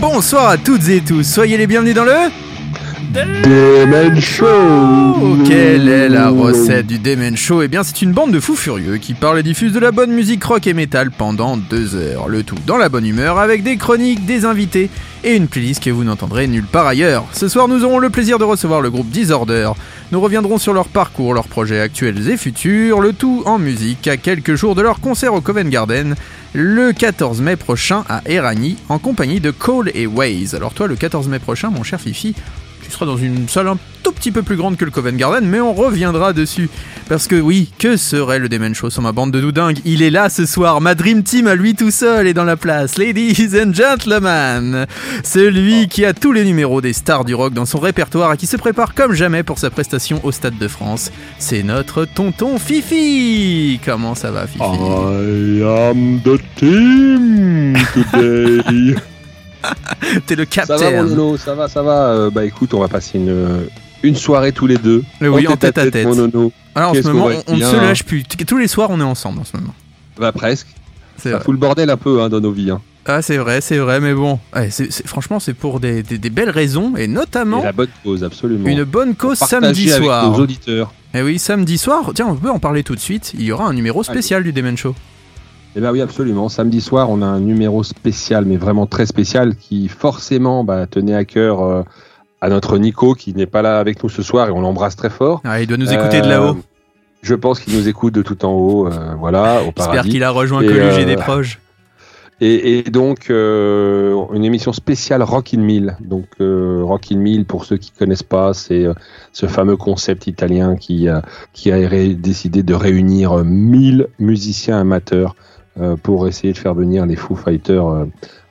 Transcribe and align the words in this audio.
Bonsoir 0.00 0.48
à 0.48 0.56
toutes 0.58 0.88
et 0.88 1.00
tous, 1.00 1.22
soyez 1.22 1.56
les 1.56 1.66
bienvenus 1.66 1.94
dans 1.94 2.04
le... 2.04 2.47
Demen 3.10 4.20
Show 4.20 4.44
Oh, 4.46 5.36
quelle 5.46 5.88
est 5.88 6.10
la 6.10 6.28
recette 6.28 6.86
du 6.86 6.98
Demen 6.98 7.38
Show? 7.38 7.62
Eh 7.62 7.68
bien, 7.68 7.82
c'est 7.82 8.02
une 8.02 8.12
bande 8.12 8.32
de 8.32 8.38
fous 8.40 8.54
furieux 8.54 8.98
qui 8.98 9.14
parle 9.14 9.38
et 9.38 9.42
diffuse 9.42 9.72
de 9.72 9.78
la 9.78 9.92
bonne 9.92 10.12
musique 10.12 10.44
rock 10.44 10.66
et 10.66 10.74
métal 10.74 11.10
pendant 11.10 11.56
deux 11.56 11.94
heures. 11.94 12.28
Le 12.28 12.42
tout 12.42 12.58
dans 12.66 12.76
la 12.76 12.90
bonne 12.90 13.06
humeur, 13.06 13.38
avec 13.38 13.62
des 13.62 13.78
chroniques, 13.78 14.26
des 14.26 14.44
invités 14.44 14.90
et 15.24 15.34
une 15.34 15.48
playlist 15.48 15.82
que 15.82 15.90
vous 15.90 16.04
n'entendrez 16.04 16.46
nulle 16.46 16.66
part 16.66 16.86
ailleurs. 16.86 17.24
Ce 17.32 17.48
soir, 17.48 17.66
nous 17.66 17.82
aurons 17.82 17.98
le 17.98 18.10
plaisir 18.10 18.38
de 18.38 18.44
recevoir 18.44 18.82
le 18.82 18.90
groupe 18.90 19.08
Disorder. 19.08 19.70
Nous 20.12 20.20
reviendrons 20.20 20.58
sur 20.58 20.74
leur 20.74 20.88
parcours, 20.88 21.32
leurs 21.34 21.48
projets 21.48 21.80
actuels 21.80 22.28
et 22.28 22.36
futurs, 22.36 23.00
le 23.00 23.14
tout 23.14 23.42
en 23.46 23.58
musique, 23.58 24.06
à 24.06 24.16
quelques 24.18 24.54
jours 24.54 24.74
de 24.74 24.82
leur 24.82 25.00
concert 25.00 25.32
au 25.34 25.40
Covent 25.40 25.68
Garden, 25.68 26.14
le 26.52 26.92
14 26.92 27.40
mai 27.40 27.56
prochain 27.56 28.04
à 28.08 28.20
Eragny, 28.26 28.76
en 28.88 28.98
compagnie 28.98 29.40
de 29.40 29.50
Cole 29.50 29.90
et 29.94 30.06
Waze. 30.06 30.54
Alors 30.54 30.72
toi, 30.74 30.86
le 30.86 30.96
14 30.96 31.28
mai 31.28 31.38
prochain, 31.38 31.70
mon 31.70 31.82
cher 31.82 32.00
Fifi, 32.00 32.34
tu 32.88 32.94
seras 32.94 33.06
dans 33.06 33.16
une 33.18 33.48
salle 33.48 33.68
un 33.68 33.78
tout 34.02 34.12
petit 34.12 34.32
peu 34.32 34.42
plus 34.42 34.56
grande 34.56 34.76
que 34.76 34.84
le 34.84 34.90
Covent 34.90 35.14
Garden, 35.16 35.44
mais 35.44 35.60
on 35.60 35.74
reviendra 35.74 36.32
dessus. 36.32 36.70
Parce 37.08 37.26
que 37.26 37.36
oui, 37.36 37.70
que 37.78 37.96
serait 37.96 38.38
le 38.38 38.48
Demen 38.48 38.74
Show 38.74 38.88
sans 38.88 39.02
ma 39.02 39.12
bande 39.12 39.30
de 39.30 39.40
doudingues 39.40 39.80
Il 39.84 40.02
est 40.02 40.10
là 40.10 40.30
ce 40.30 40.46
soir, 40.46 40.80
ma 40.80 40.94
Dream 40.94 41.22
Team 41.22 41.46
à 41.46 41.54
lui 41.54 41.74
tout 41.74 41.90
seul 41.90 42.26
est 42.26 42.34
dans 42.34 42.44
la 42.44 42.56
place. 42.56 42.96
Ladies 42.96 43.50
and 43.62 43.74
gentlemen, 43.74 44.86
celui 45.22 45.88
qui 45.88 46.04
a 46.04 46.14
tous 46.14 46.32
les 46.32 46.44
numéros 46.44 46.80
des 46.80 46.94
stars 46.94 47.24
du 47.24 47.34
rock 47.34 47.52
dans 47.52 47.66
son 47.66 47.78
répertoire 47.78 48.32
et 48.32 48.36
qui 48.38 48.46
se 48.46 48.56
prépare 48.56 48.94
comme 48.94 49.12
jamais 49.12 49.42
pour 49.42 49.58
sa 49.58 49.68
prestation 49.68 50.20
au 50.24 50.32
Stade 50.32 50.58
de 50.58 50.68
France, 50.68 51.12
c'est 51.38 51.62
notre 51.62 52.06
tonton 52.06 52.58
Fifi. 52.58 53.80
Comment 53.84 54.14
ça 54.14 54.30
va 54.30 54.46
Fifi? 54.46 54.60
I 54.60 55.62
am 55.62 56.20
the 56.22 56.40
team 56.56 57.76
today. 57.92 58.94
T'es 60.26 60.34
le 60.36 60.46
ça 60.50 60.64
va 60.64 60.78
capitaine. 60.78 61.36
ça 61.38 61.54
va, 61.54 61.68
ça 61.68 61.82
va. 61.82 62.08
Euh, 62.08 62.30
bah 62.30 62.44
écoute, 62.44 62.74
on 62.74 62.80
va 62.80 62.88
passer 62.88 63.18
une, 63.18 63.66
une 64.02 64.16
soirée 64.16 64.52
tous 64.52 64.66
les 64.66 64.78
deux. 64.78 65.02
Mais 65.20 65.28
oui, 65.28 65.46
en 65.48 65.56
tête 65.56 65.78
à 65.78 65.90
tête. 65.90 66.06
Mon 66.06 66.14
nono. 66.14 66.52
Alors 66.74 66.90
en 66.90 66.94
ce 66.94 67.00
moment, 67.08 67.28
va 67.28 67.34
on, 67.46 67.56
ne 67.56 67.64
se 67.64 67.76
lâche 67.76 68.04
plus. 68.04 68.22
Tous 68.24 68.58
les 68.58 68.68
soirs, 68.68 68.90
on 68.90 69.00
est 69.00 69.04
ensemble 69.04 69.40
en 69.40 69.44
ce 69.44 69.56
moment. 69.56 69.74
Bah 70.18 70.32
presque. 70.32 70.68
Ça 71.16 71.30
vrai. 71.30 71.40
fout 71.40 71.52
le 71.52 71.58
bordel 71.58 71.90
un 71.90 71.96
peu 71.96 72.22
hein, 72.22 72.28
dans 72.28 72.40
nos 72.40 72.52
vies. 72.52 72.70
Hein. 72.70 72.80
Ah, 73.10 73.22
c'est 73.22 73.38
vrai, 73.38 73.62
c'est 73.62 73.78
vrai, 73.78 74.00
mais 74.00 74.12
bon. 74.12 74.38
Ouais, 74.54 74.68
franchement, 75.06 75.40
c'est 75.40 75.54
pour 75.54 75.80
des, 75.80 76.02
des- 76.02 76.18
des 76.18 76.28
belles 76.30 76.50
raisons, 76.50 76.94
et 76.96 77.06
notamment 77.08 77.60
Et 77.60 77.64
la 77.64 77.72
bonne 77.72 77.88
cause, 78.04 78.22
absolument. 78.22 78.68
une 78.68 78.84
bonne 78.84 79.14
cause 79.14 79.38
samedi 79.38 79.90
avec 79.90 80.04
soir. 80.04 80.30
nos 80.30 80.38
auditeurs. 80.42 80.92
Et 81.14 81.22
oui, 81.22 81.38
samedi 81.38 81.78
soir, 81.78 82.10
tiens, 82.14 82.26
on 82.28 82.34
peut 82.34 82.50
en 82.50 82.58
parler 82.58 82.82
tout 82.84 82.94
de 82.94 83.00
suite. 83.00 83.32
Il 83.34 83.42
y 83.44 83.50
aura 83.50 83.64
un 83.66 83.72
numéro 83.72 84.02
spécial 84.04 84.42
du 84.42 84.52
Demen 84.52 84.76
Show. 84.76 84.94
Eh 85.78 85.80
ben 85.80 85.92
oui, 85.92 86.00
absolument. 86.00 86.48
Samedi 86.48 86.80
soir, 86.80 87.08
on 87.08 87.22
a 87.22 87.26
un 87.26 87.38
numéro 87.38 87.84
spécial, 87.84 88.44
mais 88.44 88.56
vraiment 88.56 88.86
très 88.86 89.06
spécial, 89.06 89.54
qui 89.54 89.86
forcément 89.86 90.64
bah, 90.64 90.88
tenait 90.88 91.14
à 91.14 91.24
cœur 91.24 91.62
euh, 91.62 91.82
à 92.40 92.48
notre 92.48 92.78
Nico, 92.78 93.14
qui 93.14 93.32
n'est 93.32 93.46
pas 93.46 93.62
là 93.62 93.78
avec 93.78 94.02
nous 94.02 94.08
ce 94.08 94.22
soir, 94.22 94.48
et 94.48 94.50
on 94.50 94.60
l'embrasse 94.60 94.96
très 94.96 95.08
fort. 95.08 95.40
Ah, 95.44 95.60
il 95.60 95.68
doit 95.68 95.76
nous 95.76 95.92
écouter 95.92 96.20
de 96.20 96.26
Euh, 96.26 96.30
là-haut. 96.30 96.56
Je 97.22 97.36
pense 97.36 97.60
qu'il 97.60 97.76
nous 97.76 97.86
écoute 97.86 98.12
de 98.12 98.22
tout 98.22 98.44
en 98.44 98.50
haut, 98.54 98.88
euh, 98.88 99.14
voilà, 99.20 99.62
au 99.62 99.72
J'espère 99.76 100.02
qu'il 100.02 100.24
a 100.24 100.30
rejoint 100.30 100.62
Et, 100.62 100.66
Coluche 100.66 100.98
et 100.98 101.02
euh, 101.02 101.04
des 101.04 101.14
proches. 101.14 101.60
Et, 102.40 102.78
et 102.78 102.82
donc, 102.82 103.30
euh, 103.30 104.16
une 104.32 104.44
émission 104.44 104.72
spéciale 104.72 105.22
Rock 105.22 105.54
in 105.54 105.60
Mill. 105.60 105.96
Donc, 106.00 106.26
euh, 106.40 106.82
Rock 106.82 107.12
in 107.12 107.18
Mill, 107.18 107.44
pour 107.44 107.64
ceux 107.64 107.76
qui 107.76 107.92
connaissent 107.92 108.24
pas, 108.24 108.52
c'est 108.52 108.84
euh, 108.84 108.94
ce 109.32 109.46
fameux 109.46 109.76
concept 109.76 110.26
italien 110.26 110.74
qui, 110.74 111.08
euh, 111.08 111.20
qui 111.52 111.70
a 111.70 111.88
décidé 112.14 112.64
de 112.64 112.74
réunir 112.74 113.38
euh, 113.38 113.44
1000 113.44 114.08
musiciens 114.18 114.80
amateurs 114.80 115.36
euh, 115.36 115.47
pour 116.02 116.26
essayer 116.28 116.52
de 116.52 116.58
faire 116.58 116.74
venir 116.74 117.06
les 117.06 117.16
Foo 117.16 117.34
Fighters 117.36 117.86
euh, 117.86 118.04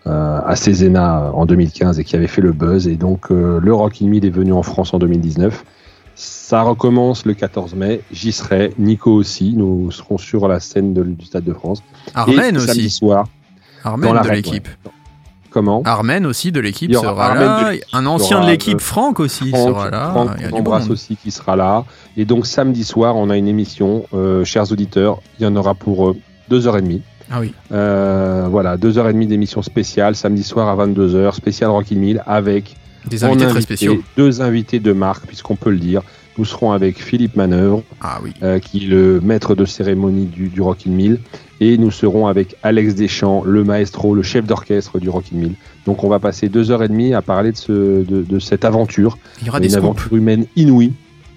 euh, 0.08 0.40
à 0.46 0.56
Césena 0.56 1.32
en 1.34 1.46
2015 1.46 2.00
et 2.00 2.04
qui 2.04 2.16
avait 2.16 2.28
fait 2.28 2.42
le 2.42 2.52
buzz. 2.54 2.88
Et 2.88 2.96
donc, 2.96 3.30
euh, 3.32 3.60
le 3.62 3.74
Rock 3.74 4.02
in 4.02 4.08
Mill 4.08 4.26
est 4.26 4.30
venu 4.30 4.54
en 4.54 4.64
France 4.64 4.94
en 4.94 5.00
2019. 5.00 5.66
Ça 6.16 6.62
recommence 6.64 7.26
le 7.26 7.34
14 7.34 7.76
mai. 7.76 8.02
J'y 8.12 8.32
serai. 8.32 8.74
Nico 8.80 9.12
aussi. 9.12 9.54
Nous 9.56 9.92
serons 9.92 10.18
sur 10.18 10.48
la 10.48 10.60
scène 10.60 10.94
de- 10.94 11.04
du 11.04 11.26
Stade 11.26 11.44
de 11.44 11.54
France. 11.54 11.84
Armen 12.16 12.56
et 12.56 12.60
samedi 12.60 12.80
aussi. 12.86 12.90
soir, 12.90 13.28
dans 13.84 14.14
la 14.14 14.22
de 14.22 14.30
l'équipe. 14.30 14.68
comment? 15.52 15.82
Armen 15.86 16.26
aussi 16.26 16.52
de 16.52 16.60
l'équipe 16.60 16.94
sera 16.94 17.36
là. 17.36 17.72
Un 17.94 18.06
ancien 18.06 18.42
de 18.44 18.48
l'équipe, 18.48 18.76
euh, 18.78 18.80
Franck 18.80 19.20
aussi, 19.20 19.50
Franck, 19.50 19.68
sera 19.68 19.90
là. 19.90 20.10
Franck, 20.12 20.30
Il 20.38 20.42
y 20.42 20.46
a 20.46 20.52
du 20.52 20.62
monde. 20.62 20.90
aussi 20.92 21.18
qui 21.18 21.32
sera 21.32 21.56
là. 21.56 21.84
Et 22.16 22.26
donc 22.26 22.46
samedi 22.48 22.84
soir, 22.84 23.16
on 23.16 23.30
a 23.30 23.38
une 23.38 23.48
émission, 23.48 24.06
euh, 24.14 24.44
chers 24.46 24.72
auditeurs, 24.72 25.22
il 25.40 25.44
y 25.44 25.48
en 25.48 25.56
aura 25.56 25.74
pour 25.76 26.10
euh, 26.10 26.16
deux 26.50 26.68
heures 26.68 26.78
et 26.78 26.82
demie. 26.82 27.02
Ah 27.32 27.40
oui. 27.42 27.54
Euh, 27.72 28.48
voilà, 28.50 28.78
deux 28.78 28.98
heures 28.98 29.10
et 29.10 29.14
demie 29.14 29.28
d'émission 29.28 29.62
spéciale, 29.62 30.16
samedi 30.16 30.44
soir 30.44 30.68
à 30.68 30.86
22h, 30.86 31.34
spécial 31.34 31.70
Rock 31.70 31.86
in 31.92 31.96
Mill, 31.98 32.24
avec 32.26 32.76
Des 33.10 33.24
en 33.24 33.28
invités 33.30 33.44
très 33.46 33.52
invité 33.58 33.62
spéciaux. 33.76 33.98
deux 34.16 34.42
invités 34.42 34.80
de 34.80 34.94
marque, 34.94 35.26
puisqu'on 35.26 35.56
peut 35.56 35.72
le 35.72 35.78
dire. 35.80 36.02
Nous 36.38 36.46
serons 36.46 36.72
avec 36.72 37.02
Philippe 37.02 37.36
Manœuvre, 37.36 37.82
Ah 38.00 38.20
oui. 38.24 38.32
euh, 38.44 38.60
qui 38.60 38.86
est 38.86 38.88
le 38.88 39.20
maître 39.22 39.56
de 39.56 39.66
cérémonie 39.66 40.26
du, 40.26 40.50
du 40.50 40.62
Rock 40.62 40.80
in 40.88 40.92
Mill, 40.92 41.20
et 41.60 41.78
nous 41.80 41.90
serons 41.90 42.28
avec 42.28 42.56
Alex 42.62 42.94
Deschamps, 42.94 43.44
le 43.44 43.64
maestro, 43.64 44.14
le 44.14 44.22
chef 44.22 44.46
d'orchestre 44.46 45.00
du 45.00 45.10
Rock 45.10 45.26
in 45.34 45.38
Mill. 45.40 45.54
Donc 45.88 46.04
on 46.04 46.10
va 46.10 46.20
passer 46.20 46.48
deux 46.48 46.70
heures 46.70 46.84
et 46.84 46.88
demie 46.90 47.16
à 47.16 47.24
parler 47.24 47.52
de, 47.54 47.58
ce, 47.58 47.72
de, 48.04 48.22
de 48.22 48.40
cette 48.40 48.66
aventure, 48.66 49.18
Il 49.42 49.48
y 49.48 49.50
aura 49.50 49.58
une 49.58 49.64
des 49.64 49.70
scoops. 49.70 49.84
aventure 49.84 50.16
humaine 50.16 50.46
inouïe, 50.56 50.94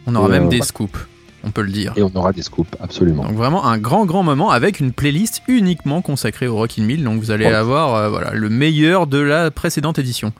On 0.06 0.14
aura 0.16 0.28
Et, 0.28 0.32
même 0.32 0.44
euh, 0.46 0.48
des 0.50 0.60
scoops. 0.60 1.06
On 1.44 1.50
peut 1.50 1.62
le 1.62 1.70
dire. 1.72 1.94
et 1.96 2.02
on 2.02 2.10
aura 2.14 2.32
des 2.32 2.42
scoops, 2.42 2.68
absolument. 2.80 3.24
Donc 3.24 3.32
vraiment 3.34 3.64
un 3.66 3.78
grand 3.78 4.04
grand 4.04 4.22
moment 4.22 4.50
avec 4.50 4.78
une 4.80 4.92
playlist 4.92 5.42
uniquement 5.48 6.02
consacrée 6.02 6.46
au 6.46 6.56
Rock 6.56 6.78
in 6.78 6.82
Mill. 6.82 7.02
Donc 7.02 7.18
vous 7.20 7.30
allez 7.30 7.46
avoir 7.46 7.94
euh, 7.94 8.08
voilà 8.10 8.32
le 8.32 8.48
meilleur 8.50 9.06
de 9.06 9.18
la 9.18 9.50
précédente 9.50 9.98
édition. 9.98 10.32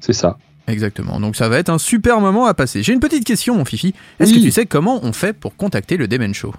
C'est 0.00 0.12
ça. 0.12 0.36
Exactement. 0.66 1.20
Donc 1.20 1.36
ça 1.36 1.48
va 1.48 1.58
être 1.58 1.68
un 1.70 1.78
super 1.78 2.20
moment 2.20 2.46
à 2.46 2.54
passer. 2.54 2.82
J'ai 2.82 2.92
une 2.92 3.00
petite 3.00 3.24
question 3.24 3.54
mon 3.56 3.64
Fifi. 3.64 3.94
Est-ce 4.18 4.32
Oui. 4.32 4.38
que 4.40 4.44
tu 4.44 4.50
sais 4.50 4.66
comment 4.66 4.98
on 5.04 5.12
fait 5.12 5.32
pour 5.34 5.56
contacter 5.56 5.96
le 5.96 6.08
Demen 6.08 6.34
Show? 6.34 6.52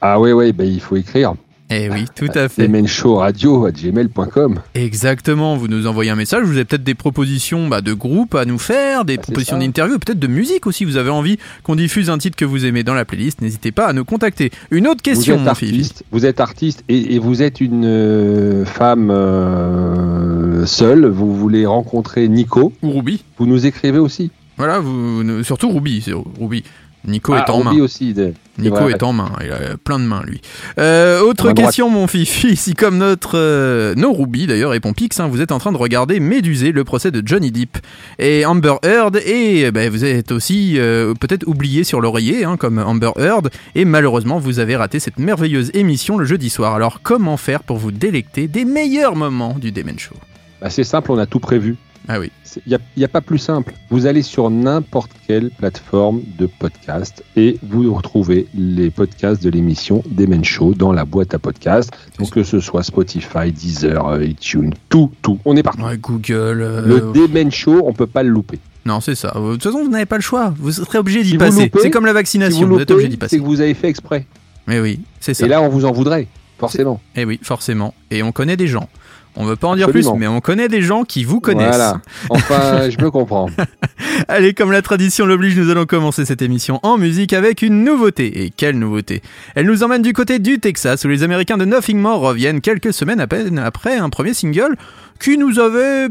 Ah 0.00 0.20
ouais, 0.20 0.32
ouais, 0.32 0.52
ben 0.52 0.66
il 0.66 0.80
faut 0.80 0.96
écrire. 0.96 1.34
Eh 1.76 1.90
oui, 1.90 2.04
tout 2.14 2.28
à 2.34 2.48
fait. 2.48 2.68
gmail.com 2.68 4.60
Exactement. 4.74 5.56
Vous 5.56 5.66
nous 5.66 5.86
envoyez 5.88 6.10
un 6.10 6.16
message. 6.16 6.44
Vous 6.44 6.52
avez 6.52 6.64
peut-être 6.64 6.84
des 6.84 6.94
propositions 6.94 7.66
bah, 7.68 7.80
de 7.80 7.92
groupe 7.92 8.36
à 8.36 8.44
nous 8.44 8.58
faire, 8.58 9.04
des 9.04 9.16
Ah, 9.18 9.22
propositions 9.22 9.58
d'interview, 9.58 9.98
peut-être 9.98 10.20
de 10.20 10.26
musique 10.28 10.66
aussi. 10.68 10.84
Vous 10.84 10.96
avez 10.96 11.10
envie 11.10 11.36
qu'on 11.64 11.74
diffuse 11.74 12.10
un 12.10 12.18
titre 12.18 12.36
que 12.36 12.44
vous 12.44 12.64
aimez 12.64 12.84
dans 12.84 12.94
la 12.94 13.04
playlist. 13.04 13.40
N'hésitez 13.40 13.72
pas 13.72 13.86
à 13.86 13.92
nous 13.92 14.04
contacter. 14.04 14.52
Une 14.70 14.86
autre 14.86 15.02
question 15.02 15.34
vous 15.34 15.40
êtes 15.40 15.44
mon 15.44 15.50
artiste, 15.50 16.04
vous 16.12 16.26
êtes 16.26 16.40
artiste 16.40 16.84
et, 16.88 17.14
et 17.14 17.18
vous 17.18 17.42
êtes 17.42 17.60
une 17.60 17.84
euh, 17.84 18.64
femme 18.64 19.10
euh, 19.10 20.66
seule, 20.66 21.06
vous 21.06 21.34
voulez 21.34 21.66
rencontrer 21.66 22.28
Nico, 22.28 22.72
Ou 22.82 22.92
Ruby. 22.92 23.24
vous 23.38 23.46
nous 23.46 23.66
écrivez 23.66 23.98
aussi. 23.98 24.30
Voilà, 24.56 24.78
vous, 24.78 25.42
surtout 25.42 25.70
Ruby. 25.70 26.04
Ruby. 26.40 26.62
Nico 27.06 27.34
Ah, 27.34 27.44
est 27.46 27.50
en 27.50 27.62
main. 27.62 27.78
Aussi. 27.80 28.14
Nico 28.58 28.88
est 28.88 29.02
en 29.02 29.12
main, 29.12 29.32
il 29.42 29.50
a 29.50 29.76
plein 29.82 29.98
de 29.98 30.04
mains 30.04 30.22
lui. 30.24 30.40
Euh, 30.78 31.20
autre 31.20 31.50
droite. 31.50 31.56
question 31.56 31.90
mon 31.90 32.06
fifi, 32.06 32.56
si 32.56 32.74
comme 32.74 32.98
notre 32.98 33.32
euh, 33.36 33.94
nos 33.96 34.12
Ruby 34.12 34.46
d'ailleurs 34.46 34.74
et 34.74 34.80
Pompix, 34.80 35.18
hein, 35.18 35.28
vous 35.28 35.40
êtes 35.40 35.52
en 35.52 35.58
train 35.58 35.72
de 35.72 35.76
regarder 35.76 36.20
Médusé, 36.20 36.72
le 36.72 36.84
procès 36.84 37.10
de 37.10 37.22
Johnny 37.26 37.50
Depp 37.50 37.78
et 38.18 38.46
Amber 38.46 38.74
Heard 38.84 39.16
et 39.16 39.70
ben, 39.70 39.90
vous 39.90 40.04
êtes 40.04 40.30
aussi 40.32 40.74
euh, 40.78 41.14
peut-être 41.14 41.46
oublié 41.48 41.84
sur 41.84 42.00
l'oreiller 42.00 42.44
hein, 42.44 42.56
comme 42.56 42.78
Amber 42.78 43.10
Heard 43.16 43.50
et 43.74 43.84
malheureusement 43.84 44.38
vous 44.38 44.60
avez 44.60 44.76
raté 44.76 45.00
cette 45.00 45.18
merveilleuse 45.18 45.70
émission 45.74 46.16
le 46.16 46.24
jeudi 46.24 46.48
soir. 46.48 46.74
Alors 46.74 47.00
comment 47.02 47.36
faire 47.36 47.62
pour 47.62 47.78
vous 47.78 47.90
délecter 47.90 48.46
des 48.46 48.64
meilleurs 48.64 49.16
moments 49.16 49.56
du 49.58 49.72
Demen 49.72 49.98
Show? 49.98 50.14
Bah, 50.60 50.70
c'est 50.70 50.84
simple, 50.84 51.12
on 51.12 51.18
a 51.18 51.26
tout 51.26 51.40
prévu. 51.40 51.76
Ah 52.06 52.20
oui, 52.20 52.30
Il 52.66 52.78
n'y 52.98 53.04
a, 53.04 53.08
pas 53.08 53.22
plus 53.22 53.38
simple. 53.38 53.72
Vous 53.88 54.04
allez 54.04 54.20
sur 54.22 54.50
n'importe 54.50 55.10
quelle 55.26 55.50
plateforme 55.50 56.20
de 56.38 56.46
podcast 56.46 57.24
et 57.34 57.58
vous 57.62 57.94
retrouvez 57.94 58.46
les 58.54 58.90
podcasts 58.90 59.42
de 59.42 59.48
l'émission 59.48 60.02
Demen 60.10 60.44
Show 60.44 60.74
dans 60.74 60.92
la 60.92 61.06
boîte 61.06 61.32
à 61.32 61.38
podcast. 61.38 61.90
Donc 62.18 62.30
que 62.30 62.44
ce 62.44 62.60
soit 62.60 62.82
Spotify, 62.82 63.52
Deezer, 63.52 64.06
euh, 64.06 64.24
iTunes, 64.24 64.74
tout, 64.90 65.10
tout. 65.22 65.38
On 65.46 65.56
est 65.56 65.62
partout. 65.62 65.82
ouais, 65.82 65.96
Google. 65.96 66.60
euh, 66.60 66.82
Le 66.86 67.12
Demen 67.14 67.50
Show, 67.50 67.80
on 67.86 67.94
peut 67.94 68.06
pas 68.06 68.22
le 68.22 68.28
louper. 68.28 68.58
Non, 68.84 69.00
c'est 69.00 69.14
ça. 69.14 69.32
De 69.34 69.52
toute 69.52 69.62
façon, 69.62 69.82
vous 69.82 69.90
n'avez 69.90 70.04
pas 70.04 70.16
le 70.16 70.22
choix. 70.22 70.52
Vous 70.58 70.72
serez 70.72 70.98
obligé 70.98 71.22
d'y 71.22 71.30
Si 71.30 71.38
passer. 71.38 71.70
C'est 71.80 71.90
comme 71.90 72.04
la 72.04 72.10
Si 72.12 72.14
vaccination. 72.16 72.68
vous 72.68 72.74
vous 72.74 72.80
êtes 72.80 72.90
obligé 72.90 73.08
d'y 73.08 73.16
passer. 73.16 73.36
c'est 73.36 73.42
que 73.42 73.46
vous 73.46 73.62
avez 73.62 73.72
fait 73.72 73.88
exprès. 73.88 74.26
Mais 74.66 74.78
oui, 74.78 75.00
c'est 75.20 75.32
ça. 75.32 75.46
Et 75.46 75.48
là, 75.48 75.62
on 75.62 75.70
vous 75.70 75.86
en 75.86 75.92
voudrait, 75.92 76.28
forcément. 76.58 77.00
Eh 77.16 77.24
oui, 77.24 77.40
forcément. 77.42 77.94
Et 78.10 78.22
on 78.22 78.30
connaît 78.30 78.58
des 78.58 78.66
gens. 78.66 78.90
On 79.36 79.44
veut 79.44 79.56
pas 79.56 79.66
en 79.68 79.74
dire 79.76 79.90
plus, 79.90 80.06
mais 80.16 80.26
on 80.28 80.40
connaît 80.40 80.68
des 80.68 80.80
gens 80.80 81.02
qui 81.04 81.24
vous 81.24 81.40
connaissent. 81.40 81.68
Voilà. 81.76 82.00
Enfin, 82.30 82.88
je 82.96 82.98
me 83.02 83.10
comprends. 83.10 83.48
Allez, 84.28 84.54
comme 84.54 84.70
la 84.70 84.80
tradition 84.82 85.26
l'oblige, 85.26 85.56
nous 85.58 85.70
allons 85.70 85.86
commencer 85.86 86.24
cette 86.24 86.40
émission 86.42 86.78
en 86.84 86.98
musique 86.98 87.32
avec 87.32 87.62
une 87.62 87.82
nouveauté. 87.84 88.44
Et 88.44 88.50
quelle 88.50 88.78
nouveauté 88.78 89.22
Elle 89.56 89.66
nous 89.66 89.82
emmène 89.82 90.02
du 90.02 90.12
côté 90.12 90.38
du 90.38 90.60
Texas, 90.60 91.04
où 91.04 91.08
les 91.08 91.22
Américains 91.24 91.56
de 91.58 91.64
Nothing 91.64 91.98
More 91.98 92.20
reviennent 92.20 92.60
quelques 92.60 92.92
semaines 92.92 93.20
à 93.20 93.26
peine 93.26 93.58
après 93.58 93.96
un 93.96 94.08
premier 94.08 94.34
single 94.34 94.76
qui 95.20 95.36
nous 95.36 95.58
avait... 95.58 96.08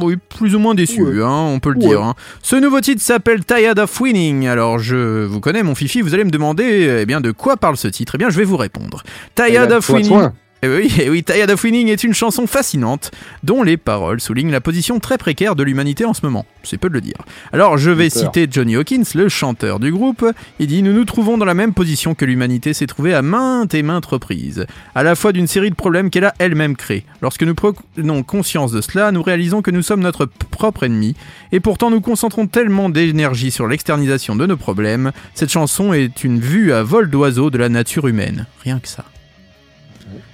Oui, 0.00 0.16
plus 0.28 0.54
ou 0.54 0.60
moins 0.60 0.76
déçu, 0.76 1.02
Ouais. 1.02 1.20
hein, 1.20 1.46
on 1.52 1.58
peut 1.58 1.70
le 1.70 1.80
Ouais. 1.80 1.88
dire. 1.88 2.00
hein. 2.02 2.14
Ce 2.42 2.54
nouveau 2.54 2.80
titre 2.80 3.02
s'appelle 3.02 3.44
Tired 3.44 3.76
of 3.80 4.00
Winning. 4.00 4.46
Alors, 4.46 4.78
je 4.78 5.24
vous 5.24 5.40
connais, 5.40 5.64
mon 5.64 5.74
fifi, 5.74 6.00
vous 6.00 6.14
allez 6.14 6.22
me 6.22 6.30
demander 6.30 6.98
eh 7.00 7.06
bien, 7.06 7.20
de 7.20 7.32
quoi 7.32 7.56
parle 7.56 7.76
ce 7.76 7.88
titre? 7.88 8.12
Eh 8.14 8.18
bien, 8.18 8.30
je 8.30 8.36
vais 8.36 8.44
vous 8.44 8.56
répondre. 8.56 9.02
Tired 9.34 9.64
Eh 9.64 9.68
ben, 9.70 9.76
of 9.78 9.84
soin 9.84 9.98
de 10.00 10.04
Winning. 10.06 10.30
Soin. 10.64 10.74
Eh 10.74 10.76
oui, 10.76 10.94
eh 11.00 11.10
oui, 11.10 11.22
Tired 11.22 11.50
of 11.50 11.62
Winning 11.62 11.88
est 11.88 12.04
une 12.04 12.14
chanson 12.14 12.46
fascinante 12.46 13.10
dont 13.42 13.62
les 13.62 13.76
paroles 13.76 14.20
soulignent 14.20 14.50
la 14.50 14.60
position 14.60 14.98
très 15.00 15.18
précaire 15.18 15.56
de 15.56 15.62
l'humanité 15.62 16.04
en 16.04 16.14
ce 16.14 16.20
moment. 16.24 16.46
C'est 16.62 16.78
peu 16.78 16.88
de 16.88 16.94
le 16.94 17.00
dire. 17.00 17.16
Alors 17.52 17.76
je 17.76 17.90
vais 17.90 18.10
citer 18.10 18.46
Johnny 18.50 18.76
Hawkins, 18.76 19.04
le 19.14 19.28
chanteur 19.28 19.78
du 19.78 19.92
groupe. 19.92 20.24
Il 20.58 20.66
dit 20.68 20.82
Nous 20.82 20.92
nous 20.92 21.04
trouvons 21.04 21.38
dans 21.38 21.44
la 21.44 21.54
même 21.54 21.74
position 21.74 22.14
que 22.14 22.24
l'humanité 22.24 22.72
s'est 22.72 22.86
trouvée 22.86 23.14
à 23.14 23.22
maintes 23.22 23.74
et 23.74 23.82
maintes 23.82 24.06
reprises, 24.06 24.66
à 24.94 25.02
la 25.02 25.14
fois 25.14 25.32
d'une 25.32 25.46
série 25.46 25.70
de 25.70 25.74
problèmes 25.74 26.10
qu'elle 26.10 26.24
a 26.24 26.34
elle-même 26.38 26.76
créés. 26.76 27.04
Lorsque 27.20 27.42
nous 27.42 27.54
prenons 27.54 28.22
conscience 28.22 28.72
de 28.72 28.80
cela, 28.80 29.12
nous 29.12 29.22
réalisons 29.22 29.62
que 29.62 29.70
nous 29.70 29.82
sommes 29.82 30.00
notre 30.00 30.26
propre 30.26 30.84
ennemi, 30.84 31.14
et 31.52 31.60
pourtant 31.60 31.90
nous 31.90 32.00
concentrons 32.00 32.46
tellement 32.46 32.88
d'énergie 32.88 33.50
sur 33.50 33.66
l'externisation 33.66 34.36
de 34.36 34.46
nos 34.46 34.56
problèmes. 34.56 35.12
Cette 35.34 35.50
chanson 35.50 35.92
est 35.92 36.24
une 36.24 36.40
vue 36.40 36.72
à 36.72 36.82
vol 36.82 37.10
d'oiseau 37.10 37.50
de 37.50 37.58
la 37.58 37.68
nature 37.68 38.08
humaine. 38.08 38.46
Rien 38.62 38.78
que 38.78 38.88
ça. 38.88 39.04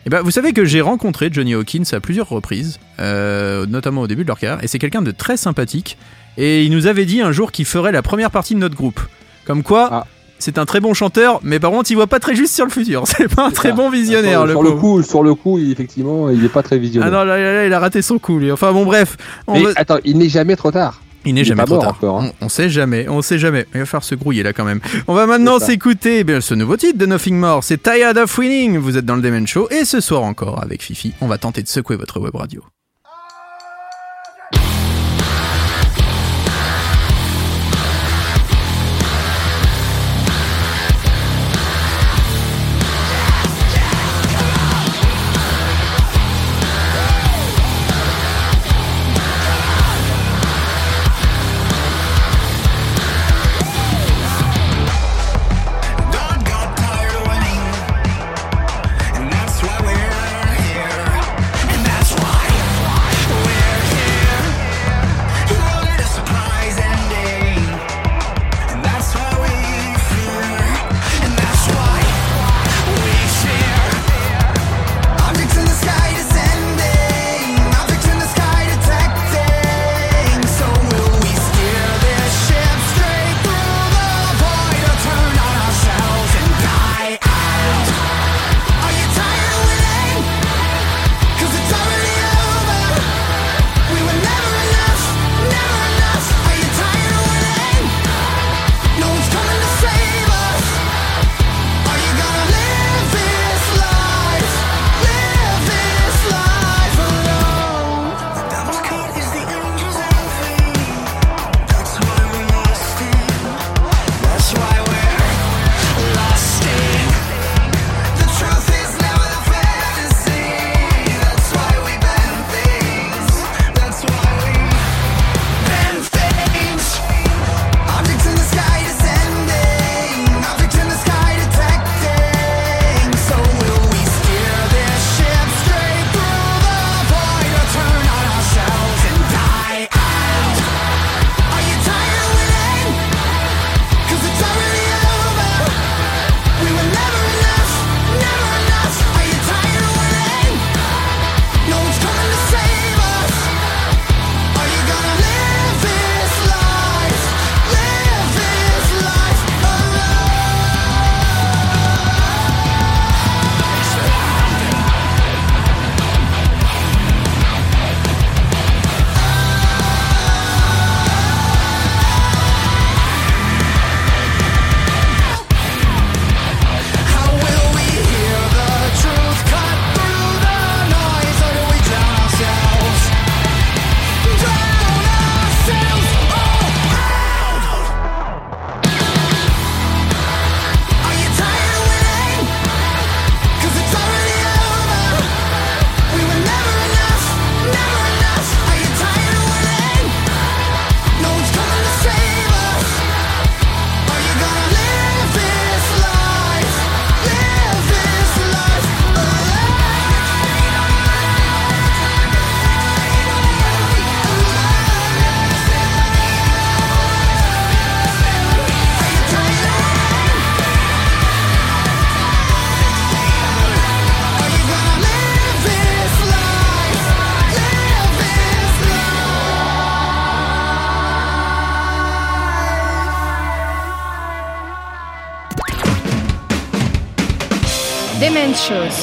Eh 0.07 0.11
ben, 0.11 0.23
vous 0.23 0.31
savez 0.31 0.53
que 0.53 0.65
j'ai 0.65 0.81
rencontré 0.81 1.29
Johnny 1.31 1.55
Hawkins 1.55 1.85
à 1.93 2.01
plusieurs 2.01 2.29
reprises, 2.29 2.79
euh, 3.01 3.67
notamment 3.67 4.01
au 4.03 4.07
début 4.07 4.23
de 4.23 4.29
leur 4.29 4.39
carrière, 4.39 4.63
et 4.65 4.67
c'est 4.67 4.79
quelqu'un 4.79 5.03
de 5.03 5.11
très 5.11 5.37
sympathique. 5.37 5.99
Et 6.39 6.65
il 6.65 6.73
nous 6.73 6.87
avait 6.87 7.05
dit 7.05 7.21
un 7.21 7.33
jour 7.33 7.53
qu'il 7.53 7.67
ferait 7.67 7.93
la 7.93 8.01
première 8.03 8.31
partie 8.31 8.55
de 8.55 8.61
notre 8.61 8.77
groupe. 8.77 9.01
Comme 9.45 9.63
quoi, 9.63 9.89
Ah. 9.93 10.07
c'est 10.39 10.57
un 10.59 10.65
très 10.65 10.81
bon 10.81 10.95
chanteur, 10.95 11.41
mais 11.43 11.61
par 11.61 11.71
contre, 11.71 11.91
il 11.91 11.95
voit 11.97 12.07
pas 12.07 12.19
très 12.21 12.35
juste 12.35 12.55
sur 12.55 12.65
le 12.65 12.71
futur. 12.71 13.03
C'est 13.07 13.29
pas 13.35 13.47
un 13.47 13.51
très 13.51 13.71
ça. 13.71 13.75
bon 13.75 13.91
visionnaire, 13.91 14.39
Sur, 14.39 14.47
le 14.47 14.53
sur 14.53 14.63
le 14.63 14.71
pauvre. 14.71 14.81
coup, 14.81 15.03
sur 15.03 15.23
le 15.23 15.35
coup, 15.35 15.59
il- 15.59 15.71
effectivement, 15.73 16.31
il 16.31 16.43
est 16.45 16.49
pas 16.49 16.63
très 16.63 16.77
Ah 16.77 16.79
visionnaire. 16.79 17.11
non, 17.11 17.25
là, 17.25 17.37
là, 17.39 17.53
là, 17.53 17.67
il 17.67 17.73
a 17.73 17.79
raté 17.79 18.01
son 18.01 18.19
coup, 18.19 18.39
lui. 18.39 18.51
Enfin 18.51 18.73
bon, 18.73 18.85
bref. 18.87 19.17
On 19.47 19.55
Mais 19.55 19.65
va- 19.65 19.71
attends, 19.77 19.99
il 20.05 20.17
n'est 20.17 20.29
jamais 20.31 20.57
trop 20.57 20.71
tard. 20.71 21.03
Il 21.25 21.35
n'est 21.35 21.45
jamais 21.45 21.65
trop 21.65 21.79
tard. 21.79 21.91
encore, 21.91 22.23
hein. 22.23 22.33
on, 22.41 22.47
on 22.47 22.49
sait 22.49 22.71
jamais, 22.71 23.09
on 23.09 23.23
sait 23.23 23.39
jamais. 23.39 23.67
Il 23.75 23.81
va 23.81 23.87
falloir 23.87 24.05
se 24.05 24.15
grouiller 24.15 24.43
là 24.43 24.53
quand 24.53 24.65
même. 24.65 24.81
On 25.07 25.15
va 25.15 25.27
maintenant 25.27 25.59
s'écouter 25.59 26.21
eh 26.21 26.25
bien, 26.25 26.41
ce 26.41 26.55
nouveau 26.55 26.77
titre 26.77 26.99
de 26.99 27.07
Nothing 27.07 27.37
More. 27.37 27.63
C'est 27.63 27.83
Tired 27.83 28.17
of 28.17 28.37
Winning. 28.39 28.79
Vous 28.79 28.97
êtes 28.97 29.05
dans 29.05 29.17
le 29.17 29.23
Demen 29.23 29.47
Show 29.47 29.69
et 29.71 29.85
ce 29.85 30.01
soir 30.01 30.23
encore 30.23 30.63
avec 30.63 30.83
Fifi, 30.83 31.13
on 31.21 31.27
va 31.27 31.39
tenter 31.39 31.63
de 31.63 31.69
secouer 31.69 31.97
votre 31.97 32.21
web 32.21 32.35
radio. 32.35 32.63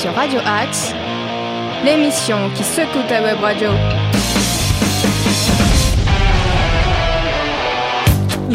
Sur 0.08 0.16
Radio 0.16 0.40
Axe 0.46 0.94
l'émission 1.84 2.50
qui 2.56 2.64
secoue 2.64 3.02
ta 3.10 3.22
web 3.22 3.40
radio. 3.42 3.70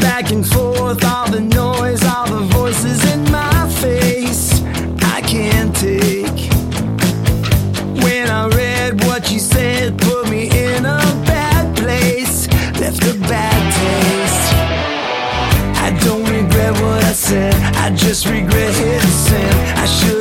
Back 0.00 0.32
and 0.32 0.44
forth, 0.44 1.04
all 1.04 1.30
the 1.30 1.40
noise, 1.40 2.02
all 2.04 2.26
the 2.26 2.42
voices 2.54 3.04
in 3.12 3.22
my 3.30 3.68
face. 3.80 4.62
I 5.02 5.20
can't 5.20 5.74
take. 5.74 6.50
When 8.02 8.30
I 8.30 8.48
read 8.48 9.04
what 9.04 9.30
you 9.30 9.38
said, 9.38 9.98
put 9.98 10.30
me 10.30 10.48
in 10.48 10.86
a 10.86 11.00
bad 11.26 11.76
place, 11.76 12.48
left 12.80 13.04
a 13.04 13.14
bad 13.28 13.60
taste. 13.80 14.54
I 15.82 15.90
don't 16.04 16.24
regret 16.24 16.72
what 16.80 17.04
I 17.04 17.12
said, 17.12 17.54
I 17.76 17.90
just 17.90 18.26
regret 18.26 18.74
hitting 18.74 19.10
send. 19.10 19.78
I 19.78 19.86
should 19.86 20.11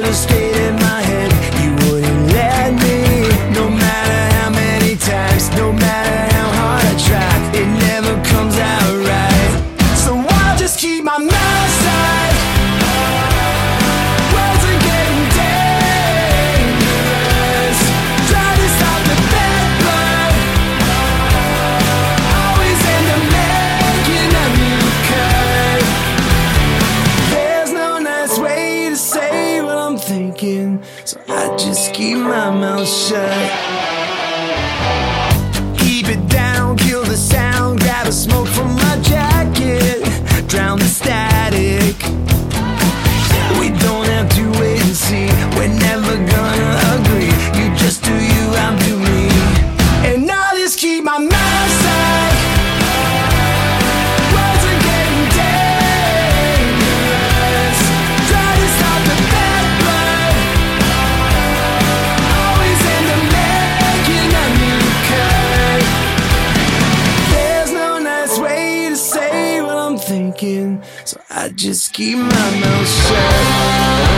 just 71.62 71.94
keep 71.94 72.18
my 72.18 72.60
mouth 72.60 72.88
shut. 72.88 74.11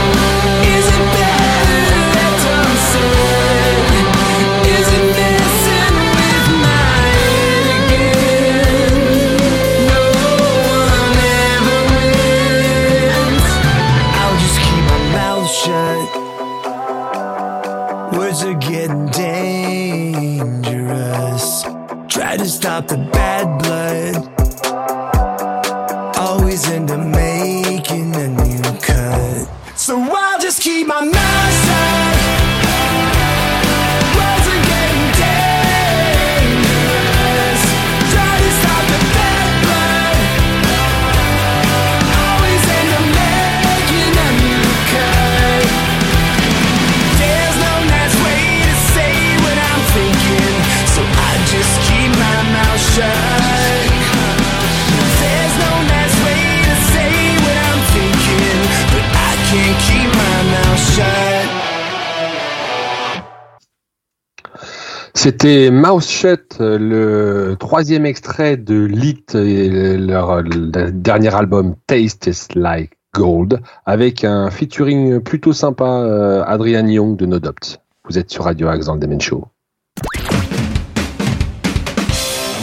C'était 65.24 65.70
Mouse 65.70 66.06
Shut, 66.06 66.56
le 66.60 67.56
troisième 67.58 68.04
extrait 68.04 68.58
de 68.58 68.84
Lit, 68.84 69.24
et 69.32 69.96
leur 69.96 70.42
le 70.42 70.90
dernier 70.90 71.34
album 71.34 71.76
Tastes 71.86 72.54
Like 72.54 72.90
Gold, 73.14 73.62
avec 73.86 74.22
un 74.22 74.50
featuring 74.50 75.20
plutôt 75.20 75.54
sympa, 75.54 75.86
euh, 75.86 76.44
Adrian 76.46 76.86
Young 76.86 77.16
de 77.16 77.24
No 77.24 77.38
Doubt. 77.38 77.78
Vous 78.06 78.18
êtes 78.18 78.30
sur 78.30 78.44
Radio 78.44 78.68
Axe 78.68 78.84
dans 78.84 78.96
le 78.96 79.00
Demen 79.00 79.18
Show. 79.18 79.48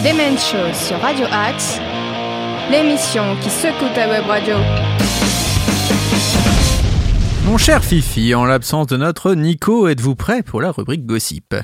Demen 0.04 0.38
Show 0.38 0.72
sur 0.72 1.00
Radio 1.00 1.26
Axe, 1.32 1.80
l'émission 2.70 3.24
qui 3.42 3.50
secoue 3.50 3.90
ta 3.96 4.08
web 4.08 4.26
radio. 4.28 4.58
Mon 7.48 7.58
cher 7.58 7.84
Fifi, 7.84 8.36
en 8.36 8.46
l'absence 8.46 8.86
de 8.86 8.98
notre 8.98 9.34
Nico, 9.34 9.88
êtes-vous 9.88 10.14
prêt 10.14 10.44
pour 10.44 10.62
la 10.62 10.72
rubrique 10.72 11.08
Gossip? 11.08 11.56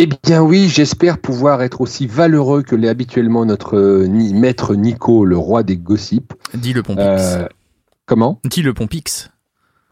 Eh 0.00 0.06
bien 0.06 0.40
oui, 0.42 0.68
j'espère 0.68 1.18
pouvoir 1.18 1.60
être 1.60 1.80
aussi 1.80 2.06
valeureux 2.06 2.62
que 2.62 2.76
l'est 2.76 2.88
habituellement 2.88 3.44
notre 3.44 3.76
euh, 3.76 4.06
ni- 4.06 4.32
maître 4.32 4.76
Nico, 4.76 5.24
le 5.24 5.36
roi 5.36 5.64
des 5.64 5.76
gossips. 5.76 6.34
Dis 6.54 6.72
le 6.72 6.84
Pompix. 6.84 7.02
Euh, 7.04 7.48
comment? 8.06 8.40
Dis 8.44 8.62
le 8.62 8.72
Pompix. 8.74 9.28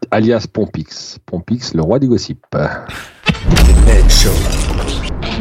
Alias 0.09 0.45
Pompix. 0.51 1.19
Pompix, 1.25 1.73
le 1.73 1.81
roi 1.81 1.99
des 1.99 2.07
gossips. 2.07 2.39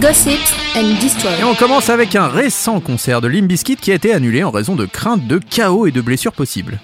Gossips 0.01 0.53
and 0.77 1.01
Destroy. 1.01 1.31
Et 1.41 1.45
on 1.45 1.55
commence 1.55 1.89
avec 1.89 2.17
un 2.17 2.27
récent 2.27 2.81
concert 2.81 3.21
de 3.21 3.29
Limp 3.29 3.47
Bizkit 3.47 3.77
qui 3.77 3.93
a 3.93 3.95
été 3.95 4.13
annulé 4.13 4.43
en 4.43 4.51
raison 4.51 4.75
de 4.75 4.85
craintes 4.85 5.29
de 5.29 5.39
chaos 5.39 5.87
et 5.87 5.93
de 5.93 6.01
blessures 6.01 6.33
possibles. 6.33 6.81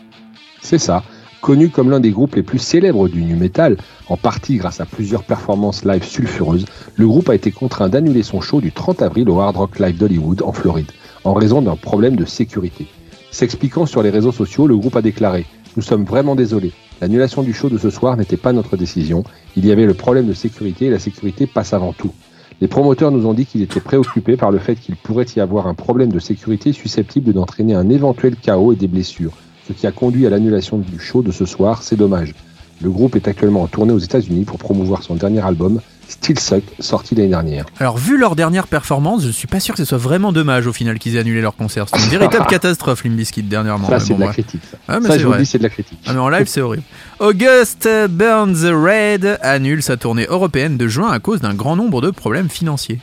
C'est 0.60 0.78
ça. 0.78 1.02
Connu 1.42 1.70
comme 1.70 1.90
l'un 1.90 1.98
des 1.98 2.12
groupes 2.12 2.36
les 2.36 2.44
plus 2.44 2.60
célèbres 2.60 3.08
du 3.08 3.20
nu 3.20 3.34
metal, 3.34 3.76
en 4.08 4.16
partie 4.16 4.58
grâce 4.58 4.80
à 4.80 4.86
plusieurs 4.86 5.24
performances 5.24 5.84
live 5.84 6.04
sulfureuses, 6.04 6.66
le 6.94 7.08
groupe 7.08 7.28
a 7.28 7.34
été 7.34 7.50
contraint 7.50 7.88
d'annuler 7.88 8.22
son 8.22 8.40
show 8.40 8.60
du 8.60 8.70
30 8.70 9.02
avril 9.02 9.28
au 9.28 9.40
Hard 9.40 9.56
Rock 9.56 9.80
Live 9.80 9.98
d'Hollywood, 9.98 10.42
en 10.42 10.52
Floride, 10.52 10.92
en 11.24 11.34
raison 11.34 11.60
d'un 11.60 11.74
problème 11.74 12.14
de 12.14 12.24
sécurité. 12.24 12.86
S'expliquant 13.32 13.86
sur 13.86 14.04
les 14.04 14.10
réseaux 14.10 14.30
sociaux, 14.30 14.68
le 14.68 14.76
groupe 14.76 14.94
a 14.94 15.02
déclaré 15.02 15.44
Nous 15.76 15.82
sommes 15.82 16.04
vraiment 16.04 16.36
désolés. 16.36 16.70
L'annulation 17.00 17.42
du 17.42 17.52
show 17.52 17.68
de 17.68 17.76
ce 17.76 17.90
soir 17.90 18.16
n'était 18.16 18.36
pas 18.36 18.52
notre 18.52 18.76
décision. 18.76 19.24
Il 19.56 19.66
y 19.66 19.72
avait 19.72 19.86
le 19.86 19.94
problème 19.94 20.28
de 20.28 20.34
sécurité 20.34 20.86
et 20.86 20.90
la 20.90 21.00
sécurité 21.00 21.48
passe 21.48 21.72
avant 21.72 21.92
tout. 21.92 22.12
Les 22.60 22.68
promoteurs 22.68 23.10
nous 23.10 23.26
ont 23.26 23.34
dit 23.34 23.46
qu'ils 23.46 23.62
étaient 23.62 23.80
préoccupés 23.80 24.36
par 24.36 24.52
le 24.52 24.58
fait 24.58 24.76
qu'il 24.76 24.94
pourrait 24.94 25.26
y 25.34 25.40
avoir 25.40 25.66
un 25.66 25.74
problème 25.74 26.12
de 26.12 26.20
sécurité 26.20 26.72
susceptible 26.72 27.32
d'entraîner 27.32 27.74
un 27.74 27.90
éventuel 27.90 28.36
chaos 28.36 28.72
et 28.72 28.76
des 28.76 28.86
blessures, 28.86 29.32
ce 29.68 29.72
qui 29.72 29.86
a 29.86 29.92
conduit 29.92 30.26
à 30.26 30.30
l'annulation 30.30 30.78
du 30.78 30.98
show 30.98 31.22
de 31.22 31.30
ce 31.32 31.44
soir, 31.46 31.82
c'est 31.82 31.96
dommage. 31.96 32.34
Le 32.82 32.90
groupe 32.90 33.14
est 33.16 33.28
actuellement 33.28 33.62
en 33.62 33.66
tournée 33.68 33.92
aux 33.92 33.98
États-Unis 33.98 34.44
pour 34.44 34.58
promouvoir 34.58 35.02
son 35.04 35.14
dernier 35.14 35.40
album, 35.44 35.80
Still 36.08 36.38
Suck, 36.38 36.64
sorti 36.80 37.14
l'année 37.14 37.28
dernière. 37.28 37.64
Alors, 37.78 37.96
vu 37.96 38.18
leur 38.18 38.34
dernière 38.34 38.66
performance, 38.66 39.24
je 39.24 39.30
suis 39.30 39.46
pas 39.46 39.60
sûr 39.60 39.72
que 39.74 39.78
ce 39.78 39.84
soit 39.84 39.98
vraiment 39.98 40.32
dommage 40.32 40.66
au 40.66 40.72
final 40.72 40.98
qu'ils 40.98 41.14
aient 41.16 41.20
annulé 41.20 41.40
leur 41.40 41.54
concert. 41.54 41.86
C'est 41.88 42.02
une 42.02 42.10
véritable 42.10 42.44
catastrophe, 42.50 43.04
Limp 43.04 43.14
Bizkit, 43.16 43.44
dernièrement. 43.44 43.88
ça, 43.88 44.00
c'est 44.00 44.12
bon, 44.14 44.18
de 44.20 44.24
la 44.24 44.32
critique. 44.32 44.60
Ça, 44.68 44.76
Ah, 44.88 45.00
mais 45.00 45.08
Ça, 45.08 45.16
vous 45.18 45.28
vrai. 45.30 45.38
dis, 45.38 45.46
c'est 45.46 45.58
de 45.58 45.62
la 45.62 45.68
critique. 45.70 45.98
Ah 46.06 46.12
mais 46.12 46.18
en 46.18 46.28
live 46.28 46.46
c'est 46.48 46.60
horrible. 46.60 46.82
August 47.20 47.88
Burns 48.10 48.64
Red 48.66 49.38
annule 49.42 49.82
sa 49.82 49.96
tournée 49.96 50.26
européenne 50.28 50.76
de 50.76 50.88
juin 50.88 51.08
à 51.10 51.20
cause 51.20 51.40
d'un 51.40 51.54
grand 51.54 51.76
nombre 51.76 52.00
de 52.02 52.10
problèmes 52.10 52.48
financiers. 52.50 52.98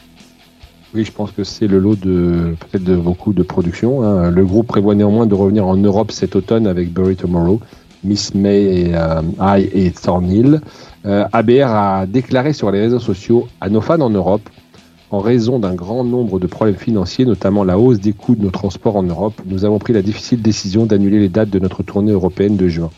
Oui, 0.95 1.05
je 1.05 1.11
pense 1.11 1.31
que 1.31 1.43
c'est 1.43 1.67
le 1.67 1.77
lot 1.77 1.95
de 1.95 2.55
peut-être 2.59 2.83
de 2.83 2.95
beaucoup 2.95 3.31
de 3.31 3.43
productions. 3.43 4.01
hein. 4.03 4.31
Le 4.31 4.43
groupe 4.43 4.67
prévoit 4.67 4.95
néanmoins 4.95 5.27
de 5.27 5.35
revenir 5.35 5.67
en 5.67 5.77
Europe 5.77 6.11
cet 6.11 6.35
automne 6.35 6.65
avec 6.65 6.91
Bury 6.91 7.15
Tomorrow, 7.15 7.59
Miss 8.03 8.33
May 8.33 8.63
et 8.63 8.91
euh, 8.95 9.21
I 9.39 9.69
et 9.71 9.91
Thornhill. 9.91 10.61
Euh, 11.05 11.25
ABR 11.31 11.67
a 11.67 12.05
déclaré 12.07 12.53
sur 12.53 12.71
les 12.71 12.79
réseaux 12.79 12.99
sociaux 12.99 13.47
à 13.61 13.69
nos 13.69 13.81
fans 13.81 14.01
en 14.01 14.09
Europe, 14.09 14.49
en 15.11 15.19
raison 15.19 15.59
d'un 15.59 15.75
grand 15.75 16.03
nombre 16.03 16.39
de 16.39 16.47
problèmes 16.47 16.75
financiers, 16.77 17.25
notamment 17.25 17.63
la 17.63 17.77
hausse 17.77 17.99
des 17.99 18.13
coûts 18.13 18.35
de 18.35 18.41
nos 18.43 18.51
transports 18.51 18.95
en 18.95 19.03
Europe, 19.03 19.41
nous 19.45 19.65
avons 19.65 19.77
pris 19.79 19.93
la 19.93 20.01
difficile 20.01 20.41
décision 20.41 20.85
d'annuler 20.87 21.19
les 21.19 21.29
dates 21.29 21.49
de 21.51 21.59
notre 21.59 21.83
tournée 21.83 22.11
européenne 22.11 22.57
de 22.57 22.67
juin. 22.67 22.89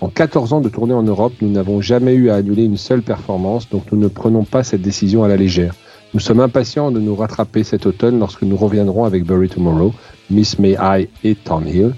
En 0.00 0.08
14 0.08 0.52
ans 0.54 0.60
de 0.60 0.68
tournée 0.68 0.92
en 0.94 1.02
Europe, 1.02 1.32
nous 1.40 1.50
n'avons 1.50 1.80
jamais 1.80 2.14
eu 2.14 2.30
à 2.30 2.36
annuler 2.36 2.64
une 2.64 2.76
seule 2.76 3.02
performance, 3.02 3.68
donc 3.68 3.84
nous 3.92 3.98
ne 3.98 4.08
prenons 4.08 4.44
pas 4.44 4.62
cette 4.62 4.82
décision 4.82 5.22
à 5.24 5.28
la 5.28 5.36
légère. 5.36 5.74
Nous 6.14 6.20
sommes 6.20 6.40
impatients 6.40 6.90
de 6.90 7.00
nous 7.00 7.14
rattraper 7.14 7.64
cet 7.64 7.84
automne 7.86 8.18
lorsque 8.18 8.42
nous 8.42 8.56
reviendrons 8.56 9.04
avec 9.04 9.24
Bury 9.24 9.48
Tomorrow, 9.48 9.92
Miss 10.30 10.58
May 10.58 10.76
I 10.80 11.08
et 11.24 11.34
Townhill. 11.34 11.94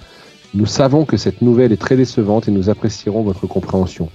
Nous 0.54 0.66
savons 0.66 1.04
que 1.04 1.16
cette 1.16 1.42
nouvelle 1.42 1.72
est 1.72 1.80
très 1.80 1.96
décevante 1.96 2.48
et 2.48 2.50
nous 2.50 2.70
apprécierons 2.70 3.22
votre 3.22 3.46
compréhension. 3.46 4.08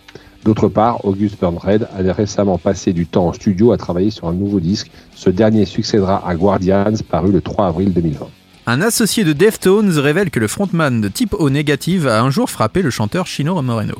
D'autre 0.44 0.68
part, 0.68 1.06
August 1.06 1.40
Burnred 1.40 1.88
a 1.94 2.14
récemment 2.14 2.58
passé 2.58 2.92
du 2.92 3.06
temps 3.06 3.28
en 3.28 3.34
studio 3.34 3.72
à 3.72 3.78
travailler 3.78 4.10
sur 4.10 4.28
un 4.28 4.34
nouveau 4.34 4.60
disque. 4.60 4.92
Ce 5.16 5.30
dernier 5.30 5.66
succédera 5.66 6.28
à 6.28 6.36
Guardians, 6.36 6.94
paru 7.10 7.32
le 7.32 7.40
3 7.40 7.68
avril 7.68 7.94
2020. 7.94 8.28
Un 8.66 8.82
associé 8.82 9.24
de 9.24 9.32
Deftones 9.34 9.98
révèle 9.98 10.32
que 10.32 10.40
le 10.40 10.48
frontman 10.48 11.02
de 11.02 11.08
type 11.08 11.36
O 11.38 11.50
négative 11.50 12.08
a 12.08 12.22
un 12.22 12.30
jour 12.30 12.50
frappé 12.50 12.82
le 12.82 12.90
chanteur 12.90 13.28
Chino 13.28 13.62
Moreno. 13.62 13.96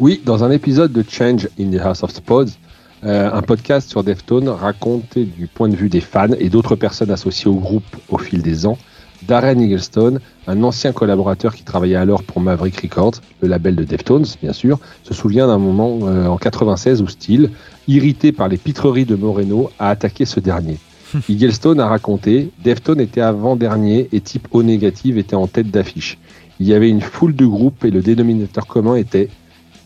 Oui, 0.00 0.20
dans 0.24 0.44
un 0.44 0.50
épisode 0.50 0.92
de 0.92 1.04
Change 1.08 1.48
in 1.58 1.70
the 1.70 1.80
House 1.80 2.02
of 2.02 2.10
Spods, 2.10 2.58
euh, 3.04 3.30
un 3.30 3.42
podcast 3.42 3.90
sur 3.90 4.02
Deftones 4.02 4.48
raconté 4.48 5.24
du 5.24 5.46
point 5.46 5.68
de 5.68 5.76
vue 5.76 5.90
des 5.90 6.00
fans 6.00 6.32
et 6.38 6.48
d'autres 6.48 6.74
personnes 6.74 7.10
associées 7.10 7.50
au 7.50 7.56
groupe 7.56 7.84
au 8.08 8.16
fil 8.16 8.40
des 8.40 8.66
ans, 8.66 8.78
Darren 9.26 9.60
Eaglestone, 9.60 10.20
un 10.46 10.62
ancien 10.62 10.92
collaborateur 10.92 11.54
qui 11.54 11.64
travaillait 11.64 11.96
alors 11.96 12.22
pour 12.22 12.40
Maverick 12.40 12.80
Records, 12.80 13.20
le 13.42 13.48
label 13.48 13.76
de 13.76 13.84
Deftones 13.84 14.24
bien 14.42 14.52
sûr, 14.54 14.78
se 15.02 15.12
souvient 15.12 15.46
d'un 15.46 15.58
moment 15.58 15.98
euh, 16.02 16.26
en 16.26 16.38
96 16.38 17.02
où 17.02 17.08
Steele, 17.08 17.50
irrité 17.88 18.32
par 18.32 18.48
les 18.48 18.56
pitreries 18.56 19.04
de 19.04 19.16
Moreno, 19.16 19.70
a 19.78 19.90
attaqué 19.90 20.24
ce 20.24 20.40
dernier. 20.40 20.78
Eaglestone 21.28 21.80
a 21.80 21.86
raconté 21.86 22.50
Deftones 22.62 23.00
était 23.00 23.20
avant-dernier 23.20 24.08
et 24.12 24.20
type 24.20 24.48
O 24.52 24.62
négative 24.62 25.18
était 25.18 25.36
en 25.36 25.46
tête 25.46 25.70
d'affiche. 25.70 26.18
Il 26.58 26.66
y 26.66 26.72
avait 26.72 26.88
une 26.88 27.00
foule 27.00 27.34
de 27.34 27.44
groupes 27.44 27.84
et 27.84 27.90
le 27.90 28.00
dénominateur 28.00 28.66
commun 28.66 28.94
était 28.94 29.28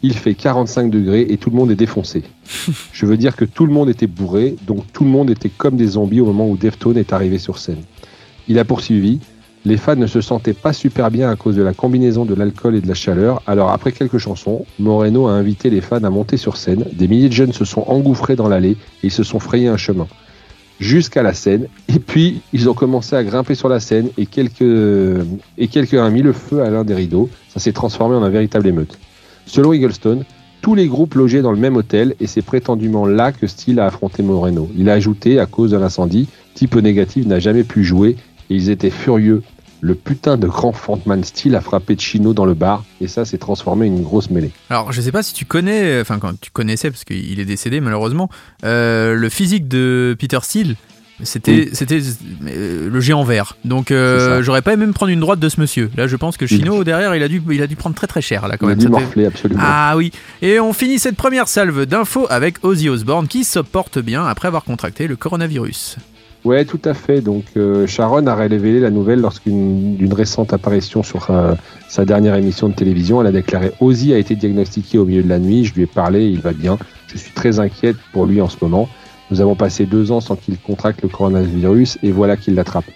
il 0.02 0.14
fait 0.14 0.35
45 0.35 0.90
degrés 0.90 1.26
et 1.28 1.37
tout 1.37 1.50
le 1.50 1.57
monde 1.57 1.71
est 1.71 1.76
défoncé. 1.76 2.23
Je 2.93 3.07
veux 3.07 3.17
dire 3.17 3.37
que 3.37 3.45
tout 3.45 3.67
le 3.67 3.73
monde 3.73 3.88
était 3.88 4.07
bourré, 4.07 4.57
donc 4.67 4.85
tout 4.93 5.05
le 5.05 5.11
monde 5.11 5.31
était 5.31 5.49
comme 5.49 5.76
des 5.76 5.88
zombies 5.88 6.21
au 6.21 6.26
moment 6.26 6.49
où 6.49 6.57
Deftones 6.57 6.99
est 6.99 7.12
arrivé 7.12 7.38
sur 7.38 7.59
scène. 7.59 7.83
Il 8.49 8.59
a 8.59 8.64
poursuivi 8.64 9.21
les 9.64 9.76
fans 9.76 9.97
ne 9.97 10.07
se 10.07 10.21
sentaient 10.21 10.55
pas 10.55 10.73
super 10.73 11.11
bien 11.11 11.31
à 11.31 11.37
cause 11.37 11.57
de 11.57 11.62
la 11.62 11.75
combinaison 11.75 12.25
de 12.25 12.35
l'alcool 12.35 12.76
et 12.76 12.81
de 12.81 12.88
la 12.88 12.95
chaleur, 12.95 13.43
alors 13.47 13.71
après 13.71 13.93
quelques 13.93 14.19
chansons, 14.19 14.64
Moreno 14.78 15.26
a 15.26 15.33
invité 15.33 15.69
les 15.69 15.81
fans 15.81 16.02
à 16.05 16.11
monter 16.11 16.37
sur 16.37 16.57
scène, 16.57 16.85
des 16.93 17.09
milliers 17.09 17.28
de 17.28 17.35
jeunes 17.35 17.52
se 17.52 17.64
sont 17.64 17.85
engouffrés 17.87 18.37
dans 18.37 18.49
l'allée 18.49 18.71
et 18.71 18.76
ils 19.05 19.11
se 19.11 19.25
sont 19.25 19.40
frayés 19.40 19.69
un 19.69 19.76
chemin. 19.76 20.07
Jusqu'à 20.81 21.23
la 21.23 21.35
scène, 21.35 21.67
et 21.88 21.99
puis 21.99 22.40
ils 22.52 22.71
ont 22.71 22.75
commencé 22.75 23.17
à 23.17 23.25
grimper 23.25 23.57
sur 23.57 23.69
la 23.69 23.81
scène 23.81 24.11
et 24.17 24.26
quelques 24.26 25.25
et 25.59 25.67
quelqu'un 25.67 26.05
a 26.05 26.11
mis 26.11 26.23
le 26.23 26.33
feu 26.33 26.62
à 26.62 26.71
l'un 26.71 26.85
des 26.85 26.95
rideaux, 26.95 27.28
ça 27.49 27.59
s'est 27.59 27.73
transformé 27.73 28.14
en 28.14 28.23
un 28.23 28.31
véritable 28.31 28.69
émeute. 28.69 28.97
Selon 29.49 29.73
Eaglestone, 29.73 30.25
tous 30.61 30.75
les 30.75 30.88
groupes 30.88 31.14
logeaient 31.14 31.40
dans 31.40 31.52
le 31.52 31.59
même 31.59 31.76
hôtel 31.76 32.14
et 32.21 32.26
c'est 32.26 32.43
prétendument 32.43 33.07
là 33.07 33.33
que 33.33 33.47
Steele 33.47 33.81
a 33.81 33.87
affronté 33.87 34.23
Moreno. 34.23 34.71
Il 34.76 34.90
a 34.90 34.93
ajouté, 34.93 35.40
à 35.40 35.47
cause 35.47 35.71
de 35.71 35.78
l'incendie, 35.78 36.28
Type 36.55 36.76
Négatif 36.76 37.25
n'a 37.25 37.38
jamais 37.38 37.64
pu 37.64 37.83
jouer 37.83 38.17
et 38.50 38.55
ils 38.55 38.69
étaient 38.69 38.90
furieux. 38.90 39.43
Le 39.81 39.95
putain 39.95 40.37
de 40.37 40.47
grand 40.47 40.73
frontman 40.73 41.25
Steele 41.25 41.57
a 41.57 41.62
frappé 41.62 41.97
Chino 41.97 42.35
dans 42.35 42.45
le 42.45 42.52
bar 42.52 42.85
et 43.00 43.09
ça 43.09 43.25
s'est 43.25 43.38
transformé 43.38 43.88
en 43.88 43.97
une 43.97 44.02
grosse 44.02 44.28
mêlée. 44.28 44.50
Alors, 44.69 44.93
je 44.93 45.00
sais 45.00 45.12
pas 45.12 45.23
si 45.23 45.33
tu 45.33 45.47
connais, 45.47 45.99
enfin, 46.00 46.19
quand 46.19 46.38
tu 46.38 46.50
connaissais, 46.50 46.90
parce 46.90 47.05
qu'il 47.05 47.40
est 47.40 47.47
décédé 47.47 47.81
malheureusement, 47.81 48.28
euh, 48.64 49.14
le 49.14 49.28
physique 49.31 49.67
de 49.67 50.14
Peter 50.19 50.40
Steele. 50.43 50.76
C'était 51.22 51.70
c'était 51.72 52.00
euh, 52.46 52.88
le 52.88 53.00
géant 53.00 53.25
vert. 53.25 53.56
Donc 53.64 53.90
euh, 53.90 54.42
j'aurais 54.42 54.62
pas 54.62 54.72
aimé 54.72 54.87
me 54.87 54.92
prendre 54.92 55.10
une 55.10 55.20
droite 55.20 55.40
de 55.40 55.48
ce 55.48 55.60
monsieur. 55.60 55.90
Là, 55.96 56.06
je 56.06 56.16
pense 56.16 56.37
que 56.37 56.46
Chino 56.46 56.84
derrière, 56.84 57.14
il 57.16 57.22
a 57.22 57.28
dû 57.28 57.42
il 57.50 57.62
a 57.62 57.66
dû 57.66 57.76
prendre 57.76 57.96
très 57.96 58.06
très 58.06 58.22
cher 58.22 58.46
là 58.46 58.56
quand 58.56 58.68
Il 58.68 58.72
a 58.72 58.75
dû 58.76 58.88
morfler 58.88 59.26
absolument. 59.26 59.60
Ah 59.64 59.94
oui. 59.96 60.12
Et 60.42 60.60
on 60.60 60.72
finit 60.72 60.98
cette 60.98 61.16
première 61.16 61.48
salve 61.48 61.87
d'infos 61.87 62.26
avec 62.30 62.64
Ozzy 62.64 62.88
Osbourne 62.88 63.26
qui 63.26 63.44
se 63.44 63.58
porte 63.58 63.98
bien 63.98 64.25
après 64.26 64.48
avoir 64.48 64.64
contracté 64.64 65.08
le 65.08 65.16
coronavirus. 65.16 65.96
Ouais, 66.44 66.64
tout 66.64 66.80
à 66.84 66.94
fait. 66.94 67.20
Donc 67.20 67.44
euh, 67.56 67.87
Sharon 67.87 68.26
a 68.26 68.34
révélé 68.34 68.80
la 68.80 68.90
nouvelle 68.90 69.20
lorsqu'une 69.20 69.96
d'une 69.96 70.14
récente 70.14 70.52
apparition 70.52 71.02
sur 71.02 71.30
euh, 71.30 71.54
sa 71.88 72.04
dernière 72.04 72.37
émission 72.37 72.68
de 72.68 72.75
télévision. 72.75 73.20
Elle 73.20 73.26
a 73.26 73.32
déclaré 73.32 73.72
Ozzy 73.80 74.14
a 74.14 74.18
été 74.18 74.37
diagnostiqué 74.37 74.98
au 74.98 75.04
milieu 75.04 75.22
de 75.22 75.28
la 75.28 75.38
nuit. 75.38 75.64
Je 75.64 75.74
lui 75.74 75.83
ai 75.83 75.87
parlé, 75.87 76.26
il 76.26 76.40
va 76.40 76.52
bien. 76.52 76.78
Je 77.12 77.18
suis 77.18 77.33
très 77.33 77.59
inquiète 77.59 77.96
pour 78.12 78.26
lui 78.26 78.40
en 78.40 78.48
ce 78.48 78.57
moment. 78.62 78.88
Nous 79.31 79.41
avons 79.41 79.55
passé 79.55 79.85
deux 79.87 80.11
ans 80.11 80.21
sans 80.21 80.37
qu'il 80.37 80.59
contracte 80.59 81.03
le 81.03 81.09
coronavirus 81.09 81.99
et 82.03 82.12
voilà 82.12 82.37
qu'il 82.37 82.55
l'attrape. 82.55 82.87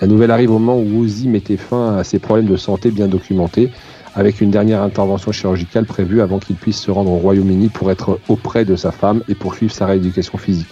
La 0.00 0.06
nouvelle 0.06 0.30
arrive 0.30 0.50
au 0.50 0.58
moment 0.58 0.78
où 0.78 1.02
Ozzy 1.02 1.28
mettait 1.28 1.56
fin 1.56 1.96
à 1.96 2.04
ses 2.04 2.18
problèmes 2.18 2.46
de 2.46 2.56
santé 2.56 2.90
bien 2.90 3.08
documentés, 3.08 3.70
avec 4.14 4.40
une 4.40 4.50
dernière 4.50 4.82
intervention 4.82 5.32
chirurgicale 5.32 5.84
prévue 5.84 6.20
avant 6.20 6.38
qu'il 6.38 6.56
puisse 6.56 6.80
se 6.80 6.90
rendre 6.90 7.10
au 7.10 7.16
Royaume-Uni 7.16 7.68
pour 7.68 7.90
être 7.90 8.18
auprès 8.28 8.64
de 8.64 8.76
sa 8.76 8.92
femme 8.92 9.22
et 9.28 9.34
poursuivre 9.34 9.72
sa 9.72 9.86
rééducation 9.86 10.38
physique. 10.38 10.68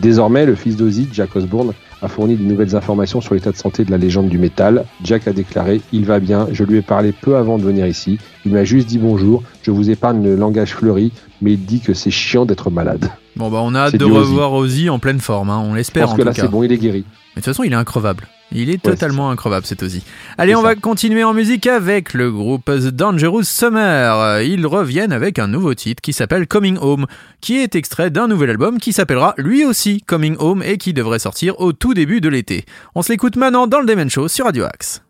Désormais, 0.00 0.46
le 0.46 0.54
fils 0.54 0.76
d'Ozzy, 0.76 1.08
Jack 1.12 1.36
Osbourne, 1.36 1.72
a 2.02 2.08
fourni 2.08 2.36
de 2.36 2.42
nouvelles 2.42 2.74
informations 2.74 3.20
sur 3.20 3.34
l'état 3.34 3.50
de 3.50 3.56
santé 3.56 3.84
de 3.84 3.90
la 3.90 3.98
légende 3.98 4.28
du 4.28 4.38
métal. 4.38 4.84
Jack 5.04 5.28
a 5.28 5.32
déclaré 5.32 5.82
Il 5.92 6.06
va 6.06 6.20
bien, 6.20 6.48
je 6.52 6.64
lui 6.64 6.78
ai 6.78 6.82
parlé 6.82 7.12
peu 7.12 7.36
avant 7.36 7.58
de 7.58 7.64
venir 7.64 7.86
ici. 7.86 8.18
Il 8.46 8.52
m'a 8.52 8.64
juste 8.64 8.88
dit 8.88 8.98
bonjour, 8.98 9.42
je 9.62 9.70
vous 9.70 9.90
épargne 9.90 10.22
le 10.22 10.36
langage 10.36 10.74
fleuri, 10.74 11.12
mais 11.42 11.52
il 11.52 11.64
dit 11.64 11.80
que 11.80 11.92
c'est 11.92 12.10
chiant 12.10 12.46
d'être 12.46 12.70
malade. 12.70 13.10
Bon 13.36 13.48
bah 13.50 13.58
on 13.62 13.74
a 13.74 13.80
hâte 13.80 13.96
de 13.96 14.04
Ozzy. 14.04 14.14
revoir 14.16 14.52
Ozzy 14.52 14.90
en 14.90 14.98
pleine 14.98 15.20
forme, 15.20 15.50
hein, 15.50 15.62
on 15.64 15.74
l'espère 15.74 16.10
en 16.10 16.14
que 16.16 16.20
tout 16.22 16.26
là, 16.26 16.32
cas. 16.34 16.42
c'est 16.42 16.48
bon, 16.48 16.62
il 16.62 16.72
est 16.72 16.78
guéri. 16.78 17.04
Mais 17.36 17.40
de 17.40 17.44
toute 17.44 17.44
façon, 17.44 17.62
il 17.62 17.72
est 17.72 17.76
increvable. 17.76 18.26
Il 18.52 18.68
est 18.68 18.84
Ouais, 18.84 18.92
totalement 18.92 19.30
increvable 19.30 19.64
cet 19.64 19.84
Ozzy. 19.84 20.02
Allez, 20.36 20.56
on 20.56 20.62
ça. 20.62 20.68
va 20.68 20.74
continuer 20.74 21.22
en 21.22 21.32
musique 21.32 21.68
avec 21.68 22.12
le 22.14 22.32
groupe 22.32 22.64
The 22.64 22.88
Dangerous 22.88 23.44
Summer. 23.44 24.40
Ils 24.42 24.66
reviennent 24.66 25.12
avec 25.12 25.38
un 25.38 25.46
nouveau 25.46 25.72
titre 25.74 26.02
qui 26.02 26.12
s'appelle 26.12 26.48
Coming 26.48 26.76
Home, 26.80 27.06
qui 27.40 27.58
est 27.58 27.76
extrait 27.76 28.10
d'un 28.10 28.26
nouvel 28.26 28.50
album 28.50 28.78
qui 28.78 28.92
s'appellera 28.92 29.34
lui 29.38 29.64
aussi 29.64 30.02
Coming 30.02 30.34
Home 30.40 30.64
et 30.64 30.78
qui 30.78 30.92
devrait 30.92 31.20
sortir 31.20 31.60
au 31.60 31.72
tout 31.72 31.94
début 31.94 32.20
de 32.20 32.28
l'été. 32.28 32.64
On 32.96 33.02
se 33.02 33.12
l'écoute 33.12 33.36
maintenant 33.36 33.68
dans 33.68 33.78
le 33.78 33.86
Demen 33.86 34.10
Show 34.10 34.26
sur 34.26 34.46
Radio 34.46 34.64
Axe. 34.64 35.02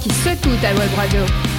Qui 0.00 0.10
secoue 0.10 0.56
ta 0.60 0.72
web 0.74 0.90
radio. 0.96 1.49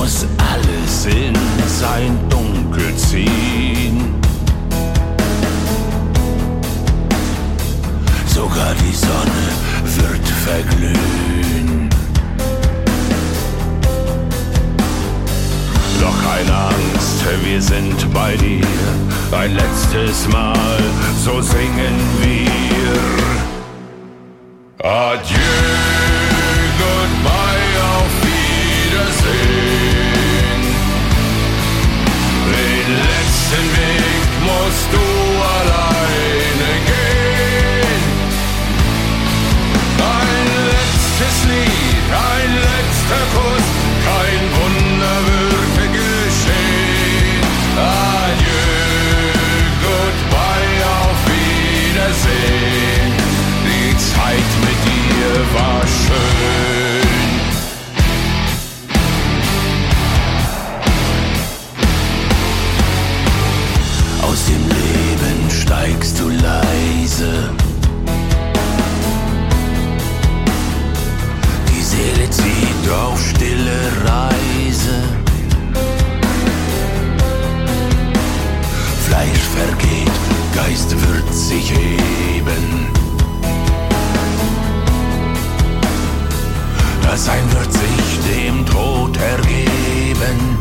Muss 0.00 0.24
alles 0.38 1.04
in 1.04 1.34
sein 1.66 2.18
Dunkel 2.30 2.96
ziehen. 2.96 4.14
Sogar 8.26 8.74
die 8.76 8.94
Sonne 8.96 9.44
wird 9.84 10.26
verglühen. 10.46 11.90
Doch 16.00 16.18
keine 16.22 16.54
Angst, 16.54 17.22
wir 17.44 17.60
sind 17.60 18.14
bei 18.14 18.36
dir. 18.36 18.64
Ein 19.32 19.54
letztes 19.54 20.26
Mal, 20.28 20.78
so 21.22 21.42
singen 21.42 22.00
wir. 22.22 22.70
Adieu, 24.82 25.39
Aus 64.22 64.46
dem 64.46 64.62
Leben 64.68 65.50
steigst 65.50 66.20
du 66.20 66.28
leise. 66.28 67.50
Die 71.68 71.82
Seele 71.82 72.30
zieht 72.30 72.90
auf 72.92 73.20
stille 73.20 73.80
Reise. 74.04 75.02
Fleisch 79.08 79.46
vergeht, 79.56 80.12
Geist 80.54 80.90
wird 80.92 81.34
sich 81.34 81.72
heben. 81.72 82.99
Das 87.10 87.24
Sein 87.24 87.42
wird 87.52 87.72
sich 87.72 88.20
dem 88.32 88.64
Tod 88.64 89.16
ergeben. 89.16 90.56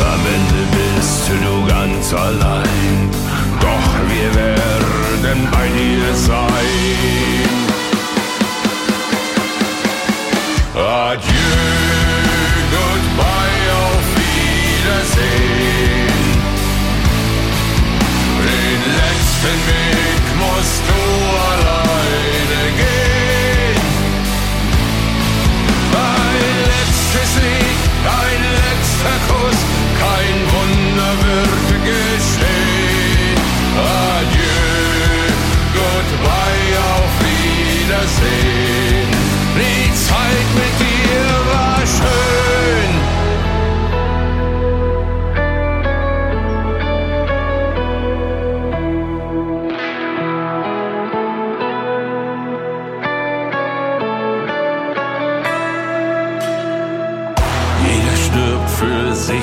Am 0.00 0.22
Ende 0.36 0.62
bist 0.72 1.28
du 1.28 1.66
ganz 1.66 2.14
allein, 2.14 3.10
doch 3.60 3.92
wir 4.08 4.34
werden 4.34 5.48
bei 5.52 5.66
dir 5.68 6.14
sein. 6.16 7.50
Adieu, 10.74 11.60
goodbye, 12.72 13.64
auf 13.84 14.06
Wiedersehen. 14.16 15.28
Den 18.40 18.80
letzten 18.96 19.58
Weg 19.68 20.19
musst 20.40 20.82
du 20.88 21.00
alleine 21.50 22.62
gehen. 22.80 23.82
Ein 25.92 26.54
letztes 26.72 27.30
Lied, 27.44 27.82
ein 28.24 28.42
letzter 28.64 29.18
Kuss, 29.28 29.60
kein 30.04 30.36
Wunder 30.54 31.12
wird 31.26 31.68
geschehen. 31.90 33.38
Adieu, 34.16 35.30
goodbye, 35.78 36.72
auf 36.94 37.12
Wiedersehen. 37.26 39.08
Die 39.56 39.86
Zeit 39.94 40.48
mit 40.60 40.74
dir 40.80 41.28
war 41.52 41.80
schön. 41.86 42.49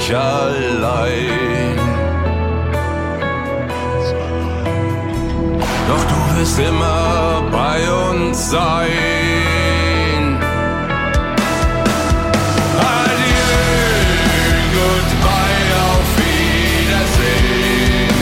Sich 0.07 0.15
allein. 0.15 1.77
Doch 5.87 6.03
du 6.11 6.39
wirst 6.39 6.59
immer 6.59 7.43
bei 7.51 7.79
uns 8.09 8.49
sein. 8.49 10.37
Adieu, 12.79 13.59
goodbye, 14.77 15.69
auf 15.89 16.09
Wiedersehen. 16.21 18.15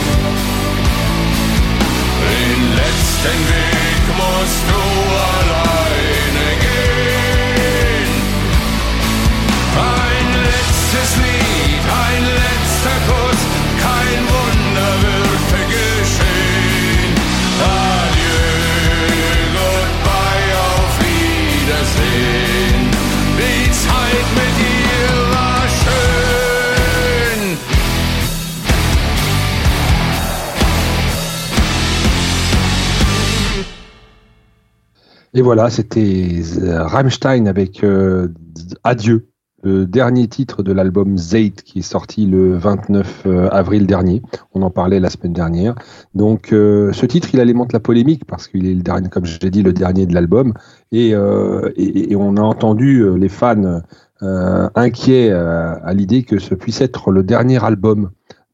Den 2.22 2.60
letzten 2.80 3.38
Weg 3.50 4.02
musst 4.18 4.64
du 4.70 4.80
alleine 5.32 5.55
Et 35.36 35.42
voilà, 35.42 35.68
c'était 35.68 36.40
euh, 36.62 36.86
Rammstein 36.86 37.46
avec 37.46 37.84
euh, 37.84 38.28
Adieu. 38.84 39.28
Dernier 39.66 40.28
titre 40.28 40.62
de 40.62 40.72
l'album 40.72 41.18
Zate 41.18 41.62
qui 41.62 41.80
est 41.80 41.82
sorti 41.82 42.26
le 42.26 42.56
29 42.56 43.22
euh, 43.26 43.48
avril 43.50 43.86
dernier. 43.86 44.22
On 44.54 44.62
en 44.62 44.70
parlait 44.70 45.00
la 45.00 45.10
semaine 45.10 45.32
dernière. 45.32 45.74
Donc 46.14 46.52
euh, 46.52 46.92
ce 46.92 47.06
titre, 47.06 47.28
il 47.32 47.40
alimente 47.40 47.72
la 47.72 47.80
polémique 47.80 48.24
parce 48.26 48.48
qu'il 48.48 48.66
est 48.66 48.74
le 48.74 48.82
dernier, 48.82 49.08
comme 49.08 49.24
j'ai 49.24 49.50
dit, 49.50 49.62
le 49.62 49.72
dernier 49.72 50.06
de 50.06 50.14
l'album. 50.14 50.54
Et, 50.92 51.14
euh, 51.14 51.70
on 52.16 52.36
a 52.36 52.42
entendu 52.42 53.04
les 53.18 53.28
fans 53.28 53.82
inquiets 54.20 55.30
à 55.30 55.92
l'idée 55.92 56.22
que 56.22 56.38
ce 56.38 56.54
puisse 56.54 56.80
être 56.80 57.10
le 57.10 57.22
dernier 57.22 57.62
album 57.62 58.10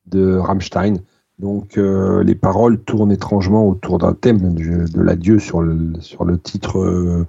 de 0.06 0.36
Rammstein. 0.36 0.94
Donc 1.38 1.76
les 1.76 2.34
paroles 2.34 2.78
tournent 2.78 3.12
étrangement 3.12 3.66
autour 3.68 3.98
d'un 3.98 4.14
thème 4.14 4.54
de, 4.54 5.00
l'adieu 5.00 5.38
sur 5.38 5.62
le, 5.62 5.92
sur 6.00 6.24
le 6.24 6.38
titre 6.38 7.24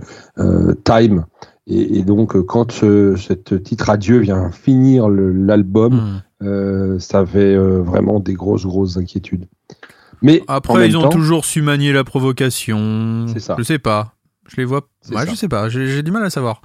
Time. 0.83 1.25
Et, 1.67 1.99
et 1.99 2.03
donc 2.03 2.35
euh, 2.35 2.43
quand 2.43 2.71
ce 2.71 3.15
cet 3.15 3.63
titre 3.63 3.89
adieu 3.89 4.17
vient 4.19 4.51
finir 4.51 5.07
l'album, 5.09 5.93
Hmm. 6.41 6.45
euh, 6.45 6.99
ça 6.99 7.19
avait 7.19 7.55
euh, 7.55 7.81
vraiment 7.81 8.19
des 8.19 8.33
grosses 8.33 8.65
grosses 8.65 8.97
inquiétudes. 8.97 9.45
Mais 10.21 10.41
Après, 10.47 10.87
ils 10.87 10.97
ont 10.97 11.03
temps, 11.03 11.09
toujours 11.09 11.45
su 11.45 11.61
manier 11.61 11.91
la 11.93 12.03
provocation. 12.03 13.25
C'est 13.27 13.39
ça. 13.39 13.55
Je 13.57 13.63
sais 13.63 13.79
pas. 13.79 14.13
Je 14.47 14.55
les 14.57 14.65
vois. 14.65 14.81
Ouais, 15.11 15.25
je 15.29 15.35
sais 15.35 15.47
pas. 15.49 15.69
J'ai 15.69 16.03
du 16.03 16.11
mal 16.11 16.23
à 16.23 16.29
savoir. 16.29 16.61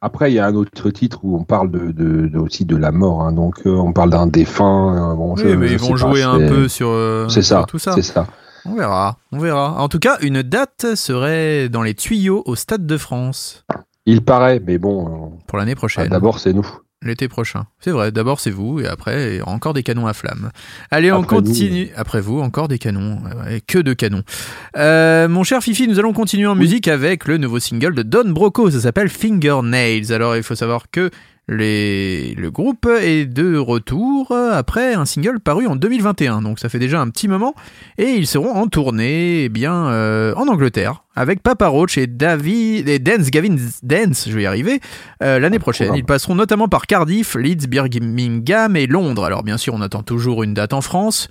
Après, 0.00 0.30
il 0.32 0.34
y 0.34 0.38
a 0.38 0.46
un 0.46 0.54
autre 0.54 0.90
titre 0.90 1.20
où 1.24 1.36
on 1.36 1.44
parle 1.44 1.70
de, 1.70 1.90
de, 1.92 2.26
de- 2.28 2.38
aussi 2.38 2.64
de 2.64 2.74
la 2.76 2.90
mort. 2.90 3.22
hein. 3.22 3.32
Donc, 3.32 3.66
euh, 3.66 3.70
on 3.70 3.92
parle 3.92 4.10
d'un 4.10 4.26
défunt. 4.26 5.12
euh, 5.12 5.14
bon, 5.14 5.34
Oui, 5.34 5.42
je- 5.44 5.48
mais 5.56 5.68
je 5.68 5.74
ils 5.74 5.78
vont 5.78 5.90
pas, 5.90 5.96
jouer 5.96 6.22
un 6.22 6.38
peu 6.38 6.68
sur, 6.68 6.88
euh, 6.88 7.28
C'est 7.28 7.42
sur 7.42 7.58
ça. 7.58 7.64
tout 7.68 7.78
ça. 7.78 7.92
C'est 7.94 8.02
ça. 8.02 8.26
On 8.64 8.74
verra. 8.74 9.18
On 9.32 9.38
verra. 9.38 9.80
En 9.82 9.88
tout 9.88 9.98
cas, 9.98 10.16
une 10.22 10.42
date 10.42 10.94
serait 10.94 11.68
dans 11.68 11.82
les 11.82 11.94
tuyaux 11.94 12.42
au 12.46 12.54
Stade 12.56 12.86
de 12.86 12.96
France 12.96 13.64
Il 14.06 14.22
paraît, 14.22 14.60
mais 14.64 14.78
bon. 14.78 15.06
euh, 15.06 15.28
pour 15.46 15.58
l'année 15.58 15.72
ah, 15.72 15.76
prochaine. 15.76 16.08
D'abord, 16.08 16.38
c'est 16.38 16.52
nous. 16.52 16.66
L'été 17.02 17.28
prochain. 17.28 17.64
C'est 17.78 17.92
vrai, 17.92 18.12
d'abord 18.12 18.40
c'est 18.40 18.50
vous, 18.50 18.78
et 18.80 18.86
après, 18.86 19.40
encore 19.40 19.72
des 19.72 19.82
canons 19.82 20.06
à 20.06 20.12
flammes. 20.12 20.50
Allez, 20.90 21.10
on 21.10 21.20
nous, 21.20 21.26
continue. 21.26 21.88
Après 21.96 22.20
vous, 22.20 22.40
encore 22.40 22.68
des 22.68 22.78
canons. 22.78 23.20
Ouais, 23.24 23.52
ouais, 23.52 23.62
que 23.66 23.78
de 23.78 23.94
canons. 23.94 24.22
Euh, 24.76 25.26
mon 25.26 25.42
cher 25.42 25.62
Fifi, 25.62 25.88
nous 25.88 25.98
allons 25.98 26.12
continuer 26.12 26.46
en 26.46 26.54
musique 26.54 26.88
avec 26.88 27.26
le 27.26 27.38
nouveau 27.38 27.58
single 27.58 27.94
de 27.94 28.02
Don 28.02 28.28
Broco. 28.28 28.70
Ça 28.70 28.80
s'appelle 28.80 29.08
Fingernails. 29.08 30.12
Alors, 30.12 30.36
il 30.36 30.42
faut 30.42 30.54
savoir 30.54 30.90
que 30.90 31.10
les... 31.50 32.34
le 32.36 32.50
groupe 32.50 32.88
est 33.00 33.26
de 33.26 33.56
retour 33.56 34.32
après 34.32 34.94
un 34.94 35.04
single 35.04 35.40
paru 35.40 35.66
en 35.66 35.76
2021. 35.76 36.42
Donc, 36.42 36.58
ça 36.58 36.68
fait 36.68 36.78
déjà 36.78 37.00
un 37.00 37.10
petit 37.10 37.28
moment. 37.28 37.54
Et 37.98 38.12
ils 38.12 38.26
seront 38.26 38.54
en 38.54 38.68
tournée, 38.68 39.44
eh 39.44 39.48
bien, 39.48 39.88
euh, 39.88 40.32
en 40.36 40.48
Angleterre, 40.48 41.04
avec 41.14 41.42
Papa 41.42 41.66
Roach 41.66 41.98
et 41.98 42.06
David 42.06 42.88
et 42.88 42.98
Dance 42.98 43.30
Gavin 43.30 43.56
Dance, 43.82 44.28
je 44.28 44.34
vais 44.34 44.42
y 44.42 44.46
arriver, 44.46 44.80
euh, 45.22 45.38
l'année 45.38 45.58
prochaine. 45.58 45.88
programme. 45.88 46.00
Ils 46.00 46.06
passeront 46.06 46.34
notamment 46.34 46.68
par 46.68 46.86
Cardiff, 46.86 47.34
Leeds, 47.34 47.66
Birmingham 47.68 48.76
et 48.76 48.86
Londres. 48.86 49.24
Alors 49.24 49.42
bien 49.42 49.58
sûr, 49.58 49.74
on 49.74 49.80
attend 49.80 50.02
toujours 50.02 50.42
une 50.42 50.54
date 50.54 50.72
en 50.72 50.80
France. 50.80 51.28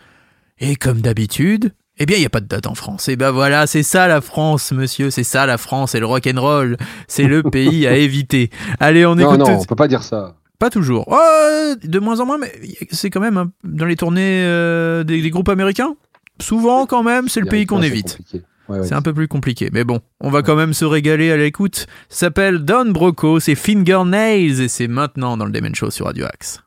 Et 0.60 0.75
comme 0.75 0.99
d'habitude, 0.99 1.71
eh 1.99 2.05
bien, 2.05 2.17
il 2.17 2.21
n'y 2.21 2.25
a 2.25 2.29
pas 2.29 2.39
de 2.39 2.47
date 2.47 2.65
en 2.67 2.75
France. 2.75 3.07
Et 3.09 3.15
ben 3.15 3.31
voilà, 3.31 3.67
c'est 3.67 3.83
ça 3.83 4.07
la 4.07 4.21
France, 4.21 4.71
monsieur. 4.71 5.09
C'est 5.12 5.23
ça 5.23 5.45
la 5.45 5.57
France, 5.57 5.91
c'est 5.91 5.99
le 5.99 6.05
rock 6.05 6.27
and 6.33 6.39
roll. 6.41 6.77
C'est 7.07 7.23
le 7.25 7.43
pays 7.51 7.85
à 7.88 7.95
éviter. 7.95 8.49
Allez, 8.79 9.05
on 9.05 9.15
Non, 9.15 9.33
écoute. 9.33 9.47
non, 9.47 9.59
on 9.59 9.65
peut 9.65 9.75
pas 9.75 9.88
dire 9.88 10.03
ça. 10.03 10.35
Pas 10.59 10.69
toujours. 10.69 11.05
Oh, 11.07 11.73
de 11.81 11.99
moins 11.99 12.19
en 12.19 12.25
moins, 12.25 12.38
mais 12.38 12.51
c'est 12.91 13.09
quand 13.09 13.21
même 13.21 13.38
un- 13.38 13.51
dans 13.63 13.85
les 13.85 13.95
tournées 13.95 14.43
euh, 14.43 15.03
des, 15.03 15.21
des 15.21 15.29
groupes 15.29 15.49
américains. 15.49 15.95
Souvent, 16.41 16.85
quand 16.85 17.03
même, 17.03 17.27
c'est 17.29 17.39
le 17.41 17.45
pays 17.47 17.65
qu'on 17.65 17.81
évite. 17.81 18.17
compliqué. 18.17 18.41
Ouais, 18.69 18.79
ouais. 18.79 18.85
C'est 18.88 18.93
un 18.93 19.01
peu 19.01 19.13
plus 19.13 19.27
compliqué, 19.27 19.69
mais 19.73 19.83
bon, 19.83 19.99
on 20.21 20.29
va 20.29 20.41
quand 20.43 20.55
même 20.55 20.73
se 20.73 20.85
régaler 20.85 21.31
à 21.31 21.38
l'écoute. 21.38 21.88
S'appelle 22.07 22.59
Don 22.59 22.91
Broco, 22.91 23.39
c'est 23.39 23.55
Fingernails 23.55 24.62
et 24.62 24.67
c'est 24.67 24.88
maintenant 24.88 25.38
dans 25.38 25.45
le 25.45 25.51
Demen 25.51 25.73
Show 25.73 25.89
sur 25.91 26.05
Radio 26.05 26.25
Axe. 26.25 26.62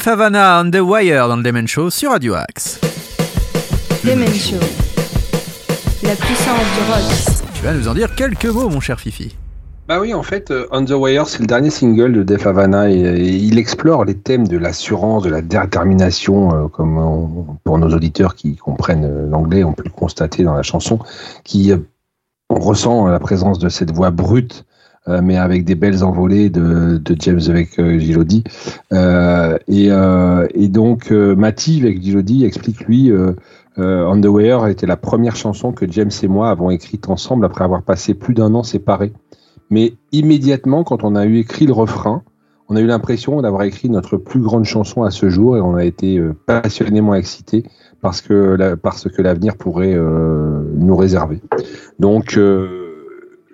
Def 0.00 0.08
Havana 0.08 0.62
on 0.64 0.70
the 0.70 0.76
Wire 0.80 1.28
dans 1.28 1.36
le 1.36 1.42
Demen 1.42 1.68
Show 1.68 1.90
sur 1.90 2.12
Radio 2.12 2.32
Axe. 2.32 2.80
Demen 4.02 4.32
Show. 4.32 4.56
La 6.02 6.14
puissance 6.16 6.56
du 6.74 6.90
rock. 6.90 7.44
Tu 7.52 7.62
vas 7.62 7.74
nous 7.74 7.86
en 7.86 7.92
dire 7.92 8.14
quelques 8.14 8.46
mots, 8.46 8.70
mon 8.70 8.80
cher 8.80 8.98
Fifi. 8.98 9.36
Bah 9.88 10.00
oui, 10.00 10.14
en 10.14 10.22
fait, 10.22 10.50
euh, 10.52 10.66
On 10.70 10.82
the 10.86 10.92
Wire, 10.92 11.26
c'est 11.26 11.40
le 11.40 11.46
dernier 11.46 11.68
single 11.68 12.14
de 12.14 12.22
Def 12.22 12.46
Havana 12.46 12.90
et, 12.90 12.94
et 12.94 13.28
il 13.28 13.58
explore 13.58 14.06
les 14.06 14.14
thèmes 14.16 14.48
de 14.48 14.56
l'assurance, 14.56 15.22
de 15.24 15.28
la 15.28 15.42
détermination, 15.42 16.54
euh, 16.54 16.68
comme 16.68 16.96
on- 16.96 17.58
pour 17.64 17.76
nos 17.76 17.94
auditeurs 17.94 18.36
qui 18.36 18.56
comprennent 18.56 19.04
euh, 19.04 19.28
l'anglais, 19.28 19.64
on 19.64 19.74
peut 19.74 19.84
le 19.84 19.90
constater 19.90 20.44
dans 20.44 20.54
la 20.54 20.62
chanson, 20.62 20.98
qui 21.44 21.72
euh, 21.72 21.76
on 22.48 22.58
ressent 22.58 23.06
la 23.06 23.18
présence 23.20 23.58
de 23.58 23.68
cette 23.68 23.90
voix 23.94 24.10
brute, 24.10 24.64
euh, 25.08 25.20
mais 25.22 25.36
avec 25.36 25.64
des 25.64 25.74
belles 25.74 26.04
envolées 26.04 26.50
de, 26.50 26.98
de 26.98 27.16
James 27.20 27.40
avec 27.48 27.78
euh, 27.78 27.98
Gilodi. 27.98 28.44
Euh, 28.92 29.56
et, 29.68 29.90
euh, 29.90 30.46
et 30.54 30.68
donc, 30.68 31.10
Matty 31.10 31.80
avec 31.82 32.02
Gilodi 32.02 32.44
explique 32.44 32.80
lui. 32.86 33.12
On 33.76 34.20
the 34.20 34.26
Wire 34.26 34.66
était 34.66 34.86
la 34.86 34.98
première 34.98 35.36
chanson 35.36 35.72
que 35.72 35.90
James 35.90 36.10
et 36.22 36.28
moi 36.28 36.50
avons 36.50 36.70
écrite 36.70 37.08
ensemble 37.08 37.46
après 37.46 37.64
avoir 37.64 37.82
passé 37.82 38.12
plus 38.12 38.34
d'un 38.34 38.54
an 38.54 38.62
séparés. 38.62 39.14
Mais 39.70 39.94
immédiatement, 40.12 40.84
quand 40.84 41.02
on 41.02 41.16
a 41.16 41.24
eu 41.24 41.38
écrit 41.38 41.64
le 41.64 41.72
refrain, 41.72 42.22
on 42.68 42.76
a 42.76 42.80
eu 42.80 42.86
l'impression 42.86 43.40
d'avoir 43.40 43.62
écrit 43.62 43.88
notre 43.88 44.18
plus 44.18 44.40
grande 44.40 44.64
chanson 44.64 45.02
à 45.02 45.10
ce 45.10 45.30
jour 45.30 45.56
et 45.56 45.60
on 45.60 45.76
a 45.76 45.84
été 45.84 46.20
passionnément 46.46 47.14
excités 47.14 47.64
parce 48.00 48.20
que 48.20 48.74
parce 48.76 49.08
que 49.08 49.22
l'avenir 49.22 49.56
pourrait 49.56 49.94
euh, 49.94 50.62
nous 50.74 50.96
réserver. 50.96 51.40
Donc 51.98 52.36
euh, 52.36 52.79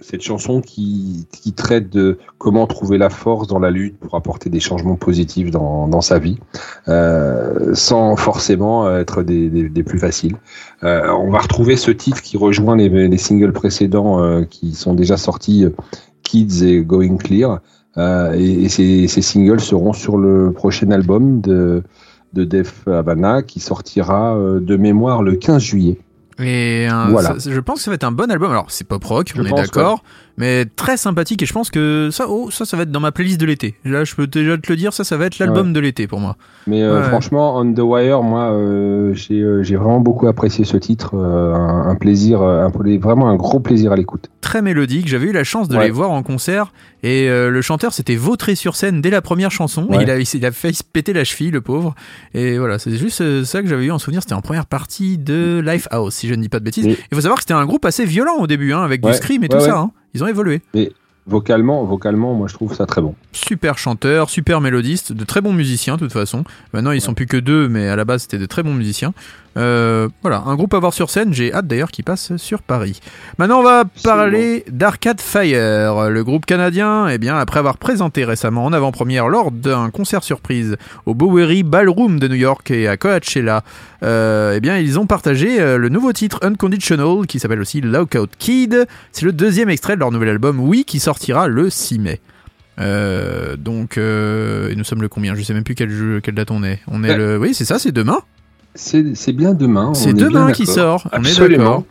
cette 0.00 0.22
chanson 0.22 0.60
qui, 0.60 1.26
qui 1.32 1.52
traite 1.52 1.90
de 1.90 2.18
comment 2.38 2.66
trouver 2.66 2.98
la 2.98 3.10
force 3.10 3.46
dans 3.46 3.58
la 3.58 3.70
lutte 3.70 3.98
pour 3.98 4.14
apporter 4.14 4.50
des 4.50 4.60
changements 4.60 4.96
positifs 4.96 5.50
dans, 5.50 5.88
dans 5.88 6.00
sa 6.02 6.18
vie, 6.18 6.38
euh, 6.88 7.74
sans 7.74 8.16
forcément 8.16 8.94
être 8.96 9.22
des, 9.22 9.48
des, 9.48 9.68
des 9.68 9.82
plus 9.82 9.98
faciles. 9.98 10.36
Euh, 10.84 11.10
on 11.12 11.30
va 11.30 11.38
retrouver 11.38 11.76
ce 11.76 11.90
titre 11.90 12.20
qui 12.22 12.36
rejoint 12.36 12.76
les, 12.76 12.88
les 12.88 13.18
singles 13.18 13.52
précédents 13.52 14.22
euh, 14.22 14.44
qui 14.44 14.74
sont 14.74 14.94
déjà 14.94 15.16
sortis, 15.16 15.64
euh, 15.64 15.70
Kids 16.22 16.64
et 16.64 16.80
Going 16.82 17.16
Clear. 17.16 17.60
Euh, 17.98 18.34
et 18.34 18.64
et 18.64 18.68
ces, 18.68 19.08
ces 19.08 19.22
singles 19.22 19.60
seront 19.60 19.92
sur 19.92 20.18
le 20.18 20.52
prochain 20.52 20.90
album 20.90 21.40
de, 21.40 21.82
de 22.34 22.44
Def 22.44 22.86
Havana 22.86 23.42
qui 23.42 23.60
sortira 23.60 24.36
euh, 24.36 24.60
de 24.60 24.76
mémoire 24.76 25.22
le 25.22 25.36
15 25.36 25.62
juillet. 25.62 25.98
Et 26.38 26.86
un- 26.86 27.08
Voilà. 27.08 27.38
ça- 27.40 27.50
je 27.50 27.60
pense 27.60 27.78
que 27.78 27.84
ça 27.84 27.90
va 27.90 27.94
être 27.94 28.04
un 28.04 28.12
bon 28.12 28.30
album. 28.30 28.50
Alors, 28.50 28.66
c'est 28.70 28.84
pop 28.86 29.02
rock, 29.04 29.32
Je 29.34 29.40
on 29.40 29.44
est 29.44 29.52
d'accord, 29.52 30.02
mais 30.38 30.64
très 30.64 30.96
sympathique 30.96 31.42
et 31.42 31.46
je 31.46 31.52
pense 31.52 31.70
que 31.70 32.08
ça, 32.12 32.26
oh, 32.28 32.50
ça, 32.50 32.64
ça 32.64 32.76
va 32.76 32.82
être 32.84 32.90
dans 32.90 33.00
ma 33.00 33.12
playlist 33.12 33.40
de 33.40 33.46
l'été. 33.46 33.74
Là, 33.84 34.04
je 34.04 34.14
peux 34.14 34.26
déjà 34.26 34.56
te 34.58 34.70
le 34.70 34.76
dire, 34.76 34.92
ça, 34.92 35.04
ça 35.04 35.16
va 35.16 35.26
être 35.26 35.38
l'album 35.38 35.72
de 35.72 35.80
l'été 35.80 36.06
pour 36.06 36.20
moi. 36.20 36.36
Mais 36.66 36.82
euh, 36.82 37.00
Ouais. 37.00 37.08
franchement, 37.08 37.56
On 37.58 37.72
the 37.72 37.78
Wire, 37.80 38.22
moi, 38.22 38.50
euh, 38.52 39.12
j'ai 39.14 39.40
euh, 39.40 39.62
j'ai 39.62 39.76
vraiment 39.76 40.00
beaucoup 40.00 40.26
apprécié 40.26 40.64
ce 40.64 40.76
titre. 40.76 41.14
euh, 41.14 41.54
un, 41.54 41.88
un 41.88 41.94
plaisir, 41.94 42.42
euh, 42.42 42.66
un, 42.66 42.98
vraiment 42.98 43.28
un 43.28 43.36
gros 43.36 43.60
plaisir 43.60 43.92
à 43.92 43.96
l'écoute. 43.96 44.28
Très 44.40 44.62
mélodique. 44.62 45.08
J'avais 45.08 45.26
eu 45.26 45.32
la 45.32 45.44
chance 45.44 45.68
de 45.68 45.76
Ouais. 45.76 45.84
les 45.86 45.90
voir 45.90 46.10
en 46.10 46.22
concert 46.22 46.72
et 47.02 47.28
euh, 47.28 47.50
le 47.50 47.62
chanteur 47.62 47.92
s'était 47.92 48.16
vautré 48.16 48.54
sur 48.54 48.76
scène 48.76 49.00
dès 49.00 49.10
la 49.10 49.20
première 49.22 49.50
chanson. 49.50 49.86
Ouais. 49.88 49.98
Il, 50.02 50.10
a, 50.10 50.18
il 50.18 50.46
a 50.46 50.52
failli 50.52 50.74
se 50.74 50.82
péter 50.84 51.12
la 51.12 51.24
cheville, 51.24 51.50
le 51.50 51.60
pauvre. 51.60 51.94
Et 52.34 52.58
voilà, 52.58 52.78
c'est 52.78 52.96
juste 52.96 53.44
ça 53.44 53.62
que 53.62 53.68
j'avais 53.68 53.84
eu 53.86 53.90
en 53.90 53.98
souvenir. 53.98 54.22
C'était 54.22 54.34
en 54.34 54.40
première 54.42 54.66
partie 54.66 55.18
de 55.18 55.60
Lifehouse, 55.64 56.12
si 56.14 56.28
je 56.28 56.34
ne 56.34 56.42
dis 56.42 56.48
pas 56.48 56.58
de 56.60 56.64
bêtises. 56.64 56.86
Et- 56.86 56.96
Il 57.10 57.14
faut 57.14 57.20
savoir 57.20 57.36
que 57.36 57.42
c'était 57.42 57.54
un 57.54 57.66
groupe 57.66 57.84
assez 57.84 58.04
violent 58.04 58.36
au 58.40 58.46
début, 58.46 58.72
hein, 58.72 58.82
avec 58.82 59.02
du 59.04 59.12
scream 59.14 59.42
et 59.44 59.48
tout 59.48 59.60
ça. 59.60 59.78
hein. 59.78 59.90
Ils 60.16 60.24
ont 60.24 60.28
évolué. 60.28 60.62
Vocalement, 61.26 61.84
vocalement, 61.84 62.32
moi, 62.34 62.48
je 62.48 62.54
trouve 62.54 62.74
ça 62.74 62.86
très 62.86 63.02
bon. 63.02 63.14
super 63.32 63.76
chanteur, 63.76 64.30
super 64.30 64.62
mélodiste, 64.62 65.12
de 65.12 65.24
très 65.24 65.42
bons 65.42 65.52
musiciens 65.52 65.96
de 65.96 66.00
toute 66.00 66.12
façon. 66.12 66.44
Maintenant 66.72 66.92
ils 66.92 67.02
sont 67.02 67.12
plus 67.12 67.26
que 67.26 67.36
deux, 67.36 67.68
mais 67.68 67.88
à 67.88 67.96
la 67.96 68.04
base 68.06 68.22
c'était 68.22 68.38
de 68.38 68.46
très 68.46 68.62
bons 68.62 68.72
musiciens. 68.72 69.12
Euh, 69.56 70.08
voilà, 70.22 70.42
un 70.46 70.54
groupe 70.54 70.74
à 70.74 70.78
voir 70.78 70.92
sur 70.92 71.08
scène, 71.08 71.32
j'ai 71.32 71.52
hâte 71.52 71.66
d'ailleurs 71.66 71.90
qu'il 71.90 72.04
passe 72.04 72.36
sur 72.36 72.60
Paris. 72.62 73.00
Maintenant 73.38 73.60
on 73.60 73.62
va 73.62 73.84
parler 74.04 74.64
d'Arcade 74.70 75.20
Fire. 75.20 76.10
Le 76.10 76.22
groupe 76.24 76.44
canadien, 76.44 77.08
eh 77.08 77.18
bien, 77.18 77.36
après 77.38 77.58
avoir 77.58 77.78
présenté 77.78 78.24
récemment 78.24 78.64
en 78.66 78.72
avant-première 78.72 79.28
lors 79.28 79.50
d'un 79.50 79.90
concert 79.90 80.22
surprise 80.22 80.76
au 81.06 81.14
Bowery 81.14 81.62
Ballroom 81.62 82.18
de 82.18 82.28
New 82.28 82.34
York 82.34 82.70
et 82.70 82.86
à 82.86 82.96
Coachella, 82.96 83.62
euh, 84.02 84.54
eh 84.56 84.60
bien 84.60 84.78
ils 84.78 84.98
ont 84.98 85.06
partagé 85.06 85.60
euh, 85.60 85.78
le 85.78 85.88
nouveau 85.88 86.12
titre 86.12 86.38
Unconditional 86.42 87.26
qui 87.26 87.38
s'appelle 87.40 87.60
aussi 87.60 87.80
Lockout 87.80 88.30
Kid. 88.38 88.86
C'est 89.12 89.24
le 89.24 89.32
deuxième 89.32 89.70
extrait 89.70 89.94
de 89.94 90.00
leur 90.00 90.12
nouvel 90.12 90.28
album 90.28 90.60
Oui 90.60 90.84
qui 90.84 91.00
sortira 91.00 91.48
le 91.48 91.70
6 91.70 91.98
mai. 91.98 92.20
Euh, 92.78 93.56
donc, 93.56 93.96
euh, 93.96 94.68
et 94.70 94.76
nous 94.76 94.84
sommes 94.84 95.00
le 95.00 95.08
combien? 95.08 95.34
Je 95.34 95.42
sais 95.42 95.54
même 95.54 95.64
plus 95.64 95.74
quelle 95.74 96.20
date 96.34 96.50
on 96.50 96.62
est. 96.62 96.80
On 96.88 97.02
est 97.04 97.08
Ouais. 97.08 97.16
le, 97.16 97.38
oui, 97.38 97.54
c'est 97.54 97.64
ça, 97.64 97.78
c'est 97.78 97.92
demain? 97.92 98.18
C'est 98.76 99.32
bien 99.32 99.54
demain. 99.54 99.94
C'est 99.94 100.12
demain 100.14 100.52
qui 100.52 100.66
sort. 100.66 101.08
On 101.12 101.16
est 101.22 101.28
Absolument. 101.28 101.64
d'accord. 101.64 101.84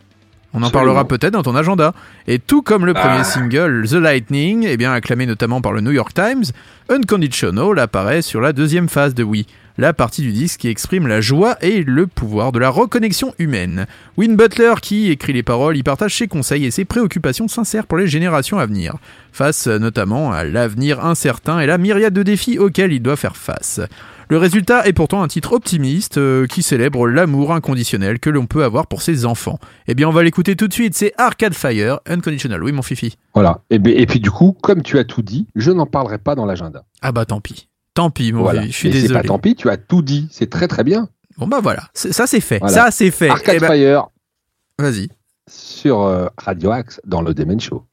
On 0.58 0.60
en 0.60 0.68
Absolument. 0.68 0.72
parlera 0.72 1.06
peut-être 1.06 1.34
dans 1.34 1.44
ton 1.44 1.56
agenda. 1.56 1.94
Et 2.28 2.40
tout 2.40 2.62
comme 2.62 2.86
le 2.86 2.94
premier 2.94 3.20
Ah. 3.20 3.24
single, 3.26 3.86
The 3.90 3.94
Lightning, 3.96 4.66
eh 4.70 4.78
bien 4.78 4.94
acclamé 4.94 5.26
notamment 5.26 5.60
par 5.60 5.74
le 5.74 5.82
New 5.82 5.92
York 5.92 6.14
Times, 6.14 6.46
Unconditional 6.90 7.78
apparaît 7.78 8.22
sur 8.22 8.40
la 8.40 8.54
deuxième 8.54 8.88
phase 8.88 9.14
de 9.14 9.24
Oui, 9.24 9.48
la 9.78 9.92
partie 9.92 10.22
du 10.22 10.32
disque 10.32 10.62
qui 10.62 10.70
exprime 10.70 11.08
la 11.08 11.20
joie 11.20 11.58
et 11.62 11.84
le 11.84 12.08
pouvoir 12.08 12.54
de 12.54 12.60
la 12.60 12.70
reconnexion 12.70 13.34
humaine. 13.38 13.86
Win 14.16 14.38
Butler, 14.38 14.76
qui 14.82 15.12
écrit 15.12 15.34
les 15.34 15.44
paroles, 15.44 15.76
y 15.76 15.84
partage 15.84 16.16
ses 16.16 16.30
conseils 16.30 16.64
et 16.64 16.72
ses 16.72 16.86
préoccupations 16.86 17.50
sincères 17.50 17.86
pour 17.86 17.98
les 17.98 18.08
générations 18.08 18.58
à 18.58 18.66
venir, 18.66 18.96
face 19.34 19.68
notamment 19.68 20.32
à 20.32 20.46
l'avenir 20.46 21.04
incertain 21.04 21.60
et 21.60 21.66
la 21.66 21.78
myriade 21.78 22.14
de 22.14 22.24
défis 22.24 22.60
auxquels 22.60 22.94
il 22.94 23.02
doit 23.02 23.18
faire 23.18 23.36
face. 23.36 23.82
Le 24.30 24.38
résultat 24.38 24.88
est 24.88 24.94
pourtant 24.94 25.22
un 25.22 25.28
titre 25.28 25.54
optimiste 25.54 26.18
euh, 26.18 26.48
qui 26.48 26.64
célèbre 26.64 27.08
l'amour 27.08 27.54
inconditionnel 27.54 28.20
que 28.20 28.30
l'on 28.30 28.48
peut 28.48 28.64
avoir 28.64 28.88
pour 28.88 29.02
ses 29.02 29.26
enfants. 29.26 29.60
Eh 29.88 29.94
bien, 29.96 30.08
on 30.10 30.12
va 30.12 30.24
l'écouter 30.24 30.56
tout 30.56 30.68
de 30.68 30.74
suite, 30.74 30.96
c'est 30.96 31.14
Arcade 31.18 31.54
Fire, 31.54 32.00
Unconditional. 32.08 32.64
Oui, 32.64 32.72
mon 32.72 32.82
fifi. 32.82 33.18
Voilà. 33.34 33.62
Et, 33.70 33.78
ben- 33.80 33.94
et 33.96 34.06
puis 34.06 34.20
du 34.20 34.32
coup, 34.32 34.58
comme 34.64 34.82
tu 34.82 34.98
as 34.98 35.04
tout 35.04 35.22
dit, 35.22 35.46
je 35.56 35.72
n'en 35.72 35.86
parlerai 35.86 36.18
pas 36.18 36.36
dans 36.36 36.46
l'agenda. 36.46 36.86
Ah 37.02 37.12
bah 37.12 37.26
tant 37.26 37.40
pis. 37.42 37.70
Tant 37.94 38.10
pis, 38.10 38.34
mon 38.34 38.42
Voilà. 38.42 38.62
fifi, 38.64 38.72
je 38.74 38.78
suis 38.78 38.90
Et 38.90 38.92
c'est 38.94 39.02
désolé. 39.04 39.22
pas 39.22 39.28
tant 39.28 39.40
pis, 39.40 39.56
tu 39.56 39.70
as 39.70 39.78
tout 39.78 40.02
dit. 40.02 40.28
C'est 40.32 40.50
très 40.50 40.68
très 40.68 40.84
bien. 40.84 41.08
Bon 41.38 41.48
bah 41.48 41.60
voilà, 41.62 41.84
ça 41.94 42.26
c'est 42.28 42.40
fait. 42.42 42.60
Voilà. 42.60 42.74
Ça 42.74 42.92
c'est 42.92 43.12
fait. 43.12 43.30
Arcade 43.30 43.56
Eh 43.58 43.60
ben, 43.60 43.68
Fire 43.68 44.08
Vas-y. 44.80 45.10
sur 45.50 46.02
euh, 46.02 46.28
Radio 46.38 46.72
Axe 46.72 47.00
dans 47.06 47.22
le 47.22 47.34
Demen 47.34 47.60
Show. 47.60 47.86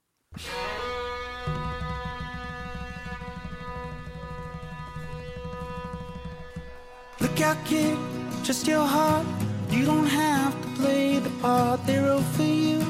Look 7.23 7.41
out, 7.41 7.57
kid, 7.64 7.97
just 8.43 8.66
your 8.66 8.85
heart. 8.85 9.25
You 9.70 9.85
don't 9.87 10.07
have 10.07 10.61
to 10.61 10.68
play 10.83 11.20
the 11.20 11.31
part 11.41 11.87
they 11.87 11.99
wrote 11.99 12.29
for 12.37 12.43
you. 12.43 12.81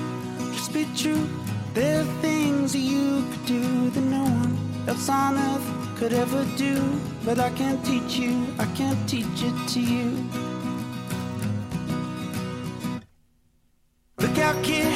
Just 0.54 0.72
be 0.72 0.86
true. 0.96 1.28
There 1.74 2.00
are 2.00 2.20
things 2.22 2.74
you 2.74 3.24
could 3.30 3.46
do 3.46 3.90
that 3.90 4.00
no 4.00 4.24
one 4.24 4.56
else 4.88 5.10
on 5.10 5.36
earth 5.36 5.68
could 5.96 6.14
ever 6.14 6.46
do. 6.56 6.76
But 7.26 7.38
I 7.40 7.50
can't 7.50 7.84
teach 7.84 8.16
you, 8.16 8.46
I 8.58 8.64
can't 8.74 9.06
teach 9.06 9.42
it 9.48 9.68
to 9.74 9.80
you. 9.80 10.16
Look 14.18 14.38
out, 14.38 14.64
kid, 14.64 14.92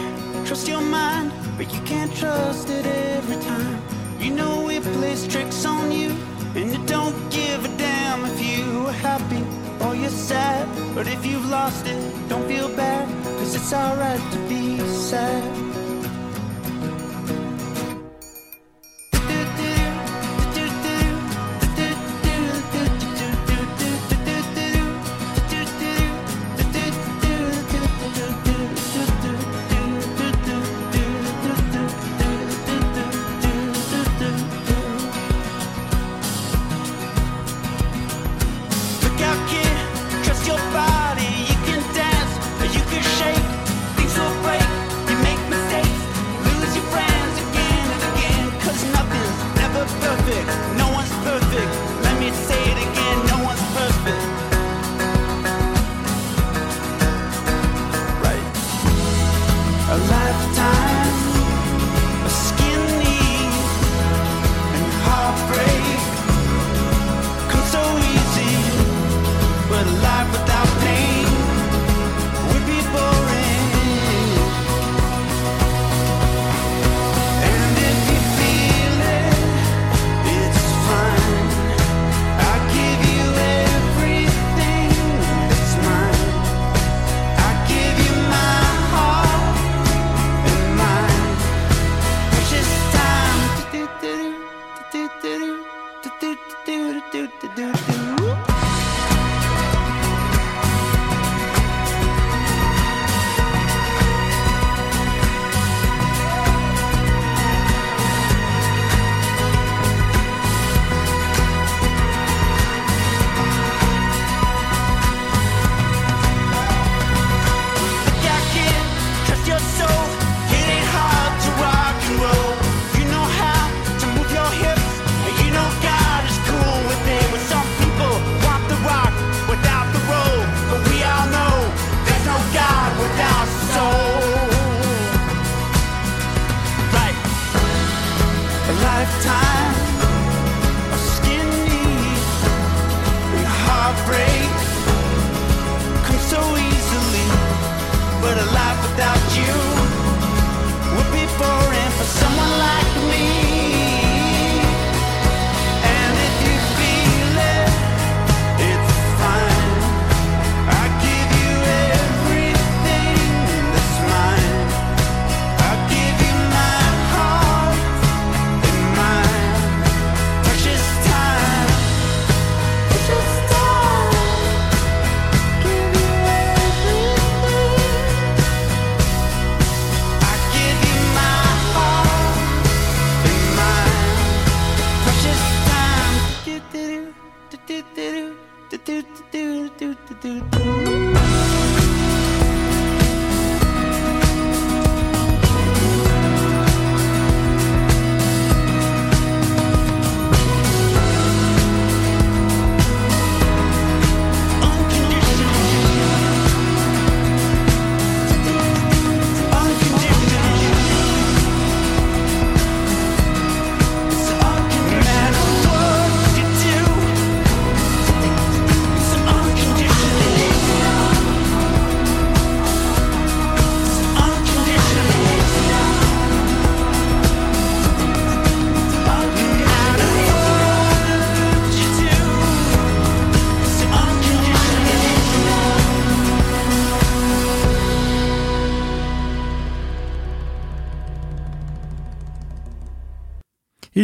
trust 0.46 0.66
your 0.66 0.80
mind, 0.80 1.30
but 1.58 1.72
you 1.74 1.80
can't 1.82 2.14
trust 2.16 2.70
it 2.70 2.86
every 2.86 3.36
time. 3.44 3.82
You 4.18 4.30
know 4.30 4.70
it 4.70 4.82
plays 4.82 5.26
tricks 5.28 5.66
on 5.66 5.92
you, 5.92 6.16
and 6.56 6.72
you 6.72 6.86
don't 6.86 7.30
give 7.30 7.64
a 7.64 7.68
damn 7.76 8.24
if 8.24 8.40
you 8.40 8.86
are 8.86 8.92
happy 8.92 9.42
or 9.84 9.94
you're 9.94 10.08
sad. 10.08 10.66
But 10.94 11.06
if 11.06 11.24
you've 11.26 11.48
lost 11.48 11.86
it, 11.86 12.28
don't 12.28 12.46
feel 12.48 12.68
bad, 12.74 13.06
cause 13.38 13.54
it's 13.54 13.72
alright 13.72 14.20
to 14.32 14.38
be 14.48 14.78
sad. 14.80 15.75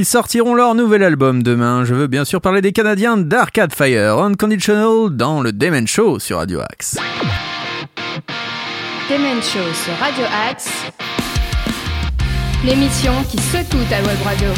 Ils 0.02 0.04
sortiront 0.04 0.56
leur 0.56 0.74
nouvel 0.74 1.04
album 1.04 1.44
demain. 1.44 1.84
Je 1.84 1.94
veux 1.94 2.08
bien 2.08 2.24
sûr 2.24 2.40
parler 2.40 2.60
des 2.60 2.72
Canadiens 2.72 3.16
d'Arcade 3.16 3.72
Fire 3.72 4.18
Unconditional 4.18 5.10
dans 5.10 5.40
le 5.40 5.52
Demen 5.52 5.86
Show 5.86 6.18
sur 6.18 6.38
Radio 6.38 6.58
Axe. 6.58 6.98
Demen 9.08 9.40
Show 9.40 9.72
sur 9.72 9.92
Radio 10.00 10.24
Axe. 10.50 10.68
L'émission 12.64 13.12
qui 13.30 13.38
secoue 13.38 13.84
ta 13.88 14.02
web 14.02 14.18
radio. 14.24 14.48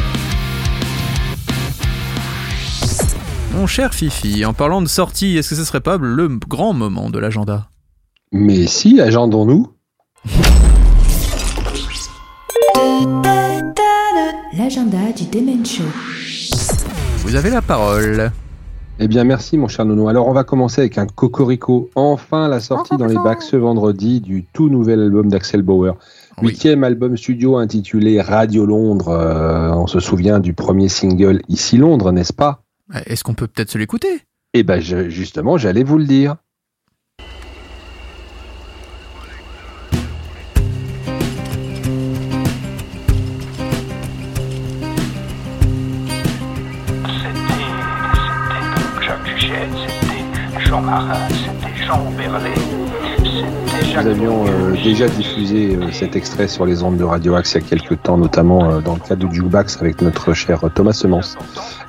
Mon 3.52 3.66
cher 3.66 3.92
Fifi, 3.92 4.46
en 4.46 4.54
parlant 4.54 4.80
de 4.80 4.88
sortie, 4.88 5.36
est-ce 5.36 5.50
que 5.50 5.56
ce 5.56 5.64
serait 5.64 5.82
pas 5.82 5.98
le 5.98 6.28
grand 6.48 6.72
moment 6.72 7.10
de 7.10 7.18
l'agenda? 7.18 7.68
Mais 8.32 8.66
si, 8.66 8.98
agendons-nous. 8.98 9.74
L'agenda 14.56 15.12
du 15.16 15.24
Demen 15.26 15.64
Show. 15.64 15.82
Vous 17.18 17.34
avez 17.34 17.50
la 17.50 17.62
parole. 17.62 18.30
Eh 19.00 19.08
bien, 19.08 19.24
merci, 19.24 19.58
mon 19.58 19.66
cher 19.68 19.84
Nono. 19.84 20.08
Alors, 20.08 20.28
on 20.28 20.32
va 20.32 20.44
commencer 20.44 20.82
avec 20.82 20.98
un 20.98 21.06
cocorico. 21.06 21.90
Enfin, 21.94 22.48
la 22.48 22.60
sortie 22.60 22.96
dans 22.96 23.06
les 23.06 23.14
bacs 23.16 23.42
ce 23.42 23.56
vendredi 23.56 24.20
du 24.20 24.44
tout 24.52 24.68
nouvel 24.68 25.00
album 25.00 25.28
d'Axel 25.28 25.62
Bauer. 25.62 25.96
Oui. 26.40 26.48
Huitième 26.48 26.84
album 26.84 27.16
studio 27.16 27.56
intitulé 27.56 28.20
Radio 28.20 28.66
Londres. 28.66 29.08
Euh, 29.08 29.72
on 29.72 29.86
se 29.86 29.98
souvient 30.00 30.38
du 30.40 30.52
premier 30.52 30.88
single 30.88 31.40
Ici 31.48 31.76
Londres, 31.76 32.12
n'est-ce 32.12 32.32
pas? 32.32 32.62
Est-ce 33.06 33.24
qu'on 33.24 33.34
peut 33.34 33.46
peut-être 33.48 33.70
se 33.70 33.78
l'écouter? 33.78 34.20
Eh 34.52 34.62
ben, 34.62 34.80
je- 34.80 35.08
justement, 35.08 35.56
j'allais 35.56 35.82
vous 35.82 35.98
le 35.98 36.04
dire. 36.04 36.36
Jean 50.74 50.82
Marin, 50.82 51.28
c'était 51.28 51.84
Jean 51.86 52.10
Berlet, 52.18 52.52
c'était 53.22 54.02
Nous 54.02 54.08
avions 54.08 54.44
euh, 54.48 54.72
déjà 54.82 55.06
diffusé 55.06 55.76
euh, 55.76 55.92
cet 55.92 56.16
extrait 56.16 56.48
sur 56.48 56.66
les 56.66 56.82
ondes 56.82 56.96
de 56.96 57.04
Radio 57.04 57.36
Axe 57.36 57.52
il 57.52 57.62
y 57.62 57.64
a 57.64 57.68
quelques 57.68 58.02
temps, 58.02 58.18
notamment 58.18 58.68
euh, 58.68 58.80
dans 58.80 58.94
le 58.94 58.98
cadre 58.98 59.28
du 59.28 59.36
Jukebox 59.36 59.80
avec 59.80 60.02
notre 60.02 60.32
cher 60.32 60.64
Thomas 60.74 60.92
Semence. 60.92 61.38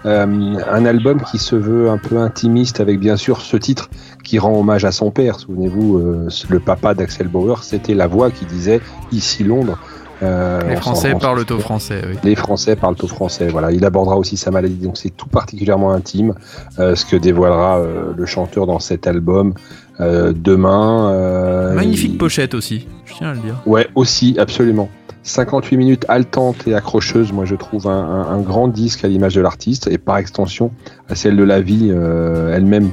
Un 0.04 0.86
album 0.86 1.20
qui 1.24 1.40
se 1.40 1.56
veut 1.56 1.90
un 1.90 1.98
peu 1.98 2.20
intimiste 2.20 2.80
avec 2.80 3.00
bien 3.00 3.18
sûr 3.18 3.42
ce 3.42 3.58
titre 3.58 3.90
qui 4.24 4.38
rend 4.38 4.56
hommage 4.60 4.86
à 4.86 4.92
son 4.92 5.10
père. 5.10 5.40
Souvenez-vous, 5.40 6.00
le 6.48 6.60
papa 6.60 6.94
d'Axel 6.94 7.28
Bauer, 7.28 7.64
c'était 7.64 7.96
la 7.96 8.06
voix 8.06 8.30
qui 8.30 8.46
disait 8.46 8.82
ici 9.12 9.44
Londres. 9.44 9.80
Euh, 10.24 10.62
Les 10.70 10.76
Français 10.78 11.14
parlent 11.20 11.44
au 11.50 11.60
français, 11.60 12.02
oui. 12.08 12.16
les 12.24 12.36
Français 12.36 12.76
parlent 12.76 12.96
au 13.02 13.08
français. 13.08 13.48
Voilà, 13.48 13.72
il 13.72 13.84
abordera 13.84 14.18
aussi 14.18 14.38
sa 14.38 14.50
maladie, 14.52 14.76
donc 14.76 14.98
c'est 14.98 15.10
tout 15.10 15.28
particulièrement 15.28 15.92
intime 15.92 16.34
euh, 16.80 16.96
ce 16.96 17.06
que 17.06 17.16
dévoilera 17.18 17.80
euh, 17.80 18.14
le 18.16 18.26
chanteur 18.26 18.66
dans 18.66 18.80
cet 18.80 19.08
album 19.08 19.54
demain. 20.00 21.74
Magnifique 21.74 22.12
il- 22.14 22.18
pochette 22.18 22.54
aussi, 22.54 22.88
je 23.06 23.14
tiens 23.14 23.30
à 23.30 23.34
le 23.34 23.40
dire. 23.40 23.56
Ouais, 23.66 23.88
aussi, 23.96 24.36
absolument. 24.40 24.90
58 25.24 25.78
minutes 25.78 26.06
haletantes 26.08 26.68
et 26.68 26.76
accrocheuses, 26.76 27.32
moi 27.32 27.46
je 27.46 27.56
trouve 27.56 27.88
un, 27.88 27.92
un- 27.92 28.28
un 28.30 28.40
grand 28.42 28.68
disque 28.68 29.04
à 29.04 29.08
l'image 29.08 29.34
de 29.36 29.42
l'artiste 29.42 29.88
et 29.88 29.98
par 29.98 30.18
extension 30.18 30.72
à 31.10 31.16
celle 31.16 31.36
de 31.36 31.44
la 31.44 31.62
vie 31.62 31.90
elle-même. 31.90 32.92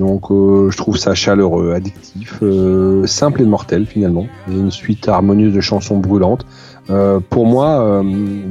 Donc 0.00 0.30
euh, 0.32 0.70
je 0.70 0.76
trouve 0.76 0.96
ça 0.96 1.14
chaleureux, 1.14 1.72
addictif, 1.74 2.38
euh, 2.42 3.06
simple 3.06 3.42
et 3.42 3.44
mortel 3.44 3.86
finalement. 3.86 4.26
Et 4.50 4.54
une 4.54 4.70
suite 4.72 5.06
harmonieuse 5.08 5.54
de 5.54 5.60
chansons 5.60 5.98
brûlantes. 5.98 6.44
Euh, 6.88 7.20
pour 7.20 7.46
moi, 7.46 8.02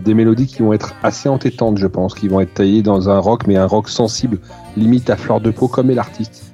des 0.05 0.13
mélodies 0.13 0.45
qui 0.47 0.61
vont 0.61 0.71
être 0.71 0.93
assez 1.03 1.27
entêtantes, 1.27 1.77
je 1.77 1.87
pense, 1.87 2.13
qui 2.13 2.29
vont 2.29 2.39
être 2.39 2.53
taillées 2.53 2.83
dans 2.83 3.09
un 3.09 3.17
rock, 3.19 3.47
mais 3.47 3.57
un 3.57 3.65
rock 3.65 3.89
sensible, 3.89 4.37
limite 4.77 5.09
à 5.09 5.17
fleur 5.17 5.41
de 5.41 5.51
peau, 5.51 5.67
comme 5.67 5.89
est 5.91 5.95
l'artiste. 5.95 6.53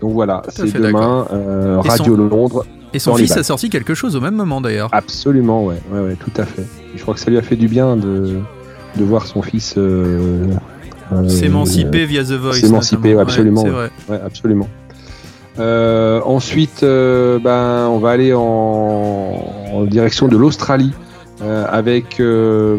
Donc 0.00 0.12
voilà, 0.12 0.42
c'est 0.48 0.72
demain, 0.72 1.26
Radio 1.82 2.16
son- 2.16 2.22
Londres, 2.24 2.66
Et 2.94 2.98
son 2.98 3.14
fils 3.14 3.36
a 3.36 3.42
sorti 3.44 3.68
quelque 3.70 3.94
chose 3.94 4.16
au 4.16 4.20
même 4.20 4.34
moment 4.34 4.60
d'ailleurs. 4.60 4.88
Absolument, 4.92 5.64
ouais, 5.66 5.76
ouais, 5.92 6.00
ouais, 6.00 6.16
tout 6.16 6.32
à 6.40 6.44
fait. 6.46 6.64
Je 6.96 7.02
crois 7.02 7.14
que 7.14 7.20
ça 7.20 7.30
lui 7.30 7.38
a 7.38 7.42
fait 7.42 7.56
du 7.56 7.68
bien 7.68 7.96
de, 7.96 8.40
de 8.96 9.04
voir 9.04 9.26
son 9.26 9.42
fils 9.42 9.74
euh, 9.76 10.46
S'émanciper 11.28 12.06
via 12.06 12.22
The 12.24 12.32
Voice. 12.32 12.54
s'émanciper, 12.54 13.18
absolument, 13.18 13.62
Ouais. 13.64 13.90
Ouais, 14.08 14.20
absolument. 14.24 14.68
Euh, 15.58 16.20
ensuite, 16.24 16.82
euh, 16.82 17.38
ben, 17.38 17.88
on 17.88 17.98
va 17.98 18.10
aller 18.10 18.32
en, 18.32 18.40
en 19.72 19.84
direction 19.84 20.28
de 20.28 20.36
l'Australie 20.36 20.92
euh, 21.42 21.64
avec 21.68 22.20
euh, 22.20 22.76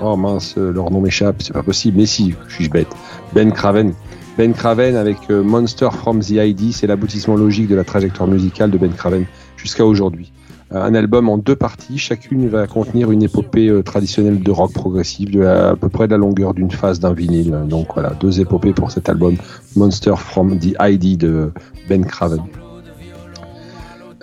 oh 0.00 0.16
mince, 0.16 0.56
leur 0.56 0.90
nom 0.90 1.00
m'échappe, 1.00 1.42
c'est 1.42 1.52
pas 1.52 1.62
possible. 1.62 1.98
Mais 1.98 2.06
si, 2.06 2.34
je 2.48 2.54
suis 2.54 2.68
bête. 2.68 2.88
Ben 3.34 3.52
Craven. 3.52 3.92
Ben 4.38 4.52
Craven 4.52 4.96
avec 4.96 5.18
euh, 5.30 5.42
Monster 5.42 5.88
from 5.92 6.20
the 6.20 6.30
ID, 6.30 6.72
c'est 6.72 6.86
l'aboutissement 6.86 7.36
logique 7.36 7.68
de 7.68 7.74
la 7.76 7.84
trajectoire 7.84 8.28
musicale 8.28 8.70
de 8.70 8.78
Ben 8.78 8.92
Craven 8.92 9.26
jusqu'à 9.56 9.84
aujourd'hui. 9.84 10.32
Un 10.70 10.94
album 10.94 11.28
en 11.28 11.38
deux 11.38 11.54
parties, 11.54 11.98
chacune 11.98 12.48
va 12.48 12.66
contenir 12.66 13.10
une 13.12 13.22
épopée 13.22 13.68
euh, 13.68 13.82
traditionnelle 13.82 14.42
de 14.42 14.50
rock 14.50 14.72
progressif 14.72 15.30
de 15.30 15.40
la- 15.40 15.68
à 15.70 15.76
peu 15.76 15.88
près 15.88 16.06
de 16.06 16.12
la 16.12 16.18
longueur 16.18 16.52
d'une 16.54 16.70
phase 16.70 16.98
d'un 16.98 17.12
vinyle. 17.12 17.54
Donc 17.68 17.88
voilà, 17.94 18.10
deux 18.18 18.40
épopées 18.40 18.72
pour 18.72 18.90
cet 18.90 19.08
album 19.08 19.36
Monster 19.76 20.14
from 20.16 20.58
the 20.58 20.74
ID 20.80 21.16
de 21.18 21.52
Ben 21.88 22.04
Craven. 22.04 22.40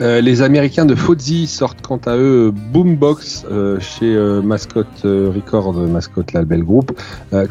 Euh, 0.01 0.19
les 0.19 0.41
Américains 0.41 0.85
de 0.85 0.95
Fozzy 0.95 1.45
sortent 1.45 1.81
quant 1.85 1.99
à 2.07 2.17
eux 2.17 2.51
Boombox 2.73 3.45
euh, 3.51 3.79
chez 3.79 4.15
euh, 4.15 4.41
Mascot 4.41 4.83
euh, 5.05 5.31
Record, 5.33 5.73
Mascot 5.73 6.23
là, 6.33 6.39
le 6.39 6.45
bel 6.47 6.63
groupe. 6.63 6.91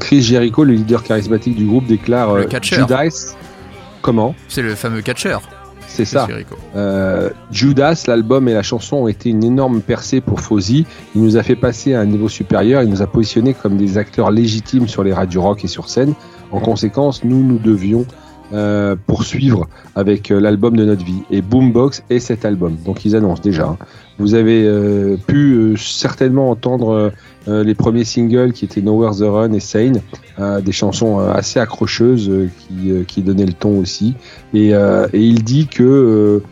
Chris 0.01 0.21
Jericho, 0.21 0.65
le 0.65 0.73
leader 0.73 1.05
charismatique 1.05 1.55
du 1.57 1.65
groupe, 1.67 1.87
déclare 1.87 2.35
Le. 2.35 2.49
Judas. 2.63 3.35
Comment? 4.03 4.35
C'est 4.49 4.63
le 4.63 4.75
fameux 4.75 5.01
catcheur. 5.03 5.43
C'est 5.93 6.05
ça. 6.05 6.29
Euh, 6.77 7.31
Judas, 7.51 8.05
l'album 8.07 8.49
et 8.49 8.55
la 8.55 8.63
chanson 8.63 8.97
ont 8.97 9.09
été 9.09 9.29
une 9.29 9.45
énorme 9.45 9.81
percée 9.81 10.21
pour 10.21 10.41
Fozzy. 10.41 10.87
Il 11.15 11.23
nous 11.23 11.37
a 11.37 11.43
fait 11.43 11.57
passer 11.57 11.95
à 11.95 12.01
un 12.01 12.07
niveau 12.07 12.29
supérieur. 12.29 12.83
Il 12.83 12.91
nous 12.91 13.03
a 13.03 13.07
positionnés 13.07 13.55
comme 13.55 13.77
des 13.77 13.99
acteurs 13.99 14.31
légitimes 14.31 14.89
sur 14.89 15.03
les 15.03 15.13
radios 15.13 15.43
rock 15.43 15.65
et 15.65 15.69
sur 15.69 15.89
scène. 15.89 16.15
En 16.53 16.61
conséquence, 16.61 17.25
nous, 17.25 17.43
nous 17.43 17.59
devions 17.59 18.07
euh, 18.53 18.97
poursuivre 19.07 19.69
avec 19.95 20.31
euh, 20.31 20.41
l'album 20.41 20.77
de 20.77 20.85
notre 20.85 21.05
vie. 21.05 21.23
Et 21.31 21.43
Boombox 21.43 22.03
est 22.11 22.19
cet 22.19 22.45
album. 22.45 22.77
Donc 22.85 23.05
ils 23.05 23.17
annoncent 23.17 23.43
déjà. 23.43 23.67
hein. 23.69 23.79
Vous 24.19 24.35
avez 24.35 24.65
euh, 24.65 25.17
pu 25.27 25.55
euh, 25.55 25.77
certainement 25.77 26.51
entendre 26.51 27.13
euh, 27.49 27.65
les 27.65 27.75
premiers 27.75 28.05
singles 28.05 28.53
qui 28.53 28.67
étaient 28.67 28.83
Nowhere 28.83 29.13
the 29.17 29.23
Run 29.23 29.53
et 29.53 29.61
Sane, 29.61 30.01
des 30.63 30.73
chansons 30.73 31.19
assez 31.19 31.59
accrocheuses 31.59 32.31
qui, 32.59 32.93
qui 33.07 33.23
donnaient 33.23 33.47
le 33.47 33.53
ton 33.53 33.79
aussi. 33.79 34.15
Et, 34.55 34.69
et 34.71 35.19
il 35.19 35.43
dit 35.43 35.67
que 35.67 36.43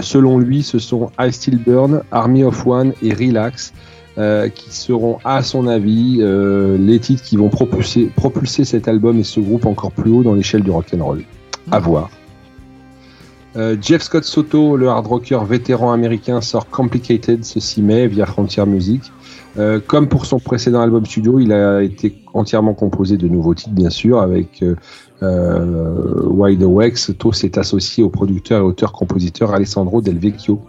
selon 0.00 0.38
lui, 0.38 0.62
ce 0.62 0.78
sont 0.78 1.10
I 1.18 1.32
Still 1.32 1.58
Burn, 1.58 2.02
Army 2.10 2.44
of 2.44 2.66
One 2.66 2.92
et 3.02 3.12
Relax 3.12 3.72
euh, 4.18 4.48
qui 4.48 4.74
seront, 4.74 5.18
à 5.24 5.42
son 5.42 5.66
avis, 5.66 6.18
euh, 6.20 6.78
les 6.78 6.98
titres 6.98 7.22
qui 7.22 7.36
vont 7.36 7.48
propulser, 7.50 8.06
propulser 8.16 8.64
cet 8.64 8.88
album 8.88 9.18
et 9.18 9.24
ce 9.24 9.40
groupe 9.40 9.66
encore 9.66 9.92
plus 9.92 10.10
haut 10.10 10.22
dans 10.22 10.34
l'échelle 10.34 10.62
du 10.62 10.70
rock'n'roll. 10.70 11.22
À 11.70 11.78
voir. 11.78 12.10
Euh, 13.56 13.76
Jeff 13.80 14.02
Scott 14.02 14.24
Soto, 14.24 14.76
le 14.76 14.88
hard 14.88 15.06
rocker 15.06 15.44
vétéran 15.44 15.92
américain, 15.92 16.40
sort 16.40 16.68
Complicated 16.68 17.44
ce 17.44 17.58
6 17.58 17.82
mai 17.82 18.06
via 18.06 18.26
Frontier 18.26 18.66
Music. 18.66 19.10
Euh, 19.58 19.80
comme 19.84 20.08
pour 20.08 20.26
son 20.26 20.38
précédent 20.38 20.82
album 20.82 21.06
studio, 21.06 21.40
il 21.40 21.52
a 21.52 21.82
été 21.82 22.22
entièrement 22.34 22.74
composé 22.74 23.16
de 23.16 23.26
nouveaux 23.28 23.54
titres, 23.54 23.74
bien 23.74 23.88
sûr, 23.88 24.20
avec 24.20 24.62
euh, 25.22 26.26
Wide 26.26 26.62
Awake. 26.62 26.98
Soto 26.98 27.32
s'est 27.32 27.58
associé 27.58 28.04
au 28.04 28.10
producteur 28.10 28.60
et 28.60 28.64
auteur-compositeur 28.64 29.54
Alessandro 29.54 30.02
Del 30.02 30.18
Vecchio 30.18 30.60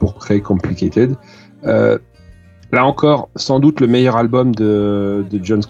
pour 0.00 0.16
créer 0.16 0.40
Complicated. 0.40 1.14
Là 1.62 2.86
encore, 2.86 3.28
sans 3.36 3.60
doute 3.60 3.80
le 3.80 3.86
meilleur 3.86 4.16
album 4.16 4.54
de, 4.54 5.24
Jeff 5.42 5.60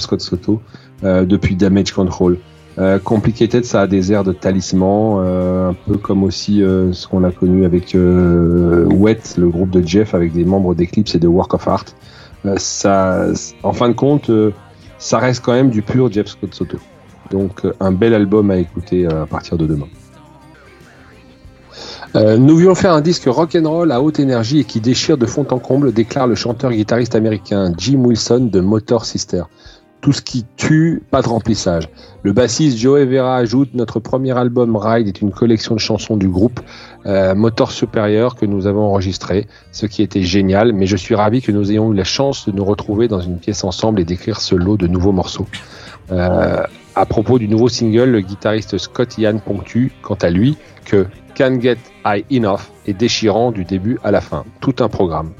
Scott 0.00 0.20
Soto 0.20 0.60
depuis 1.02 1.56
Damage 1.56 1.92
Control. 1.92 2.38
Euh, 2.78 2.98
Complicated, 2.98 3.64
ça 3.64 3.82
a 3.82 3.86
des 3.86 4.12
airs 4.12 4.24
de 4.24 4.32
talisman, 4.32 5.20
euh, 5.20 5.70
un 5.70 5.74
peu 5.74 5.96
comme 5.96 6.24
aussi 6.24 6.62
euh, 6.62 6.92
ce 6.92 7.08
qu'on 7.08 7.24
a 7.24 7.30
connu 7.30 7.64
avec 7.64 7.94
Wet, 7.94 9.22
le 9.38 9.48
groupe 9.48 9.70
de 9.70 9.86
Jeff, 9.86 10.14
avec 10.14 10.32
des 10.32 10.44
membres 10.44 10.74
d'Eclipse 10.74 11.14
et 11.14 11.18
de 11.18 11.28
Work 11.28 11.54
of 11.54 11.66
Art. 11.68 11.86
Ça, 12.58 13.26
en 13.62 13.72
fin 13.72 13.88
de 13.88 13.94
compte, 13.94 14.30
ça 14.98 15.18
reste 15.18 15.44
quand 15.44 15.52
même 15.52 15.70
du 15.70 15.82
pur 15.82 16.12
Jeff 16.12 16.28
Scott 16.28 16.54
Soto. 16.54 16.78
Donc 17.30 17.62
un 17.80 17.90
bel 17.90 18.14
album 18.14 18.52
à 18.52 18.56
écouter 18.58 19.06
à 19.06 19.26
partir 19.26 19.56
de 19.56 19.66
demain. 19.66 19.88
Nous 22.14 22.54
voulions 22.54 22.74
faire 22.74 22.92
un 22.92 23.00
disque 23.00 23.24
rock 23.26 23.56
and 23.56 23.68
roll 23.68 23.90
à 23.90 24.00
haute 24.00 24.20
énergie 24.20 24.60
et 24.60 24.64
qui 24.64 24.80
déchire 24.80 25.18
de 25.18 25.26
fond 25.26 25.46
en 25.50 25.58
comble, 25.58 25.92
déclare 25.92 26.26
le 26.28 26.34
chanteur-guitariste 26.34 27.14
américain 27.14 27.72
Jim 27.76 28.04
Wilson 28.04 28.48
de 28.52 28.60
Motor 28.60 29.04
Sister. 29.04 29.42
Tout 30.00 30.12
ce 30.12 30.22
qui 30.22 30.44
tue, 30.56 31.02
pas 31.10 31.22
de 31.22 31.28
remplissage. 31.28 31.88
Le 32.22 32.32
bassiste 32.32 32.78
Joe 32.78 33.04
Vera 33.06 33.36
ajoute 33.36 33.74
Notre 33.74 33.98
premier 33.98 34.36
album 34.36 34.76
Ride 34.76 35.08
est 35.08 35.20
une 35.20 35.32
collection 35.32 35.74
de 35.74 35.80
chansons 35.80 36.16
du 36.16 36.28
groupe 36.28 36.60
euh, 37.06 37.34
Motor 37.34 37.72
Supérieur 37.72 38.36
que 38.36 38.46
nous 38.46 38.66
avons 38.66 38.82
enregistré, 38.82 39.46
ce 39.72 39.86
qui 39.86 40.02
était 40.02 40.22
génial, 40.22 40.72
mais 40.72 40.86
je 40.86 40.96
suis 40.96 41.14
ravi 41.14 41.42
que 41.42 41.50
nous 41.50 41.72
ayons 41.72 41.92
eu 41.92 41.96
la 41.96 42.04
chance 42.04 42.46
de 42.46 42.52
nous 42.52 42.64
retrouver 42.64 43.08
dans 43.08 43.20
une 43.20 43.38
pièce 43.38 43.64
ensemble 43.64 44.00
et 44.00 44.04
d'écrire 44.04 44.40
ce 44.40 44.54
lot 44.54 44.76
de 44.76 44.86
nouveaux 44.86 45.12
morceaux. 45.12 45.46
Euh, 46.12 46.62
à 46.94 47.06
propos 47.06 47.38
du 47.38 47.48
nouveau 47.48 47.68
single, 47.68 48.10
le 48.10 48.20
guitariste 48.20 48.78
Scott 48.78 49.18
Ian 49.18 49.38
ponctue, 49.38 49.92
quant 50.02 50.18
à 50.22 50.30
lui, 50.30 50.56
que 50.84 51.06
Can't 51.34 51.60
Get 51.60 51.78
High 52.06 52.24
Enough 52.32 52.60
est 52.86 52.94
déchirant 52.94 53.52
du 53.52 53.64
début 53.64 53.98
à 54.02 54.10
la 54.10 54.20
fin. 54.20 54.44
Tout 54.60 54.76
un 54.80 54.88
programme. 54.88 55.32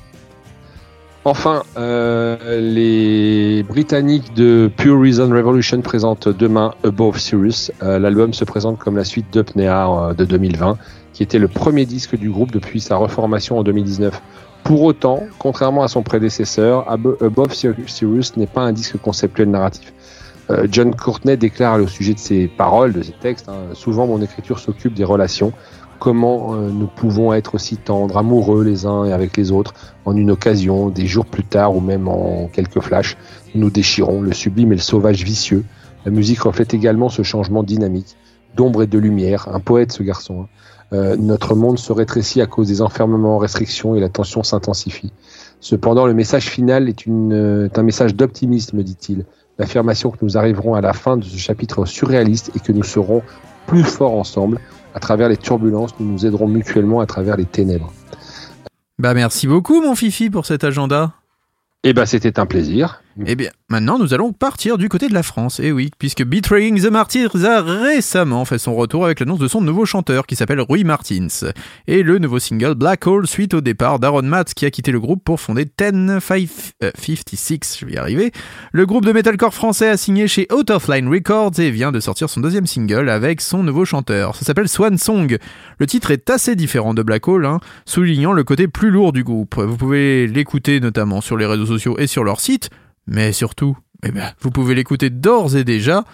Enfin, 1.28 1.64
euh, 1.76 2.36
les 2.60 3.64
Britanniques 3.64 4.32
de 4.34 4.70
Pure 4.76 5.00
Reason 5.00 5.28
Revolution 5.28 5.80
présentent 5.80 6.28
demain 6.28 6.72
Above 6.84 7.18
Sirius. 7.18 7.72
Euh, 7.82 7.98
L'album 7.98 8.32
se 8.32 8.44
présente 8.44 8.78
comme 8.78 8.96
la 8.96 9.02
suite 9.02 9.26
d'Upnea 9.32 9.88
euh, 10.10 10.14
de 10.14 10.24
2020, 10.24 10.78
qui 11.12 11.24
était 11.24 11.40
le 11.40 11.48
premier 11.48 11.84
disque 11.84 12.16
du 12.16 12.30
groupe 12.30 12.52
depuis 12.52 12.80
sa 12.80 12.94
reformation 12.94 13.58
en 13.58 13.64
2019. 13.64 14.22
Pour 14.62 14.82
autant, 14.84 15.24
contrairement 15.40 15.82
à 15.82 15.88
son 15.88 16.04
prédécesseur, 16.04 16.88
Abo- 16.88 17.16
Above 17.20 17.52
Sirius 17.52 18.36
n'est 18.36 18.46
pas 18.46 18.60
un 18.62 18.72
disque 18.72 18.96
conceptuel 18.98 19.50
narratif. 19.50 19.92
Euh, 20.50 20.68
John 20.70 20.94
Courtney 20.94 21.36
déclare 21.36 21.80
au 21.82 21.88
sujet 21.88 22.14
de 22.14 22.20
ses 22.20 22.46
paroles, 22.46 22.92
de 22.92 23.02
ses 23.02 23.14
textes, 23.20 23.48
hein, 23.48 23.74
souvent 23.74 24.06
mon 24.06 24.22
écriture 24.22 24.60
s'occupe 24.60 24.94
des 24.94 25.02
relations, 25.02 25.52
comment 25.98 26.54
euh, 26.54 26.70
nous 26.70 26.86
pouvons 26.86 27.32
être 27.32 27.54
aussi 27.54 27.76
tendres, 27.76 28.16
amoureux 28.16 28.64
les 28.64 28.86
uns 28.86 29.04
et 29.04 29.12
avec 29.12 29.36
les 29.36 29.52
autres, 29.52 29.74
en 30.04 30.16
une 30.16 30.30
occasion, 30.30 30.88
des 30.88 31.06
jours 31.06 31.26
plus 31.26 31.44
tard 31.44 31.76
ou 31.76 31.80
même 31.80 32.08
en 32.08 32.48
quelques 32.48 32.80
flashs, 32.80 33.16
nous 33.54 33.70
déchirons, 33.70 34.20
le 34.20 34.32
sublime 34.32 34.72
et 34.72 34.76
le 34.76 34.80
sauvage 34.80 35.24
vicieux. 35.24 35.64
La 36.04 36.10
musique 36.10 36.40
reflète 36.40 36.74
également 36.74 37.08
ce 37.08 37.22
changement 37.22 37.62
dynamique, 37.62 38.16
d'ombre 38.54 38.82
et 38.82 38.86
de 38.86 38.98
lumière, 38.98 39.48
un 39.52 39.60
poète 39.60 39.92
ce 39.92 40.02
garçon. 40.02 40.42
hein. 40.42 40.48
Euh, 40.92 41.16
notre 41.16 41.56
monde 41.56 41.78
se 41.78 41.92
rétrécit 41.92 42.40
à 42.40 42.46
cause 42.46 42.68
des 42.68 42.80
enfermements, 42.80 43.38
restrictions 43.38 43.96
et 43.96 44.00
la 44.00 44.08
tension 44.08 44.44
s'intensifie. 44.44 45.12
Cependant, 45.60 46.06
le 46.06 46.14
message 46.14 46.48
final 46.48 46.88
est, 46.88 47.06
une, 47.06 47.32
euh, 47.32 47.64
est 47.64 47.78
un 47.78 47.82
message 47.82 48.14
d'optimisme, 48.14 48.82
dit-il. 48.82 49.24
L'affirmation 49.58 50.10
que 50.10 50.18
nous 50.22 50.36
arriverons 50.36 50.74
à 50.74 50.80
la 50.80 50.92
fin 50.92 51.16
de 51.16 51.24
ce 51.24 51.36
chapitre 51.36 51.86
surréaliste 51.86 52.52
et 52.54 52.60
que 52.60 52.72
nous 52.72 52.84
serons 52.84 53.22
plus 53.66 53.82
forts 53.82 54.14
ensemble. 54.14 54.60
À 54.96 54.98
travers 54.98 55.28
les 55.28 55.36
turbulences, 55.36 55.90
nous 56.00 56.10
nous 56.10 56.24
aiderons 56.24 56.48
mutuellement 56.48 57.00
à 57.00 57.06
travers 57.06 57.36
les 57.36 57.44
ténèbres. 57.44 57.92
Bah 58.98 59.12
merci 59.12 59.46
beaucoup 59.46 59.82
mon 59.82 59.94
Fifi 59.94 60.30
pour 60.30 60.46
cet 60.46 60.64
agenda. 60.64 61.12
Eh 61.84 61.92
ben, 61.92 62.06
c'était 62.06 62.40
un 62.40 62.46
plaisir. 62.46 63.02
Eh 63.24 63.34
bien, 63.34 63.48
maintenant 63.70 63.98
nous 63.98 64.12
allons 64.12 64.34
partir 64.34 64.76
du 64.76 64.90
côté 64.90 65.08
de 65.08 65.14
la 65.14 65.22
France, 65.22 65.58
et 65.58 65.72
oui, 65.72 65.90
puisque 65.98 66.22
Betraying 66.22 66.82
the 66.82 66.90
Martyrs 66.90 67.46
a 67.46 67.62
récemment 67.62 68.44
fait 68.44 68.58
son 68.58 68.74
retour 68.74 69.06
avec 69.06 69.20
l'annonce 69.20 69.38
de 69.38 69.48
son 69.48 69.62
nouveau 69.62 69.86
chanteur 69.86 70.26
qui 70.26 70.36
s'appelle 70.36 70.60
Rui 70.60 70.84
Martins, 70.84 71.28
et 71.86 72.02
le 72.02 72.18
nouveau 72.18 72.38
single 72.38 72.74
Black 72.74 73.06
Hole 73.06 73.26
suite 73.26 73.54
au 73.54 73.62
départ 73.62 74.00
d'Aaron 74.00 74.20
Matz 74.20 74.52
qui 74.52 74.66
a 74.66 74.70
quitté 74.70 74.92
le 74.92 75.00
groupe 75.00 75.24
pour 75.24 75.40
fonder 75.40 75.64
1056, 75.64 77.78
je 77.80 77.86
vais 77.86 77.92
y 77.92 77.96
arriver. 77.96 78.32
Le 78.72 78.84
groupe 78.84 79.06
de 79.06 79.12
metalcore 79.12 79.54
français 79.54 79.88
a 79.88 79.96
signé 79.96 80.28
chez 80.28 80.46
Out 80.52 80.70
of 80.70 80.86
Line 80.88 81.08
Records 81.08 81.58
et 81.58 81.70
vient 81.70 81.92
de 81.92 82.00
sortir 82.00 82.28
son 82.28 82.40
deuxième 82.40 82.66
single 82.66 83.08
avec 83.08 83.40
son 83.40 83.62
nouveau 83.62 83.86
chanteur. 83.86 84.36
Ça 84.36 84.44
s'appelle 84.44 84.68
Swan 84.68 84.98
Song. 84.98 85.38
Le 85.78 85.86
titre 85.86 86.10
est 86.10 86.28
assez 86.28 86.54
différent 86.54 86.92
de 86.92 87.02
Black 87.02 87.26
Hole, 87.28 87.46
hein, 87.46 87.60
soulignant 87.86 88.34
le 88.34 88.44
côté 88.44 88.68
plus 88.68 88.90
lourd 88.90 89.12
du 89.12 89.24
groupe. 89.24 89.58
Vous 89.58 89.78
pouvez 89.78 90.26
l'écouter 90.26 90.80
notamment 90.80 91.22
sur 91.22 91.38
les 91.38 91.46
réseaux 91.46 91.64
sociaux 91.64 91.96
et 91.98 92.06
sur 92.06 92.22
leur 92.22 92.40
site, 92.40 92.68
mais 93.06 93.32
surtout, 93.32 93.76
eh 94.04 94.10
ben, 94.10 94.32
vous 94.40 94.50
pouvez 94.50 94.74
l'écouter 94.74 95.10
d'ores 95.10 95.56
et 95.56 95.64
déjà 95.64 96.04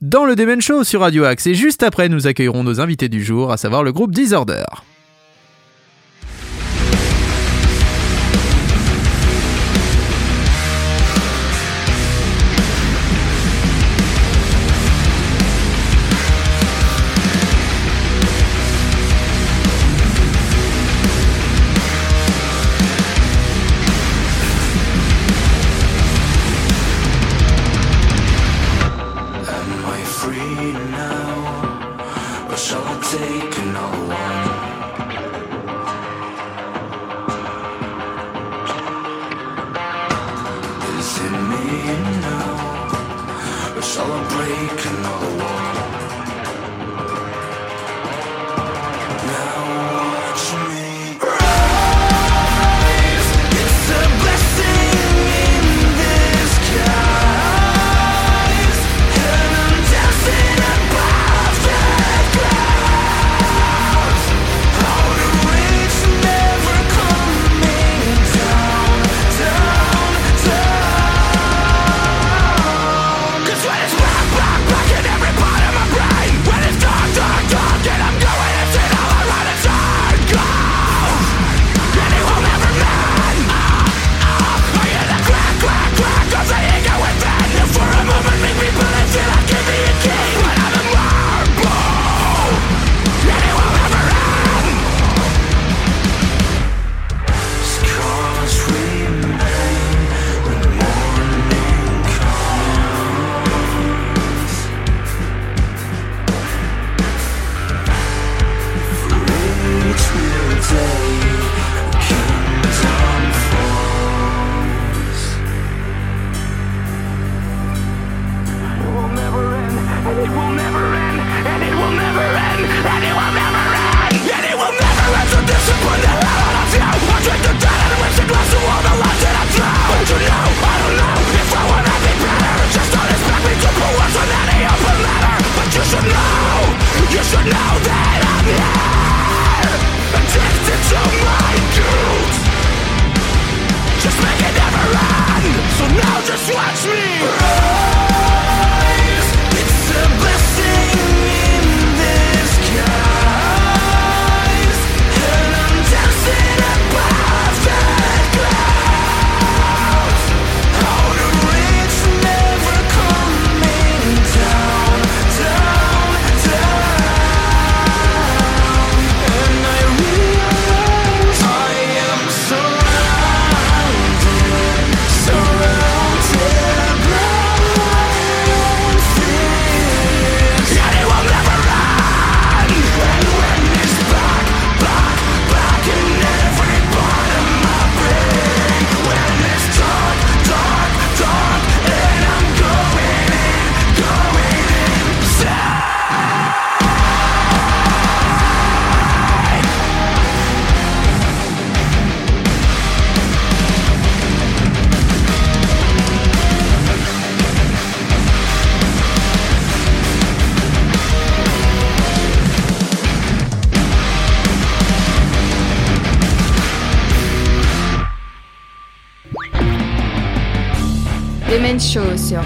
dans 0.00 0.24
le 0.24 0.34
Demen 0.34 0.60
Show 0.60 0.84
sur 0.84 1.00
Radio 1.00 1.24
Axe. 1.24 1.46
Et 1.46 1.54
juste 1.54 1.82
après, 1.82 2.08
nous 2.08 2.26
accueillerons 2.26 2.64
nos 2.64 2.80
invités 2.80 3.08
du 3.08 3.22
jour, 3.22 3.52
à 3.52 3.56
savoir 3.56 3.82
le 3.82 3.92
groupe 3.92 4.12
Disorder. 4.12 4.64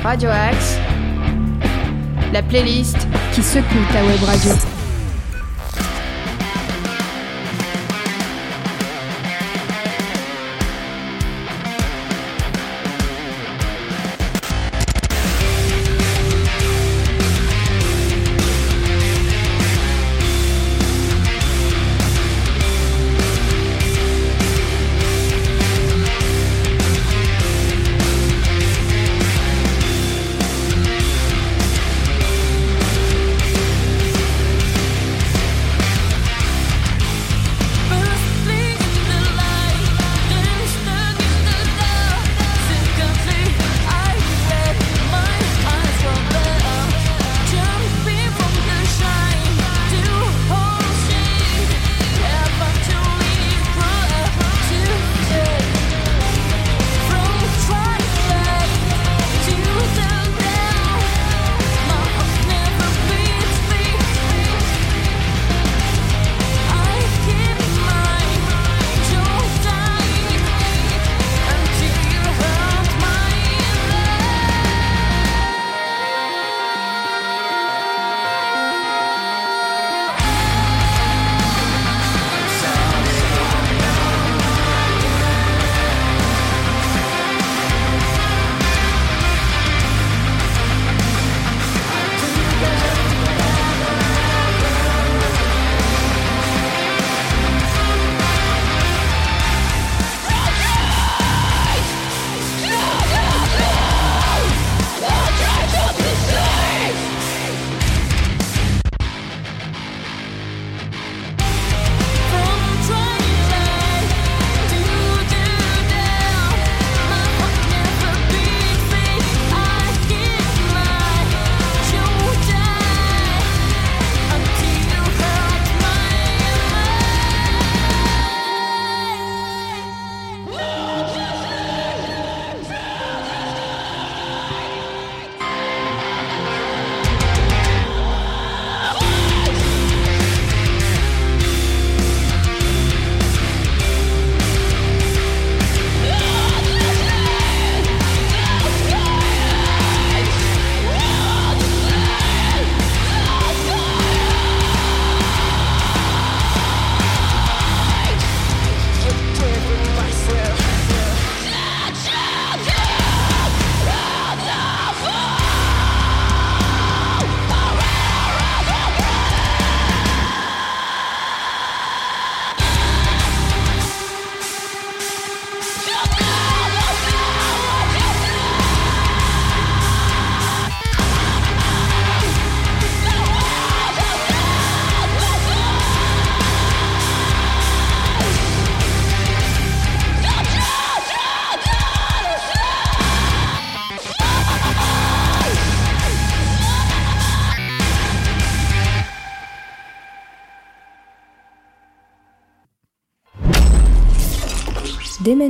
Radio 0.06 0.30
Axe, 0.30 0.78
la 2.32 2.40
playlist 2.40 3.08
qui 3.32 3.42
secoue 3.42 3.84
ta 3.92 4.04
web 4.04 4.22
radio. 4.22 4.75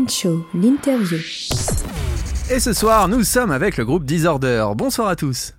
Show, 0.08 0.46
l'interview. 0.54 1.18
Et 2.50 2.60
ce 2.60 2.72
soir, 2.72 3.08
nous 3.08 3.22
sommes 3.24 3.50
avec 3.50 3.76
le 3.76 3.84
groupe 3.84 4.04
Disorder. 4.04 4.64
Bonsoir 4.74 5.08
à 5.08 5.16
tous. 5.16 5.54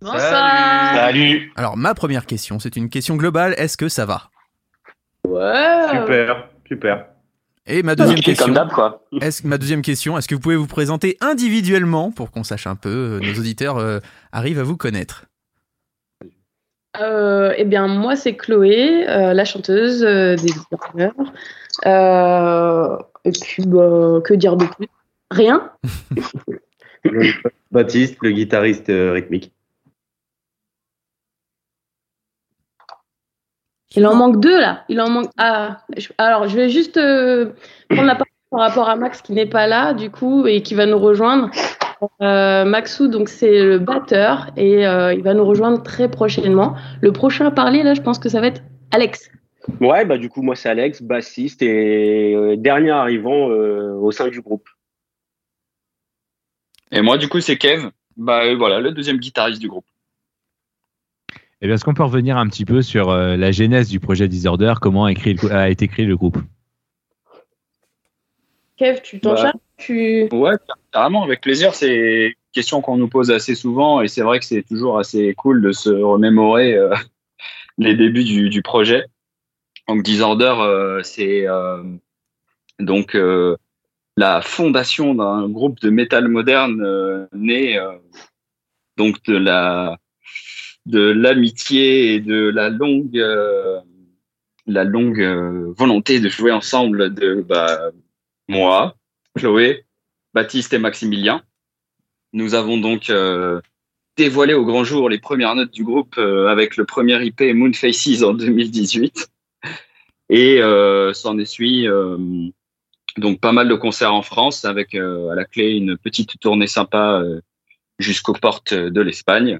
Bonsoir. 0.00 0.94
Salut. 0.94 1.52
Alors, 1.56 1.76
ma 1.76 1.94
première 1.94 2.26
question, 2.26 2.58
c'est 2.58 2.76
une 2.76 2.88
question 2.88 3.16
globale. 3.16 3.54
Est-ce 3.56 3.76
que 3.76 3.88
ça 3.88 4.06
va? 4.06 4.30
Ouais. 5.26 5.88
Super, 5.90 6.48
super. 6.68 7.06
Et 7.66 7.82
ma 7.82 7.94
deuxième 7.94 8.16
Nickel 8.16 8.34
question. 8.34 8.46
comme 8.46 8.54
d'hab, 8.54 8.70
quoi. 8.70 9.02
Est-ce 9.20 9.46
ma 9.46 9.58
deuxième 9.58 9.82
question, 9.82 10.18
est-ce 10.18 10.28
que 10.28 10.34
vous 10.34 10.40
pouvez 10.40 10.56
vous 10.56 10.66
présenter 10.66 11.16
individuellement 11.20 12.10
pour 12.10 12.30
qu'on 12.30 12.44
sache 12.44 12.66
un 12.66 12.76
peu, 12.76 13.18
euh, 13.20 13.20
nos 13.20 13.38
auditeurs 13.38 13.78
euh, 13.78 14.00
arrivent 14.32 14.60
à 14.60 14.64
vous 14.64 14.76
connaître? 14.76 15.24
Euh, 17.00 17.52
eh 17.56 17.64
bien, 17.64 17.88
moi, 17.88 18.14
c'est 18.14 18.36
Chloé, 18.36 19.08
euh, 19.08 19.32
la 19.32 19.44
chanteuse 19.44 20.04
euh, 20.04 20.36
des 20.36 20.52
Disorders. 20.52 21.14
Et 23.24 23.32
puis, 23.32 23.64
bah, 23.66 24.20
que 24.24 24.34
dire 24.34 24.56
de 24.56 24.66
plus 24.66 24.88
Rien 25.30 25.72
Baptiste, 27.70 28.16
le 28.22 28.30
guitariste 28.30 28.88
euh, 28.90 29.12
rythmique. 29.12 29.52
Il 33.96 34.06
en 34.06 34.14
manque 34.14 34.40
deux, 34.40 34.60
là. 34.60 34.84
Il 34.88 35.00
en 35.00 35.08
manque. 35.08 35.30
Ah, 35.38 35.78
je- 35.96 36.08
alors, 36.18 36.48
je 36.48 36.56
vais 36.56 36.68
juste 36.68 36.96
euh, 36.96 37.52
prendre 37.88 38.06
la 38.06 38.14
parole 38.14 38.26
par 38.50 38.60
rapport 38.60 38.88
à 38.88 38.96
Max 38.96 39.22
qui 39.22 39.32
n'est 39.32 39.46
pas 39.46 39.66
là, 39.66 39.92
du 39.94 40.10
coup, 40.10 40.46
et 40.46 40.62
qui 40.62 40.74
va 40.74 40.86
nous 40.86 40.98
rejoindre. 40.98 41.50
Euh, 42.20 42.64
Maxou, 42.64 43.08
donc, 43.08 43.28
c'est 43.28 43.62
le 43.64 43.78
batteur, 43.78 44.50
et 44.56 44.86
euh, 44.86 45.14
il 45.14 45.22
va 45.22 45.32
nous 45.34 45.44
rejoindre 45.44 45.82
très 45.82 46.10
prochainement. 46.10 46.74
Le 47.02 47.12
prochain 47.12 47.46
à 47.46 47.50
parler, 47.50 47.82
là, 47.82 47.94
je 47.94 48.00
pense 48.02 48.18
que 48.18 48.28
ça 48.28 48.40
va 48.40 48.48
être 48.48 48.62
Alex. 48.92 49.30
Ouais, 49.80 50.04
bah 50.04 50.18
du 50.18 50.28
coup, 50.28 50.42
moi, 50.42 50.56
c'est 50.56 50.68
Alex, 50.68 51.02
bassiste 51.02 51.62
et 51.62 52.34
euh, 52.34 52.56
dernier 52.56 52.90
arrivant 52.90 53.50
euh, 53.50 53.94
au 53.94 54.10
sein 54.12 54.28
du 54.28 54.40
groupe. 54.40 54.68
Et 56.92 57.00
moi, 57.00 57.18
du 57.18 57.28
coup, 57.28 57.40
c'est 57.40 57.56
Kev. 57.56 57.88
Bah 58.16 58.44
euh, 58.44 58.56
voilà, 58.56 58.80
le 58.80 58.92
deuxième 58.92 59.16
guitariste 59.18 59.60
du 59.60 59.68
groupe. 59.68 59.86
Eh 61.60 61.66
bien, 61.66 61.74
est-ce 61.76 61.84
qu'on 61.84 61.94
peut 61.94 62.04
revenir 62.04 62.36
un 62.36 62.46
petit 62.46 62.64
peu 62.64 62.82
sur 62.82 63.10
euh, 63.10 63.36
la 63.36 63.52
genèse 63.52 63.88
du 63.88 64.00
projet 64.00 64.28
Disorder? 64.28 64.74
Comment 64.80 65.06
a, 65.06 65.12
écrit 65.12 65.34
le- 65.34 65.50
a 65.52 65.70
été 65.70 65.88
créé 65.88 66.04
le 66.04 66.16
groupe? 66.16 66.38
Kev, 68.76 69.00
tu 69.02 69.20
t'en 69.20 69.30
Bah. 69.34 69.42
charges 69.42 69.54
tu... 69.76 70.28
Ouais, 70.30 70.52
carrément, 70.92 71.24
avec 71.24 71.40
plaisir. 71.40 71.74
C'est 71.74 72.26
une 72.26 72.32
question 72.52 72.80
qu'on 72.80 72.96
nous 72.96 73.08
pose 73.08 73.30
assez 73.30 73.54
souvent 73.54 74.02
et 74.02 74.08
c'est 74.08 74.22
vrai 74.22 74.38
que 74.38 74.44
c'est 74.44 74.62
toujours 74.62 74.98
assez 74.98 75.34
cool 75.34 75.62
de 75.62 75.72
se 75.72 75.90
remémorer 75.90 76.74
euh, 76.74 76.94
les 77.78 77.94
débuts 77.96 78.24
du, 78.24 78.50
du 78.50 78.62
projet. 78.62 79.06
Donc 79.88 80.02
Disorder, 80.02 80.54
euh, 80.58 81.02
c'est 81.02 81.46
euh, 81.46 81.82
donc 82.78 83.14
euh, 83.14 83.56
la 84.16 84.40
fondation 84.40 85.14
d'un 85.14 85.48
groupe 85.48 85.80
de 85.80 85.90
métal 85.90 86.28
moderne 86.28 87.28
né 87.32 87.78
donc 88.96 89.22
de 89.24 89.36
la 89.36 89.98
de 90.86 91.00
l'amitié 91.00 92.14
et 92.14 92.20
de 92.20 92.48
la 92.48 92.68
longue 92.68 93.22
la 94.66 94.84
longue 94.84 95.22
volonté 95.76 96.20
de 96.20 96.28
jouer 96.28 96.52
ensemble 96.52 97.12
de 97.12 97.42
bah, 97.42 97.90
moi, 98.48 98.96
Chloé, 99.36 99.84
Baptiste 100.34 100.72
et 100.74 100.78
Maximilien. 100.78 101.42
Nous 102.32 102.54
avons 102.54 102.76
donc 102.78 103.10
euh, 103.10 103.60
dévoilé 104.16 104.54
au 104.54 104.64
grand 104.64 104.84
jour 104.84 105.08
les 105.08 105.18
premières 105.18 105.54
notes 105.54 105.70
du 105.70 105.84
groupe 105.84 106.16
euh, 106.18 106.48
avec 106.48 106.76
le 106.76 106.84
premier 106.84 107.24
IP 107.24 107.40
Moon 107.54 107.72
Faces 107.72 108.22
en 108.22 108.34
2018. 108.34 109.30
Et 110.30 110.62
euh, 110.62 111.12
s'en 111.12 111.38
essuie 111.38 111.86
euh, 111.86 112.16
donc 113.18 113.40
pas 113.40 113.52
mal 113.52 113.68
de 113.68 113.74
concerts 113.74 114.14
en 114.14 114.22
France 114.22 114.64
avec 114.64 114.94
euh, 114.94 115.28
à 115.28 115.34
la 115.34 115.44
clé 115.44 115.72
une 115.72 115.96
petite 115.96 116.40
tournée 116.40 116.66
sympa 116.66 117.22
jusqu'aux 117.98 118.32
portes 118.32 118.74
de 118.74 119.00
l'Espagne. 119.00 119.58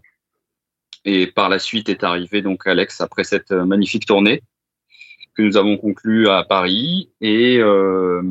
Et 1.05 1.27
par 1.27 1.49
la 1.49 1.59
suite 1.59 1.89
est 1.89 2.03
arrivé 2.03 2.41
donc 2.41 2.67
Alex 2.67 3.01
après 3.01 3.25
cette 3.25 3.53
magnifique 3.53 4.07
tournée 4.07 4.43
que 5.35 5.43
nous 5.43 5.57
avons 5.57 5.77
conclue 5.77 6.29
à 6.29 6.45
Paris. 6.45 7.11
Et 7.21 7.59
euh, 7.59 8.23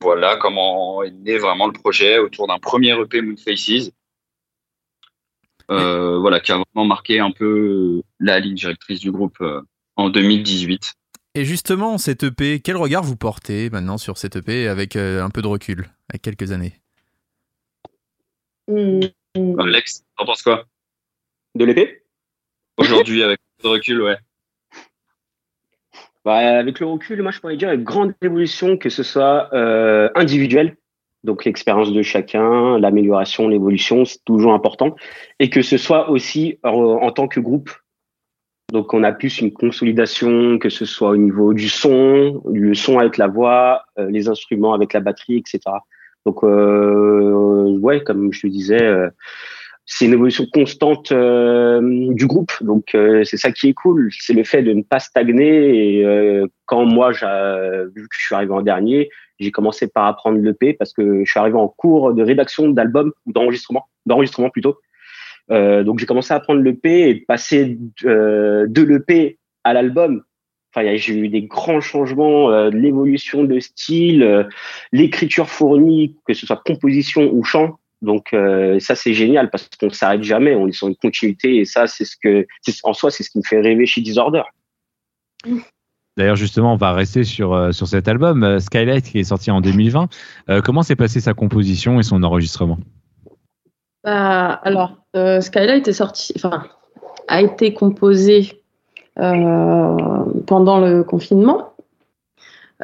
voilà 0.00 0.36
comment 0.36 1.02
est 1.02 1.10
né 1.10 1.38
vraiment 1.38 1.66
le 1.66 1.72
projet 1.72 2.18
autour 2.18 2.48
d'un 2.48 2.58
premier 2.58 3.00
EP 3.00 3.22
Moon 3.22 3.36
Faces. 3.36 3.90
Euh, 5.68 6.18
voilà, 6.18 6.38
qui 6.38 6.52
a 6.52 6.58
vraiment 6.58 6.86
marqué 6.86 7.18
un 7.18 7.32
peu 7.32 8.02
la 8.20 8.38
ligne 8.38 8.54
directrice 8.54 9.00
du 9.00 9.10
groupe 9.10 9.42
en 9.96 10.10
2018. 10.10 10.94
Et 11.36 11.44
justement, 11.44 11.98
cette 11.98 12.22
EP, 12.22 12.60
quel 12.60 12.78
regard 12.78 13.02
vous 13.02 13.14
portez 13.14 13.68
maintenant 13.68 13.98
sur 13.98 14.16
cette 14.16 14.36
EP 14.36 14.68
avec 14.68 14.96
euh, 14.96 15.22
un 15.22 15.28
peu 15.28 15.42
de 15.42 15.46
recul, 15.46 15.84
avec 16.08 16.22
quelques 16.22 16.50
années? 16.50 16.80
Hmm. 18.66 19.00
Alex, 19.58 20.02
t'en 20.16 20.24
penses 20.24 20.40
quoi? 20.40 20.64
De 21.54 21.66
l'épée 21.66 22.04
Aujourd'hui, 22.78 23.22
avec 23.22 23.38
le 23.62 23.68
recul, 23.68 24.00
ouais. 24.00 24.16
Bah, 26.24 26.36
avec 26.36 26.80
le 26.80 26.86
recul, 26.86 27.20
moi 27.20 27.32
je 27.32 27.40
pourrais 27.40 27.58
dire 27.58 27.70
une 27.70 27.84
grande 27.84 28.14
évolution, 28.22 28.78
que 28.78 28.88
ce 28.88 29.02
soit 29.02 29.50
euh, 29.52 30.08
individuelle, 30.14 30.78
donc 31.22 31.44
l'expérience 31.44 31.92
de 31.92 32.00
chacun, 32.00 32.78
l'amélioration, 32.78 33.46
l'évolution, 33.46 34.06
c'est 34.06 34.24
toujours 34.24 34.54
important, 34.54 34.96
et 35.38 35.50
que 35.50 35.60
ce 35.60 35.76
soit 35.76 36.08
aussi 36.08 36.58
en, 36.64 36.72
en 36.72 37.12
tant 37.12 37.28
que 37.28 37.40
groupe. 37.40 37.70
Donc 38.72 38.94
on 38.94 39.04
a 39.04 39.12
plus 39.12 39.40
une 39.40 39.52
consolidation, 39.52 40.58
que 40.58 40.68
ce 40.68 40.84
soit 40.84 41.10
au 41.10 41.16
niveau 41.16 41.54
du 41.54 41.68
son, 41.68 42.42
le 42.52 42.74
son 42.74 42.98
avec 42.98 43.16
la 43.16 43.28
voix, 43.28 43.84
euh, 43.98 44.10
les 44.10 44.28
instruments 44.28 44.74
avec 44.74 44.92
la 44.92 45.00
batterie, 45.00 45.36
etc. 45.36 45.60
Donc 46.24 46.42
euh, 46.42 47.78
ouais, 47.78 48.02
comme 48.02 48.32
je 48.32 48.40
te 48.40 48.46
disais, 48.48 48.82
euh, 48.82 49.08
c'est 49.86 50.06
une 50.06 50.14
évolution 50.14 50.46
constante 50.52 51.12
euh, 51.12 51.80
du 52.12 52.26
groupe. 52.26 52.52
Donc 52.60 52.94
euh, 52.94 53.22
c'est 53.22 53.36
ça 53.36 53.52
qui 53.52 53.68
est 53.68 53.74
cool, 53.74 54.10
c'est 54.18 54.32
le 54.32 54.42
fait 54.42 54.62
de 54.62 54.72
ne 54.72 54.82
pas 54.82 54.98
stagner. 54.98 55.98
Et 55.98 56.04
euh, 56.04 56.46
quand 56.66 56.84
moi, 56.84 57.12
vu 57.12 58.08
que 58.08 58.16
je 58.18 58.24
suis 58.26 58.34
arrivé 58.34 58.52
en 58.52 58.62
dernier, 58.62 59.08
j'ai 59.38 59.52
commencé 59.52 59.86
par 59.86 60.06
apprendre 60.06 60.38
l'EP 60.38 60.72
parce 60.74 60.92
que 60.92 61.24
je 61.24 61.30
suis 61.30 61.38
arrivé 61.38 61.56
en 61.56 61.68
cours 61.68 62.14
de 62.14 62.22
rédaction 62.22 62.68
d'album 62.70 63.12
ou 63.26 63.32
d'enregistrement, 63.32 63.86
d'enregistrement 64.06 64.50
plutôt. 64.50 64.76
Euh, 65.50 65.84
donc 65.84 65.98
j'ai 65.98 66.06
commencé 66.06 66.32
à 66.32 66.36
apprendre 66.36 66.60
l'EP 66.60 67.08
et 67.08 67.14
passer 67.14 67.78
euh, 68.04 68.66
de 68.68 68.82
l'EP 68.82 69.38
à 69.64 69.72
l'album. 69.72 70.22
Enfin, 70.74 70.96
j'ai 70.96 71.14
eu 71.14 71.28
des 71.28 71.42
grands 71.42 71.80
changements, 71.80 72.50
euh, 72.50 72.70
l'évolution 72.70 73.44
de 73.44 73.58
style, 73.60 74.22
euh, 74.22 74.44
l'écriture 74.92 75.48
fournie, 75.48 76.16
que 76.26 76.34
ce 76.34 76.46
soit 76.46 76.62
composition 76.64 77.30
ou 77.32 77.44
chant. 77.44 77.78
Donc 78.02 78.36
ça 78.78 78.94
c'est 78.94 79.14
génial 79.14 79.48
parce 79.48 79.70
qu'on 79.80 79.88
s'arrête 79.88 80.22
jamais, 80.22 80.54
on 80.54 80.68
est 80.68 80.72
sur 80.72 80.86
une 80.86 80.96
continuité 80.96 81.56
et 81.56 81.64
ça 81.64 81.86
c'est 81.86 82.04
ce 82.04 82.14
que 82.22 82.46
en 82.82 82.92
soi 82.92 83.10
c'est 83.10 83.22
ce 83.22 83.30
qui 83.30 83.38
me 83.38 83.42
fait 83.42 83.58
rêver 83.58 83.86
chez 83.86 84.02
Disorder. 84.02 84.42
D'ailleurs, 86.18 86.36
justement, 86.36 86.74
on 86.74 86.76
va 86.76 86.92
rester 86.92 87.24
sur, 87.24 87.74
sur 87.74 87.88
cet 87.88 88.06
album, 88.06 88.60
Skylight, 88.60 89.10
qui 89.10 89.18
est 89.18 89.24
sorti 89.24 89.50
en 89.50 89.62
2020. 89.62 90.08
Euh, 90.50 90.60
comment 90.60 90.82
s'est 90.82 90.94
passée 90.94 91.20
sa 91.20 91.32
composition 91.32 91.98
et 91.98 92.02
son 92.02 92.22
enregistrement? 92.22 92.78
Bah, 94.06 94.60
alors, 94.62 94.92
euh, 95.16 95.40
Skylight 95.40 95.86
est 95.88 95.92
sorti, 95.92 96.32
enfin, 96.36 96.62
a 97.28 97.42
été 97.42 97.74
composé 97.74 98.62
euh, 99.18 99.96
pendant 100.46 100.78
le 100.78 101.02
confinement, 101.04 101.72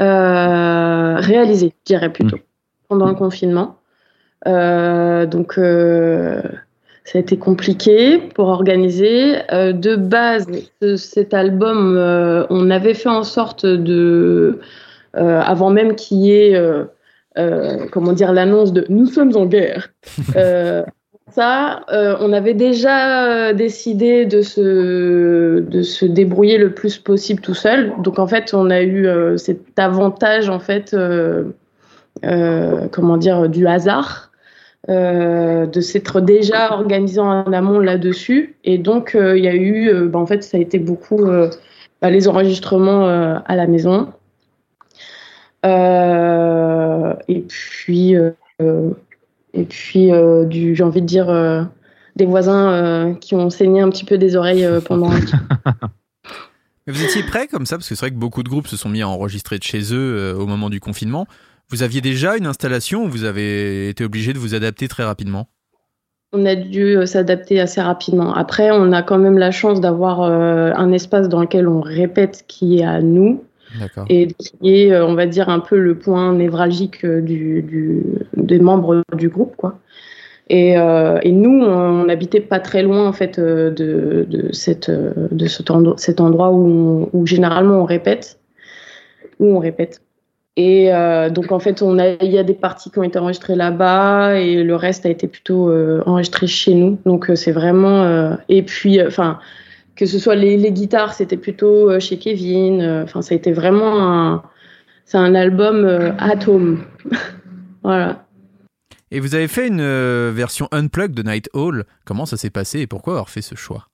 Euh, 0.00 1.16
réalisé, 1.18 1.68
je 1.68 1.84
dirais 1.84 2.10
plutôt, 2.12 2.38
pendant 2.88 3.06
le 3.06 3.14
confinement. 3.14 3.76
Euh, 4.48 5.26
donc, 5.26 5.58
euh, 5.58 6.40
ça 7.04 7.18
a 7.18 7.20
été 7.20 7.36
compliqué 7.36 8.18
pour 8.34 8.48
organiser. 8.48 9.34
De 9.50 9.96
base, 9.96 10.46
ce- 10.80 10.96
cet 10.96 11.34
album, 11.34 11.96
on 12.50 12.70
avait 12.70 12.94
fait 12.94 13.10
en 13.10 13.22
sorte 13.22 13.66
de, 13.66 14.60
avant 15.14 15.68
même 15.70 15.94
qu'il 15.94 16.18
y 16.18 16.32
ait, 16.32 16.54
euh, 16.56 17.86
comment 17.92 18.12
dire, 18.14 18.32
l'annonce 18.32 18.72
de 18.72 18.86
"Nous 18.88 19.06
sommes 19.06 19.36
en 19.36 19.44
guerre". 19.46 19.90
Euh, 20.36 20.82
ça, 21.30 21.84
euh, 21.90 22.16
on 22.20 22.32
avait 22.32 22.54
déjà 22.54 23.26
euh, 23.26 23.52
décidé 23.52 24.26
de 24.26 24.42
se, 24.42 26.04
débrouiller 26.04 26.58
le 26.58 26.74
plus 26.74 26.98
possible 26.98 27.40
tout 27.40 27.54
seul. 27.54 27.92
Donc 28.02 28.18
en 28.18 28.26
fait, 28.26 28.52
on 28.54 28.70
a 28.70 28.82
eu 28.82 29.06
euh, 29.06 29.36
cet 29.36 29.78
avantage 29.78 30.48
en 30.48 30.58
fait, 30.58 30.94
comment 32.90 33.16
dire, 33.16 33.48
du 33.48 33.66
hasard. 33.66 34.30
de 34.88 35.80
s'être 35.80 36.20
déjà 36.20 36.72
organisé 36.72 37.20
en 37.20 37.52
amont 37.52 37.78
là-dessus 37.78 38.56
et 38.64 38.78
donc 38.78 39.16
il 39.16 39.44
y 39.44 39.48
a 39.48 39.54
eu 39.54 40.08
bah, 40.08 40.18
en 40.18 40.26
fait 40.26 40.42
ça 40.42 40.56
a 40.56 40.60
été 40.60 40.80
beaucoup 40.80 41.24
bah, 42.00 42.10
les 42.10 42.26
enregistrements 42.26 43.06
à 43.46 43.56
la 43.56 43.66
maison 43.68 44.08
et 47.28 47.40
puis 47.48 48.16
et 49.54 49.64
puis 49.64 50.12
euh, 50.12 50.44
du 50.44 50.74
j'ai 50.74 50.84
envie 50.84 51.02
de 51.02 51.06
dire 51.06 51.28
euh, 51.28 51.62
des 52.16 52.26
voisins 52.26 52.70
euh, 52.72 53.14
qui 53.14 53.34
ont 53.34 53.50
saigné 53.50 53.80
un 53.80 53.90
petit 53.90 54.04
peu 54.04 54.18
des 54.18 54.36
oreilles 54.36 54.64
euh, 54.64 54.80
pendant 54.80 55.10
Mais 56.86 56.92
vous 56.92 57.04
étiez 57.04 57.22
prêt 57.22 57.46
comme 57.46 57.64
ça? 57.64 57.76
Parce 57.76 57.88
que 57.88 57.94
c'est 57.94 58.04
vrai 58.04 58.10
que 58.10 58.16
beaucoup 58.18 58.42
de 58.42 58.48
groupes 58.48 58.66
se 58.66 58.76
sont 58.76 58.88
mis 58.88 59.02
à 59.02 59.08
enregistrer 59.08 59.58
de 59.58 59.62
chez 59.62 59.94
eux 59.94 60.16
euh, 60.16 60.34
au 60.34 60.46
moment 60.46 60.68
du 60.68 60.80
confinement. 60.80 61.26
Vous 61.70 61.82
aviez 61.82 62.00
déjà 62.00 62.36
une 62.36 62.46
installation 62.46 63.04
ou 63.04 63.08
vous 63.08 63.24
avez 63.24 63.88
été 63.88 64.04
obligé 64.04 64.32
de 64.32 64.38
vous 64.38 64.54
adapter 64.54 64.88
très 64.88 65.04
rapidement? 65.04 65.48
On 66.32 66.44
a 66.44 66.56
dû 66.56 66.96
s'adapter 67.06 67.60
assez 67.60 67.80
rapidement. 67.80 68.34
Après, 68.34 68.70
on 68.72 68.92
a 68.92 69.02
quand 69.02 69.18
même 69.18 69.38
la 69.38 69.50
chance 69.50 69.80
d'avoir 69.80 70.22
euh, 70.22 70.72
un 70.74 70.90
espace 70.92 71.28
dans 71.28 71.40
lequel 71.40 71.68
on 71.68 71.80
répète 71.80 72.44
qui 72.48 72.78
est 72.78 72.84
à 72.84 73.00
nous. 73.00 73.44
Et 74.08 74.28
qui 74.28 74.56
est, 74.62 74.92
euh, 74.92 75.06
on 75.06 75.14
va 75.14 75.26
dire, 75.26 75.48
un 75.48 75.60
peu 75.60 75.78
le 75.78 75.96
point 75.96 76.32
névralgique 76.32 77.04
euh, 77.04 77.20
du, 77.20 77.64
des 78.36 78.58
membres 78.58 79.02
du 79.16 79.28
groupe, 79.28 79.56
quoi. 79.56 79.78
Et, 80.48 80.76
euh, 80.76 81.18
et 81.22 81.32
nous, 81.32 81.62
on 81.62 82.04
n'habitait 82.04 82.40
pas 82.40 82.60
très 82.60 82.82
loin 82.82 83.06
en 83.06 83.12
fait 83.12 83.40
de, 83.40 83.72
de, 84.28 84.52
cette, 84.52 84.90
de 84.90 85.46
cet, 85.46 85.70
endroit, 85.70 85.94
cet 85.96 86.20
endroit 86.20 86.50
où, 86.52 87.08
où 87.12 87.26
généralement 87.26 87.80
on 87.80 87.84
répète, 87.84 88.38
où 89.38 89.46
on 89.46 89.58
répète. 89.58 90.02
Et 90.56 90.90
donc 91.30 91.52
en 91.52 91.58
fait, 91.58 91.80
on 91.80 91.98
a, 91.98 92.08
il 92.22 92.30
y 92.30 92.36
a 92.36 92.42
des 92.42 92.52
parties 92.52 92.90
qui 92.90 92.98
ont 92.98 93.02
été 93.02 93.18
enregistrées 93.18 93.54
là-bas 93.54 94.40
et 94.40 94.62
le 94.62 94.76
reste 94.76 95.06
a 95.06 95.08
été 95.08 95.26
plutôt 95.26 95.72
enregistré 96.04 96.46
chez 96.46 96.74
nous. 96.74 96.98
Donc 97.06 97.30
c'est 97.34 97.52
vraiment 97.52 98.36
et 98.50 98.62
puis 98.62 99.00
enfin 99.00 99.38
que 99.96 100.06
ce 100.06 100.18
soit 100.18 100.34
les, 100.34 100.56
les 100.56 100.72
guitares, 100.72 101.14
c'était 101.14 101.36
plutôt 101.36 101.90
euh, 101.90 102.00
chez 102.00 102.18
Kevin. 102.18 102.80
euh, 102.80 103.04
Enfin 103.04 103.22
ça 103.22 103.34
a 103.34 103.36
été 103.36 103.52
vraiment 103.52 104.00
un 104.00 104.42
c'est 105.04 105.18
un 105.18 105.34
album 105.34 105.84
euh, 105.84 106.12
atome. 106.18 106.84
voilà. 107.82 108.26
Et 109.10 109.20
vous 109.20 109.34
avez 109.34 109.48
fait 109.48 109.68
une 109.68 109.80
euh, 109.80 110.32
version 110.34 110.68
unplugged 110.72 111.14
de 111.14 111.22
Night 111.22 111.50
Hall. 111.52 111.84
Comment 112.06 112.24
ça 112.24 112.36
s'est 112.38 112.50
passé 112.50 112.80
et 112.80 112.86
pourquoi 112.86 113.14
avoir 113.14 113.28
fait 113.28 113.42
ce 113.42 113.54
choix? 113.54 113.88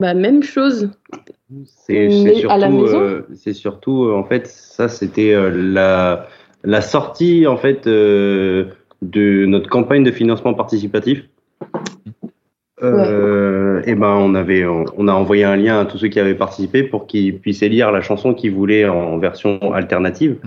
Bah 0.00 0.14
même 0.14 0.42
chose. 0.42 0.90
C'est 1.66 2.10
surtout, 2.10 2.86
euh, 2.86 3.26
c'est 3.34 3.52
surtout 3.52 4.04
euh, 4.06 4.14
en 4.16 4.24
fait, 4.24 4.46
ça 4.46 4.88
c'était 4.88 5.34
euh, 5.34 5.50
la, 5.50 6.26
la 6.64 6.80
sortie 6.80 7.46
en 7.46 7.56
fait 7.58 7.86
euh, 7.86 8.66
de 9.02 9.44
notre 9.46 9.68
campagne 9.68 10.02
de 10.02 10.10
financement 10.10 10.54
participatif. 10.54 11.22
Euh, 12.82 13.82
Et 13.86 13.94
ben 13.94 14.08
on 14.08 14.34
avait, 14.34 14.64
on, 14.64 14.84
on 14.96 15.08
a 15.08 15.12
envoyé 15.12 15.44
un 15.44 15.56
lien 15.56 15.80
à 15.80 15.84
tous 15.84 15.98
ceux 15.98 16.08
qui 16.08 16.18
avaient 16.18 16.34
participé 16.34 16.82
pour 16.82 17.06
qu'ils 17.06 17.38
puissent 17.38 17.62
élire 17.62 17.92
la 17.92 18.00
chanson 18.00 18.34
qu'ils 18.34 18.52
voulaient 18.52 18.88
en 18.88 19.18
version 19.18 19.72
alternative. 19.72 20.38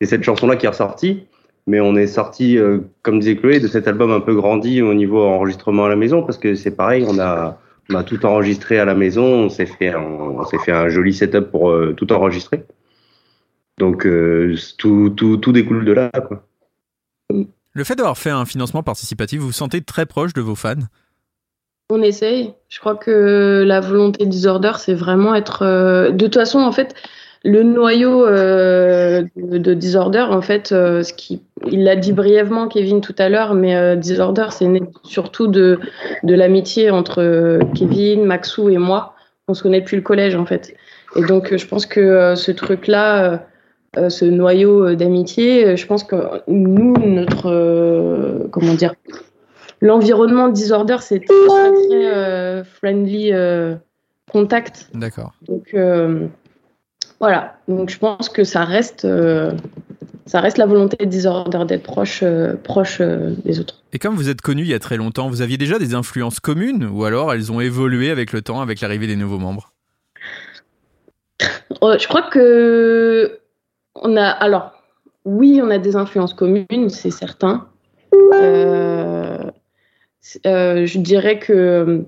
Et 0.00 0.06
cette 0.06 0.22
chanson-là 0.22 0.56
qui 0.56 0.66
est 0.66 0.70
ressortie. 0.70 1.24
Mais 1.66 1.78
on 1.78 1.94
est 1.94 2.06
sorti, 2.06 2.56
euh, 2.56 2.78
comme 3.02 3.20
disait 3.20 3.36
Chloé, 3.36 3.60
de 3.60 3.68
cet 3.68 3.86
album 3.86 4.10
un 4.10 4.20
peu 4.20 4.34
grandi 4.34 4.80
au 4.82 4.94
niveau 4.94 5.22
enregistrement 5.22 5.84
à 5.84 5.88
la 5.88 5.96
maison 5.96 6.22
parce 6.22 6.38
que 6.38 6.54
c'est 6.54 6.70
pareil, 6.74 7.04
on 7.06 7.18
a, 7.18 7.58
on 7.90 7.94
a 7.94 8.02
tout 8.02 8.24
enregistré 8.24 8.78
à 8.78 8.86
la 8.86 8.94
maison, 8.94 9.24
on 9.24 9.48
s'est 9.50 9.66
fait, 9.66 9.90
un, 9.90 10.00
on 10.00 10.44
s'est 10.46 10.58
fait 10.58 10.72
un 10.72 10.88
joli 10.88 11.12
setup 11.12 11.50
pour 11.50 11.70
euh, 11.70 11.92
tout 11.92 12.10
enregistrer. 12.12 12.64
Donc 13.78 14.06
tout, 14.78 15.10
tout, 15.10 15.36
tout 15.36 15.52
découle 15.52 15.84
de 15.84 15.92
là. 15.92 16.10
Quoi. 16.10 16.44
Le 17.72 17.84
fait 17.84 17.94
d'avoir 17.94 18.18
fait 18.18 18.30
un 18.30 18.46
financement 18.46 18.82
participatif, 18.82 19.40
vous 19.40 19.46
vous 19.46 19.52
sentez 19.52 19.80
très 19.82 20.06
proche 20.06 20.32
de 20.32 20.40
vos 20.40 20.54
fans? 20.54 20.74
On 21.90 22.02
essaye. 22.02 22.52
Je 22.68 22.78
crois 22.78 22.94
que 22.94 23.64
la 23.66 23.80
volonté 23.80 24.24
de 24.24 24.30
Disorder, 24.30 24.72
c'est 24.78 24.94
vraiment 24.94 25.34
être. 25.34 25.62
euh, 25.62 26.10
De 26.12 26.26
toute 26.26 26.34
façon, 26.36 26.60
en 26.60 26.70
fait, 26.72 26.94
le 27.42 27.62
noyau 27.64 28.24
euh, 28.26 29.24
de, 29.36 29.58
de 29.58 29.74
Disorder, 29.74 30.20
en 30.30 30.40
fait, 30.40 30.70
euh, 30.72 31.02
ce 31.02 31.12
qui, 31.12 31.42
il 31.68 31.82
l'a 31.84 31.96
dit 31.96 32.12
brièvement, 32.12 32.68
Kevin, 32.68 33.00
tout 33.00 33.14
à 33.18 33.28
l'heure, 33.28 33.54
mais 33.54 33.74
euh, 33.74 33.96
Disorder, 33.96 34.46
c'est 34.50 34.68
né 34.68 34.82
surtout 35.02 35.48
de, 35.48 35.80
de 36.22 36.34
l'amitié 36.34 36.90
entre 36.90 37.20
euh, 37.22 37.58
Kevin, 37.74 38.24
Maxou 38.24 38.68
et 38.68 38.78
moi. 38.78 39.14
On 39.48 39.54
se 39.54 39.62
connaît 39.64 39.80
depuis 39.80 39.96
le 39.96 40.02
collège, 40.02 40.36
en 40.36 40.46
fait. 40.46 40.74
Et 41.16 41.22
donc, 41.24 41.56
je 41.56 41.66
pense 41.66 41.86
que 41.86 41.98
euh, 41.98 42.36
ce 42.36 42.52
truc-là, 42.52 43.46
euh, 43.96 44.08
ce 44.10 44.24
noyau 44.26 44.94
d'amitié, 44.94 45.76
je 45.76 45.86
pense 45.86 46.04
que 46.04 46.14
nous, 46.46 46.94
notre. 47.04 47.50
euh, 47.50 48.46
comment 48.52 48.74
dire 48.74 48.94
L'environnement 49.80 50.48
de 50.48 50.52
Disorder, 50.52 50.96
c'est 51.00 51.20
très, 51.20 51.46
très, 51.46 51.72
très, 51.72 52.14
euh, 52.14 52.64
friendly 52.64 53.32
euh, 53.32 53.76
contact. 54.30 54.90
D'accord. 54.94 55.32
Donc, 55.42 55.74
euh, 55.74 56.26
voilà. 57.18 57.56
Donc, 57.68 57.88
je 57.90 57.98
pense 57.98 58.28
que 58.28 58.44
ça 58.44 58.64
reste, 58.64 59.04
euh, 59.04 59.52
ça 60.26 60.40
reste 60.40 60.58
la 60.58 60.66
volonté 60.66 60.96
de 60.98 61.10
Disorder 61.10 61.64
d'être 61.66 61.82
proche, 61.82 62.20
euh, 62.22 62.54
proche 62.56 63.00
euh, 63.00 63.34
des 63.44 63.58
autres. 63.58 63.82
Et 63.92 63.98
comme 63.98 64.14
vous 64.14 64.28
êtes 64.28 64.40
connu 64.42 64.62
il 64.62 64.68
y 64.68 64.74
a 64.74 64.78
très 64.78 64.96
longtemps, 64.96 65.28
vous 65.28 65.42
aviez 65.42 65.56
déjà 65.56 65.78
des 65.78 65.94
influences 65.94 66.40
communes 66.40 66.84
ou 66.84 67.04
alors 67.04 67.32
elles 67.32 67.50
ont 67.50 67.60
évolué 67.60 68.10
avec 68.10 68.32
le 68.32 68.42
temps, 68.42 68.60
avec 68.60 68.80
l'arrivée 68.80 69.06
des 69.06 69.16
nouveaux 69.16 69.38
membres? 69.38 69.72
Euh, 71.82 71.98
je 71.98 72.06
crois 72.06 72.22
que 72.22 73.40
on 73.96 74.16
a 74.16 74.26
alors 74.26 74.72
oui 75.24 75.60
on 75.62 75.70
a 75.70 75.78
des 75.78 75.96
influences 75.96 76.34
communes 76.34 76.90
c'est 76.90 77.10
certain 77.10 77.66
Euh, 78.32 79.50
euh, 80.46 80.86
je 80.86 80.98
dirais 80.98 81.38
que 81.38 82.04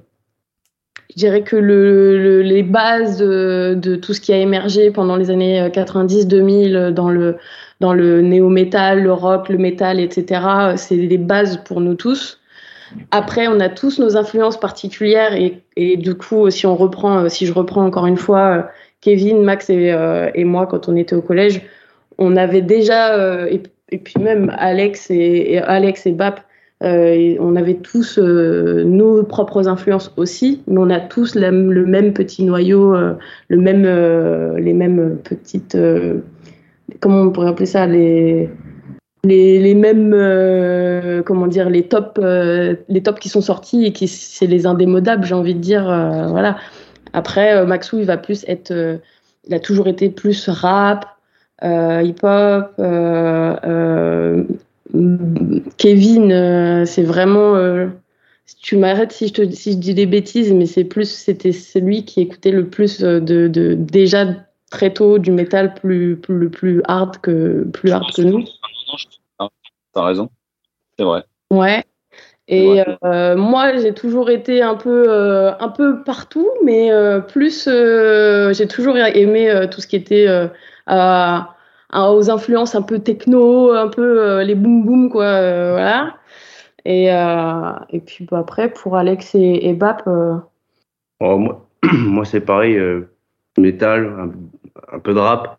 je 1.10 1.16
dirais 1.16 1.42
que 1.42 1.56
le, 1.56 2.18
le- 2.18 2.42
les 2.42 2.62
bases 2.62 3.18
de, 3.18 3.96
tout 3.96 4.14
ce 4.14 4.20
qui 4.20 4.32
a 4.32 4.38
émergé 4.38 4.90
pendant 4.90 5.16
les 5.16 5.30
années 5.30 5.68
90-2000 5.68 6.90
dans 6.90 7.10
le 7.10 7.36
dans 7.80 7.92
le 7.92 8.22
néo-metal, 8.22 9.02
le 9.02 9.12
rock, 9.12 9.48
le 9.48 9.58
métal, 9.58 9.98
etc. 9.98 10.40
C'est 10.76 10.96
des 10.96 11.18
bases 11.18 11.56
pour 11.64 11.80
nous 11.80 11.94
tous. 11.94 12.38
Après, 13.10 13.48
on 13.48 13.58
a 13.58 13.68
tous 13.68 13.98
nos 13.98 14.16
influences 14.16 14.60
particulières 14.60 15.34
et, 15.34 15.96
du 15.96 16.14
coup, 16.14 16.48
si 16.50 16.66
on 16.66 16.76
reprend, 16.76 17.28
si 17.28 17.46
je 17.46 17.52
reprends 17.52 17.84
encore 17.84 18.06
une 18.06 18.18
fois 18.18 18.40
euh, 18.58 18.62
Kevin, 19.00 19.42
Max 19.42 19.68
et, 19.70 19.90
euh, 19.92 20.30
moi 20.44 20.66
quand 20.66 20.88
on 20.88 20.96
était 20.96 21.16
au 21.16 21.22
collège, 21.22 21.62
on 22.18 22.36
avait 22.36 22.60
déjà 22.62 23.14
euh, 23.18 23.46
et, 23.50 23.62
et 23.90 23.98
puis 23.98 24.14
même 24.22 24.54
Alex 24.58 25.10
et, 25.10 25.58
Alex 25.58 26.06
et 26.06 26.12
Bap, 26.12 26.38
euh, 26.40 26.42
et 26.82 27.36
on 27.40 27.54
avait 27.56 27.76
tous 27.76 28.18
euh, 28.18 28.84
nos 28.84 29.22
propres 29.22 29.68
influences 29.68 30.12
aussi, 30.16 30.62
mais 30.66 30.78
on 30.78 30.90
a 30.90 31.00
tous 31.00 31.34
le 31.34 31.86
même 31.86 32.12
petit 32.12 32.44
noyau, 32.44 32.94
euh, 32.94 33.14
euh, 33.50 34.58
les 34.58 34.72
mêmes 34.72 35.18
petites, 35.22 35.74
euh, 35.74 36.20
comment 37.00 37.22
on 37.22 37.30
pourrait 37.30 37.48
appeler 37.48 37.66
ça, 37.66 37.86
les 39.24 39.74
mêmes 39.74 40.12
euh, 40.14 41.22
comment 41.22 41.46
dire 41.46 41.70
les 41.70 41.84
tops 41.86 42.18
euh, 42.18 42.74
les 42.88 43.02
qui 43.20 43.28
sont 43.28 43.40
sortis 43.40 43.84
et 43.84 43.92
qui 43.92 44.08
c'est 44.08 44.48
les 44.48 44.66
indémodables 44.66 45.24
j'ai 45.24 45.34
envie 45.34 45.54
de 45.54 45.60
dire 45.60 45.88
euh, 45.88 46.26
voilà. 46.26 46.56
Après 47.12 47.54
euh, 47.54 47.64
Maxou 47.64 48.00
il 48.00 48.06
va 48.06 48.16
plus 48.16 48.44
être 48.48 48.72
euh, 48.72 48.96
il 49.46 49.54
a 49.54 49.60
toujours 49.60 49.86
été 49.86 50.10
plus 50.10 50.48
rap 50.48 51.06
euh, 51.62 52.00
Kevin 55.78 56.32
euh, 56.32 56.84
c'est 56.84 57.03
vraiment 57.03 57.55
euh, 57.57 57.88
si 58.45 58.57
tu 58.57 58.76
m'arrêtes 58.76 59.12
si 59.12 59.28
je 59.28 59.32
te 59.32 59.51
si 59.51 59.72
je 59.72 59.78
dis 59.78 59.95
des 59.95 60.07
bêtises 60.07 60.53
mais 60.53 60.66
c'est 60.66 60.84
plus 60.84 61.11
c'était 61.11 61.53
celui 61.53 62.05
qui 62.05 62.20
écoutait 62.20 62.51
le 62.51 62.66
plus 62.68 63.03
euh, 63.03 63.20
de, 63.20 63.49
de 63.49 63.74
déjà 63.74 64.26
très 64.70 64.93
tôt 64.93 65.18
du 65.18 65.30
métal 65.30 65.74
plus 65.74 66.16
plus 66.16 66.36
le 66.38 66.51
plus 66.51 66.82
hard 66.86 67.18
que 67.18 67.64
plus 67.72 67.90
hard 67.93 68.12
que 68.14 68.22
nous 68.22 68.45
Ah, 69.38 69.49
T'as 69.95 70.05
raison. 70.05 70.30
C'est 70.99 71.05
vrai. 71.05 71.24
Ouais. 71.51 71.84
Et 72.49 72.82
euh, 73.05 73.36
moi, 73.36 73.76
j'ai 73.76 73.95
toujours 73.95 74.28
été 74.30 74.62
un 74.62 74.74
peu, 74.74 75.07
euh, 75.09 75.53
un 75.59 75.68
peu 75.68 76.03
partout, 76.03 76.51
mais 76.64 76.90
euh, 76.90 77.20
plus, 77.20 77.66
j'ai 77.66 78.68
toujours 78.68 78.97
aimé 78.97 79.66
tout 79.70 79.80
ce 79.80 79.86
qui 79.86 79.97
était 79.97 80.26
à- 80.86 81.55
aux 81.93 82.30
influences 82.30 82.74
un 82.74 82.82
peu 82.82 82.99
techno, 82.99 83.72
un 83.72 83.88
peu 83.88 84.22
euh, 84.22 84.45
les 84.45 84.55
boom 84.55 84.84
boom, 84.84 85.11
quoi. 85.11 85.24
euh, 85.24 85.72
voilà. 85.72 86.16
Et, 86.84 87.12
euh, 87.12 87.72
et 87.90 88.01
puis 88.01 88.26
bah, 88.30 88.38
après, 88.38 88.68
pour 88.70 88.97
Alex 88.97 89.34
et, 89.34 89.68
et 89.68 89.72
Bap, 89.74 90.03
Oh, 91.20 91.38
moi, 91.38 91.66
moi 91.93 92.24
c'est 92.24 92.40
pareil, 92.40 92.80
métal, 93.59 94.07
un, 94.07 94.97
un 94.97 94.99
peu 94.99 95.14
de 95.14 95.18
rap. 95.18 95.59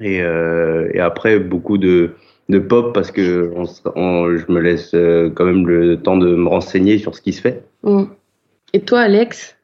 Et, 0.00 0.16
et 0.16 1.00
après, 1.00 1.38
beaucoup 1.38 1.78
de, 1.78 2.14
de 2.48 2.58
pop 2.58 2.92
parce 2.92 3.12
que 3.12 3.52
on 3.54 3.64
s- 3.64 3.82
on- 3.94 4.36
je 4.36 4.50
me 4.50 4.60
laisse 4.60 4.90
quand 5.36 5.44
même 5.44 5.68
le 5.68 5.98
temps 6.02 6.16
de 6.16 6.34
me 6.34 6.48
renseigner 6.48 6.98
sur 6.98 7.14
ce 7.14 7.20
qui 7.20 7.32
se 7.32 7.40
fait. 7.42 7.62
mm. 7.84 8.04
Et 8.72 8.80
toi, 8.80 9.00
Alex? 9.00 9.56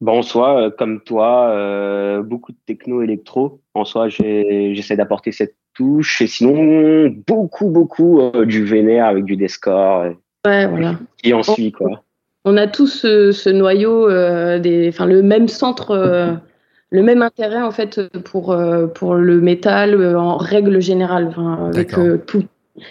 Bon, 0.00 0.18
en 0.18 0.22
soi, 0.22 0.58
euh, 0.60 0.70
comme 0.70 1.00
toi, 1.02 1.50
euh, 1.50 2.22
beaucoup 2.22 2.52
de 2.52 2.56
techno 2.66 3.02
électro. 3.02 3.60
En 3.74 3.84
soi, 3.84 4.08
j'ai- 4.08 4.74
j'essaie 4.74 4.96
d'apporter 4.96 5.30
cette 5.30 5.56
touche. 5.74 6.22
Et 6.22 6.26
sinon, 6.26 7.12
beaucoup, 7.26 7.68
beaucoup 7.68 8.20
euh, 8.20 8.46
du 8.46 8.64
vénère 8.64 9.06
avec 9.06 9.24
du 9.24 9.36
Descore 9.36 10.02
euh, 10.02 10.10
Ouais, 10.46 10.66
voilà. 10.66 10.94
qui 11.22 11.34
en 11.34 11.42
suit, 11.42 11.70
quoi. 11.70 12.02
On 12.46 12.56
a 12.56 12.66
tous 12.66 12.86
ce, 12.86 13.30
ce 13.32 13.50
noyau, 13.50 14.08
euh, 14.08 14.58
des, 14.58 14.88
enfin 14.88 15.04
le 15.04 15.22
même 15.22 15.48
centre, 15.48 15.90
euh, 15.90 16.32
le 16.88 17.02
même 17.02 17.20
intérêt 17.20 17.60
en 17.60 17.70
fait 17.70 18.00
pour 18.20 18.52
euh, 18.52 18.86
pour 18.86 19.14
le 19.14 19.42
métal 19.42 19.94
euh, 19.94 20.18
en 20.18 20.38
règle 20.38 20.80
générale. 20.80 21.26
Enfin, 21.28 21.66
avec 21.66 21.90
D'accord. 21.90 22.04
euh, 22.04 22.16
tout, 22.16 22.42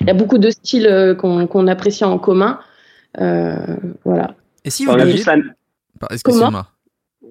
il 0.01 0.07
y 0.07 0.11
a 0.11 0.13
beaucoup 0.13 0.37
de 0.37 0.51
styles 0.51 0.85
euh, 0.85 1.15
qu'on 1.15 1.47
qu'on 1.47 1.65
apprécie 1.65 2.05
en 2.05 2.19
commun. 2.19 2.59
Euh, 3.19 3.55
voilà. 4.05 4.35
Et 4.63 4.69
si 4.69 4.85
vous 4.85 4.91
On 4.91 4.99
a 4.99 5.05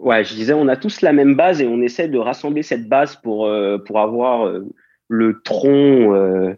Ouais, 0.01 0.23
je 0.23 0.35
disais, 0.35 0.53
on 0.55 0.69
a 0.69 0.77
tous 0.77 1.01
la 1.01 1.13
même 1.13 1.35
base 1.35 1.61
et 1.61 1.67
on 1.67 1.83
essaie 1.83 2.09
de 2.09 2.19
rassembler 2.19 2.63
cette 2.63 2.89
base 2.89 3.17
pour, 3.17 3.47
euh, 3.47 3.79
pour 3.79 3.99
avoir 3.99 4.47
euh, 4.47 4.65
le 5.09 5.41
tronc 5.43 6.15
euh, 6.15 6.55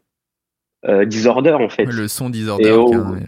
euh, 0.86 1.04
disorder, 1.06 1.52
en 1.52 1.70
fait. 1.70 1.86
Le 1.86 2.06
son 2.06 2.28
disorder. 2.28 2.78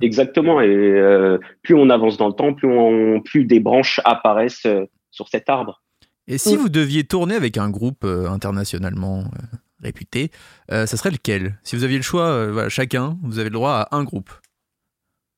Exactement. 0.02 0.60
Et 0.60 0.68
euh, 0.68 1.38
plus 1.62 1.74
on 1.74 1.88
avance 1.88 2.18
dans 2.18 2.28
le 2.28 2.34
temps, 2.34 2.52
plus, 2.52 2.68
on, 2.68 3.20
plus 3.20 3.44
des 3.44 3.58
branches 3.58 4.00
apparaissent 4.04 4.66
euh, 4.66 4.84
sur 5.10 5.28
cet 5.28 5.48
arbre. 5.48 5.82
Et 6.28 6.38
si 6.38 6.56
vous 6.56 6.68
deviez 6.68 7.04
tourner 7.04 7.34
avec 7.34 7.56
un 7.56 7.70
groupe 7.70 8.04
euh, 8.04 8.28
internationalement 8.28 9.20
euh, 9.20 9.56
réputé, 9.82 10.30
euh, 10.70 10.86
ça 10.86 10.96
serait 10.96 11.10
lequel? 11.10 11.58
Si 11.64 11.74
vous 11.74 11.84
aviez 11.84 11.96
le 11.96 12.02
choix, 12.02 12.26
euh, 12.26 12.52
voilà, 12.52 12.68
chacun, 12.68 13.18
vous 13.22 13.38
avez 13.38 13.48
le 13.48 13.54
droit 13.54 13.88
à 13.90 13.96
un 13.96 14.04
groupe. 14.04 14.30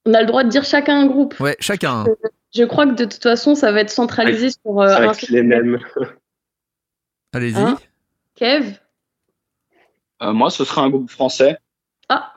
On 0.04 0.12
a 0.12 0.20
le 0.20 0.26
droit 0.26 0.44
de 0.44 0.50
dire 0.50 0.64
chacun 0.64 1.00
un 1.00 1.06
groupe. 1.06 1.38
Ouais, 1.40 1.56
chacun. 1.60 2.04
Je 2.54 2.64
crois 2.64 2.86
que 2.86 2.94
de 2.94 3.04
toute 3.04 3.22
façon, 3.22 3.54
ça 3.54 3.72
va 3.72 3.80
être 3.80 3.90
centralisé 3.90 4.50
sur 4.50 4.80
euh, 4.80 4.88
Ça 4.88 5.00
va 5.00 5.08
un 5.08 5.12
être 5.12 5.28
les 5.28 5.42
mêmes. 5.42 5.78
Allez-y. 7.32 7.56
Hein? 7.56 7.78
Kev? 8.36 8.78
Euh, 10.22 10.32
moi, 10.32 10.50
ce 10.50 10.64
serait 10.64 10.82
un 10.82 10.90
groupe 10.90 11.10
français. 11.10 11.58
Ah. 12.08 12.32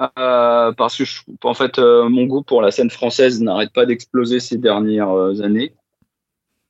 Euh, 0.00 0.72
parce 0.72 0.96
que, 0.96 1.04
je- 1.04 1.20
en 1.42 1.54
fait, 1.54 1.78
euh, 1.78 2.08
mon 2.08 2.24
goût 2.24 2.42
pour 2.42 2.62
la 2.62 2.70
scène 2.70 2.90
française 2.90 3.42
n'arrête 3.42 3.72
pas 3.72 3.84
d'exploser 3.84 4.40
ces 4.40 4.56
dernières 4.56 5.10
euh, 5.10 5.42
années. 5.42 5.74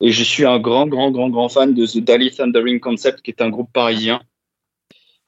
Et 0.01 0.11
je 0.11 0.23
suis 0.25 0.45
un 0.47 0.59
grand, 0.59 0.87
grand, 0.87 1.11
grand, 1.11 1.29
grand 1.29 1.49
fan 1.49 1.75
de 1.75 1.87
The 1.87 1.99
Dali 1.99 2.31
Thundering 2.33 2.81
Concept, 2.81 3.23
qui 3.23 3.31
est 3.31 3.43
un 3.43 3.51
groupe 3.51 3.73
parisien. 3.73 4.21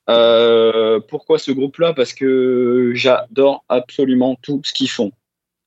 Euh, 0.08 0.98
pourquoi 1.08 1.38
ce 1.38 1.52
groupe-là? 1.52 1.92
Parce 1.92 2.12
que 2.14 2.92
j'adore 2.94 3.64
absolument 3.68 4.36
tout 4.42 4.60
ce 4.64 4.72
qu'ils 4.72 4.90
font. 4.90 5.12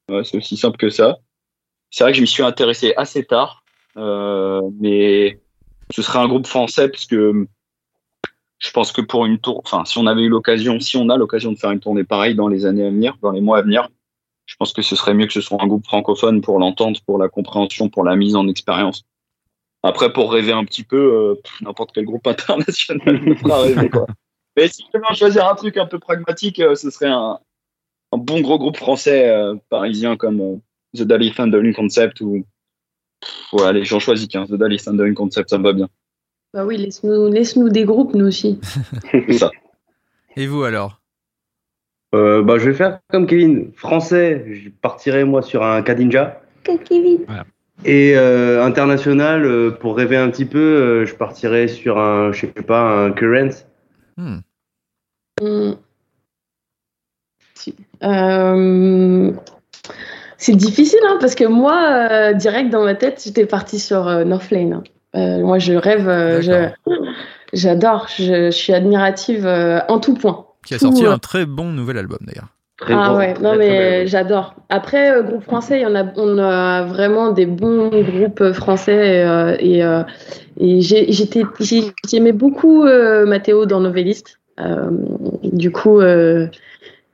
Ouais, 0.09 0.23
c'est 0.25 0.37
aussi 0.37 0.57
simple 0.57 0.77
que 0.77 0.89
ça. 0.89 1.19
C'est 1.93 2.03
vrai 2.03 2.11
que 2.11 2.17
je 2.17 2.23
m'y 2.23 2.27
suis 2.27 2.41
intéressé 2.41 2.95
assez 2.97 3.23
tard, 3.23 3.63
euh, 3.97 4.63
mais 4.79 5.39
ce 5.93 6.01
serait 6.01 6.17
un 6.17 6.27
groupe 6.27 6.47
français 6.47 6.89
parce 6.89 7.05
que 7.05 7.45
je 8.57 8.71
pense 8.71 8.91
que 8.91 9.01
pour 9.01 9.27
une 9.27 9.37
tour, 9.37 9.61
enfin, 9.63 9.85
si 9.85 9.99
on 9.99 10.07
avait 10.07 10.23
eu 10.23 10.29
l'occasion, 10.29 10.79
si 10.79 10.97
on 10.97 11.09
a 11.09 11.17
l'occasion 11.17 11.51
de 11.51 11.55
faire 11.55 11.69
une 11.69 11.79
tournée 11.79 12.03
pareille 12.03 12.33
dans 12.33 12.47
les 12.47 12.65
années 12.65 12.87
à 12.87 12.89
venir, 12.89 13.15
dans 13.21 13.29
les 13.29 13.41
mois 13.41 13.59
à 13.59 13.61
venir, 13.61 13.89
je 14.47 14.55
pense 14.55 14.73
que 14.73 14.81
ce 14.81 14.95
serait 14.95 15.13
mieux 15.13 15.27
que 15.27 15.33
ce 15.33 15.41
soit 15.41 15.61
un 15.61 15.67
groupe 15.67 15.85
francophone 15.85 16.41
pour 16.41 16.57
l'entente, 16.57 16.99
pour 17.01 17.19
la 17.19 17.29
compréhension, 17.29 17.89
pour 17.89 18.03
la 18.03 18.15
mise 18.15 18.35
en 18.35 18.47
expérience. 18.47 19.03
Après, 19.83 20.11
pour 20.11 20.33
rêver 20.33 20.53
un 20.53 20.65
petit 20.65 20.83
peu, 20.83 20.97
euh, 20.97 21.41
n'importe 21.61 21.91
quel 21.93 22.05
groupe 22.05 22.25
international 22.27 23.21
me 23.21 23.35
fera 23.35 23.61
rêver, 23.61 23.91
quoi. 23.91 24.07
Mais 24.57 24.67
si 24.67 24.83
je 24.83 24.97
devais 24.97 25.13
choisir 25.13 25.47
un 25.47 25.53
truc 25.53 25.77
un 25.77 25.85
peu 25.85 25.99
pragmatique, 25.99 26.59
euh, 26.59 26.73
ce 26.73 26.89
serait 26.89 27.11
un, 27.11 27.37
bon 28.11 28.41
gros 28.41 28.57
groupe 28.57 28.77
français 28.77 29.31
parisien 29.69 30.17
comme 30.17 30.59
The 30.95 31.03
Dali 31.03 31.31
Thundering 31.33 31.73
Concept 31.73 32.21
ou. 32.21 32.45
Pff, 33.21 33.53
ouais, 33.53 33.63
allez, 33.63 33.85
j'en 33.85 33.99
choisis 33.99 34.27
qu'un. 34.27 34.45
The 34.45 34.53
Dali 34.53 34.77
Thundering 34.77 35.13
Concept, 35.13 35.49
ça 35.49 35.57
me 35.57 35.63
va 35.63 35.73
bien. 35.73 35.89
Bah 36.53 36.65
oui, 36.65 36.77
laisse-nous 36.77 37.31
laisse 37.31 37.55
-nous 37.57 37.69
des 37.69 37.85
groupes, 37.85 38.13
nous 38.13 38.27
aussi. 38.27 38.59
C'est 39.11 39.33
ça. 39.33 39.51
Et 40.35 40.47
vous 40.47 40.63
alors? 40.63 41.01
Euh, 42.13 42.43
bah, 42.43 42.59
je 42.59 42.69
vais 42.69 42.75
faire 42.75 42.99
comme 43.09 43.25
Kevin. 43.25 43.71
Français, 43.75 44.45
je 44.47 44.69
partirai 44.69 45.23
moi 45.23 45.41
sur 45.41 45.63
un 45.63 45.81
Kadinja. 45.81 46.41
Kevin. 46.63 47.25
Et 47.85 48.15
euh, 48.15 48.63
international, 48.63 49.45
euh, 49.45 49.71
pour 49.71 49.97
rêver 49.97 50.15
un 50.15 50.29
petit 50.29 50.45
peu, 50.45 50.59
euh, 50.59 51.05
je 51.05 51.15
partirai 51.15 51.67
sur 51.67 51.97
un, 51.97 52.31
je 52.31 52.41
sais 52.41 52.47
pas, 52.47 53.05
un 53.05 53.11
Current. 53.11 53.65
Hmm. 54.15 54.37
Hmm. 55.41 55.73
Si. 57.55 57.75
C'est 60.43 60.55
difficile, 60.55 60.99
hein, 61.07 61.15
parce 61.21 61.35
que 61.35 61.45
moi, 61.45 62.09
euh, 62.11 62.33
direct 62.33 62.69
dans 62.69 62.83
ma 62.83 62.95
tête, 62.95 63.21
j'étais 63.23 63.45
partie 63.45 63.79
sur 63.79 64.09
euh, 64.09 64.25
Northlane. 64.25 64.83
Euh, 65.15 65.39
moi, 65.39 65.57
je 65.57 65.73
rêve, 65.73 66.09
euh, 66.09 66.41
je- 66.41 66.93
j'adore, 67.53 68.07
je, 68.13 68.47
je 68.47 68.51
suis 68.51 68.73
admirative 68.73 69.45
euh, 69.47 69.79
en 69.87 69.99
tout 69.99 70.15
point. 70.15 70.47
Qui 70.65 70.73
a 70.73 70.79
Tout, 70.79 70.87
sorti 70.87 71.05
euh, 71.05 71.13
un 71.13 71.17
très 71.17 71.45
bon 71.45 71.67
nouvel 71.71 71.97
album 71.97 72.17
d'ailleurs. 72.21 72.49
Ah 72.89 73.15
ouais, 73.15 73.35
non 73.41 73.55
mais 73.55 74.05
j'adore. 74.07 74.55
Après, 74.67 75.11
euh, 75.11 75.23
groupe 75.23 75.43
français, 75.43 75.79
il 75.79 75.83
y 75.83 75.85
en 75.85 75.95
a, 75.95 76.03
on 76.17 76.37
a 76.37 76.83
vraiment 76.83 77.31
des 77.31 77.45
bons 77.45 77.87
groupes 78.01 78.51
français 78.51 79.23
euh, 79.25 79.55
et, 79.59 79.81
euh, 79.81 80.03
et 80.59 80.81
j'ai- 80.81 81.09
j'étais, 81.09 81.43
j'ai- 81.61 81.93
j'aimais 82.09 82.33
beaucoup 82.33 82.83
euh, 82.83 83.25
Mathéo 83.25 83.65
dans 83.65 83.79
Novelliste. 83.79 84.39
Euh, 84.59 84.89
du 85.43 85.71
coup, 85.71 86.01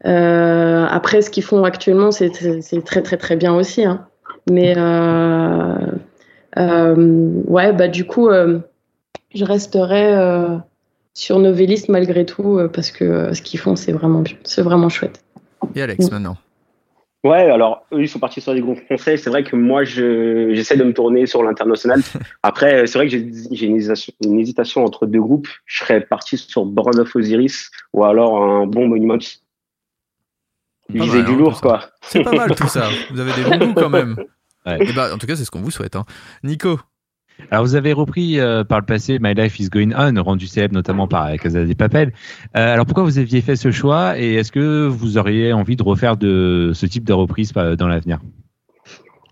euh, 0.06 0.86
après, 0.90 1.22
ce 1.22 1.30
qu'ils 1.30 1.44
font 1.44 1.64
actuellement, 1.64 2.12
c'est 2.12 2.32
c'est 2.62 2.84
très 2.84 3.02
très 3.02 3.18
très 3.18 3.36
bien 3.36 3.54
aussi. 3.56 3.84
hein. 3.86 4.08
Mais 4.50 4.74
euh, 4.78 5.76
euh, 6.58 7.32
ouais, 7.48 7.74
bah 7.74 7.88
du 7.88 8.06
coup, 8.06 8.30
euh, 8.30 8.60
je 9.36 9.44
resterai 9.46 10.14
euh, 10.16 10.58
sur 11.14 11.40
Novelliste 11.40 11.90
malgré 11.90 12.26
tout 12.26 12.58
euh, 12.58 12.68
parce 12.68 12.92
que 12.92 13.04
euh, 13.04 13.34
ce 13.34 13.42
qu'ils 13.42 13.60
font, 13.60 13.76
c'est 13.76 13.92
vraiment, 13.92 14.24
c'est 14.44 14.62
vraiment 14.62 14.90
chouette. 14.90 15.22
Et 15.76 15.82
Alex 15.82 16.10
maintenant. 16.10 16.38
Ouais, 17.26 17.52
alors 17.52 17.86
eux 17.92 18.02
ils 18.02 18.08
sont 18.08 18.20
partis 18.20 18.40
sur 18.40 18.54
des 18.54 18.62
groupes 18.62 18.80
français. 18.86 19.18
C'est 19.18 19.30
vrai 19.30 19.44
que 19.44 19.58
moi 19.58 19.84
je 19.84 20.54
j'essaie 20.54 20.78
de 20.78 20.86
me 20.86 20.94
tourner 20.94 21.26
sur 21.26 21.44
l'international. 21.44 22.00
Après, 22.44 22.88
c'est 22.88 22.98
vrai 22.98 23.08
que 23.08 23.12
j'ai 23.12 23.30
j'ai 23.52 23.66
une 23.66 23.76
hésitation, 23.76 24.14
une 24.24 24.40
hésitation 24.40 24.86
entre 24.86 25.06
deux 25.06 25.20
groupes. 25.20 25.50
Je 25.66 25.80
serais 25.80 26.00
parti 26.00 26.38
sur 26.38 26.64
Born 26.66 26.98
of 26.98 27.14
Osiris 27.14 27.72
ou 27.92 28.06
alors 28.06 28.42
un 28.42 28.66
bon 28.66 28.88
Monument. 28.88 29.18
Pas 30.98 31.04
Viser 31.04 31.18
mal, 31.18 31.26
du 31.26 31.32
hein, 31.34 31.38
lourd 31.38 31.62
quoi. 31.62 31.82
C'est 32.02 32.24
pas 32.24 32.32
mal 32.32 32.56
tout 32.56 32.68
ça. 32.68 32.90
Vous 33.12 33.20
avez 33.20 33.32
des 33.34 33.44
bons 33.48 33.68
goûts 33.68 33.74
quand 33.76 33.90
même. 33.90 34.16
Et 34.66 34.92
bah, 34.94 35.10
en 35.14 35.18
tout 35.18 35.26
cas, 35.26 35.36
c'est 35.36 35.46
ce 35.46 35.52
qu'on 35.52 35.62
vous 35.62 35.72
souhaite. 35.72 35.96
hein. 35.96 36.06
Nico, 36.44 36.80
Alors, 37.50 37.64
vous 37.64 37.74
avez 37.76 37.92
repris 37.94 38.40
euh, 38.40 38.64
par 38.64 38.80
le 38.80 38.86
passé 38.86 39.18
My 39.20 39.34
Life 39.34 39.60
is 39.60 39.70
Going 39.70 39.92
On, 39.98 40.22
rendu 40.22 40.46
célèbre 40.46 40.76
notamment 40.76 41.08
par 41.08 41.32
Casa 41.38 41.64
des 41.64 41.74
Papel. 41.76 42.14
Euh, 42.56 42.74
alors, 42.74 42.86
pourquoi 42.86 43.04
vous 43.04 43.18
aviez 43.18 43.42
fait 43.42 43.56
ce 43.56 43.72
choix 43.72 44.20
et 44.20 44.36
est-ce 44.36 44.52
que 44.52 44.86
vous 44.88 45.18
auriez 45.18 45.54
envie 45.54 45.76
de 45.76 45.82
refaire 45.82 46.18
de 46.18 46.72
ce 46.76 46.86
type 46.86 47.04
de 47.06 47.14
reprise 47.14 47.52
euh, 47.58 47.76
dans 47.76 47.88
l'avenir? 47.88 48.20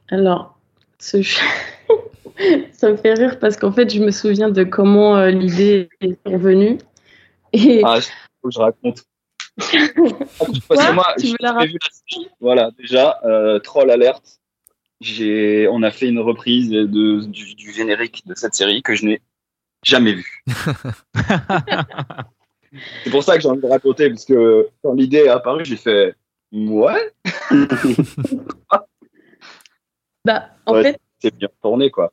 Alors, 0.10 0.58
ce 1.00 1.22
ça 2.72 2.90
me 2.92 2.98
fait 2.98 3.14
rire 3.14 3.38
parce 3.40 3.58
qu'en 3.58 3.72
fait, 3.72 3.94
je 3.94 4.02
me 4.02 4.12
souviens 4.12 4.50
de 4.50 4.64
comment 4.64 5.18
euh, 5.18 5.30
l'idée 5.30 5.90
est 6.02 6.18
revenue. 6.26 6.78
Et 7.54 7.82
Ah, 7.86 8.00
faut 8.42 8.48
que 8.50 8.54
je 8.56 8.60
raconte. 8.60 9.04
Parce 9.58 9.92
Quoi 10.68 10.78
que 10.78 10.94
moi, 10.94 11.14
Tu 11.20 11.28
veux 11.28 11.36
la 11.40 11.66
vu 11.66 11.74
la. 11.74 12.24
Voilà, 12.40 12.72
déjà, 12.78 13.20
euh, 13.26 13.60
troll 13.60 13.90
alerte. 13.92 14.40
J'ai, 15.02 15.68
on 15.72 15.84
a 15.84 15.92
fait 15.92 16.08
une 16.10 16.20
reprise 16.20 16.70
de, 16.70 16.86
du, 17.26 17.54
du 17.56 17.72
générique 17.74 18.26
de 18.26 18.34
cette 18.36 18.54
série 18.56 18.82
que 18.82 18.96
je 18.96 19.06
n'ai 19.06 19.22
jamais 19.84 20.14
vue. 20.14 20.44
C'est 23.04 23.10
pour 23.12 23.24
ça 23.24 23.36
que 23.36 23.42
j'ai 23.42 23.48
envie 23.50 23.62
de 23.62 23.68
raconter, 23.68 24.10
parce 24.10 24.26
que 24.26 24.70
quand 24.84 24.94
l'idée 24.94 25.20
est 25.20 25.30
apparue, 25.30 25.66
j'ai 25.66 25.78
fait 25.78 26.16
ouais. 26.52 27.14
bah, 30.26 30.50
en 30.66 30.74
Ouais, 30.74 30.84
fait, 30.84 31.00
c'est 31.20 31.36
bien 31.36 31.48
tourné, 31.62 31.90
quoi. 31.92 32.12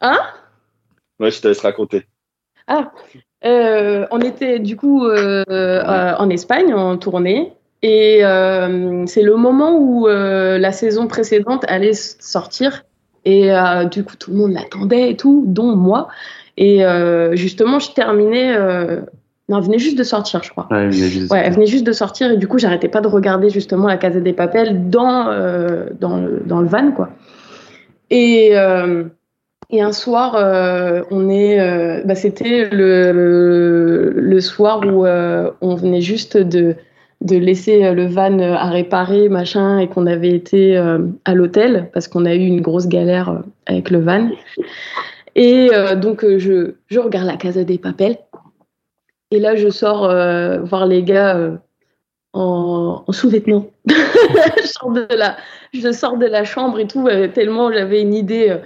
hein? 0.00 0.18
Ouais, 1.18 1.30
je 1.30 1.40
te 1.40 1.48
laisse 1.48 1.60
raconter. 1.60 2.06
Ah, 2.66 2.92
euh, 3.44 4.06
on 4.10 4.20
était 4.20 4.58
du 4.58 4.76
coup 4.76 5.06
euh, 5.06 5.44
euh, 5.48 6.12
en 6.18 6.28
Espagne 6.30 6.74
en 6.74 6.96
tournée 6.98 7.52
et 7.82 8.18
euh, 8.22 9.04
c'est 9.06 9.22
le 9.22 9.36
moment 9.36 9.76
où 9.78 10.06
euh, 10.08 10.58
la 10.58 10.72
saison 10.72 11.06
précédente 11.06 11.64
allait 11.68 11.94
sortir 11.94 12.84
et 13.24 13.52
euh, 13.52 13.84
du 13.84 14.04
coup 14.04 14.16
tout 14.18 14.30
le 14.30 14.36
monde 14.36 14.52
l'attendait 14.52 15.10
et 15.10 15.16
tout, 15.16 15.44
dont 15.46 15.74
moi. 15.76 16.08
Et 16.58 16.84
euh, 16.84 17.36
justement, 17.36 17.78
je 17.78 17.92
terminais. 17.92 18.54
euh, 18.54 19.00
non, 19.48 19.58
elle 19.58 19.64
venait 19.64 19.78
juste 19.78 19.96
de 19.98 20.04
sortir, 20.04 20.42
je 20.42 20.50
crois. 20.50 20.68
Ouais, 20.70 20.86
il 20.86 20.90
venait 20.92 21.08
juste- 21.08 21.32
Ouais, 21.32 21.42
elle 21.44 21.52
venait 21.54 21.66
juste 21.66 21.86
de 21.86 21.92
sortir 21.92 22.30
et 22.30 22.36
du 22.36 22.46
coup, 22.46 22.58
j'arrêtais 22.58 22.88
pas 22.88 23.00
de 23.00 23.08
regarder 23.08 23.48
justement 23.50 23.88
la 23.88 23.96
Casa 23.96 24.20
des 24.20 24.32
Papel 24.34 24.90
dans, 24.90 25.28
euh, 25.28 25.86
dans, 25.98 26.18
le, 26.18 26.42
dans 26.44 26.60
le 26.60 26.68
van, 26.68 26.92
quoi. 26.92 27.08
Et, 28.10 28.50
euh, 28.58 29.04
et 29.72 29.80
un 29.80 29.92
soir, 29.92 30.34
euh, 30.34 31.02
on 31.10 31.28
est, 31.28 31.60
euh, 31.60 32.02
bah, 32.04 32.16
c'était 32.16 32.68
le, 32.70 34.12
le, 34.12 34.40
soir 34.40 34.80
où 34.84 35.06
euh, 35.06 35.50
on 35.60 35.76
venait 35.76 36.00
juste 36.00 36.36
de, 36.36 36.74
de 37.20 37.36
laisser 37.36 37.92
le 37.94 38.06
van 38.06 38.36
à 38.40 38.68
réparer, 38.68 39.28
machin, 39.28 39.78
et 39.78 39.88
qu'on 39.88 40.06
avait 40.06 40.34
été 40.34 40.76
à 41.24 41.34
l'hôtel 41.34 41.88
parce 41.92 42.08
qu'on 42.08 42.24
a 42.24 42.34
eu 42.34 42.44
une 42.44 42.62
grosse 42.62 42.88
galère 42.88 43.42
avec 43.66 43.90
le 43.90 44.00
van. 44.00 44.30
Et 45.36 45.68
donc, 45.96 46.24
je, 46.38 46.72
je 46.88 46.98
regarde 46.98 47.26
la 47.26 47.36
Casa 47.36 47.62
des 47.62 47.78
Papel. 47.78 48.16
Et 49.30 49.38
là, 49.38 49.54
je 49.54 49.68
sors 49.68 50.08
voir 50.64 50.86
les 50.86 51.02
gars 51.02 51.58
en, 52.32 53.04
en 53.06 53.12
sous-vêtements. 53.12 53.66
je, 53.86 54.66
sors 54.66 54.90
de 54.90 55.06
la, 55.14 55.36
je 55.74 55.92
sors 55.92 56.16
de 56.16 56.26
la 56.26 56.44
chambre 56.44 56.80
et 56.80 56.86
tout, 56.86 57.06
tellement 57.34 57.70
j'avais 57.70 58.00
une 58.00 58.14
idée. 58.14 58.58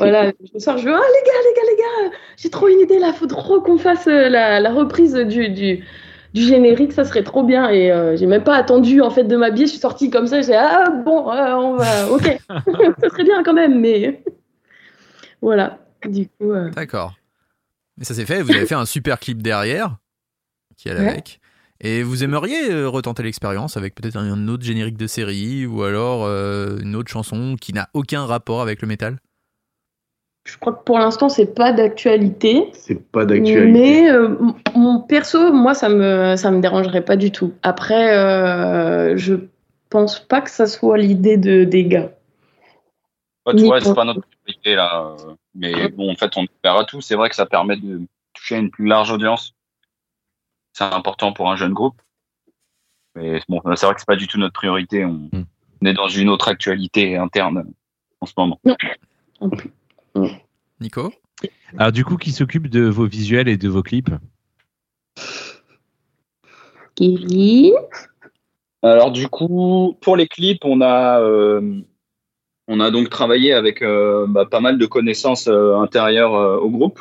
Voilà, 0.00 0.32
je 0.54 0.58
sors, 0.58 0.78
je 0.78 0.86
veux, 0.86 0.94
ah 0.94 0.98
les 0.98 1.26
gars, 1.26 1.38
les 1.44 1.54
gars, 1.54 1.70
les 1.70 1.76
gars, 2.10 2.16
j'ai 2.36 2.50
trop 2.50 2.68
une 2.68 2.80
idée 2.80 2.98
là, 2.98 3.12
faut 3.12 3.26
trop 3.26 3.60
qu'on 3.60 3.78
fasse 3.78 4.06
euh, 4.06 4.28
la, 4.28 4.60
la 4.60 4.72
reprise 4.72 5.14
du, 5.14 5.48
du, 5.50 5.84
du 6.34 6.42
générique, 6.42 6.92
ça 6.92 7.04
serait 7.04 7.22
trop 7.24 7.42
bien. 7.44 7.68
Et 7.70 7.90
euh, 7.92 8.16
j'ai 8.16 8.26
même 8.26 8.44
pas 8.44 8.56
attendu 8.56 9.00
en 9.00 9.10
fait 9.10 9.24
de 9.24 9.36
m'habiller, 9.36 9.66
je 9.66 9.72
suis 9.72 9.80
sortie 9.80 10.10
comme 10.10 10.26
ça, 10.26 10.40
j'ai 10.42 10.54
ah 10.54 10.90
bon, 10.90 11.30
euh, 11.30 11.54
on 11.56 11.76
va, 11.76 12.08
ok, 12.10 12.22
ça 13.00 13.08
serait 13.10 13.24
bien 13.24 13.42
quand 13.42 13.54
même, 13.54 13.80
mais 13.80 14.22
voilà, 15.42 15.78
du 16.08 16.26
coup. 16.28 16.52
euh, 16.52 16.70
d'accord. 16.70 17.14
Mais 17.98 18.04
ça 18.04 18.14
s'est 18.14 18.26
fait. 18.26 18.42
Vous 18.42 18.54
avez 18.54 18.64
fait 18.66 18.74
un 18.74 18.86
super 18.86 19.18
clip 19.20 19.42
derrière 19.42 19.98
qui 20.76 20.88
allait 20.88 21.00
Ouais. 21.00 21.08
avec. 21.08 21.40
Et 21.82 22.02
vous 22.02 22.24
aimeriez 22.24 22.84
retenter 22.84 23.22
l'expérience 23.22 23.76
avec 23.76 23.94
peut-être 23.94 24.16
un 24.16 24.48
autre 24.48 24.64
générique 24.64 24.96
de 24.98 25.06
série 25.06 25.66
ou 25.66 25.82
alors 25.82 26.26
une 26.26 26.94
autre 26.94 27.10
chanson 27.10 27.56
qui 27.60 27.72
n'a 27.72 27.88
aucun 27.94 28.26
rapport 28.26 28.60
avec 28.62 28.82
le 28.82 28.88
métal? 28.88 29.18
Je 30.44 30.56
crois 30.58 30.72
que 30.72 30.82
pour 30.84 30.98
l'instant, 30.98 31.28
c'est 31.28 31.54
pas 31.54 31.72
d'actualité. 31.72 32.70
C'est 32.72 33.00
pas 33.10 33.24
d'actualité. 33.24 33.70
Mais 33.70 34.10
euh, 34.10 34.36
mon 34.74 35.00
perso, 35.00 35.52
moi, 35.52 35.74
ça 35.74 35.88
me, 35.88 36.36
ça 36.36 36.50
me 36.50 36.60
dérangerait 36.60 37.04
pas 37.04 37.16
du 37.16 37.30
tout. 37.30 37.52
Après, 37.62 38.16
euh, 38.16 39.16
je 39.16 39.34
pense 39.90 40.18
pas 40.18 40.40
que 40.40 40.50
ça 40.50 40.66
soit 40.66 40.96
l'idée 40.98 41.36
de, 41.36 41.64
des 41.64 41.84
gars. 41.84 42.10
Ouais, 43.46 43.54
tu 43.54 43.62
Ni 43.62 43.68
vois, 43.68 43.80
c'est 43.80 43.94
pas 43.94 44.04
notre 44.04 44.22
priorité 44.22 44.74
là. 44.74 45.14
Mais 45.54 45.88
bon, 45.88 46.10
en 46.10 46.14
fait, 46.14 46.36
on 46.36 46.46
à 46.64 46.84
tout. 46.84 47.00
C'est 47.00 47.16
vrai 47.16 47.28
que 47.28 47.36
ça 47.36 47.46
permet 47.46 47.76
de 47.76 48.00
toucher 48.32 48.56
une 48.56 48.70
plus 48.70 48.86
large 48.86 49.10
audience. 49.10 49.54
C'est 50.72 50.84
important 50.84 51.32
pour 51.32 51.50
un 51.50 51.56
jeune 51.56 51.72
groupe. 51.74 52.00
Mais 53.14 53.40
bon, 53.48 53.60
c'est 53.74 53.86
vrai 53.86 53.94
que 53.94 54.00
c'est 54.00 54.06
pas 54.06 54.16
du 54.16 54.28
tout 54.28 54.38
notre 54.38 54.54
priorité. 54.54 55.04
On, 55.04 55.28
on 55.82 55.86
est 55.86 55.94
dans 55.94 56.08
une 56.08 56.28
autre 56.28 56.48
actualité 56.48 57.16
interne 57.16 57.64
en 58.20 58.26
ce 58.26 58.32
moment. 58.36 58.60
Nico 60.80 61.12
Alors, 61.76 61.92
du 61.92 62.04
coup, 62.04 62.16
qui 62.16 62.32
s'occupe 62.32 62.68
de 62.68 62.82
vos 62.82 63.06
visuels 63.06 63.48
et 63.48 63.56
de 63.56 63.68
vos 63.68 63.82
clips 63.82 64.10
Kevin 66.96 67.72
Alors 68.82 69.10
du 69.10 69.28
coup, 69.28 69.96
pour 70.00 70.16
les 70.16 70.26
clips, 70.26 70.64
on 70.64 70.80
a 70.80 71.20
euh, 71.20 71.80
on 72.68 72.80
a 72.80 72.90
donc 72.90 73.08
travaillé 73.10 73.52
avec 73.52 73.82
euh, 73.82 74.26
bah, 74.28 74.46
pas 74.46 74.60
mal 74.60 74.78
de 74.78 74.86
connaissances 74.86 75.48
euh, 75.48 75.76
intérieures 75.76 76.34
euh, 76.34 76.58
au 76.58 76.70
groupe, 76.70 77.00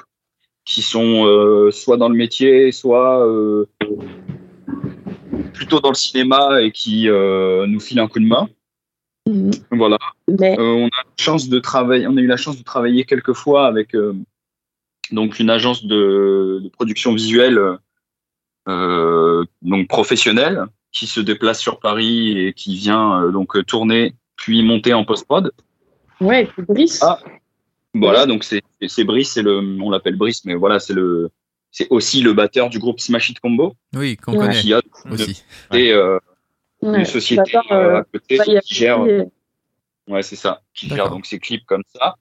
qui 0.66 0.82
sont 0.82 1.26
euh, 1.26 1.72
soit 1.72 1.98
dans 1.98 2.10
le 2.10 2.16
métier, 2.16 2.72
soit 2.72 3.26
euh, 3.28 3.66
plutôt 5.54 5.80
dans 5.80 5.90
le 5.90 5.96
cinéma 5.96 6.62
et 6.62 6.72
qui 6.72 7.10
euh, 7.10 7.68
nous 7.68 7.80
filent 7.80 8.00
un 8.00 8.08
coup 8.08 8.20
de 8.20 8.26
main. 8.26 8.48
Voilà. 9.72 9.98
Mais... 10.28 10.58
Euh, 10.60 10.64
on 10.74 10.88
a 10.88 11.04
la 11.04 11.04
chance 11.18 11.50
de 11.50 11.60
travailler, 11.60 12.08
on 12.08 12.18
a 12.18 12.22
eu 12.22 12.28
la 12.28 12.38
chance 12.38 12.58
de 12.58 12.64
travailler 12.64 13.06
quelques 13.06 13.34
fois 13.34 13.68
avec 13.68 13.94
euh, 13.96 14.14
donc 15.12 15.40
une 15.40 15.50
agence 15.50 15.86
de, 15.86 16.60
de 16.64 16.70
production 16.70 17.14
visuelle 17.14 17.60
euh, 18.68 19.44
donc 19.62 19.88
professionnelle 19.88 20.66
qui 20.92 21.06
se 21.08 21.20
déplace 21.20 21.60
sur 21.60 21.80
Paris 21.80 22.38
et 22.40 22.54
qui 22.54 22.76
vient 22.76 23.24
euh, 23.24 23.32
donc 23.32 23.64
tourner 23.66 24.16
puis 24.36 24.64
monter 24.64 24.94
en 24.94 25.06
post 25.06 25.26
prod. 25.26 25.52
Ouais, 26.22 26.48
c'est 26.56 26.66
Brice. 26.66 27.00
Ah, 27.04 27.20
Voilà, 27.94 28.26
donc 28.26 28.44
c'est 28.44 28.62
c'est 28.88 29.04
Brice, 29.04 29.32
c'est 29.34 29.42
le, 29.42 29.60
on 29.82 29.90
l'appelle 29.90 30.16
Brice, 30.16 30.46
mais 30.46 30.56
voilà, 30.56 30.80
c'est 30.80 30.94
le, 30.94 31.30
c'est 31.72 31.88
aussi 31.92 32.22
le 32.22 32.34
batteur 32.34 32.70
du 32.70 32.80
groupe 32.80 33.00
Smash 33.00 33.30
It 33.30 33.40
Combo. 33.40 33.76
Oui, 33.96 34.18
qu'on 34.18 34.34
Ouais. 34.34 34.40
connaît 34.40 34.60
Qui 34.62 34.74
a 34.74 34.82
aussi. 35.12 35.44
et, 35.74 35.92
euh, 35.94 36.18
Ouais. 36.82 37.00
une 37.00 37.06
société 37.06 37.58
euh, 37.58 37.62
euh, 37.72 38.00
à 38.00 38.04
côté 38.04 38.38
bah, 38.38 38.44
qui 38.62 38.74
gère. 38.74 39.02
aussi- 39.02 39.30
Ouais, 40.08 40.24
c'est 40.24 40.36
ça, 40.36 40.64
qui 40.74 40.88
gère 40.90 41.10
donc 41.10 41.26
ses 41.26 41.40
clips 41.40 41.66
comme 41.66 41.84
ça. 41.94 42.16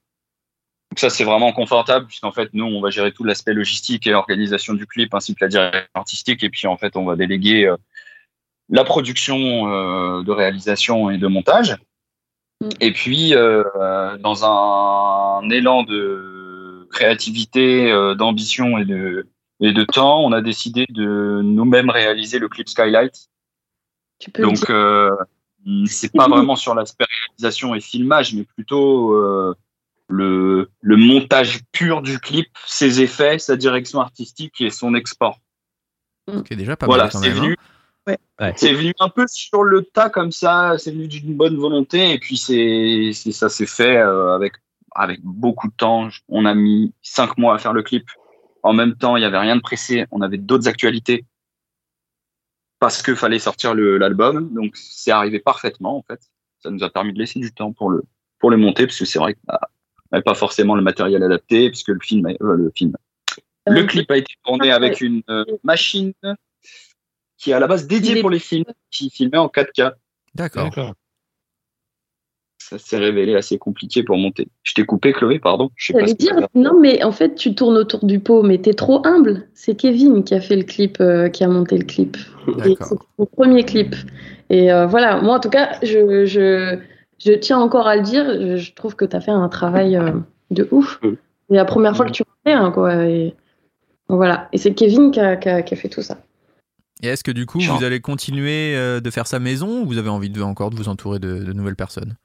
Donc 0.90 0.98
ça, 0.98 1.10
c'est 1.10 1.24
vraiment 1.24 1.52
confortable 1.52 2.06
puisqu'en 2.06 2.32
fait, 2.32 2.51
nous, 2.52 2.64
on 2.64 2.80
va 2.80 2.90
gérer 2.90 3.12
tout 3.12 3.24
l'aspect 3.24 3.55
logistique 3.55 4.06
et 4.06 4.14
organisation 4.14 4.74
du 4.74 4.86
clip 4.86 5.14
ainsi 5.14 5.35
que 5.35 5.44
la 5.44 5.48
direction 5.48 5.89
artistique. 5.94 6.43
Et 6.43 6.51
puis, 6.51 6.66
en 6.66 6.76
fait, 6.76 6.97
on 6.97 7.05
va 7.05 7.16
déléguer 7.16 7.66
euh, 7.66 7.76
la 8.68 8.85
production 8.85 9.72
euh, 9.72 10.22
de 10.22 10.30
réalisation 10.32 11.10
et 11.10 11.18
de 11.18 11.26
montage. 11.26 11.76
Mm. 12.60 12.68
Et 12.80 12.93
puis, 12.93 13.35
euh, 13.35 13.64
dans 14.18 14.44
un, 14.44 15.48
élan 15.51 15.82
de 15.82 16.86
créativité, 16.90 17.90
euh, 17.90 18.14
d'ambition 18.14 18.78
et 18.78 18.85
de, 18.85 19.28
et 19.60 19.72
de 19.72 19.85
temps, 19.85 20.22
on 20.24 20.32
a 20.32 20.40
décidé 20.40 20.86
de 20.90 21.40
nous-mêmes 21.43 21.90
réaliser 21.90 22.39
le 22.39 22.48
clip 22.48 22.68
Skylight. 22.68 23.28
Tu 24.19 24.31
peux 24.31 24.43
le 24.43 24.49
Donc, 24.49 24.70
euh, 24.70 25.11
c'est 25.86 26.12
pas 26.12 26.28
vraiment 26.28 26.57
sur 26.57 26.74
l'aspect 26.74 27.05
réalisation 27.28 27.74
et 27.74 27.81
filmage, 27.81 28.35
mais 28.35 28.45
plutôt 28.45 29.12
euh, 29.15 29.55
le, 30.09 30.70
le 30.81 30.97
montage 30.97 31.61
pur 31.73 32.03
du 32.03 32.19
clip, 32.19 32.49
ses 32.66 33.01
effets, 33.03 33.39
sa 33.39 33.57
direction 33.57 34.01
artistique 34.01 34.61
et 34.61 34.70
son 34.70 34.95
export. 34.95 35.39
Qui 36.45 36.55
est 36.55 36.57
déjà 36.57 36.77
pas 36.77 36.86
voilà, 36.86 37.05
mal 37.05 37.12
c'est 37.12 37.31
venu, 37.31 37.57
hein. 38.07 38.15
Ouais. 38.40 38.53
c'est 38.57 38.73
venu 38.73 38.95
un 39.01 39.09
peu 39.11 39.27
sur 39.28 39.65
le 39.65 39.82
tas 39.82 40.09
comme 40.11 40.32
ça, 40.32 40.74
c'est 40.78 40.90
venu 40.93 41.09
d'une 41.09 41.35
bonne 41.36 41.57
volonté 41.57 42.12
et 42.12 42.19
puis 42.19 42.36
c'est, 42.39 43.11
c'est- 43.12 43.32
ça 43.32 43.49
s'est 43.51 43.66
fait 43.66 43.97
euh, 43.99 44.35
avec 44.35 44.55
avec 44.95 45.20
beaucoup 45.23 45.69
de 45.69 45.74
temps. 45.74 46.09
On 46.28 46.45
a 46.47 46.55
mis 46.55 46.93
cinq 47.03 47.36
mois 47.39 47.55
à 47.55 47.59
faire 47.59 47.73
le 47.73 47.82
clip. 47.82 48.05
En 48.62 48.73
même 48.73 48.95
temps, 48.97 49.16
il 49.16 49.23
y 49.23 49.24
avait 49.27 49.39
rien 49.39 49.57
de 49.57 49.61
pressé. 49.61 50.07
On 50.11 50.23
avait 50.23 50.39
d'autres 50.39 50.69
actualités 50.69 51.24
parce 52.80 53.02
que 53.02 53.14
fallait 53.14 53.38
sortir 53.38 53.74
le- 53.74 53.98
l'album. 53.98 54.52
Donc 54.55 54.76
c'est 54.76 55.10
arrivé 55.10 55.40
parfaitement 55.40 55.96
en 55.98 56.02
fait. 56.02 56.20
Ça 56.60 56.70
nous 56.70 56.82
a 56.84 56.90
permis 56.90 57.12
de 57.12 57.18
laisser 57.18 57.38
du 57.40 57.52
temps 57.52 57.72
pour 57.72 57.90
le 57.90 58.02
pour 58.38 58.50
le 58.50 58.56
monter 58.56 58.86
parce 58.86 58.98
que 58.98 59.05
c'est 59.05 59.18
vrai 59.18 59.34
que 59.34 59.38
bah, 59.44 59.60
n'avait 60.12 60.22
pas 60.22 60.34
forcément 60.34 60.74
le 60.76 60.82
matériel 60.82 61.22
adapté 61.22 61.68
puisque 61.70 61.88
le 61.88 62.00
film, 62.00 62.26
a- 62.26 62.30
euh, 62.42 62.55
le 62.56 62.70
film, 62.74 62.92
le 63.66 63.82
Euh, 63.82 63.86
clip 63.86 64.10
a 64.10 64.16
été 64.16 64.32
tourné 64.44 64.70
avec 64.72 65.00
une 65.00 65.22
euh, 65.28 65.44
machine 65.64 66.12
qui 67.36 67.50
est 67.50 67.55
à 67.55 67.60
la 67.60 67.66
base 67.66 67.86
dédiée 67.86 68.20
pour 68.20 68.30
les 68.30 68.38
films, 68.38 68.64
qui 68.90 69.10
filmait 69.10 69.38
en 69.38 69.48
4K. 69.48 69.92
D'accord. 70.34 70.94
Ça 72.69 72.77
s'est 72.78 72.99
révélé 72.99 73.35
assez 73.35 73.57
compliqué 73.57 74.03
pour 74.03 74.19
monter. 74.19 74.49
Je 74.62 74.74
t'ai 74.74 74.85
coupé, 74.85 75.12
Chloé, 75.15 75.39
pardon. 75.39 75.70
Je 75.74 75.86
sais 75.86 75.93
pas 75.95 76.01
J'allais 76.01 76.11
ce 76.12 76.16
que 76.16 76.23
dire, 76.39 76.49
non, 76.55 76.78
mais 76.78 77.03
en 77.03 77.12
fait, 77.12 77.35
tu 77.35 77.55
tournes 77.55 77.78
autour 77.78 78.05
du 78.05 78.20
pot, 78.20 78.43
mais 78.43 78.59
t'es 78.59 78.74
trop 78.74 79.01
humble. 79.07 79.49
C'est 79.55 79.74
Kevin 79.74 80.23
qui 80.23 80.35
a 80.35 80.40
fait 80.40 80.57
le 80.57 80.65
clip, 80.65 80.99
euh, 81.01 81.31
qui 81.31 81.45
a 81.45 81.49
monté 81.49 81.78
le 81.78 81.85
clip. 81.85 82.19
C'est 82.62 82.77
mon 83.19 83.24
premier 83.24 83.65
clip. 83.65 83.97
Et 84.51 84.70
euh, 84.70 84.86
voilà, 84.86 85.20
moi, 85.23 85.36
en 85.36 85.40
tout 85.40 85.49
cas, 85.49 85.78
je, 85.82 86.27
je, 86.27 86.78
je 87.19 87.32
tiens 87.32 87.59
encore 87.59 87.86
à 87.86 87.97
le 87.97 88.03
dire, 88.03 88.27
je, 88.39 88.57
je 88.59 88.74
trouve 88.74 88.97
que 88.97 89.07
t'as 89.07 89.20
fait 89.20 89.31
un 89.31 89.49
travail 89.49 89.97
euh, 89.97 90.12
de 90.51 90.69
ouf. 90.70 91.01
C'est 91.03 91.57
la 91.57 91.65
première 91.65 91.97
fois 91.97 92.05
que 92.05 92.12
tu 92.12 92.23
le 92.23 92.51
fais, 92.51 92.57
hein, 92.57 92.70
quoi. 92.70 93.07
Et 93.07 93.35
voilà. 94.11 94.49
Et 94.53 94.59
c'est 94.59 94.74
Kevin 94.74 95.11
qui 95.11 95.20
a, 95.20 95.36
qui 95.36 95.49
a- 95.49 95.62
qui 95.62 95.73
a 95.73 95.77
fait 95.78 95.89
tout 95.89 96.03
ça. 96.03 96.19
Et 97.03 97.07
est-ce 97.07 97.24
que 97.24 97.31
du 97.31 97.47
coup, 97.47 97.61
Genre. 97.61 97.78
vous 97.78 97.85
allez 97.85 98.01
continuer 98.01 98.74
euh, 98.77 99.01
de 99.01 99.09
faire 99.11 99.27
ça 99.27 99.39
maison 99.39 99.82
ou 99.82 99.86
vous 99.86 99.97
avez 99.99 100.11
envie 100.11 100.28
de, 100.31 100.43
encore 100.43 100.69
de 100.70 100.77
vous 100.77 100.89
entourer 100.89 101.19
de, 101.19 101.45
de 101.45 101.53
nouvelles 101.55 101.77
personnes? 101.77 102.16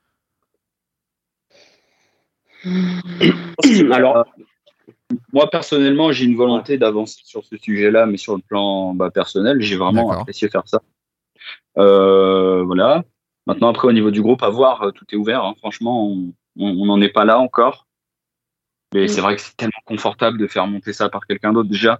Alors, 3.92 4.26
Moi, 5.32 5.50
personnellement, 5.50 6.12
j'ai 6.12 6.26
une 6.26 6.36
volonté 6.36 6.78
d'avancer 6.78 7.22
sur 7.24 7.44
ce 7.46 7.58
sujet-là, 7.58 8.06
mais 8.06 8.18
sur 8.18 8.36
le 8.36 8.42
plan 8.42 8.94
bah, 8.94 9.12
personnel, 9.12 9.62
j'ai 9.62 9.76
vraiment 9.76 10.12
apprécié 10.12 10.50
faire 10.50 10.64
ça. 10.68 10.82
Euh, 11.78 12.64
voilà. 12.64 13.04
Maintenant, 13.46 13.70
après, 13.70 13.88
au 13.88 13.92
niveau 13.92 14.12
du 14.12 14.22
groupe, 14.22 14.42
à 14.44 14.50
voir, 14.50 14.84
euh, 14.84 14.92
tout 14.92 15.06
est 15.12 15.16
ouvert. 15.16 15.44
hein. 15.44 15.54
Franchement, 15.60 16.08
on 16.08 16.86
n'en 16.86 17.02
est 17.02 17.10
pas 17.10 17.26
là 17.26 17.40
encore. 17.40 17.88
Mais 18.94 19.06
Mm. 19.06 19.08
c'est 19.08 19.22
vrai 19.22 19.36
que 19.36 19.42
c'est 19.42 19.58
tellement 19.58 19.82
confortable 19.86 20.38
de 20.38 20.48
faire 20.48 20.68
monter 20.68 20.94
ça 20.94 21.10
par 21.10 21.26
quelqu'un 21.26 21.52
d'autre. 21.52 21.70
Déjà, 21.70 22.00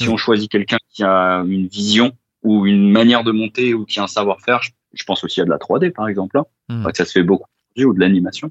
si 0.00 0.08
Mm. 0.08 0.12
on 0.12 0.16
choisit 0.16 0.50
quelqu'un 0.50 0.78
qui 0.88 1.02
a 1.02 1.42
une 1.46 1.66
vision 1.66 2.12
ou 2.42 2.66
une 2.66 2.90
manière 2.90 3.24
de 3.24 3.32
monter 3.32 3.74
ou 3.74 3.84
qui 3.84 4.00
a 4.00 4.04
un 4.04 4.06
savoir-faire, 4.06 4.60
je, 4.92 5.04
pense 5.04 5.22
aussi 5.24 5.40
à 5.40 5.44
de 5.44 5.50
la 5.50 5.58
3D, 5.58 5.90
par 5.90 6.08
exemple. 6.08 6.38
hein. 6.38 6.44
Mm. 6.68 6.86
Que 6.86 6.96
ça 6.96 7.04
se 7.04 7.12
fait 7.12 7.22
beaucoup 7.22 7.48
aujourd'hui, 7.76 7.84
ou 7.84 7.94
de 7.94 8.00
l'animation. 8.00 8.50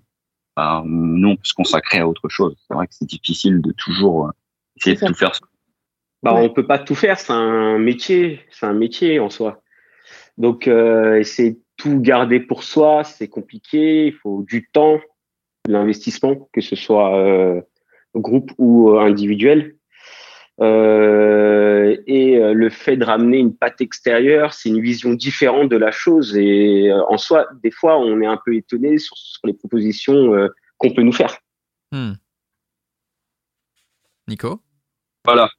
Bah, 0.60 0.84
nous, 0.86 1.30
on 1.30 1.36
peut 1.38 1.46
se 1.46 1.54
consacrer 1.54 2.00
à 2.00 2.08
autre 2.10 2.28
chose. 2.28 2.54
C'est 2.68 2.74
vrai 2.74 2.86
que 2.86 2.94
c'est 2.94 3.08
difficile 3.08 3.62
de 3.62 3.72
toujours 3.72 4.28
euh, 4.28 4.32
essayer 4.76 4.98
de 4.98 5.06
tout 5.06 5.14
faire. 5.14 5.32
bah, 6.22 6.34
Ouais. 6.34 6.42
on 6.42 6.50
peut 6.50 6.68
pas 6.68 6.78
tout 6.78 6.96
faire, 6.96 7.18
c'est 7.18 7.32
un 7.32 7.78
métier, 7.78 8.42
c'est 8.52 8.66
un 8.66 8.74
métier 8.74 9.22
en 9.22 9.30
soi. 9.30 9.62
Donc, 10.38 10.68
euh, 10.68 11.18
essayer 11.18 11.52
de 11.52 11.60
tout 11.78 12.02
garder 12.02 12.42
pour 12.42 12.64
soi, 12.64 13.06
c'est 13.06 13.30
compliqué. 13.30 14.08
Il 14.08 14.14
faut 14.16 14.44
du 14.50 14.68
temps, 14.74 15.00
de 15.66 15.72
l'investissement, 15.72 16.50
que 16.52 16.60
ce 16.60 16.76
soit 16.76 17.18
euh, 17.18 17.62
groupe 18.14 18.52
ou 18.58 19.00
individuel. 19.00 19.78
Euh, 20.62 21.96
et 22.06 22.38
euh, 22.38 22.54
le 22.54 22.70
fait 22.70 22.98
de 22.98 23.06
ramener 23.06 23.38
une 23.38 23.56
patte 23.56 23.82
extérieure, 23.82 24.54
c'est 24.54 24.70
une 24.70 24.82
vision 24.82 25.14
différente 25.14 25.70
de 25.70 25.78
la 25.78 25.92
chose. 25.92 26.36
Et 26.36 26.92
euh, 26.92 27.02
en 27.08 27.18
soi, 27.18 27.48
des 27.64 27.72
fois, 27.72 27.98
on 27.98 28.22
est 28.22 28.26
un 28.26 28.40
peu 28.44 28.56
étonné 28.56 28.98
sur, 28.98 29.18
sur 29.18 29.46
les 29.46 29.54
propositions 29.54 30.34
euh, 30.34 30.50
qu'on 30.78 30.94
peut 30.94 31.04
nous 31.04 31.14
faire. 31.14 31.38
Hmm. 31.92 32.14
Nico? 34.28 34.62
Voilà. 35.26 35.50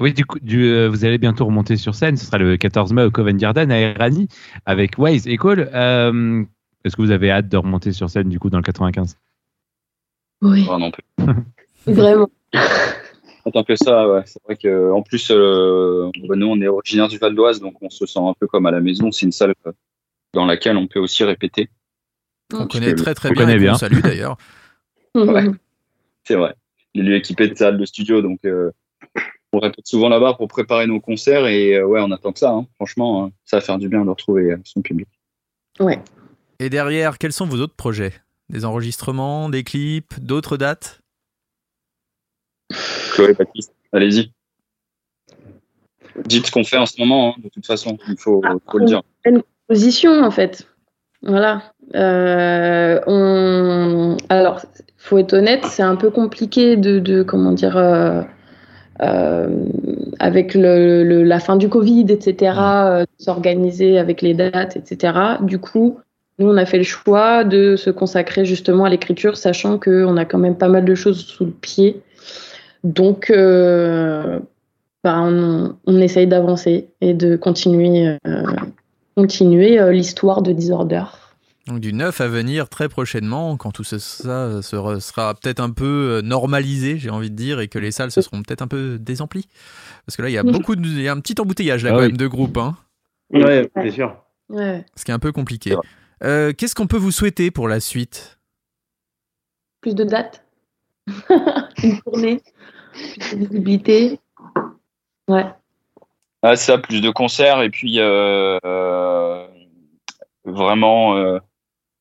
Oui, 0.00 0.12
du 0.14 0.24
coup, 0.24 0.38
du, 0.40 0.64
euh, 0.64 0.88
vous 0.88 1.04
allez 1.04 1.18
bientôt 1.18 1.44
remonter 1.44 1.76
sur 1.76 1.94
scène. 1.94 2.16
Ce 2.16 2.26
sera 2.26 2.38
le 2.38 2.56
14 2.56 2.92
mai 2.92 3.04
au 3.04 3.10
Covent 3.10 3.36
Garden 3.36 3.70
à 3.70 3.78
Erani 3.78 4.28
avec 4.66 4.98
Waze 4.98 5.28
et 5.28 5.36
Cole. 5.36 5.70
Euh, 5.72 6.44
Est-ce 6.84 6.96
que 6.96 7.02
vous 7.02 7.10
avez 7.10 7.30
hâte 7.30 7.48
de 7.48 7.56
remonter 7.56 7.92
sur 7.92 8.08
scène 8.08 8.28
du 8.28 8.38
coup 8.38 8.50
dans 8.50 8.58
le 8.58 8.62
95 8.64 9.18
Oui, 10.40 10.66
non 10.66 10.90
plus. 10.90 11.04
vraiment. 11.86 12.28
Tant 13.50 13.64
que 13.64 13.74
ça, 13.76 14.08
ouais. 14.08 14.22
C'est 14.26 14.42
vrai 14.44 14.56
que, 14.56 14.92
en 14.92 15.02
plus, 15.02 15.30
euh, 15.30 16.10
bah, 16.28 16.36
nous, 16.36 16.46
on 16.46 16.60
est 16.60 16.68
originaire 16.68 17.08
du 17.08 17.18
Val 17.18 17.34
d'Oise, 17.34 17.60
donc 17.60 17.74
on 17.82 17.90
se 17.90 18.06
sent 18.06 18.20
un 18.20 18.34
peu 18.38 18.46
comme 18.46 18.66
à 18.66 18.70
la 18.70 18.80
maison. 18.80 19.10
C'est 19.10 19.26
une 19.26 19.32
salle 19.32 19.54
euh, 19.66 19.72
dans 20.32 20.44
laquelle 20.46 20.76
on 20.76 20.86
peut 20.86 21.00
aussi 21.00 21.24
répéter. 21.24 21.68
On 22.54 22.66
connaît 22.66 22.94
très 22.94 23.14
très 23.14 23.30
on 23.30 23.32
bien 23.32 23.56
bien. 23.56 23.74
salue 23.74 24.00
d'ailleurs. 24.00 24.36
Ouais. 25.14 25.44
C'est 26.24 26.36
vrai. 26.36 26.54
Les 26.94 27.02
lieux 27.02 27.16
équipés 27.16 27.46
de 27.48 27.54
salle 27.54 27.76
de 27.76 27.84
studio, 27.84 28.22
donc 28.22 28.38
euh, 28.46 28.70
on 29.52 29.58
répète 29.58 29.86
souvent 29.86 30.08
là-bas 30.08 30.34
pour 30.34 30.48
préparer 30.48 30.86
nos 30.86 31.00
concerts 31.00 31.46
et 31.46 31.74
euh, 31.74 31.84
ouais, 31.84 32.00
on 32.00 32.10
attend 32.12 32.32
que 32.32 32.38
ça. 32.38 32.50
hein. 32.50 32.66
Franchement, 32.76 33.26
hein, 33.26 33.30
ça 33.44 33.58
va 33.58 33.60
faire 33.60 33.76
du 33.76 33.90
bien 33.90 34.06
de 34.06 34.08
retrouver 34.10 34.52
euh, 34.52 34.56
son 34.64 34.80
public. 34.80 35.08
Ouais. 35.80 36.00
Et 36.60 36.70
derrière, 36.70 37.18
quels 37.18 37.34
sont 37.34 37.44
vos 37.44 37.58
autres 37.58 37.74
projets? 37.76 38.14
Des 38.48 38.64
enregistrements, 38.64 39.50
des 39.50 39.64
clips, 39.64 40.18
d'autres 40.18 40.56
dates? 40.56 41.01
Chloé, 43.12 43.34
Baptiste, 43.34 43.72
allez-y. 43.92 44.30
Dites 46.26 46.46
ce 46.46 46.52
qu'on 46.52 46.64
fait 46.64 46.76
en 46.76 46.86
ce 46.86 47.00
moment, 47.00 47.30
hein, 47.30 47.40
de 47.42 47.48
toute 47.48 47.66
façon, 47.66 47.96
il 48.08 48.16
faut, 48.18 48.42
faut 48.70 48.78
le 48.78 48.84
dire. 48.84 49.02
position 49.68 50.22
en 50.22 50.30
fait. 50.30 50.66
Voilà. 51.22 51.62
Euh, 51.94 53.00
on... 53.06 54.16
Alors, 54.28 54.60
faut 54.98 55.18
être 55.18 55.32
honnête, 55.34 55.64
c'est 55.66 55.82
un 55.82 55.96
peu 55.96 56.10
compliqué 56.10 56.76
de, 56.76 56.98
de 56.98 57.22
comment 57.22 57.52
dire, 57.52 57.76
euh, 57.76 58.22
euh, 59.00 59.48
avec 60.18 60.54
le, 60.54 61.02
le- 61.04 61.22
la 61.22 61.40
fin 61.40 61.56
du 61.56 61.68
Covid, 61.68 62.06
etc., 62.10 62.52
euh, 62.58 63.00
de 63.02 63.06
s'organiser 63.24 63.98
avec 63.98 64.20
les 64.22 64.34
dates, 64.34 64.76
etc. 64.76 65.36
Du 65.40 65.58
coup, 65.58 65.98
nous, 66.38 66.48
on 66.48 66.56
a 66.56 66.66
fait 66.66 66.78
le 66.78 66.84
choix 66.84 67.44
de 67.44 67.76
se 67.76 67.90
consacrer 67.90 68.44
justement 68.44 68.84
à 68.84 68.90
l'écriture, 68.90 69.36
sachant 69.36 69.78
qu'on 69.78 70.16
a 70.16 70.24
quand 70.24 70.38
même 70.38 70.56
pas 70.58 70.68
mal 70.68 70.84
de 70.84 70.94
choses 70.94 71.24
sous 71.24 71.44
le 71.46 71.52
pied. 71.52 72.02
Donc, 72.84 73.30
euh, 73.30 74.40
bah, 75.04 75.20
on, 75.22 75.76
on 75.86 76.00
essaye 76.00 76.26
d'avancer 76.26 76.88
et 77.00 77.14
de 77.14 77.36
continuer, 77.36 78.16
euh, 78.26 78.42
continuer 79.16 79.78
euh, 79.80 79.92
l'histoire 79.92 80.42
de 80.42 80.52
Disorder. 80.52 81.04
Donc 81.68 81.78
du 81.78 81.92
neuf 81.92 82.20
à 82.20 82.26
venir 82.26 82.68
très 82.68 82.88
prochainement, 82.88 83.56
quand 83.56 83.70
tout 83.70 83.84
ça 83.84 84.00
sera, 84.00 84.62
sera 84.62 85.32
peut-être 85.34 85.60
un 85.60 85.70
peu 85.70 86.20
normalisé, 86.24 86.98
j'ai 86.98 87.08
envie 87.10 87.30
de 87.30 87.36
dire, 87.36 87.60
et 87.60 87.68
que 87.68 87.78
les 87.78 87.92
salles 87.92 88.10
se 88.10 88.20
seront 88.20 88.42
peut-être 88.42 88.62
un 88.62 88.66
peu 88.66 88.98
désemplies. 88.98 89.46
Parce 90.04 90.16
que 90.16 90.22
là, 90.22 90.28
il 90.28 90.32
y 90.32 90.38
a 90.38 90.42
beaucoup 90.42 90.74
de, 90.74 90.84
il 90.84 91.02
y 91.02 91.06
a 91.08 91.12
un 91.12 91.20
petit 91.20 91.40
embouteillage 91.40 91.84
là 91.84 91.90
Ah 91.92 91.94
quand 91.94 92.00
oui. 92.00 92.08
même 92.08 92.16
de 92.16 92.26
groupes, 92.26 92.56
hein, 92.56 92.76
Ouais, 93.32 93.70
bien 93.76 93.90
sûr. 93.92 94.16
Ouais. 94.48 94.84
ce 94.96 95.04
qui 95.04 95.12
est 95.12 95.14
un 95.14 95.20
peu 95.20 95.30
compliqué. 95.30 95.70
C'est. 96.20 96.26
Euh, 96.26 96.52
Qu'est-ce 96.52 96.74
qu'on 96.74 96.88
peut 96.88 96.96
vous 96.96 97.12
souhaiter 97.12 97.52
pour 97.52 97.68
la 97.68 97.78
suite? 97.78 98.40
Plus 99.82 99.94
de 99.94 100.02
dates, 100.02 100.44
une 101.84 102.00
tournée, 102.00 102.40
plus 102.92 103.36
de 103.36 103.46
visibilité. 103.46 104.20
Ouais. 105.28 105.46
Ah, 106.42 106.56
ça, 106.56 106.78
plus 106.78 107.00
de 107.00 107.10
concerts 107.10 107.62
et 107.62 107.70
puis 107.70 108.00
euh, 108.00 108.58
euh, 108.64 109.46
vraiment 110.44 111.16
euh, 111.16 111.38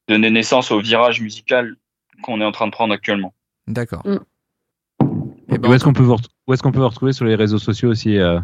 donner 0.08 0.32
naissance 0.32 0.72
au 0.72 0.80
virage 0.80 1.22
musical 1.22 1.76
qu'on 2.24 2.42
est 2.42 2.46
en 2.46 2.52
train 2.52 2.68
de 2.68 2.72
prendre 2.72 2.94
actuellement. 2.94 3.34
D'accord. 3.68 4.02
Mm. 4.06 4.18
Et 5.50 5.56
Et 5.56 5.58
ben, 5.58 5.70
où 5.70 5.74
est-ce 5.74 5.84
qu'on 5.84 5.94
peut 5.94 6.04
vous 6.04 6.18
où 6.48 6.54
est-ce 6.54 6.64
qu'on 6.64 6.72
peut 6.72 6.80
vous 6.80 6.90
retrouver 6.90 7.14
sur 7.14 7.26
les 7.26 7.36
réseaux 7.36 7.60
sociaux 7.60 7.90
aussi 7.90 8.18
euh? 8.18 8.40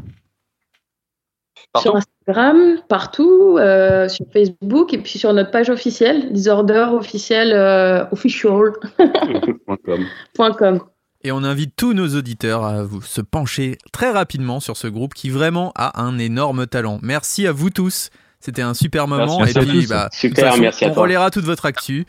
Sur 1.82 1.96
Instagram, 1.96 2.80
partout, 2.88 3.58
euh, 3.58 4.08
sur 4.08 4.26
Facebook 4.32 4.94
et 4.94 4.98
puis 5.00 5.20
sur 5.20 5.34
notre 5.34 5.52
page 5.52 5.70
officielle, 5.70 6.32
Disorder 6.32 6.88
officiel 6.92 7.54
euh, 7.54 8.06
official 8.12 8.72
point 10.34 10.54
com. 10.54 10.80
Et 11.24 11.32
on 11.32 11.44
invite 11.44 11.76
tous 11.76 11.94
nos 11.94 12.16
auditeurs 12.16 12.64
à 12.64 12.84
vous 12.84 13.02
se 13.02 13.22
pencher 13.22 13.78
très 13.92 14.12
rapidement 14.12 14.60
sur 14.60 14.78
ce 14.78 14.88
groupe 14.88 15.14
qui 15.14 15.30
vraiment 15.30 15.72
a 15.76 16.02
un 16.02 16.18
énorme 16.20 16.68
talent. 16.68 17.00
Merci 17.02 17.48
à 17.48 17.52
vous 17.52 17.70
tous. 17.70 18.10
C'était 18.40 18.62
un 18.62 18.74
super 18.76 19.08
moment. 19.08 19.40
Merci 19.40 19.58
et 19.58 19.62
à 19.62 19.66
puis, 19.66 19.82
tous. 19.82 19.90
bah, 19.90 20.04
de 20.06 20.10
toute 20.10 20.20
Super, 20.20 20.50
façon, 20.52 20.62
merci 20.62 20.86
à 20.86 20.90
on 20.90 20.94
toi. 20.94 21.04
relaiera 21.04 21.32
toute 21.32 21.46
votre 21.46 21.66
actu. 21.66 22.06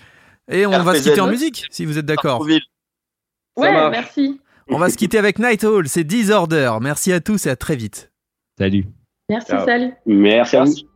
Et 0.51 0.67
on 0.67 0.83
va 0.83 0.95
se 0.95 1.03
quitter 1.03 1.21
en 1.21 1.27
musique, 1.27 1.67
si 1.71 1.85
vous 1.85 1.99
êtes 1.99 2.07
d'accord. 2.07 2.43
Ouais, 2.43 3.91
merci. 3.91 4.41
On 4.71 4.79
va 4.79 4.91
se 4.91 4.97
quitter 4.97 5.19
avec 5.19 5.39
Night 5.39 5.65
Hall, 5.65 5.89
c'est 5.89 6.05
Disorder. 6.05 6.73
Merci 6.81 7.13
à 7.13 7.21
tous 7.21 7.47
et 7.47 7.51
à 7.51 7.57
très 7.57 7.77
vite. 7.77 8.11
Salut. 8.59 8.87
Merci, 9.31 9.49
Ciao. 9.49 9.65
salut. 9.65 9.93
Merci 10.07 10.57
à 10.57 10.65
vous. 10.65 10.88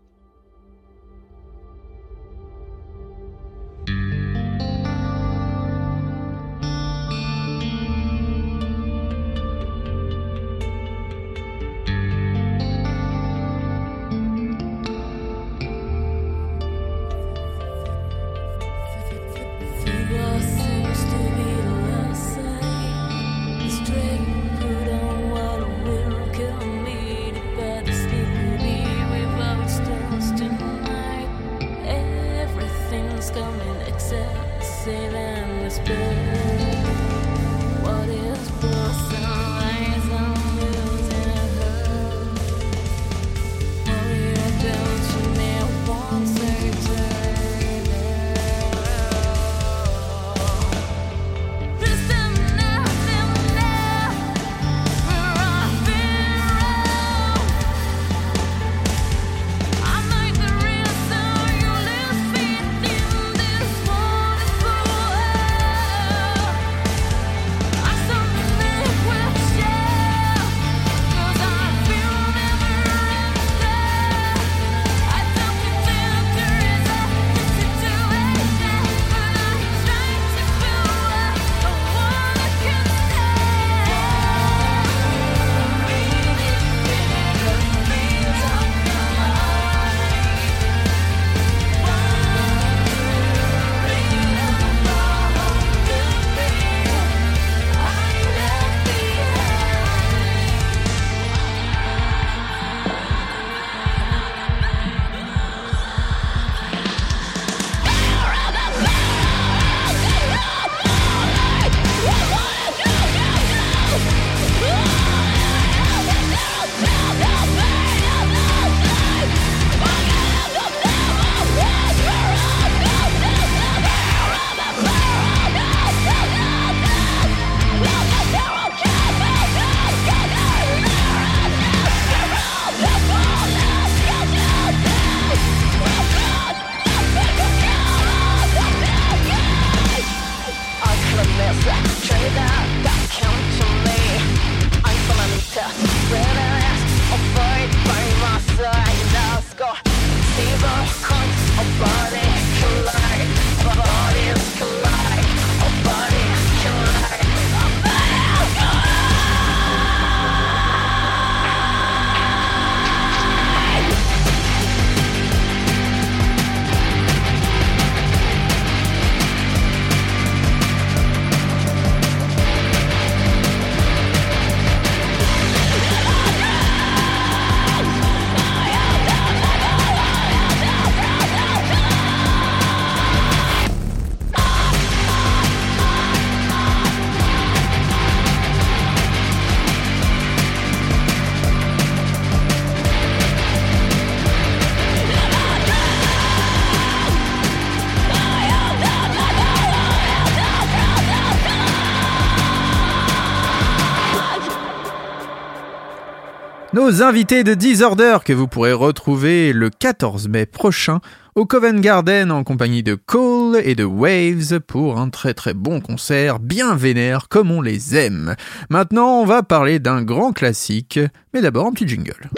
Nos 206.74 207.02
invités 207.02 207.44
de 207.44 207.52
Disorder 207.52 208.16
que 208.24 208.32
vous 208.32 208.48
pourrez 208.48 208.72
retrouver 208.72 209.52
le 209.52 209.68
14 209.68 210.28
mai 210.28 210.46
prochain 210.46 211.00
au 211.34 211.44
Covent 211.44 211.78
Garden 211.78 212.32
en 212.32 212.44
compagnie 212.44 212.82
de 212.82 212.94
Cole 212.94 213.60
et 213.62 213.74
de 213.74 213.84
Waves 213.84 214.58
pour 214.60 214.98
un 214.98 215.10
très 215.10 215.34
très 215.34 215.52
bon 215.52 215.82
concert 215.82 216.38
bien 216.38 216.74
vénère 216.74 217.28
comme 217.28 217.50
on 217.50 217.60
les 217.60 217.94
aime. 217.94 218.36
Maintenant, 218.70 219.20
on 219.20 219.26
va 219.26 219.42
parler 219.42 219.80
d'un 219.80 220.00
grand 220.02 220.32
classique, 220.32 220.98
mais 221.34 221.42
d'abord 221.42 221.66
un 221.66 221.72
petit 221.72 221.86
jingle. 221.86 222.30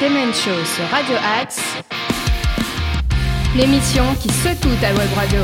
Demen 0.00 0.32
Show 0.32 0.64
sur 0.64 0.84
Radio 0.90 1.16
Axe, 1.38 1.60
l'émission 3.54 4.04
qui 4.18 4.30
secoue 4.30 4.74
ta 4.80 4.94
web 4.94 5.10
radio. 5.14 5.40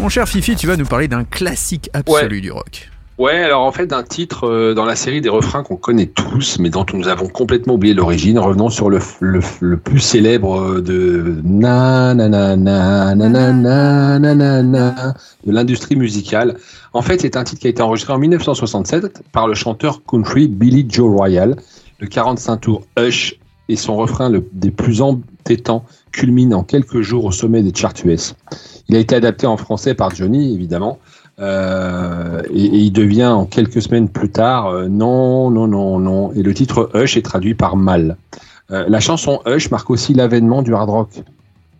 Mon 0.00 0.10
cher 0.10 0.28
Fifi, 0.28 0.54
tu 0.54 0.66
vas 0.66 0.76
nous 0.76 0.84
parler 0.84 1.08
d'un 1.08 1.24
classique 1.24 1.88
absolu 1.94 2.42
du 2.42 2.52
rock. 2.52 2.90
Ouais, 3.18 3.36
alors 3.36 3.62
en 3.62 3.72
fait, 3.72 3.86
d'un 3.86 4.02
titre 4.02 4.44
euh, 4.44 4.74
dans 4.74 4.84
la 4.84 4.94
série 4.94 5.22
des 5.22 5.30
refrains 5.30 5.62
qu'on 5.62 5.76
connaît 5.76 6.04
tous, 6.04 6.58
mais 6.58 6.68
dont 6.68 6.84
nous 6.92 7.08
avons 7.08 7.28
complètement 7.28 7.74
oublié 7.74 7.94
l'origine. 7.94 8.38
Revenons 8.38 8.68
sur 8.68 8.90
le, 8.90 8.98
le, 9.20 9.40
le 9.60 9.76
plus 9.78 10.00
célèbre 10.00 10.60
euh, 10.60 10.82
de 10.82 11.40
na 11.42 12.12
na 12.12 12.28
na 12.28 12.56
na 12.56 13.14
na 13.14 13.28
na 13.30 14.34
na 14.34 14.62
na 14.62 15.14
de 15.46 15.50
l'industrie 15.50 15.96
musicale. 15.96 16.58
En 16.92 17.00
fait, 17.00 17.22
c'est 17.22 17.38
un 17.38 17.44
titre 17.44 17.62
qui 17.62 17.68
a 17.68 17.70
été 17.70 17.80
enregistré 17.80 18.12
en 18.12 18.18
1967 18.18 19.22
par 19.32 19.48
le 19.48 19.54
chanteur 19.54 20.02
country 20.04 20.46
Billy 20.46 20.84
Joe 20.86 21.10
Royal, 21.10 21.56
le 22.00 22.08
45 22.08 22.56
tours 22.58 22.82
Hush 22.98 23.38
et 23.70 23.76
son 23.76 23.96
refrain 23.96 24.28
le, 24.28 24.46
des 24.52 24.70
plus 24.70 25.00
entêtants 25.00 25.86
culmine 26.12 26.54
en 26.54 26.64
quelques 26.64 27.00
jours 27.00 27.24
au 27.24 27.32
sommet 27.32 27.62
des 27.62 27.74
charts 27.74 27.94
US. 28.04 28.34
Il 28.88 28.96
a 28.96 28.98
été 28.98 29.14
adapté 29.14 29.46
en 29.46 29.56
français 29.56 29.94
par 29.94 30.14
Johnny, 30.14 30.54
évidemment, 30.54 30.98
euh, 31.38 32.42
et, 32.50 32.64
et 32.64 32.78
il 32.78 32.92
devient 32.92 33.26
en 33.26 33.44
quelques 33.44 33.82
semaines 33.82 34.08
plus 34.08 34.30
tard 34.30 34.68
euh, 34.68 34.88
non, 34.88 35.50
non, 35.50 35.66
non, 35.66 35.98
non. 35.98 36.32
Et 36.32 36.42
le 36.42 36.54
titre 36.54 36.90
Hush 36.94 37.16
est 37.16 37.22
traduit 37.22 37.54
par 37.54 37.76
mal. 37.76 38.16
Euh, 38.70 38.86
la 38.88 39.00
chanson 39.00 39.40
Hush 39.46 39.70
marque 39.70 39.90
aussi 39.90 40.14
l'avènement 40.14 40.62
du 40.62 40.74
hard 40.74 40.90
rock. 40.90 41.10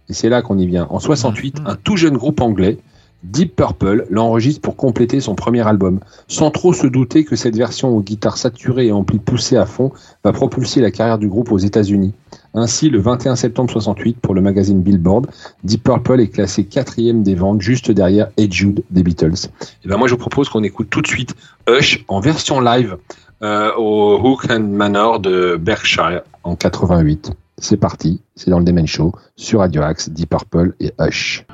Et 0.09 0.13
c'est 0.13 0.29
là 0.29 0.43
qu'on 0.43 0.59
y 0.59 0.67
vient. 0.67 0.87
En 0.91 1.01
68, 1.01 1.63
un 1.67 1.75
tout 1.75 1.97
jeune 1.97 2.17
groupe 2.17 2.41
anglais, 2.41 2.79
Deep 3.25 3.57
Purple, 3.57 4.07
l'enregistre 4.09 4.61
pour 4.61 4.77
compléter 4.77 5.21
son 5.21 5.35
premier 5.35 5.67
album, 5.67 5.99
sans 6.29 6.51
trop 6.51 6.73
se 6.73 6.87
douter 6.87 7.25
que 7.25 7.35
cette 7.35 7.57
version 7.57 7.89
aux 7.89 8.03
guitares 8.03 8.39
saturées 8.39 8.87
et 8.87 8.93
amplis 8.93 9.19
poussées 9.19 9.57
à 9.57 9.67
fond 9.67 9.91
va 10.23 10.33
propulser 10.33 10.81
la 10.81 10.93
carrière 10.93 11.19
du 11.19 11.29
groupe 11.29 11.51
aux 11.51 11.59
États-Unis. 11.59 12.13
Ainsi, 12.59 12.89
le 12.89 12.99
21 12.99 13.37
septembre 13.37 13.71
68, 13.71 14.19
pour 14.19 14.35
le 14.35 14.41
magazine 14.41 14.81
Billboard, 14.81 15.27
Deep 15.63 15.85
Purple 15.85 16.21
est 16.21 16.29
classé 16.29 16.65
quatrième 16.65 17.23
des 17.23 17.35
ventes, 17.35 17.61
juste 17.61 17.91
derrière 17.91 18.29
Ed 18.39 18.51
Jude 18.51 18.83
des 18.91 19.03
Beatles. 19.03 19.51
Et 19.85 19.89
ben 19.89 19.99
moi, 19.99 20.09
je 20.09 20.15
vous 20.15 20.19
propose 20.19 20.49
qu'on 20.49 20.63
écoute 20.63 20.89
tout 20.89 21.03
de 21.03 21.07
suite 21.07 21.35
Hush 21.69 22.03
en 22.09 22.19
version 22.19 22.61
live 22.61 22.97
euh, 23.43 23.75
au 23.77 24.19
Hook 24.19 24.51
and 24.51 24.69
Manor 24.71 25.21
de 25.21 25.57
Berkshire 25.61 26.23
en 26.45 26.57
88. 26.57 27.31
C'est 27.59 27.77
parti, 27.77 28.23
c'est 28.37 28.51
dans 28.51 28.59
le 28.59 28.65
Demen 28.65 28.87
Show 28.87 29.13
sur 29.37 29.61
Radio 29.61 29.83
Axe, 29.83 30.09
Deep 30.09 30.31
Purple 30.31 30.75
et 30.81 30.93
Hush. 30.99 31.45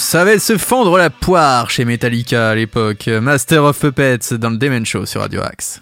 On 0.00 0.02
savait 0.02 0.38
se 0.38 0.56
fendre 0.56 0.96
la 0.96 1.10
poire 1.10 1.68
chez 1.68 1.84
Metallica 1.84 2.48
à 2.48 2.54
l'époque. 2.54 3.06
Master 3.20 3.64
of 3.64 3.78
Puppets 3.78 4.32
dans 4.38 4.48
le 4.48 4.56
Demon 4.56 4.82
Show 4.82 5.04
sur 5.04 5.20
Radio 5.20 5.42
Axe. 5.42 5.78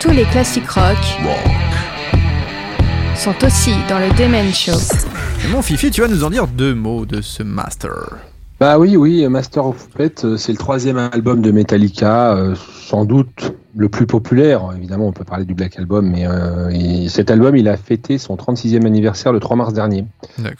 Tous 0.00 0.10
les 0.10 0.24
classiques 0.24 0.70
rock 0.70 0.96
sont 3.14 3.34
aussi 3.44 3.74
dans 3.90 3.98
le 3.98 4.08
Demen 4.18 4.54
Show. 4.54 4.72
Et 5.44 5.48
mon 5.48 5.60
Fifi, 5.60 5.90
tu 5.90 6.00
vas 6.00 6.08
nous 6.08 6.24
en 6.24 6.30
dire 6.30 6.46
deux 6.46 6.74
mots 6.74 7.04
de 7.04 7.20
ce 7.20 7.42
Master. 7.42 7.92
Bah 8.58 8.78
oui, 8.78 8.96
oui, 8.96 9.28
Master 9.28 9.66
of 9.66 9.86
Puppets, 9.90 10.24
euh, 10.24 10.38
c'est 10.38 10.52
le 10.52 10.58
troisième 10.58 10.96
album 10.96 11.42
de 11.42 11.50
Metallica, 11.50 12.36
euh, 12.36 12.54
sans 12.88 13.04
doute 13.04 13.52
le 13.76 13.88
plus 13.88 14.06
populaire. 14.06 14.70
Évidemment, 14.76 15.06
on 15.06 15.12
peut 15.12 15.24
parler 15.24 15.44
du 15.44 15.54
Black 15.54 15.78
Album, 15.78 16.08
mais 16.08 16.26
euh, 16.26 16.70
et 16.70 17.08
cet 17.08 17.30
album, 17.30 17.56
il 17.56 17.68
a 17.68 17.76
fêté 17.76 18.18
son 18.18 18.36
36e 18.36 18.86
anniversaire 18.86 19.32
le 19.32 19.40
3 19.40 19.56
mars 19.56 19.72
dernier. 19.72 20.06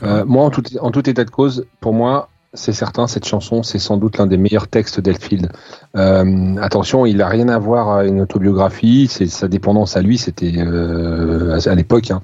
Euh, 0.02 0.24
moi, 0.26 0.44
en 0.44 0.50
tout, 0.50 0.62
en 0.80 0.90
tout 0.90 1.08
état 1.08 1.24
de 1.24 1.30
cause, 1.30 1.66
pour 1.80 1.92
moi, 1.92 2.28
c'est 2.56 2.72
certain, 2.72 3.08
cette 3.08 3.26
chanson, 3.26 3.64
c'est 3.64 3.80
sans 3.80 3.96
doute 3.96 4.16
l'un 4.16 4.26
des 4.26 4.36
meilleurs 4.36 4.68
textes 4.68 5.00
d'Elfield. 5.00 5.50
Euh, 5.96 6.56
attention, 6.60 7.04
il 7.04 7.16
n'a 7.16 7.26
rien 7.26 7.48
à 7.48 7.58
voir 7.58 7.90
avec 7.90 8.12
une 8.12 8.20
autobiographie, 8.20 9.08
c'est 9.10 9.26
sa 9.26 9.48
dépendance 9.48 9.96
à 9.96 10.02
lui, 10.02 10.18
c'était 10.18 10.60
à, 10.60 11.68
à 11.68 11.74
l'époque, 11.74 12.12
hein, 12.12 12.22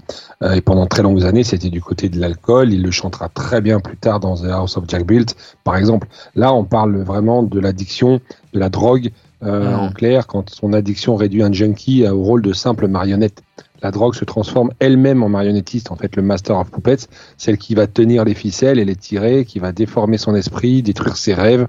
et 0.55 0.61
pendant 0.61 0.87
très 0.87 1.03
longues 1.03 1.25
années, 1.25 1.43
c'était 1.43 1.69
du 1.69 1.83
côté 1.83 2.09
de 2.09 2.21
l'alcool. 2.21 2.73
Il 2.73 2.85
le 2.85 2.93
chantera 2.93 3.29
très 3.29 3.61
bien 3.61 3.81
plus 3.81 3.97
tard 3.97 4.21
dans 4.21 4.37
The 4.37 4.51
House 4.53 4.77
of 4.77 4.85
Jack 4.87 5.05
Built, 5.05 5.35
par 5.65 5.77
exemple. 5.77 6.07
Là, 6.37 6.55
on 6.55 6.63
parle 6.63 6.97
vraiment 6.99 7.43
de 7.43 7.59
l'addiction, 7.59 8.21
de 8.55 8.61
la 8.61 8.69
drogue, 8.69 9.11
euh, 9.43 9.75
en 9.75 9.91
clair, 9.91 10.27
quand 10.27 10.51
son 10.51 10.73
addiction 10.73 11.17
réduit 11.17 11.43
un 11.43 11.53
junkie 11.53 12.07
au 12.07 12.23
rôle 12.23 12.43
de 12.43 12.53
simple 12.53 12.89
marionnette. 12.89 13.43
La 13.83 13.91
drogue 13.91 14.15
se 14.15 14.27
transforme 14.27 14.71
elle-même 14.79 15.23
en 15.23 15.31
marionnettiste, 15.31 15.91
en 15.91 15.97
fait, 15.97 16.15
le 16.17 16.23
Master 16.23 16.59
of 16.59 16.71
Puppets, 16.71 17.07
celle 17.39 17.57
qui 17.57 17.75
va 17.75 17.87
tenir 17.87 18.25
les 18.25 18.35
ficelles 18.35 18.79
et 18.79 18.85
les 18.85 18.97
tirer, 18.97 19.47
qui 19.47 19.59
va 19.59 19.73
déformer 19.73 20.19
son 20.19 20.35
esprit, 20.35 20.83
détruire 20.83 21.17
ses 21.17 21.33
rêves. 21.33 21.67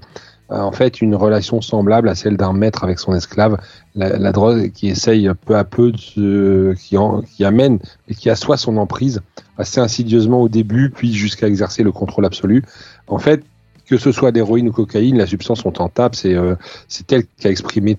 Euh, 0.50 0.60
en 0.60 0.72
fait, 0.72 1.00
une 1.00 1.14
relation 1.14 1.62
semblable 1.62 2.10
à 2.10 2.14
celle 2.14 2.36
d'un 2.36 2.52
maître 2.52 2.84
avec 2.84 2.98
son 2.98 3.14
esclave. 3.14 3.56
La, 3.94 4.18
la 4.18 4.32
drogue 4.32 4.72
qui 4.72 4.88
essaye 4.88 5.30
peu 5.46 5.56
à 5.56 5.64
peu 5.64 5.92
de 5.92 5.96
se, 5.96 6.74
qui, 6.74 6.98
en- 6.98 7.22
qui 7.22 7.46
amène 7.46 7.78
et 8.08 8.14
qui 8.14 8.28
assoit 8.28 8.58
son 8.58 8.76
emprise 8.76 9.22
assez 9.56 9.80
insidieusement 9.80 10.42
au 10.42 10.50
début, 10.50 10.90
puis 10.90 11.14
jusqu'à 11.14 11.46
exercer 11.46 11.82
le 11.82 11.92
contrôle 11.92 12.26
absolu. 12.26 12.62
En 13.06 13.18
fait, 13.18 13.42
que 13.86 13.96
ce 13.98 14.12
soit 14.12 14.32
d'héroïne 14.32 14.68
ou 14.68 14.72
cocaïne, 14.72 15.18
la 15.18 15.26
substance 15.26 15.64
on 15.64 15.72
t'en 15.72 15.88
tape, 15.88 16.14
c'est 16.14 16.34
euh, 16.34 16.54
c'est 16.88 17.10
elle 17.12 17.24
qui 17.38 17.46
a 17.46 17.50
exprimé 17.50 17.98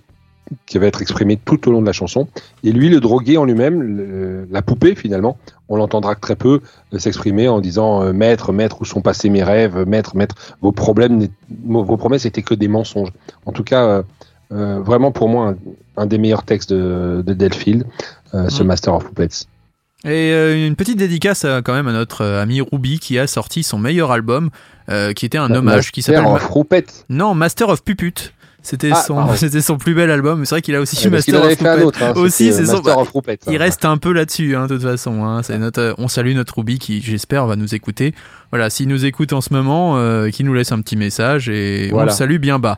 qui 0.65 0.77
va 0.77 0.87
être 0.87 1.01
exprimée 1.01 1.37
tout 1.37 1.67
au 1.67 1.71
long 1.71 1.81
de 1.81 1.85
la 1.85 1.93
chanson. 1.93 2.27
Et 2.63 2.71
lui, 2.71 2.89
le 2.89 2.99
drogué 2.99 3.37
en 3.37 3.45
lui-même, 3.45 4.45
la 4.51 4.61
poupée 4.61 4.93
finalement, 4.93 5.37
on 5.69 5.77
l'entendra 5.77 6.15
très 6.15 6.35
peu 6.35 6.59
euh, 6.93 6.99
s'exprimer 6.99 7.47
en 7.47 7.61
disant 7.61 8.03
euh, 8.03 8.13
maître, 8.13 8.51
maître, 8.51 8.81
où 8.81 8.85
sont 8.85 9.01
passés 9.01 9.29
mes 9.29 9.43
rêves, 9.43 9.85
maître, 9.87 10.15
maître, 10.15 10.35
vos 10.61 10.71
problèmes, 10.71 11.27
vos 11.65 11.97
promesses 11.97 12.25
étaient 12.25 12.43
que 12.43 12.53
des 12.53 12.67
mensonges. 12.67 13.11
En 13.45 13.51
tout 13.51 13.63
cas, 13.63 13.85
euh, 13.85 14.03
euh, 14.51 14.79
vraiment 14.81 15.11
pour 15.11 15.29
moi 15.29 15.49
un, 15.49 15.55
un 16.03 16.05
des 16.05 16.17
meilleurs 16.17 16.43
textes 16.43 16.71
de, 16.71 17.23
de 17.25 17.33
Delfield, 17.33 17.85
euh, 18.33 18.49
ce. 18.49 18.63
Master 18.63 18.93
of 18.95 19.05
Puppets. 19.05 19.47
Et 20.05 20.31
euh, 20.33 20.67
une 20.67 20.75
petite 20.75 20.97
dédicace 20.97 21.45
euh, 21.45 21.61
quand 21.61 21.73
même 21.73 21.87
à 21.87 21.93
notre 21.93 22.21
euh, 22.21 22.41
ami 22.41 22.59
Ruby 22.61 22.99
qui 22.99 23.17
a 23.17 23.25
sorti 23.27 23.63
son 23.63 23.77
meilleur 23.77 24.11
album, 24.11 24.49
euh, 24.89 25.13
qui 25.13 25.25
était 25.25 25.37
un 25.37 25.47
Ma- 25.47 25.57
hommage, 25.59 25.91
qui 25.93 26.01
s'appelle 26.01 26.25
of 26.25 26.45
Ruppet. 26.49 26.85
non 27.09 27.33
Master 27.35 27.69
of 27.69 27.83
Puput. 27.83 28.33
C'était 28.63 28.91
Ah, 28.93 29.03
son, 29.05 29.27
c'était 29.35 29.61
son 29.61 29.77
plus 29.77 29.93
bel 29.93 30.09
album. 30.09 30.39
mais 30.39 30.45
C'est 30.45 30.55
vrai 30.55 30.61
qu'il 30.61 30.73
a 30.75 30.79
aussi 30.81 30.95
Ouais, 31.03 31.11
Master 31.11 31.35
en 31.35 31.43
avait 31.43 31.53
of 31.53 31.59
fait 31.59 31.67
un 31.67 31.73
Puppet. 31.73 31.85
autre, 31.85 32.01
hein, 32.03 32.13
aussi, 32.15 32.51
c'est 32.53 32.65
son. 32.65 32.81
Il 33.51 33.57
reste 33.57 33.85
un 33.85 33.97
peu 33.97 34.13
là-dessus, 34.13 34.55
hein, 34.55 34.67
de 34.67 34.75
toute 34.75 34.83
façon. 34.83 35.23
Hein. 35.25 35.43
C'est 35.43 35.57
notre, 35.59 35.81
euh, 35.81 35.93
on 35.97 36.07
salue 36.07 36.33
notre 36.33 36.57
Ruby 36.57 36.79
qui, 36.79 37.01
j'espère, 37.01 37.45
va 37.45 37.55
nous 37.55 37.75
écouter. 37.75 38.15
Voilà, 38.51 38.69
s'il 38.69 38.87
nous 38.87 39.05
écoute 39.05 39.33
en 39.33 39.41
ce 39.41 39.53
moment, 39.53 39.97
euh, 39.97 40.29
qu'il 40.29 40.45
nous 40.45 40.53
laisse 40.53 40.71
un 40.71 40.79
petit 40.81 40.95
message 40.95 41.49
et 41.49 41.89
on 41.93 42.03
le 42.05 42.11
salue 42.11 42.37
bien 42.37 42.57
bas. 42.59 42.77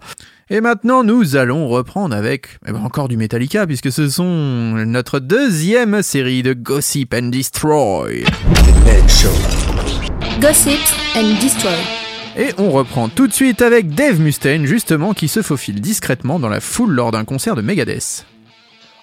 Et 0.49 0.62
maintenant, 0.62 1.03
nous 1.03 1.36
allons 1.36 1.68
reprendre 1.68 2.16
avec 2.16 2.48
eh 2.68 2.72
ben, 2.72 2.80
encore 2.84 3.07
du 3.07 3.18
Metallica, 3.18 3.66
puisque 3.66 3.91
ce 3.91 4.07
sont 4.10 4.24
notre 4.86 5.20
deuxième 5.20 6.02
série 6.03 6.44
de 6.44 6.53
Gossip 6.53 7.14
and 7.14 7.30
Destroy. 7.30 8.24
Gossip 10.40 10.80
and 11.16 11.40
Destroy. 11.41 12.05
Et 12.38 12.49
on 12.57 12.70
reprend 12.70 13.07
tout 13.07 13.28
de 13.28 13.34
suite 13.34 13.62
avec 13.62 13.95
Dave 13.95 14.20
Mustaine, 14.20 14.66
justement, 14.66 15.14
qui 15.14 15.30
se 15.30 15.41
faufile 15.41 15.80
discrètement 15.80 16.38
dans 16.38 16.49
la 16.49 16.60
foule 16.60 16.91
lors 16.91 17.12
d'un 17.12 17.24
concert 17.24 17.56
de 17.56 17.62
Megadeth. 17.62 18.26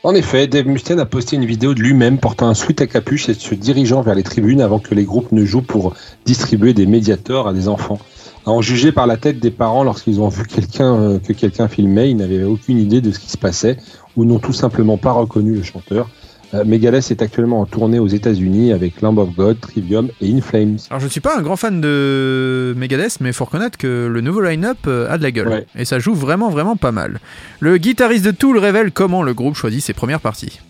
En 0.02 0.14
effet, 0.14 0.46
Dave 0.48 0.66
Mustaine 0.66 1.00
a 1.00 1.06
posté 1.06 1.36
une 1.36 1.46
vidéo 1.46 1.72
de 1.72 1.80
lui-même 1.80 2.18
portant 2.18 2.48
un 2.48 2.54
sweat 2.54 2.82
à 2.82 2.86
capuche 2.86 3.30
et 3.30 3.34
se 3.34 3.54
dirigeant 3.54 4.02
vers 4.02 4.14
les 4.14 4.22
tribunes 4.22 4.60
avant 4.60 4.80
que 4.80 4.94
les 4.94 5.04
groupes 5.04 5.32
ne 5.32 5.46
jouent 5.46 5.62
pour 5.62 5.94
distribuer 6.26 6.74
des 6.74 6.84
médiateurs 6.84 7.48
à 7.48 7.54
des 7.54 7.68
enfants. 7.68 8.00
À 8.44 8.50
en 8.50 8.60
juger 8.60 8.92
par 8.92 9.06
la 9.06 9.16
tête 9.16 9.38
des 9.38 9.52
parents 9.52 9.84
lorsqu'ils 9.84 10.20
ont 10.20 10.28
vu 10.28 10.44
quelqu'un 10.44 10.94
euh, 10.94 11.18
que 11.18 11.32
quelqu'un 11.32 11.68
filmait, 11.68 12.10
ils 12.10 12.16
n'avaient 12.16 12.42
aucune 12.42 12.78
idée 12.78 13.00
de 13.00 13.12
ce 13.12 13.18
qui 13.18 13.30
se 13.30 13.38
passait 13.38 13.78
ou 14.16 14.26
n'ont 14.26 14.40
tout 14.40 14.52
simplement 14.52 14.98
pas 14.98 15.12
reconnu 15.12 15.54
le 15.54 15.62
chanteur. 15.62 16.10
Euh, 16.54 16.64
Megadeth 16.64 17.10
est 17.10 17.22
actuellement 17.22 17.60
en 17.60 17.66
tournée 17.66 17.98
aux 17.98 18.08
États-Unis 18.08 18.72
avec 18.72 19.00
Lamb 19.00 19.18
of 19.18 19.34
God, 19.34 19.58
Trivium 19.60 20.08
et 20.20 20.30
In 20.30 20.40
Flames. 20.42 20.76
Alors 20.90 21.00
je 21.00 21.06
ne 21.06 21.10
suis 21.10 21.20
pas 21.20 21.38
un 21.38 21.42
grand 21.42 21.56
fan 21.56 21.80
de 21.80 22.74
Megadeth, 22.76 23.20
mais 23.20 23.32
faut 23.32 23.46
reconnaître 23.46 23.78
que 23.78 24.06
le 24.06 24.20
nouveau 24.20 24.42
line-up 24.42 24.78
euh, 24.86 25.10
a 25.10 25.16
de 25.16 25.22
la 25.22 25.30
gueule. 25.30 25.48
Ouais. 25.48 25.66
Et 25.76 25.84
ça 25.84 25.98
joue 25.98 26.14
vraiment 26.14 26.50
vraiment 26.50 26.76
pas 26.76 26.92
mal. 26.92 27.20
Le 27.60 27.78
guitariste 27.78 28.24
de 28.24 28.32
Tool 28.32 28.58
révèle 28.58 28.92
comment 28.92 29.22
le 29.22 29.32
groupe 29.32 29.54
choisit 29.54 29.82
ses 29.82 29.94
premières 29.94 30.20
parties. 30.20 30.60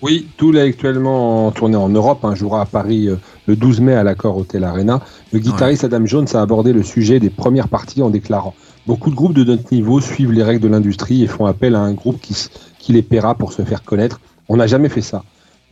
Oui, 0.00 0.28
Tool 0.36 0.58
est 0.58 0.60
actuellement 0.60 1.46
en 1.46 1.50
tournée 1.50 1.76
en 1.76 1.88
Europe, 1.88 2.24
un 2.24 2.34
jouera 2.34 2.60
à 2.60 2.66
Paris 2.66 3.08
euh, 3.08 3.16
le 3.46 3.56
12 3.56 3.80
mai 3.80 3.94
à 3.94 4.04
l'accord 4.04 4.36
Hotel 4.36 4.62
Arena. 4.62 5.00
Le 5.32 5.40
guitariste 5.40 5.82
Adam 5.82 6.06
Jones 6.06 6.28
a 6.34 6.40
abordé 6.40 6.72
le 6.72 6.82
sujet 6.84 7.18
des 7.18 7.30
premières 7.30 7.68
parties 7.68 8.02
en 8.02 8.10
déclarant 8.10 8.54
Beaucoup 8.86 9.08
de 9.10 9.14
groupes 9.14 9.32
de 9.32 9.44
notre 9.44 9.72
niveau 9.72 10.00
suivent 10.00 10.32
les 10.32 10.42
règles 10.42 10.60
de 10.60 10.68
l'industrie 10.68 11.24
et 11.24 11.26
font 11.26 11.46
appel 11.46 11.74
à 11.74 11.80
un 11.80 11.94
groupe 11.94 12.20
qui 12.20 12.92
les 12.92 13.00
paiera 13.00 13.34
pour 13.34 13.54
se 13.54 13.62
faire 13.62 13.82
connaître. 13.82 14.20
On 14.48 14.56
n'a 14.56 14.66
jamais 14.66 14.88
fait 14.88 15.00
ça. 15.02 15.22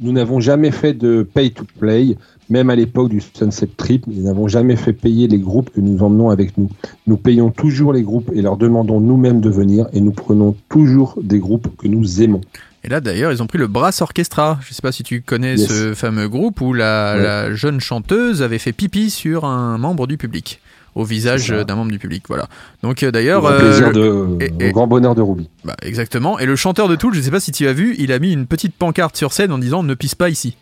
Nous 0.01 0.13
n'avons 0.13 0.41
jamais 0.41 0.71
fait 0.71 0.95
de 0.95 1.23
pay 1.23 1.51
to 1.53 1.65
play, 1.79 2.17
même 2.49 2.71
à 2.71 2.75
l'époque 2.77 3.11
du 3.11 3.21
Sunset 3.21 3.69
Trip. 3.77 4.05
Nous 4.07 4.23
n'avons 4.23 4.49
jamais 4.49 4.75
fait 4.77 4.93
payer 4.95 5.29
les 5.29 5.39
groupes 5.39 5.71
que 5.71 5.81
nous 5.81 6.03
emmenons 6.03 6.31
avec 6.31 6.57
nous. 6.59 6.69
Nous 7.07 7.17
payons 7.17 7.51
toujours 7.51 7.93
les 7.93 8.03
groupes 8.03 8.31
et 8.35 8.43
leur 8.43 8.57
demandons 8.57 8.99
nous-mêmes 9.01 9.41
de 9.41 9.51
venir 9.51 9.87
et 9.93 10.01
nous 10.01 10.11
prenons 10.13 10.57
toujours 10.71 11.19
des 11.23 11.39
groupes 11.39 11.77
que 11.77 11.87
nous 11.87 12.21
aimons. 12.23 12.41
Et 12.85 12.89
là 12.89 13.01
d'ailleurs, 13.01 13.31
ils 13.31 13.43
ont 13.43 13.47
pris 13.47 13.59
le 13.59 13.69
Brass 13.69 14.01
Orchestra. 14.03 14.59
Je 14.67 14.75
sais 14.75 14.83
pas 14.83 14.91
si 14.91 15.05
tu 15.05 15.21
connais 15.23 15.55
Yes. 15.57 15.69
ce 15.69 15.95
fameux 15.95 16.29
groupe 16.29 16.61
où 16.63 16.73
la, 16.73 17.15
Ouais. 17.17 17.23
la 17.23 17.55
jeune 17.55 17.79
chanteuse 17.79 18.43
avait 18.43 18.59
fait 18.59 18.73
pipi 18.73 19.09
sur 19.09 19.45
un 19.45 19.79
membre 19.79 20.09
du 20.09 20.17
public, 20.17 20.61
au 20.95 21.05
visage 21.05 21.51
euh, 21.51 21.65
d'un 21.65 21.75
membre 21.77 21.91
du 21.93 21.99
public. 21.99 22.25
Voilà. 22.29 22.47
Donc 22.83 23.03
euh, 23.03 23.11
d'ailleurs, 23.11 23.47
euh, 23.47 23.91
le- 23.93 24.39
et- 24.41 24.69
et- 24.69 24.73
grand 24.73 24.87
bonheur 24.87 25.15
de 25.15 25.23
Ruby. 25.23 25.49
Bah, 25.65 25.75
exactement. 25.83 26.39
Et 26.39 26.47
le 26.47 26.57
chanteur 26.57 26.89
de 26.89 26.97
Tool, 26.97 27.15
je 27.15 27.21
sais 27.21 27.31
pas 27.31 27.41
si 27.41 27.53
tu 27.53 27.67
as 27.67 27.73
vu, 27.73 27.95
il 27.99 28.13
a 28.13 28.19
mis 28.19 28.33
une 28.33 28.47
petite 28.47 28.75
pancarte 28.75 29.17
sur 29.17 29.33
scène 29.33 29.53
en 29.53 29.59
disant 29.59 29.83
ne 29.83 29.95
pisse 29.95 30.15
pas 30.15 30.29
ici. 30.29 30.57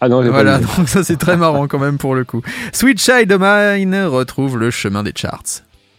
Ah 0.00 0.08
non, 0.08 0.22
pas 0.22 0.30
Voilà, 0.30 0.58
donc 0.58 0.88
ça 0.88 1.02
c'est 1.04 1.18
très 1.18 1.36
marrant 1.36 1.66
quand 1.68 1.78
même 1.78 1.98
pour 1.98 2.14
le 2.14 2.24
coup. 2.24 2.40
Sweet 2.72 3.00
Child 3.00 3.32
of 3.32 3.40
Mine 3.42 3.94
retrouve 4.06 4.58
le 4.58 4.70
chemin 4.70 5.02
des 5.02 5.12
charts. 5.14 5.42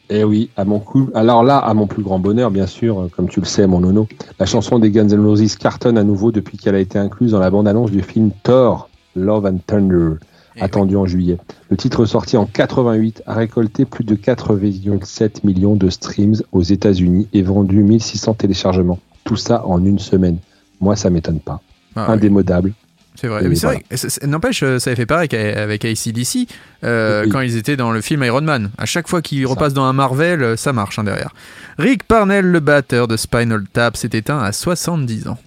Eh 0.09 0.25
oui, 0.25 0.49
à 0.57 0.65
mon 0.65 0.79
coup. 0.79 1.09
Alors 1.13 1.41
là, 1.43 1.57
à 1.57 1.73
mon 1.73 1.87
plus 1.87 2.03
grand 2.03 2.19
bonheur, 2.19 2.51
bien 2.51 2.67
sûr, 2.67 3.07
comme 3.15 3.29
tu 3.29 3.39
le 3.39 3.45
sais, 3.45 3.65
mon 3.67 3.79
nono, 3.79 4.09
la 4.39 4.45
chanson 4.45 4.77
des 4.77 4.91
Guns 4.91 5.07
N' 5.07 5.23
Roses 5.25 5.55
cartonne 5.55 5.97
à 5.97 6.03
nouveau 6.03 6.31
depuis 6.33 6.57
qu'elle 6.57 6.75
a 6.75 6.79
été 6.79 6.99
incluse 6.99 7.31
dans 7.31 7.39
la 7.39 7.49
bande-annonce 7.49 7.91
du 7.91 8.01
film 8.01 8.31
Thor, 8.43 8.89
Love 9.15 9.45
and 9.45 9.59
Thunder, 9.67 10.15
Eh 10.55 10.61
attendu 10.61 10.95
en 10.97 11.05
juillet. 11.05 11.37
Le 11.69 11.77
titre 11.77 12.05
sorti 12.05 12.35
en 12.35 12.45
88 12.45 13.23
a 13.25 13.33
récolté 13.33 13.85
plus 13.85 14.03
de 14.03 14.15
4,7 14.15 15.45
millions 15.45 15.75
de 15.75 15.89
streams 15.89 16.35
aux 16.51 16.61
États-Unis 16.61 17.27
et 17.33 17.41
vendu 17.41 17.83
1600 17.83 18.33
téléchargements. 18.33 18.99
Tout 19.23 19.37
ça 19.37 19.65
en 19.65 19.83
une 19.85 19.99
semaine. 19.99 20.37
Moi, 20.81 20.95
ça 20.95 21.09
m'étonne 21.09 21.39
pas. 21.39 21.61
Ah. 21.95 22.11
Indémodable. 22.11 22.73
C'est 23.15 23.27
vrai. 23.27 23.47
Voilà. 23.47 23.79
vrai. 23.91 24.27
N'empêche, 24.27 24.63
euh, 24.63 24.79
ça 24.79 24.89
avait 24.89 24.95
fait 24.95 25.05
pareil 25.05 25.29
avec, 25.31 25.57
avec 25.57 25.85
ACDC 25.85 26.47
euh, 26.83 27.23
Oui. 27.23 27.29
quand 27.29 27.41
ils 27.41 27.57
étaient 27.57 27.75
dans 27.75 27.91
le 27.91 28.01
film 28.01 28.23
Iron 28.23 28.41
Man. 28.41 28.71
À 28.77 28.85
chaque 28.85 29.07
fois 29.07 29.21
qu'ils 29.21 29.45
repassent 29.45 29.73
dans 29.73 29.83
un 29.83 29.93
Marvel, 29.93 30.41
euh, 30.41 30.55
ça 30.55 30.73
marche 30.73 30.97
hein, 30.97 31.03
derrière. 31.03 31.33
Rick 31.77 32.03
Parnell, 32.03 32.45
le 32.45 32.59
batteur 32.59 33.07
de 33.07 33.17
Spinal 33.17 33.63
Tap, 33.71 33.97
s'est 33.97 34.09
éteint 34.13 34.39
à 34.39 34.51
70 34.51 35.27
ans. 35.27 35.37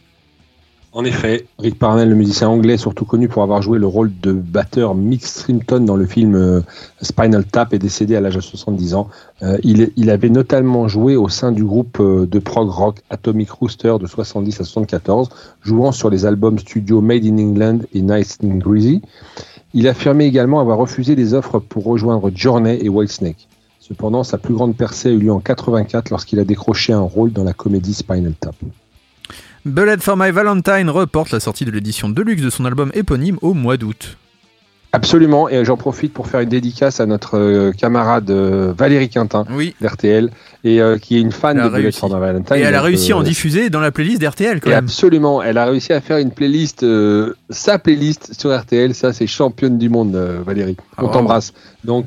En 0.97 1.05
effet, 1.05 1.49
Rick 1.59 1.77
Parnell, 1.77 2.09
le 2.09 2.15
musicien 2.15 2.49
anglais, 2.49 2.77
surtout 2.77 3.05
connu 3.05 3.27
pour 3.27 3.43
avoir 3.43 3.61
joué 3.61 3.81
le 3.81 3.87
rôle 3.89 4.13
de 4.21 4.31
batteur 4.31 4.95
Mick 4.95 5.27
Strington 5.27 5.81
dans 5.81 5.97
le 5.97 6.07
film 6.07 6.37
euh, 6.37 6.61
Spinal 7.03 7.45
Tap, 7.45 7.75
est 7.75 7.81
décédé 7.81 8.15
à 8.15 8.21
l'âge 8.21 8.37
de 8.37 8.41
70 8.41 8.95
ans. 8.95 9.09
Euh, 9.43 9.59
il, 9.65 10.09
avait 10.09 10.29
notamment 10.29 10.87
joué 10.87 11.17
au 11.17 11.29
sein 11.29 11.51
du 11.51 11.65
groupe 11.65 11.99
euh, 11.99 12.29
de 12.29 12.39
prog 12.39 12.69
rock 12.69 13.03
Atomic 13.11 13.51
Rooster 13.51 13.97
de 14.01 14.07
70 14.07 14.61
à 14.61 14.65
74, 14.65 15.31
jouant 15.63 15.91
sur 15.91 16.11
les 16.11 16.27
albums 16.27 16.61
studio 16.61 17.01
Made 17.01 17.25
in 17.25 17.39
England 17.39 17.79
et 17.93 18.01
Nice 18.01 18.39
and 18.45 18.59
Greasy. 18.59 19.03
Il 19.73 19.89
affirmait 19.89 20.29
également 20.29 20.61
avoir 20.61 20.79
refusé 20.79 21.17
des 21.17 21.35
offres 21.35 21.59
pour 21.59 21.83
rejoindre 21.83 22.31
Journey 22.33 22.79
et 22.81 22.89
Whitesnake. 22.89 23.49
Cependant, 23.81 24.23
sa 24.23 24.39
plus 24.39 24.55
grande 24.55 24.77
percée 24.77 25.09
a 25.09 25.13
eu 25.13 25.19
lieu 25.19 25.33
en 25.33 25.41
84 25.41 26.11
lorsqu'il 26.11 26.39
a 26.39 26.45
décroché 26.45 26.93
un 26.93 27.01
rôle 27.01 27.33
dans 27.33 27.43
la 27.43 27.53
comédie 27.53 27.95
Spinal 27.95 28.35
Tap. 28.35 28.55
Bullet 29.65 29.97
for 30.01 30.17
My 30.17 30.31
Valentine 30.31 30.91
reporte 30.91 31.31
la 31.31 31.41
sortie 31.41 31.65
de 31.65 31.71
l'édition 31.71 32.09
deluxe 32.09 32.43
de 32.43 32.51
son 32.51 32.65
album 32.67 32.91
éponyme 32.95 33.39
au 33.41 33.55
mois 33.55 33.77
d'août. 33.77 34.19
Absolument, 34.93 35.49
et 35.49 35.65
j'en 35.65 35.77
profite 35.77 36.13
pour 36.13 36.29
faire 36.29 36.39
une 36.41 36.49
dédicace 36.49 37.01
à 37.01 37.07
notre 37.07 37.37
euh, 37.37 37.73
camarade 37.73 38.31
euh, 38.31 38.73
Valérie 38.79 39.09
Quintin 39.09 39.45
Oui. 39.51 39.75
d'RTL, 39.81 40.31
et 40.63 40.81
euh, 40.81 40.99
qui 40.99 41.17
est 41.17 41.21
une 41.21 41.33
fan 41.33 41.61
de 41.61 41.69
Bullet 41.69 41.91
for 41.91 42.09
the 42.11 42.13
Valentine. 42.13 42.57
Et 42.57 42.61
elle 42.61 42.77
a 42.77 42.83
réussi 42.83 43.11
à 43.11 43.17
en 43.17 43.25
diffuser 43.25 43.71
dans 43.71 43.81
la 43.81 43.91
playlist 43.91 44.21
d'RTL 44.21 44.61
quand 44.61 44.71
et 44.71 44.75
même. 44.75 44.85
absolument, 44.85 45.43
elle 45.43 45.59
a 45.59 45.65
réussi 45.65 45.93
à 45.93 46.01
faire 46.01 46.19
une 46.19 46.31
playlist, 46.31 46.85
euh, 46.85 47.35
sa 47.51 47.81
playlist 47.81 48.39
sur 48.39 48.57
RTL. 48.57 48.95
Ça, 48.95 49.13
c'est 49.13 49.27
championne 49.27 49.79
du 49.79 49.89
monde, 49.89 50.15
Valérie. 50.47 50.77
Ah, 50.79 50.85
On 50.99 51.03
bravo. 51.05 51.19
t'embrasse. 51.19 51.53
Donc, 51.83 52.07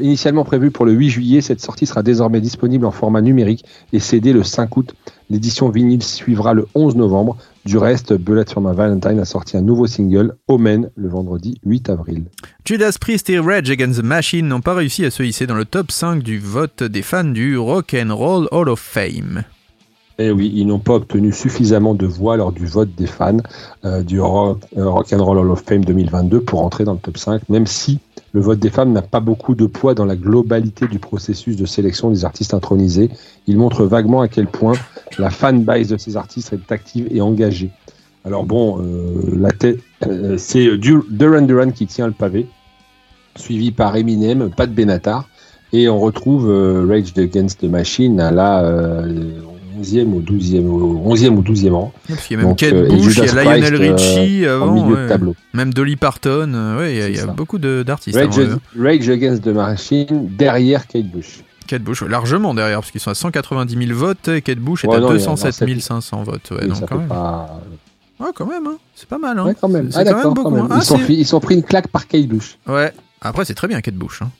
initialement 0.00 0.44
prévue 0.44 0.70
pour 0.70 0.84
le 0.84 0.92
8 0.92 1.10
juillet, 1.10 1.40
cette 1.40 1.60
sortie 1.60 1.86
sera 1.86 2.02
désormais 2.02 2.40
disponible 2.40 2.86
en 2.86 2.90
format 2.90 3.20
numérique 3.20 3.64
et 3.92 3.98
CD 3.98 4.32
le 4.32 4.42
5 4.42 4.76
août. 4.76 4.94
L'édition 5.30 5.68
vinyle 5.70 6.02
suivra 6.02 6.54
le 6.54 6.66
11 6.74 6.96
novembre. 6.96 7.36
Du 7.64 7.78
reste, 7.78 8.12
Bullet 8.12 8.44
for 8.52 8.62
My 8.62 8.74
Valentine 8.74 9.18
a 9.18 9.24
sorti 9.24 9.56
un 9.56 9.62
nouveau 9.62 9.86
single, 9.86 10.34
Omen, 10.48 10.90
le 10.94 11.08
vendredi 11.08 11.58
8 11.64 11.90
avril. 11.90 12.24
Judas 12.64 12.96
Priest 13.00 13.30
et 13.30 13.38
Rage 13.38 13.70
Against 13.70 14.00
the 14.00 14.04
Machine 14.04 14.48
n'ont 14.48 14.60
pas 14.60 14.74
réussi 14.74 15.04
à 15.04 15.10
se 15.10 15.22
hisser 15.22 15.46
dans 15.46 15.54
le 15.54 15.64
top 15.64 15.90
5 15.90 16.22
du 16.22 16.38
vote 16.38 16.82
des 16.82 17.02
fans 17.02 17.24
du 17.24 17.56
Rock 17.56 17.94
and 17.94 18.14
Roll 18.14 18.48
Hall 18.50 18.68
of 18.68 18.80
Fame. 18.80 19.44
Eh 20.24 20.30
oui, 20.30 20.52
ils 20.54 20.66
n'ont 20.68 20.78
pas 20.78 20.94
obtenu 20.94 21.32
suffisamment 21.32 21.94
de 21.94 22.06
voix 22.06 22.36
lors 22.36 22.52
du 22.52 22.64
vote 22.64 22.90
des 22.96 23.08
fans 23.08 23.38
euh, 23.84 24.04
du 24.04 24.20
Rock, 24.20 24.60
euh, 24.76 24.88
Rock 24.88 25.12
and 25.12 25.24
Roll 25.24 25.38
Hall 25.38 25.50
of 25.50 25.62
Fame 25.66 25.84
2022 25.84 26.40
pour 26.42 26.62
entrer 26.62 26.84
dans 26.84 26.92
le 26.92 27.00
top 27.00 27.16
5, 27.18 27.48
même 27.48 27.66
si 27.66 27.98
le 28.32 28.40
vote 28.40 28.60
des 28.60 28.70
femmes 28.70 28.92
n'a 28.92 29.02
pas 29.02 29.18
beaucoup 29.18 29.56
de 29.56 29.66
poids 29.66 29.94
dans 29.94 30.04
la 30.04 30.14
globalité 30.14 30.86
du 30.86 31.00
processus 31.00 31.56
de 31.56 31.66
sélection 31.66 32.08
des 32.10 32.24
artistes 32.24 32.54
intronisés. 32.54 33.10
Il 33.48 33.58
montre 33.58 33.84
vaguement 33.84 34.20
à 34.20 34.28
quel 34.28 34.46
point 34.46 34.74
la 35.18 35.30
fanbase 35.30 35.88
de 35.88 35.96
ces 35.96 36.16
artistes 36.16 36.52
est 36.52 36.70
active 36.70 37.08
et 37.10 37.20
engagée. 37.20 37.70
Alors 38.24 38.44
bon, 38.44 38.78
euh, 38.80 39.36
la 39.36 39.50
tête, 39.50 39.80
c'est 40.36 40.76
Du- 40.78 41.02
Duran 41.10 41.42
Duran 41.42 41.70
qui 41.72 41.86
tient 41.88 42.06
le 42.06 42.12
pavé, 42.12 42.46
suivi 43.34 43.72
par 43.72 43.96
Eminem, 43.96 44.50
Pat 44.56 44.70
Benatar, 44.72 45.28
et 45.72 45.88
on 45.88 45.98
retrouve 45.98 46.46
Rage 46.88 47.12
Against 47.16 47.60
the 47.60 47.64
Machine 47.64 48.20
à 48.20 48.30
la 48.30 48.62
euh, 48.62 49.32
11e 49.82 50.04
ou 50.12 50.20
12e, 50.20 50.66
au 50.66 51.14
11e 51.14 51.28
ou 51.36 51.42
12e 51.42 51.72
rang. 51.72 51.92
Parce 52.08 52.22
qu'il 52.26 52.36
y 52.36 52.40
a 52.40 52.42
même 52.42 52.50
Donc, 52.50 52.58
Kate 52.58 52.72
euh, 52.72 52.88
Bush, 52.88 53.16
il 53.18 53.24
y 53.24 53.28
a 53.28 53.44
Lionel 53.44 53.74
euh, 53.74 53.92
Richie 53.94 54.48
en 54.48 54.52
avant, 54.62 54.90
de 54.90 55.08
tableau. 55.08 55.34
même 55.54 55.72
Dolly 55.74 55.96
Parton. 55.96 56.52
euh, 56.54 56.78
ouais, 56.78 56.92
il 56.94 56.98
y 56.98 57.02
a, 57.02 57.08
il 57.08 57.16
y 57.16 57.18
a 57.18 57.22
ça. 57.22 57.32
beaucoup 57.32 57.58
d'artistes. 57.58 58.16
Rage, 58.16 58.38
eux. 58.38 58.58
Rage 58.78 59.08
Against 59.08 59.42
the 59.42 59.48
Machine 59.48 60.28
derrière 60.36 60.86
Kate 60.86 61.06
Bush. 61.10 61.40
Kate 61.66 61.82
Bush, 61.82 62.02
largement 62.02 62.54
derrière, 62.54 62.80
parce 62.80 62.90
qu'ils 62.90 63.00
sont 63.00 63.10
à 63.10 63.14
190 63.14 63.86
000 63.86 63.98
votes, 63.98 64.28
et 64.28 64.42
Kate 64.42 64.58
Bush 64.58 64.84
est 64.84 64.88
Ouais, 64.88 64.96
à 64.96 65.00
non, 65.00 65.08
il 65.08 65.20
y 65.20 65.22
a- 65.22 65.26
207 65.26 65.52
ça 65.54 65.66
fait- 65.66 65.80
500 65.80 66.22
votes. 66.24 66.50
Ouais, 66.50 66.66
donc 66.66 66.76
ça 66.76 66.86
quand 66.86 66.94
fait 66.96 67.00
même. 67.00 67.08
pas- 67.08 67.60
Ouais, 68.20 68.28
quand 68.34 68.46
même, 68.46 68.66
hein. 68.66 68.76
c'est 68.94 69.08
pas 69.08 69.18
mal. 69.18 69.38
Hein. 69.38 69.46
Ouais, 69.46 69.56
quand 69.60 69.68
même. 69.68 69.90
C'est 69.90 69.98
Ah, 69.98 70.04
quand 70.04 70.10
même 70.10 70.16
d'accord, 70.16 70.34
beaucoup. 70.34 70.50
quand 70.50 70.56
même. 70.56 70.64
hein. 70.66 70.68
Ah, 70.72 70.78
Ils 70.80 70.84
sont 70.84 70.96
c'est- 70.98 71.04
pris- 71.04 71.14
ils 71.16 71.26
sont 71.26 71.40
pris 71.40 71.54
une 71.56 71.62
claque 71.62 71.88
par 71.88 72.06
Kate 72.06 72.26
Bush. 72.26 72.56
Ouais. 72.68 72.92
Après, 73.20 73.44
c'est 73.44 73.54
très 73.54 73.68
bien 73.68 73.80
Kate 73.80 73.94
Bush. 73.94 74.20
hein. 74.22 74.30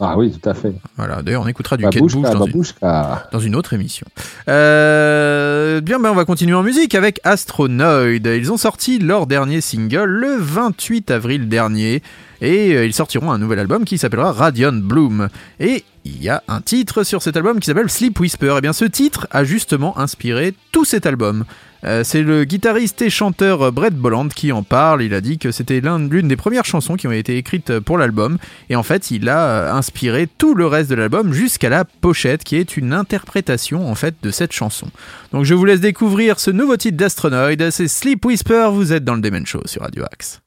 Ah 0.00 0.16
oui, 0.16 0.30
tout 0.30 0.48
à 0.48 0.54
fait. 0.54 0.72
Voilà, 0.96 1.22
d'ailleurs, 1.22 1.42
on 1.42 1.48
écoutera 1.48 1.76
du 1.76 1.82
Bah, 1.82 1.90
Kate 1.90 2.02
Bush 2.02 2.14
une, 2.14 2.88
dans 3.32 3.40
une 3.40 3.56
autre 3.56 3.72
émission. 3.72 4.06
Euh, 4.48 5.80
bien, 5.80 5.98
ben, 5.98 6.10
on 6.10 6.14
va 6.14 6.24
continuer 6.24 6.54
en 6.54 6.62
musique 6.62 6.94
avec 6.94 7.20
Astronoid. 7.24 8.26
Ils 8.26 8.52
ont 8.52 8.56
sorti 8.56 8.98
leur 8.98 9.26
dernier 9.26 9.60
single 9.60 10.04
le 10.04 10.36
28 10.38 11.10
avril 11.10 11.48
dernier 11.48 12.02
et 12.40 12.74
euh, 12.74 12.86
ils 12.86 12.92
sortiront 12.94 13.30
un 13.32 13.38
nouvel 13.38 13.58
album 13.58 13.84
qui 13.84 13.98
s'appellera 13.98 14.32
Radiant 14.32 14.72
Bloom. 14.72 15.28
Et 15.60 15.84
il 16.04 16.22
y 16.22 16.28
a 16.28 16.42
un 16.48 16.60
titre 16.60 17.02
sur 17.04 17.22
cet 17.22 17.36
album 17.36 17.60
qui 17.60 17.66
s'appelle 17.66 17.90
Sleep 17.90 18.18
Whisper. 18.18 18.54
Et 18.58 18.60
bien, 18.60 18.72
ce 18.72 18.84
titre 18.84 19.26
a 19.30 19.44
justement 19.44 19.98
inspiré 19.98 20.54
tout 20.72 20.84
cet 20.84 21.04
album. 21.06 21.44
Euh, 21.84 22.02
c'est 22.02 22.22
le 22.22 22.42
guitariste 22.42 23.02
et 23.02 23.10
chanteur 23.10 23.70
Brett 23.70 23.94
Bolland 23.94 24.26
qui 24.28 24.50
en 24.50 24.64
parle. 24.64 25.00
Il 25.02 25.14
a 25.14 25.20
dit 25.20 25.38
que 25.38 25.52
c'était 25.52 25.80
l'un- 25.80 26.08
l'une 26.08 26.26
des 26.26 26.34
premières 26.36 26.64
chansons 26.64 26.96
qui 26.96 27.06
ont 27.06 27.12
été 27.12 27.36
écrites 27.36 27.78
pour 27.78 27.98
l'album. 27.98 28.38
Et 28.68 28.74
en 28.74 28.82
fait, 28.82 29.12
il 29.12 29.28
a 29.28 29.38
euh, 29.46 29.72
inspiré 29.72 30.26
tout 30.38 30.54
le 30.54 30.66
reste 30.66 30.90
de 30.90 30.96
l'album 30.96 31.32
jusqu'à 31.32 31.68
la 31.68 31.84
pochette 31.84 32.42
qui 32.42 32.56
est 32.56 32.76
une 32.76 32.92
interprétation 32.92 33.88
en 33.88 33.94
fait 33.94 34.16
de 34.22 34.30
cette 34.32 34.52
chanson. 34.52 34.88
Donc 35.32 35.44
je 35.44 35.54
vous 35.54 35.64
laisse 35.64 35.80
découvrir 35.80 36.40
ce 36.40 36.50
nouveau 36.50 36.76
titre 36.76 36.96
d'Astronoid. 36.96 37.70
C'est 37.70 37.86
Sleep 37.86 38.24
Whisper. 38.24 38.70
Vous 38.72 38.92
êtes 38.92 39.04
dans 39.04 39.14
le 39.14 39.20
Demen 39.20 39.46
Show 39.46 39.60
sur 39.66 39.82
Radio 39.82 40.02
Axe. 40.10 40.40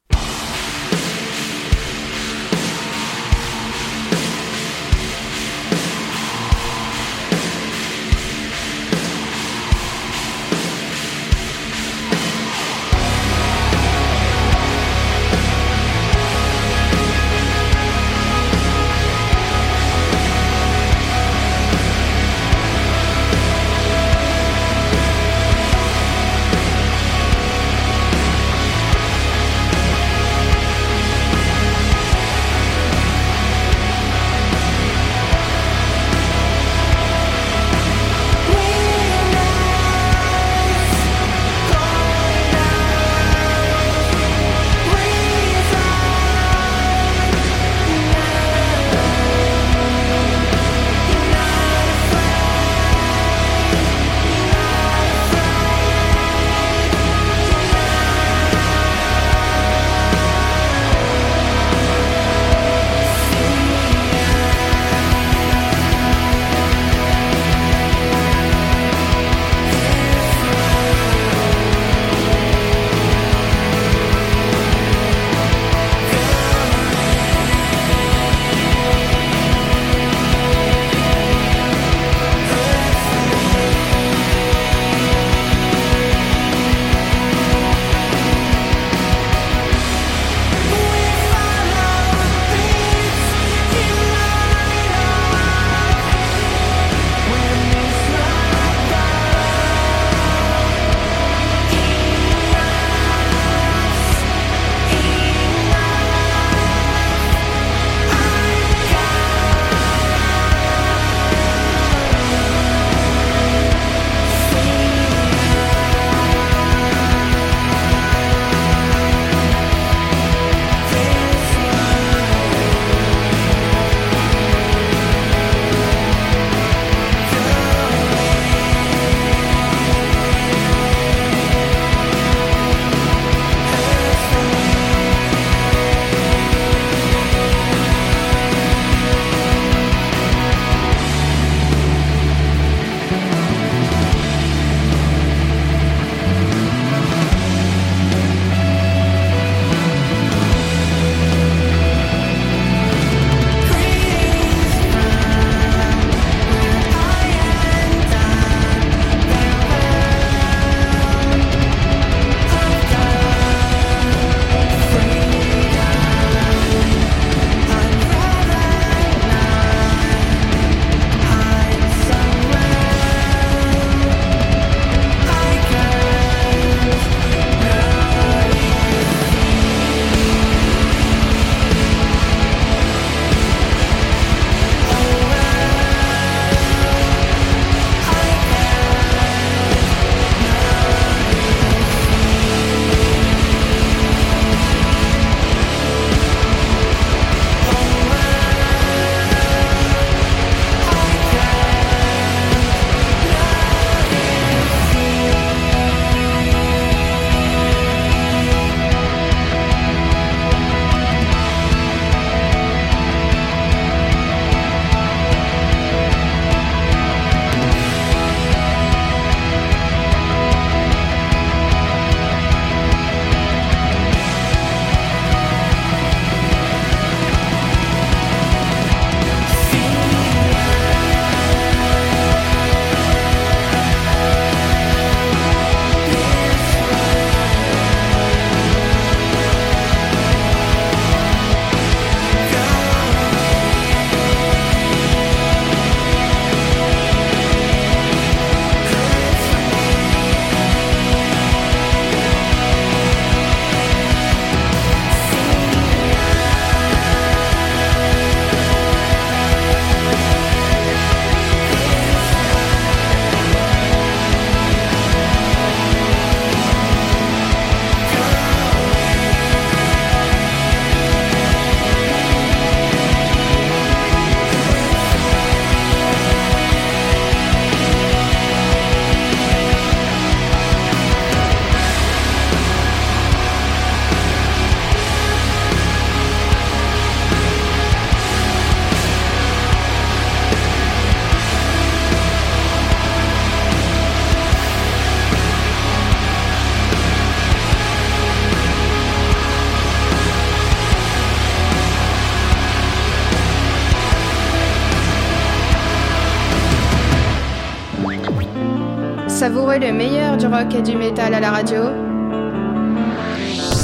Le 309.80 309.94
meilleur 309.94 310.36
du 310.36 310.48
rock 310.48 310.76
et 310.76 310.82
du 310.82 310.98
métal 310.98 311.34
à 311.34 311.40
la 311.40 311.50
radio. 311.50 311.84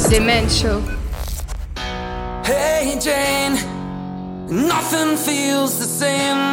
The 0.09 0.19
Men 0.19 0.49
Show. 0.49 0.81
Hey 2.43 2.99
Jane, 2.99 3.57
nothing 4.49 5.15
feels 5.15 5.79
the 5.79 5.85
same 5.85 6.46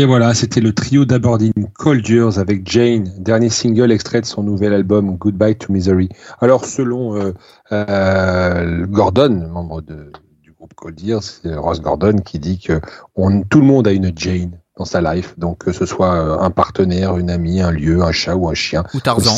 Et 0.00 0.06
voilà, 0.06 0.32
c'était 0.32 0.62
le 0.62 0.72
trio 0.72 1.04
d'Aberdeen 1.04 1.52
Cold 1.74 2.08
Years 2.08 2.38
avec 2.38 2.66
Jane, 2.66 3.04
dernier 3.18 3.50
single 3.50 3.92
extrait 3.92 4.22
de 4.22 4.24
son 4.24 4.42
nouvel 4.42 4.72
album 4.72 5.18
Goodbye 5.18 5.58
to 5.58 5.70
Misery. 5.70 6.08
Alors 6.40 6.64
selon 6.64 7.16
euh, 7.16 7.34
euh, 7.72 8.86
Gordon, 8.86 9.46
membre 9.52 9.82
de- 9.82 10.10
du 10.42 10.52
groupe 10.52 10.72
Cold 10.74 10.98
Years, 11.02 11.22
c'est 11.22 11.54
Ross 11.54 11.82
Gordon 11.82 12.16
qui 12.24 12.38
dit 12.38 12.58
que 12.58 12.80
tout 13.50 13.60
le 13.60 13.66
monde 13.66 13.86
a 13.88 13.92
une 13.92 14.10
Jane 14.16 14.59
dans 14.80 14.86
sa 14.86 15.02
life, 15.14 15.34
donc 15.36 15.58
que 15.58 15.72
ce 15.72 15.84
soit 15.84 16.14
euh, 16.14 16.38
un 16.38 16.50
partenaire, 16.50 17.18
une 17.18 17.28
amie, 17.28 17.60
un 17.60 17.70
lieu, 17.70 18.00
un 18.02 18.12
chat 18.12 18.34
ou 18.34 18.48
un 18.48 18.54
chien, 18.54 18.82
Ou 18.94 19.00
Tarzan. 19.00 19.36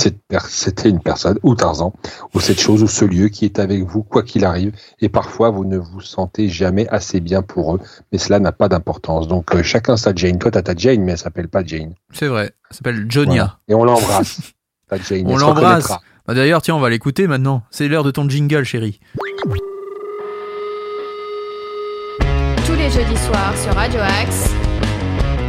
c'était 0.49 0.89
une 0.89 1.01
personne 1.01 1.37
ou 1.43 1.57
Tarzan 1.57 1.93
ou 2.33 2.39
cette 2.39 2.61
chose 2.61 2.81
ou 2.85 2.87
ce 2.87 3.05
lieu 3.05 3.27
qui 3.27 3.45
est 3.45 3.59
avec 3.59 3.83
vous 3.83 4.05
quoi 4.05 4.23
qu'il 4.23 4.45
arrive 4.45 4.73
et 5.01 5.09
parfois 5.09 5.51
vous 5.51 5.65
ne 5.65 5.79
vous 5.79 6.01
sentez 6.01 6.49
jamais 6.49 6.87
assez 6.91 7.19
bien 7.19 7.43
pour 7.43 7.75
eux 7.75 7.81
mais 8.13 8.19
cela 8.19 8.39
n'a 8.39 8.53
pas 8.53 8.69
d'importance 8.69 9.27
donc 9.27 9.53
euh, 9.53 9.65
chacun 9.65 9.97
sa 9.97 10.15
Jane 10.15 10.39
toi 10.39 10.53
t'as 10.53 10.63
ta 10.63 10.77
Jane 10.77 11.01
mais 11.03 11.13
elle 11.13 11.19
s'appelle 11.19 11.49
pas 11.49 11.65
Jane 11.65 11.95
C'est 12.13 12.29
vrai, 12.29 12.53
ça 12.71 12.77
s'appelle 12.79 13.05
Jonia. 13.11 13.33
Voilà. 13.35 13.59
et 13.67 13.75
on 13.75 13.83
l'embrasse 13.85 14.39
ta 14.89 14.97
Jane 14.99 15.27
On 15.27 15.31
elle 15.31 15.35
se 15.39 15.41
l'embrasse. 15.41 15.89
Bah, 16.25 16.35
D'ailleurs, 16.35 16.63
tiens, 16.63 16.77
on 16.77 16.81
va 16.81 16.89
l'écouter 16.89 17.27
maintenant. 17.27 17.65
C'est 17.73 17.89
l'heure 17.89 18.05
de 18.05 18.13
ton 18.13 18.29
jingle, 18.29 18.63
chérie. 18.63 19.01
Tous 22.65 22.75
les 22.77 22.91
jeudis 22.91 23.19
soirs 23.27 23.57
sur 23.59 23.75
Radio 23.75 23.99
Axe. 23.99 24.49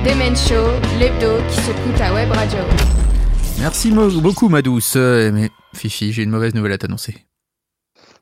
The 0.03 0.15
Men 0.17 0.35
Show, 0.35 0.67
l'hebdo 0.99 1.37
qui 1.49 1.61
s'écoute 1.61 2.01
à 2.01 2.13
Web 2.13 2.29
Radio. 2.31 2.59
Merci 3.59 3.89
beaucoup, 3.91 4.49
ma 4.49 4.61
douce. 4.61 4.95
Euh, 4.97 5.31
Mais 5.31 5.49
Fifi, 5.73 6.11
j'ai 6.11 6.23
une 6.23 6.29
mauvaise 6.29 6.53
nouvelle 6.53 6.73
à 6.73 6.77
t'annoncer. 6.77 7.15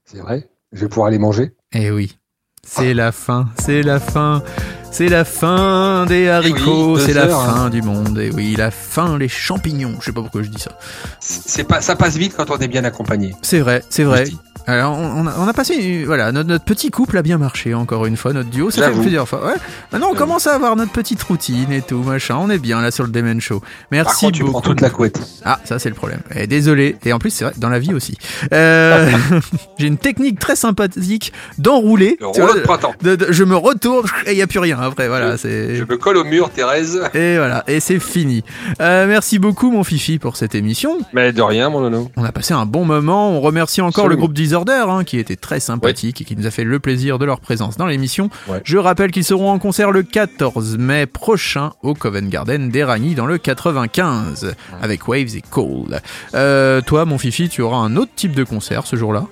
c'est 0.06 0.20
vrai? 0.20 0.48
Je 0.72 0.82
vais 0.82 0.90
pouvoir 0.90 1.08
aller 1.08 1.18
manger? 1.18 1.54
Eh 1.74 1.90
oui, 1.90 2.20
c'est 2.64 2.94
la 2.94 3.12
fin, 3.12 3.50
c'est 3.60 3.82
la 3.82 4.00
fin, 4.00 4.44
c'est 4.92 5.10
la 5.10 5.26
fin 5.26 6.06
des 6.06 6.30
haricots, 6.30 6.98
deux 6.98 7.06
c'est 7.06 7.14
la 7.14 7.36
hein. 7.36 7.56
fin 7.56 7.70
du 7.72 7.82
monde. 7.82 8.20
Et 8.20 8.30
oui, 8.30 8.56
la 8.56 8.70
fin, 8.70 9.18
les 9.18 9.28
champignons. 9.28 9.96
Je 10.00 10.06
sais 10.06 10.12
pas 10.12 10.22
pourquoi 10.22 10.44
je 10.44 10.50
dis 10.50 10.62
ça. 10.62 10.78
c'est 11.20 11.64
pas 11.64 11.82
ça 11.82 11.96
passe 11.96 12.16
vite 12.16 12.36
quand 12.38 12.52
on 12.52 12.58
est 12.58 12.68
bien 12.68 12.84
accompagné 12.84 13.34
C'est 13.42 13.60
vrai, 13.60 13.84
c'est 13.90 14.04
vrai. 14.04 14.26
Alors, 14.68 14.98
on 14.98 15.26
on 15.28 15.48
a, 15.48 15.54
passé, 15.54 16.04
voilà, 16.06 16.32
notre, 16.32 16.48
notre 16.50 16.64
petit 16.66 16.92
couple 16.92 17.18
a 17.18 17.22
bien 17.22 17.38
marché 17.38 17.74
encore 17.74 18.06
une 18.06 18.16
fois, 18.16 18.32
notre 18.34 18.50
duo, 18.50 18.70
ça 18.72 18.92
fait 18.92 19.00
plusieurs 19.00 19.28
fois. 19.28 19.46
Ouais. 19.46 19.54
Maintenant, 19.92 20.10
on 20.12 20.16
commence 20.16 20.48
à 20.48 20.54
avoir 20.56 20.76
notre 20.76 20.92
petite 20.92 21.22
routine 21.24 21.72
et 21.72 21.82
tout, 21.82 22.04
machin. 22.04 22.38
On 22.40 22.50
est 22.50 22.58
bien 22.60 22.82
là 22.82 22.92
sur 22.92 23.04
le 23.04 23.10
Demen 23.12 23.42
Show. 23.42 23.62
Merci 23.92 24.06
par 24.12 24.20
contre 24.20 24.32
tu 24.34 24.42
beaucoup. 24.44 24.52
prends 24.54 24.62
toute 24.62 24.82
la 24.82 24.90
couette 24.90 25.20
Ah, 25.46 25.60
ça 25.66 25.80
c'est 25.80 25.90
le 25.90 25.96
problème. 25.96 26.22
Et 26.36 26.48
désolé. 26.48 26.96
Et 27.06 27.12
en 27.14 27.20
plus, 27.20 27.32
c'est 27.32 27.46
vrai, 27.46 27.54
dans 27.58 27.70
la 27.70 27.80
vie 27.80 27.94
aussi. 27.94 28.18
Euh, 28.54 29.10
J'ai 29.80 29.88
une 29.88 29.98
technique 29.98 30.40
très 30.40 30.56
sympathique 30.56 31.34
d'enrouler. 31.58 32.18
Le 32.22 32.28
Tu 32.34 32.42
rouleau 32.42 32.54
de 32.56 32.60
printemps. 32.60 32.94
de- 33.02 33.16
de- 33.16 33.32
je 33.32 33.44
me 33.44 33.56
retourne 33.56 34.08
et 34.28 34.32
il 34.32 34.36
n'y 34.36 34.42
a 34.44 34.48
plus 34.48 34.60
rien 34.60 34.80
après. 34.80 35.08
Voilà, 35.08 35.38
c'est. 35.38 35.76
je 35.76 35.84
me 35.84 35.98
colle 35.98 36.18
au 36.18 36.24
mur 36.24 36.50
Thérèse 36.50 37.02
Et 37.14 37.38
voilà, 37.38 37.64
et 37.68 37.80
c'est 37.80 38.00
fini. 38.00 38.44
Euh, 38.80 39.08
merci 39.08 39.40
beaucoup, 39.40 39.72
mon 39.72 39.84
Fifi, 39.84 40.20
pour 40.20 40.38
cette 40.38 40.56
émission. 40.56 41.00
mais 41.14 41.34
de 41.34 41.42
rien 41.42 41.70
mon 41.70 41.82
nono 41.82 42.12
On 42.16 42.24
a 42.24 42.32
passé 42.32 42.54
un 42.54 42.66
bon 42.66 42.86
moment. 42.86 43.32
On 43.32 43.42
remercie 43.42 43.82
encore 43.82 44.08
le 44.08 44.16
groupe 44.16 44.34
Disorder, 44.52 44.84
hein, 44.90 45.06
qui 45.06 45.18
était 45.18 45.38
très 45.38 45.62
sympathique 45.62 46.20
et 46.20 46.26
qui 46.26 46.36
nous 46.36 46.46
a 46.46 46.52
fait 46.52 46.66
le 46.66 46.78
plaisir 46.82 47.18
de 47.18 47.24
leur 47.24 47.40
présence 47.40 47.78
dans 47.78 47.88
l'émission. 47.88 48.30
Ouais. 48.50 48.60
Je 48.66 48.78
rappelle 48.78 49.12
qu'ils 49.12 49.24
seront 49.24 49.50
en 49.50 49.60
concert 49.60 49.92
le 49.92 50.04
14 50.04 50.78
mai 50.78 51.06
prochain 51.06 51.72
au 51.84 51.94
Covent 51.94 52.28
Garden 52.28 52.70
d'Eragny 52.70 53.16
dans 53.16 53.26
le 53.26 53.38
95 53.38 54.54
avec 54.82 55.08
Waves 55.08 55.38
et 55.38 55.42
Cold. 55.50 56.02
Euh, 56.36 56.82
toi, 56.82 57.06
mon 57.06 57.18
Fifi, 57.18 57.48
tu 57.48 57.62
auras 57.62 57.78
un 57.78 57.96
autre 57.96 58.12
type 58.14 58.36
de 58.36 58.44
concert 58.44 58.86
ce 58.86 58.98
jour-là? 58.98 59.26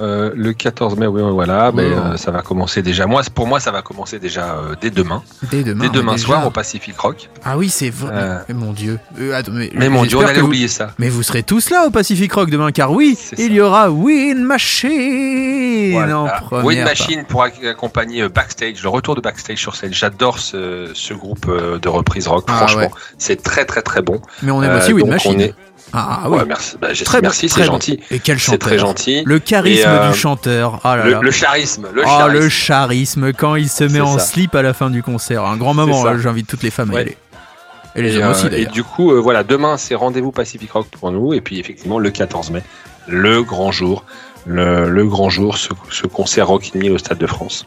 Euh, 0.00 0.30
le 0.34 0.52
14 0.54 0.96
mai, 0.96 1.06
oui, 1.06 1.20
voilà, 1.30 1.72
mais 1.74 1.82
Ouais. 1.82 1.92
euh, 1.94 2.16
ça 2.16 2.30
va 2.30 2.40
commencer 2.42 2.80
déjà. 2.80 3.06
Moi, 3.06 3.22
pour 3.34 3.46
moi, 3.46 3.60
ça 3.60 3.70
va 3.70 3.82
commencer 3.82 4.18
déjà 4.18 4.54
euh, 4.54 4.74
dès 4.80 4.88
demain. 4.90 5.22
Dès 5.50 5.62
demain. 5.62 5.84
Dès 5.84 5.90
demain 5.90 6.12
mais 6.12 6.18
soir 6.18 6.38
déjà. 6.38 6.48
au 6.48 6.50
Pacific 6.50 6.98
Rock. 6.98 7.28
Ah 7.44 7.58
oui, 7.58 7.68
c'est 7.68 7.90
vrai. 7.90 8.38
Mais 8.48 8.54
mon 8.54 8.72
Dieu. 8.72 8.98
Attends, 9.34 9.52
mais 9.52 9.70
Mais 9.74 9.88
mon 9.90 10.04
Dieu, 10.04 10.16
on 10.16 10.20
allait 10.22 10.40
vous- 10.40 10.46
oublier 10.46 10.68
ça. 10.68 10.92
Mais 10.98 11.08
vous 11.10 11.22
serez 11.22 11.42
tous 11.42 11.68
là 11.70 11.86
au 11.86 11.90
Pacific 11.90 12.32
Rock 12.32 12.48
demain, 12.50 12.72
car 12.72 12.92
oui, 12.92 13.18
il 13.36 13.52
y 13.52 13.60
aura 13.60 13.90
Win 13.90 14.42
Machine 14.44 15.94
en 16.12 16.26
première. 16.48 16.84
Part. 16.84 16.90
Machine 16.90 17.24
pour 17.24 17.42
ac- 17.44 17.66
accompagner 17.68 18.28
Backstage, 18.28 18.82
le 18.82 18.88
retour 18.88 19.14
de 19.16 19.20
Backstage 19.20 19.58
sur 19.58 19.76
scène. 19.76 19.92
J'adore 19.92 20.38
ce, 20.38 20.90
ce 20.94 21.14
groupe 21.14 21.46
de 21.46 21.88
reprise 21.88 22.26
rock. 22.28 22.44
Ah, 22.48 22.56
Franchement, 22.58 22.82
ouais. 22.82 22.90
c'est 23.18 23.42
très 23.42 23.64
très 23.64 23.82
très 23.82 24.02
bon. 24.02 24.20
Mais 24.42 24.50
on 24.50 24.62
aime 24.62 24.76
aussi 24.78 24.92
donc 24.94 25.08
Machine. 25.08 25.52
Ah 25.92 26.22
oui. 26.26 26.38
Ouais, 26.38 26.44
merci. 26.46 26.76
Bah, 26.80 26.88
Très 27.04 27.20
merci, 27.20 27.48
c'est 27.48 27.64
gentil. 27.64 28.00
Et 28.10 28.18
quel 28.18 28.38
C'est 28.38 28.52
chanteur. 28.52 28.58
très 28.68 28.78
gentil. 28.78 29.22
Le 29.24 29.38
charisme 29.38 29.88
euh, 29.88 30.10
du 30.10 30.16
chanteur. 30.18 30.80
Ah 30.84 30.96
là 30.96 31.04
le, 31.04 31.10
là. 31.12 31.20
le 31.22 31.30
charisme, 31.30 31.88
le 31.92 32.02
oh, 32.02 32.06
charisme. 32.06 32.38
le 32.44 32.48
charisme 32.66 33.32
quand 33.32 33.56
il 33.56 33.68
se 33.68 33.84
met 33.84 34.00
en 34.00 34.18
ça. 34.18 34.24
slip 34.24 34.54
à 34.54 34.62
la 34.62 34.72
fin 34.72 34.90
du 34.90 35.02
concert. 35.02 35.44
Un 35.44 35.56
grand 35.56 35.74
moment, 35.74 36.06
hein, 36.06 36.18
j'invite 36.18 36.46
toutes 36.46 36.62
les 36.62 36.70
femmes 36.70 36.90
à 36.90 36.94
y 36.94 36.98
aller. 36.98 37.16
Et 37.96 38.02
les 38.02 38.14
Et, 38.14 38.18
hommes 38.18 38.24
euh, 38.24 38.30
aussi 38.30 38.46
et 38.52 38.66
du 38.66 38.84
coup, 38.84 39.10
euh, 39.10 39.18
voilà, 39.20 39.42
demain 39.42 39.76
c'est 39.76 39.96
rendez-vous 39.96 40.30
Pacific 40.30 40.70
Rock 40.70 40.86
pour 40.88 41.10
nous, 41.10 41.34
et 41.34 41.40
puis 41.40 41.58
effectivement 41.58 41.98
le 41.98 42.10
14 42.10 42.52
mai, 42.52 42.62
le 43.08 43.42
grand 43.42 43.72
jour, 43.72 44.04
le, 44.46 44.88
le 44.88 45.04
grand 45.06 45.28
jour, 45.28 45.58
ce, 45.58 45.70
ce 45.90 46.06
concert 46.06 46.46
Rock 46.46 46.70
in 46.74 46.78
Me 46.78 46.90
au 46.92 46.98
Stade 46.98 47.18
de 47.18 47.26
France, 47.26 47.66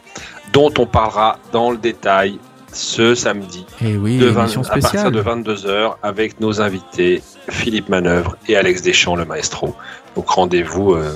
dont 0.54 0.72
on 0.78 0.86
parlera 0.86 1.38
dans 1.52 1.70
le 1.70 1.76
détail 1.76 2.38
ce 2.74 3.14
samedi, 3.14 3.64
Et 3.84 3.96
oui, 3.96 4.18
de 4.18 4.26
20 4.26 4.42
émission 4.42 4.62
à 4.62 4.78
partir 4.78 5.10
de 5.12 5.22
22h 5.22 5.94
avec 6.02 6.40
nos 6.40 6.60
invités 6.60 7.22
Philippe 7.48 7.88
Manœuvre 7.88 8.36
et 8.48 8.56
Alex 8.56 8.82
Deschamps, 8.82 9.16
le 9.16 9.24
maestro. 9.24 9.74
Donc 10.16 10.28
rendez-vous. 10.28 10.92
euh, 10.94 11.12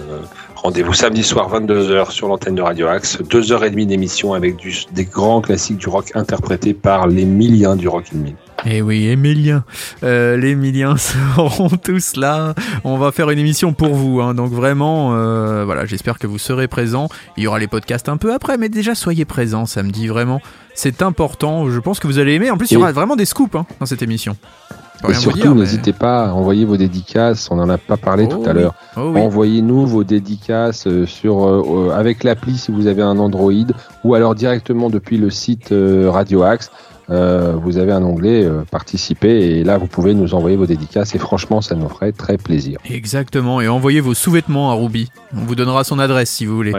Rendez-vous 0.57 0.93
samedi 0.93 1.23
soir 1.23 1.49
22h 1.53 2.11
sur 2.11 2.27
l'antenne 2.27 2.57
de 2.57 2.63
Radio 2.63 2.89
Axe, 2.89 3.19
2h30 3.23 3.87
d'émission 3.87 4.35
avec 4.35 4.57
du- 4.57 4.75
des 4.93 5.05
grands 5.05 5.41
classiques 5.41 5.77
du 5.77 5.89
rock 5.89 6.11
interprétés 6.17 6.75
par 6.75 7.07
les 7.07 7.25
millions 7.25 7.77
du 7.77 7.87
rock 7.87 8.07
in 8.13 8.19
Eh 8.67 8.83
oui, 8.83 9.07
Émilien. 9.07 9.65
Euh, 10.03 10.37
les 10.37 10.51
Émiliens 10.51 10.97
seront 11.37 11.69
tous 11.69 12.17
là. 12.17 12.55
On 12.85 12.99
va 12.99 13.13
faire 13.13 13.31
une 13.31 13.39
émission 13.39 13.73
pour 13.73 13.95
vous. 13.95 14.21
hein. 14.21 14.35
Donc 14.35 14.51
vraiment, 14.53 15.15
euh, 15.15 15.65
voilà, 15.65 15.87
j'espère 15.87 16.19
que 16.19 16.27
vous 16.27 16.39
serez 16.39 16.67
présents. 16.69 17.09
Il 17.37 17.45
y 17.45 17.47
aura 17.47 17.59
les 17.59 17.69
podcasts 17.69 18.09
un 18.09 18.17
peu 18.17 18.33
après, 18.35 18.59
mais 18.59 18.69
déjà 18.69 18.95
soyez 18.95 19.25
présents 19.25 19.65
samedi. 19.65 20.09
Vraiment, 20.09 20.41
c'est 20.75 21.03
important. 21.03 21.71
Je 21.71 21.79
pense 21.79 22.01
que 22.01 22.07
vous 22.09 22.19
allez 22.19 22.35
aimer. 22.35 22.51
En 22.51 22.57
plus, 22.59 22.71
il 22.71 22.75
y 22.75 22.77
aura 22.77 22.91
vraiment 22.93 23.17
des 23.17 23.25
scoops 23.27 23.55
hein, 23.55 23.65
dans 23.81 23.87
cette 23.87 24.03
émission. 24.03 24.37
Et 25.09 25.15
surtout, 25.15 25.55
mais- 25.55 25.61
n'hésitez 25.61 25.93
pas 25.93 26.25
à 26.27 26.33
envoyer 26.33 26.65
vos 26.65 26.77
dédicaces. 26.77 27.49
On 27.53 27.57
n'en 27.57 27.69
a 27.69 27.79
pas 27.79 27.97
parlé 27.97 28.27
Oh 28.29 28.33
tout 28.35 28.41
oui. 28.43 28.49
à 28.49 28.53
l'heure. 28.53 28.75
Oh 28.97 29.13
oui. 29.15 29.21
Envoyez-nous 29.21 29.87
vos 29.87 30.03
dédicaces 30.03 30.89
euh, 30.89 31.07
sur 31.07 31.47
euh, 31.47 31.93
avec 31.97 32.25
l'appli 32.25 32.59
si 32.59 32.73
vous 32.73 32.89
avez 32.89 33.03
un 33.03 33.19
Android 33.21 33.53
ou 34.03 34.15
alors 34.17 34.35
directement 34.35 34.91
depuis 34.91 35.17
le 35.17 35.31
site 35.31 35.73
Radio 35.73 36.43
Axe. 36.43 36.73
Euh, 37.11 37.53
vous 37.55 37.79
avez 37.79 37.93
un 37.93 38.03
onglet 38.03 38.45
euh, 38.45 38.65
participer 38.71 39.31
et 39.31 39.65
là 39.65 39.79
vous 39.79 39.87
pouvez 39.87 40.13
nous 40.13 40.35
envoyer 40.35 40.57
vos 40.57 40.67
dédicaces 40.67 41.15
et 41.15 41.19
franchement 41.19 41.63
ça 41.63 41.75
nous 41.75 41.89
ferait 41.89 42.13
très 42.13 42.37
plaisir. 42.37 42.79
Exactement, 42.85 43.61
et 43.61 43.69
envoyez 43.69 44.01
vos 44.01 44.15
sous-vêtements 44.15 44.71
à 44.71 44.75
Ruby. 44.75 45.11
On 45.35 45.45
vous 45.45 45.55
donnera 45.55 45.85
son 45.85 45.99
adresse 45.99 46.31
si 46.31 46.45
vous 46.45 46.55
voulez. 46.55 46.73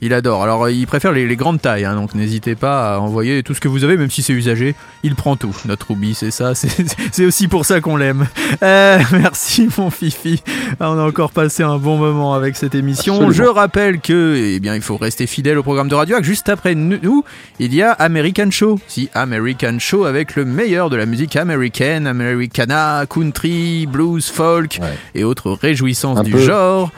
Il 0.00 0.12
adore. 0.14 0.42
Alors, 0.42 0.64
euh, 0.64 0.72
il 0.72 0.86
préfère 0.86 1.12
les, 1.12 1.26
les 1.26 1.36
grandes 1.36 1.60
tailles, 1.60 1.84
hein, 1.84 1.94
donc 1.94 2.14
n'hésitez 2.14 2.54
pas 2.54 2.94
à 2.94 2.98
envoyer 3.00 3.42
tout 3.42 3.54
ce 3.54 3.60
que 3.60 3.68
vous 3.68 3.84
avez, 3.84 3.96
même 3.96 4.10
si 4.10 4.22
c'est 4.22 4.32
usagé. 4.32 4.74
Il 5.02 5.14
prend 5.14 5.36
tout. 5.36 5.56
Notre 5.66 5.88
Ruby, 5.88 6.14
c'est 6.14 6.30
ça. 6.30 6.52
C'est 7.12 7.24
aussi 7.24 7.48
pour 7.48 7.64
ça 7.64 7.80
qu'on 7.80 7.96
l'aime. 7.96 8.26
Euh, 8.62 8.98
merci, 9.12 9.68
mon 9.76 9.90
Fifi. 9.90 10.42
On 10.80 10.98
a 10.98 11.02
encore 11.06 11.32
passé 11.32 11.62
un 11.62 11.78
bon 11.78 11.96
moment 11.96 12.34
avec 12.34 12.56
cette 12.56 12.74
émission. 12.74 13.14
Absolument. 13.14 13.34
Je 13.36 13.42
rappelle 13.44 14.00
que, 14.00 14.34
eh 14.36 14.60
bien, 14.60 14.74
il 14.74 14.82
faut 14.82 14.96
rester 14.96 15.26
fidèle 15.26 15.58
au 15.58 15.62
programme 15.62 15.88
de 15.88 15.94
Radio 15.94 16.16
Axe. 16.16 16.26
Juste 16.26 16.48
après 16.48 16.74
nous, 16.74 17.24
il 17.58 17.74
y 17.74 17.82
a 17.82 17.92
American 17.92 18.50
Show. 18.50 18.78
Si, 18.86 19.08
American 19.14 19.78
Show 19.78 20.04
avec 20.04 20.36
le 20.36 20.44
meilleur 20.44 20.90
de 20.90 20.96
la 20.96 21.06
musique 21.06 21.36
américaine, 21.36 22.06
Americana, 22.06 23.04
country, 23.08 23.86
blues, 23.86 24.28
folk 24.28 24.78
et 25.14 25.24
autres 25.24 25.50
réjouissances 25.52 26.18
Un 26.18 26.22
du 26.22 26.32
peu- 26.32 26.38
genre. 26.44 26.90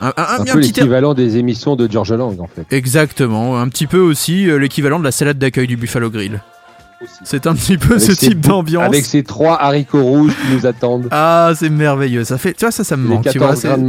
Un, 0.00 0.08
un- 0.08 0.12
un- 0.16 0.22
Un 0.38 0.40
un 0.40 0.44
peu 0.44 0.58
l'équivalent 0.58 1.14
des 1.14 1.36
émissions 1.38 1.74
de 1.76 1.90
George 1.90 2.12
Lang 2.12 2.38
en 2.40 2.46
fait. 2.46 2.66
Exactement, 2.70 3.58
un 3.58 3.68
petit 3.68 3.86
peu 3.86 3.98
aussi 3.98 4.48
euh, 4.50 4.58
l'équivalent 4.58 4.98
de 4.98 5.04
la 5.04 5.12
salade 5.12 5.38
d'accueil 5.38 5.66
du 5.66 5.76
Buffalo 5.76 6.10
Grill. 6.10 6.42
C'est 7.24 7.46
un 7.46 7.54
petit 7.54 7.76
peu 7.76 7.94
Avec 7.96 8.02
ce 8.02 8.12
type 8.12 8.40
d'ambiance. 8.40 8.84
Avec 8.84 9.04
ces 9.04 9.22
trois 9.22 9.60
haricots 9.62 10.02
rouges 10.02 10.32
qui 10.32 10.54
nous 10.56 10.64
attendent. 10.66 11.08
Ah, 11.10 11.52
c'est 11.54 11.68
merveilleux. 11.68 12.24
Ça 12.24 12.38
fait, 12.38 12.54
tu 12.54 12.64
vois, 12.64 12.70
ça, 12.72 12.84
ça 12.84 12.96
me 12.96 13.06
manque. 13.06 13.24
tu 13.24 13.38
14 13.38 13.44
vois, 13.44 13.56
c'est- 13.56 13.68
de 13.68 13.82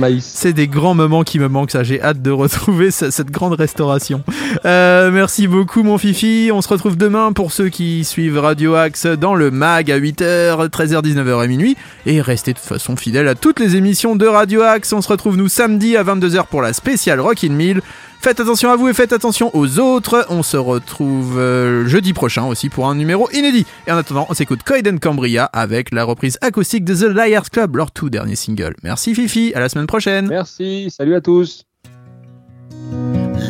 des 0.54 0.68
grands 0.68 0.94
moments 0.94 1.24
qui 1.24 1.40
me 1.40 1.48
manquent. 1.48 1.72
Ça, 1.72 1.84
j'ai 1.84 2.02
hâte 2.02 2.22
de 2.22 2.32
retrouver 2.32 2.92
ce- 2.92 3.10
cette 3.10 3.32
grande 3.32 3.54
restauration. 3.54 4.24
Euh, 4.66 5.10
merci 5.12 5.48
beaucoup, 5.48 5.84
mon 5.84 5.98
Fifi. 5.98 6.50
On 6.54 6.62
se 6.62 6.68
retrouve 6.68 6.98
demain 6.98 7.32
pour 7.32 7.52
ceux 7.54 7.70
qui 7.70 8.04
suivent 8.04 8.38
Radio 8.40 8.76
Axe 8.76 9.06
dans 9.06 9.36
le 9.36 9.52
mag 9.52 9.90
à 9.90 9.96
8h, 9.98 10.70
13h, 10.70 11.02
19h 11.02 11.44
et 11.44 11.48
minuit. 11.48 11.78
Et 12.06 12.20
restez 12.22 12.52
de 12.54 12.58
toute 12.58 12.68
façon 12.68 12.96
fidèles 12.98 13.28
à 13.30 13.36
toutes 13.36 13.60
les 13.62 13.76
émissions 13.78 14.16
de 14.18 14.26
Radio 14.28 14.62
Axe. 14.64 14.92
On 14.92 15.02
se 15.02 15.08
retrouve 15.08 15.38
nous 15.38 15.48
samedi 15.48 15.96
à 15.96 16.04
22h 16.04 16.48
pour 16.48 16.62
la 16.62 16.74
spéciale 16.74 17.20
Rockin' 17.22 17.54
Mill. 17.54 17.82
Faites 18.19 18.39
attention 18.39 18.72
à 18.72 18.76
vous 18.76 18.89
et 18.89 18.94
faites 18.94 19.14
attention 19.14 19.52
aux 19.56 19.80
autres. 19.80 20.26
On 20.30 20.44
se 20.44 20.57
retrouve 20.57 21.38
euh, 21.39 21.88
jeudi 21.88 22.14
prochain 22.14 22.45
aussi 22.45 22.69
pour 22.69 22.89
un 22.89 22.95
numéro 22.95 23.30
inédit. 23.31 23.65
Et 23.88 23.91
en 23.91 23.98
attendant, 23.98 24.26
on 24.30 24.34
s'écoute 24.34 24.64
Coiden 24.64 24.99
Cambria 24.99 25.45
avec 25.45 25.91
la 25.94 26.03
reprise 26.03 26.38
acoustique 26.41 26.84
de 26.84 26.95
The 26.95 27.14
Liars 27.14 27.49
Club, 27.49 27.76
leur 27.76 27.91
tout 27.91 28.10
dernier 28.10 28.35
single. 28.35 28.76
Merci 28.84 29.15
Fifi, 29.15 29.53
à 29.56 29.60
la 29.60 29.69
semaine 29.69 29.88
prochaine. 29.88 30.27
Merci, 30.27 30.89
salut 30.89 31.15
à 31.15 31.22
tous. 31.22 31.64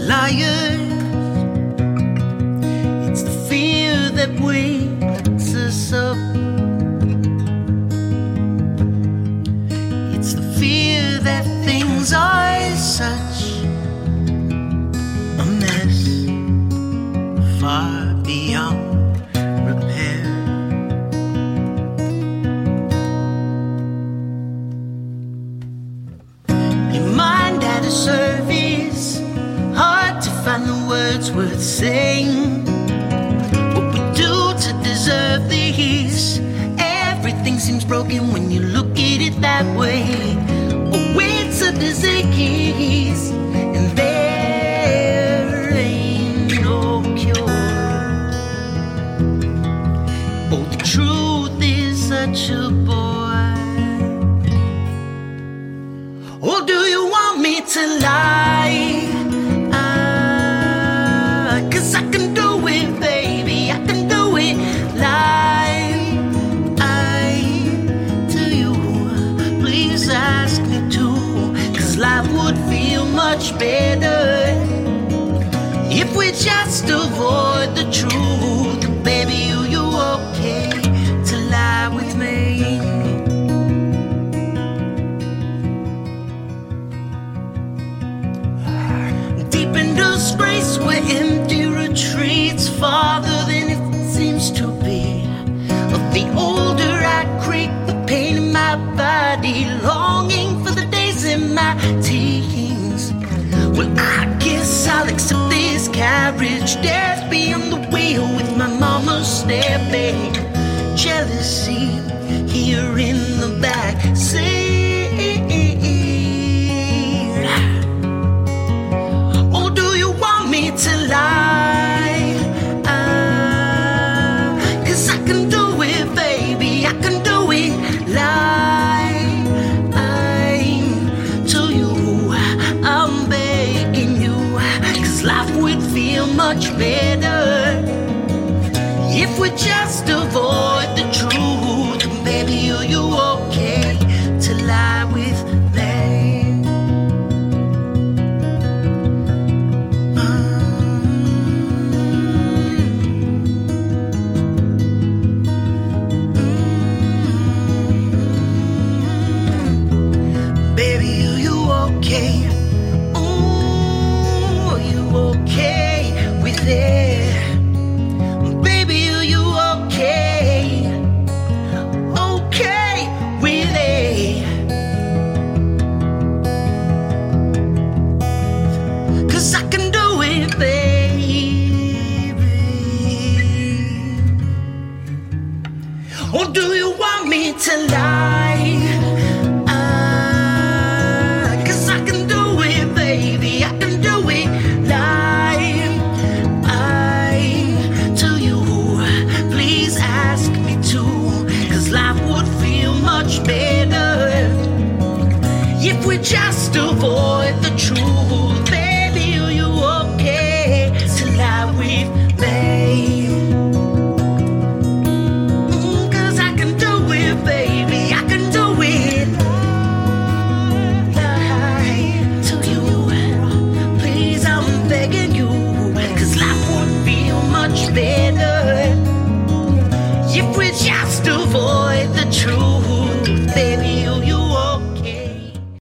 liars. 0.08 0.80
It's 3.10 3.24
the 3.24 3.46
fear 3.50 4.10
that 4.12 4.40
wakes 4.40 5.54
us 5.54 5.94
up. 5.94 6.18
It's 10.16 10.34
the 10.34 10.56
fear 10.58 11.20
that 11.20 11.57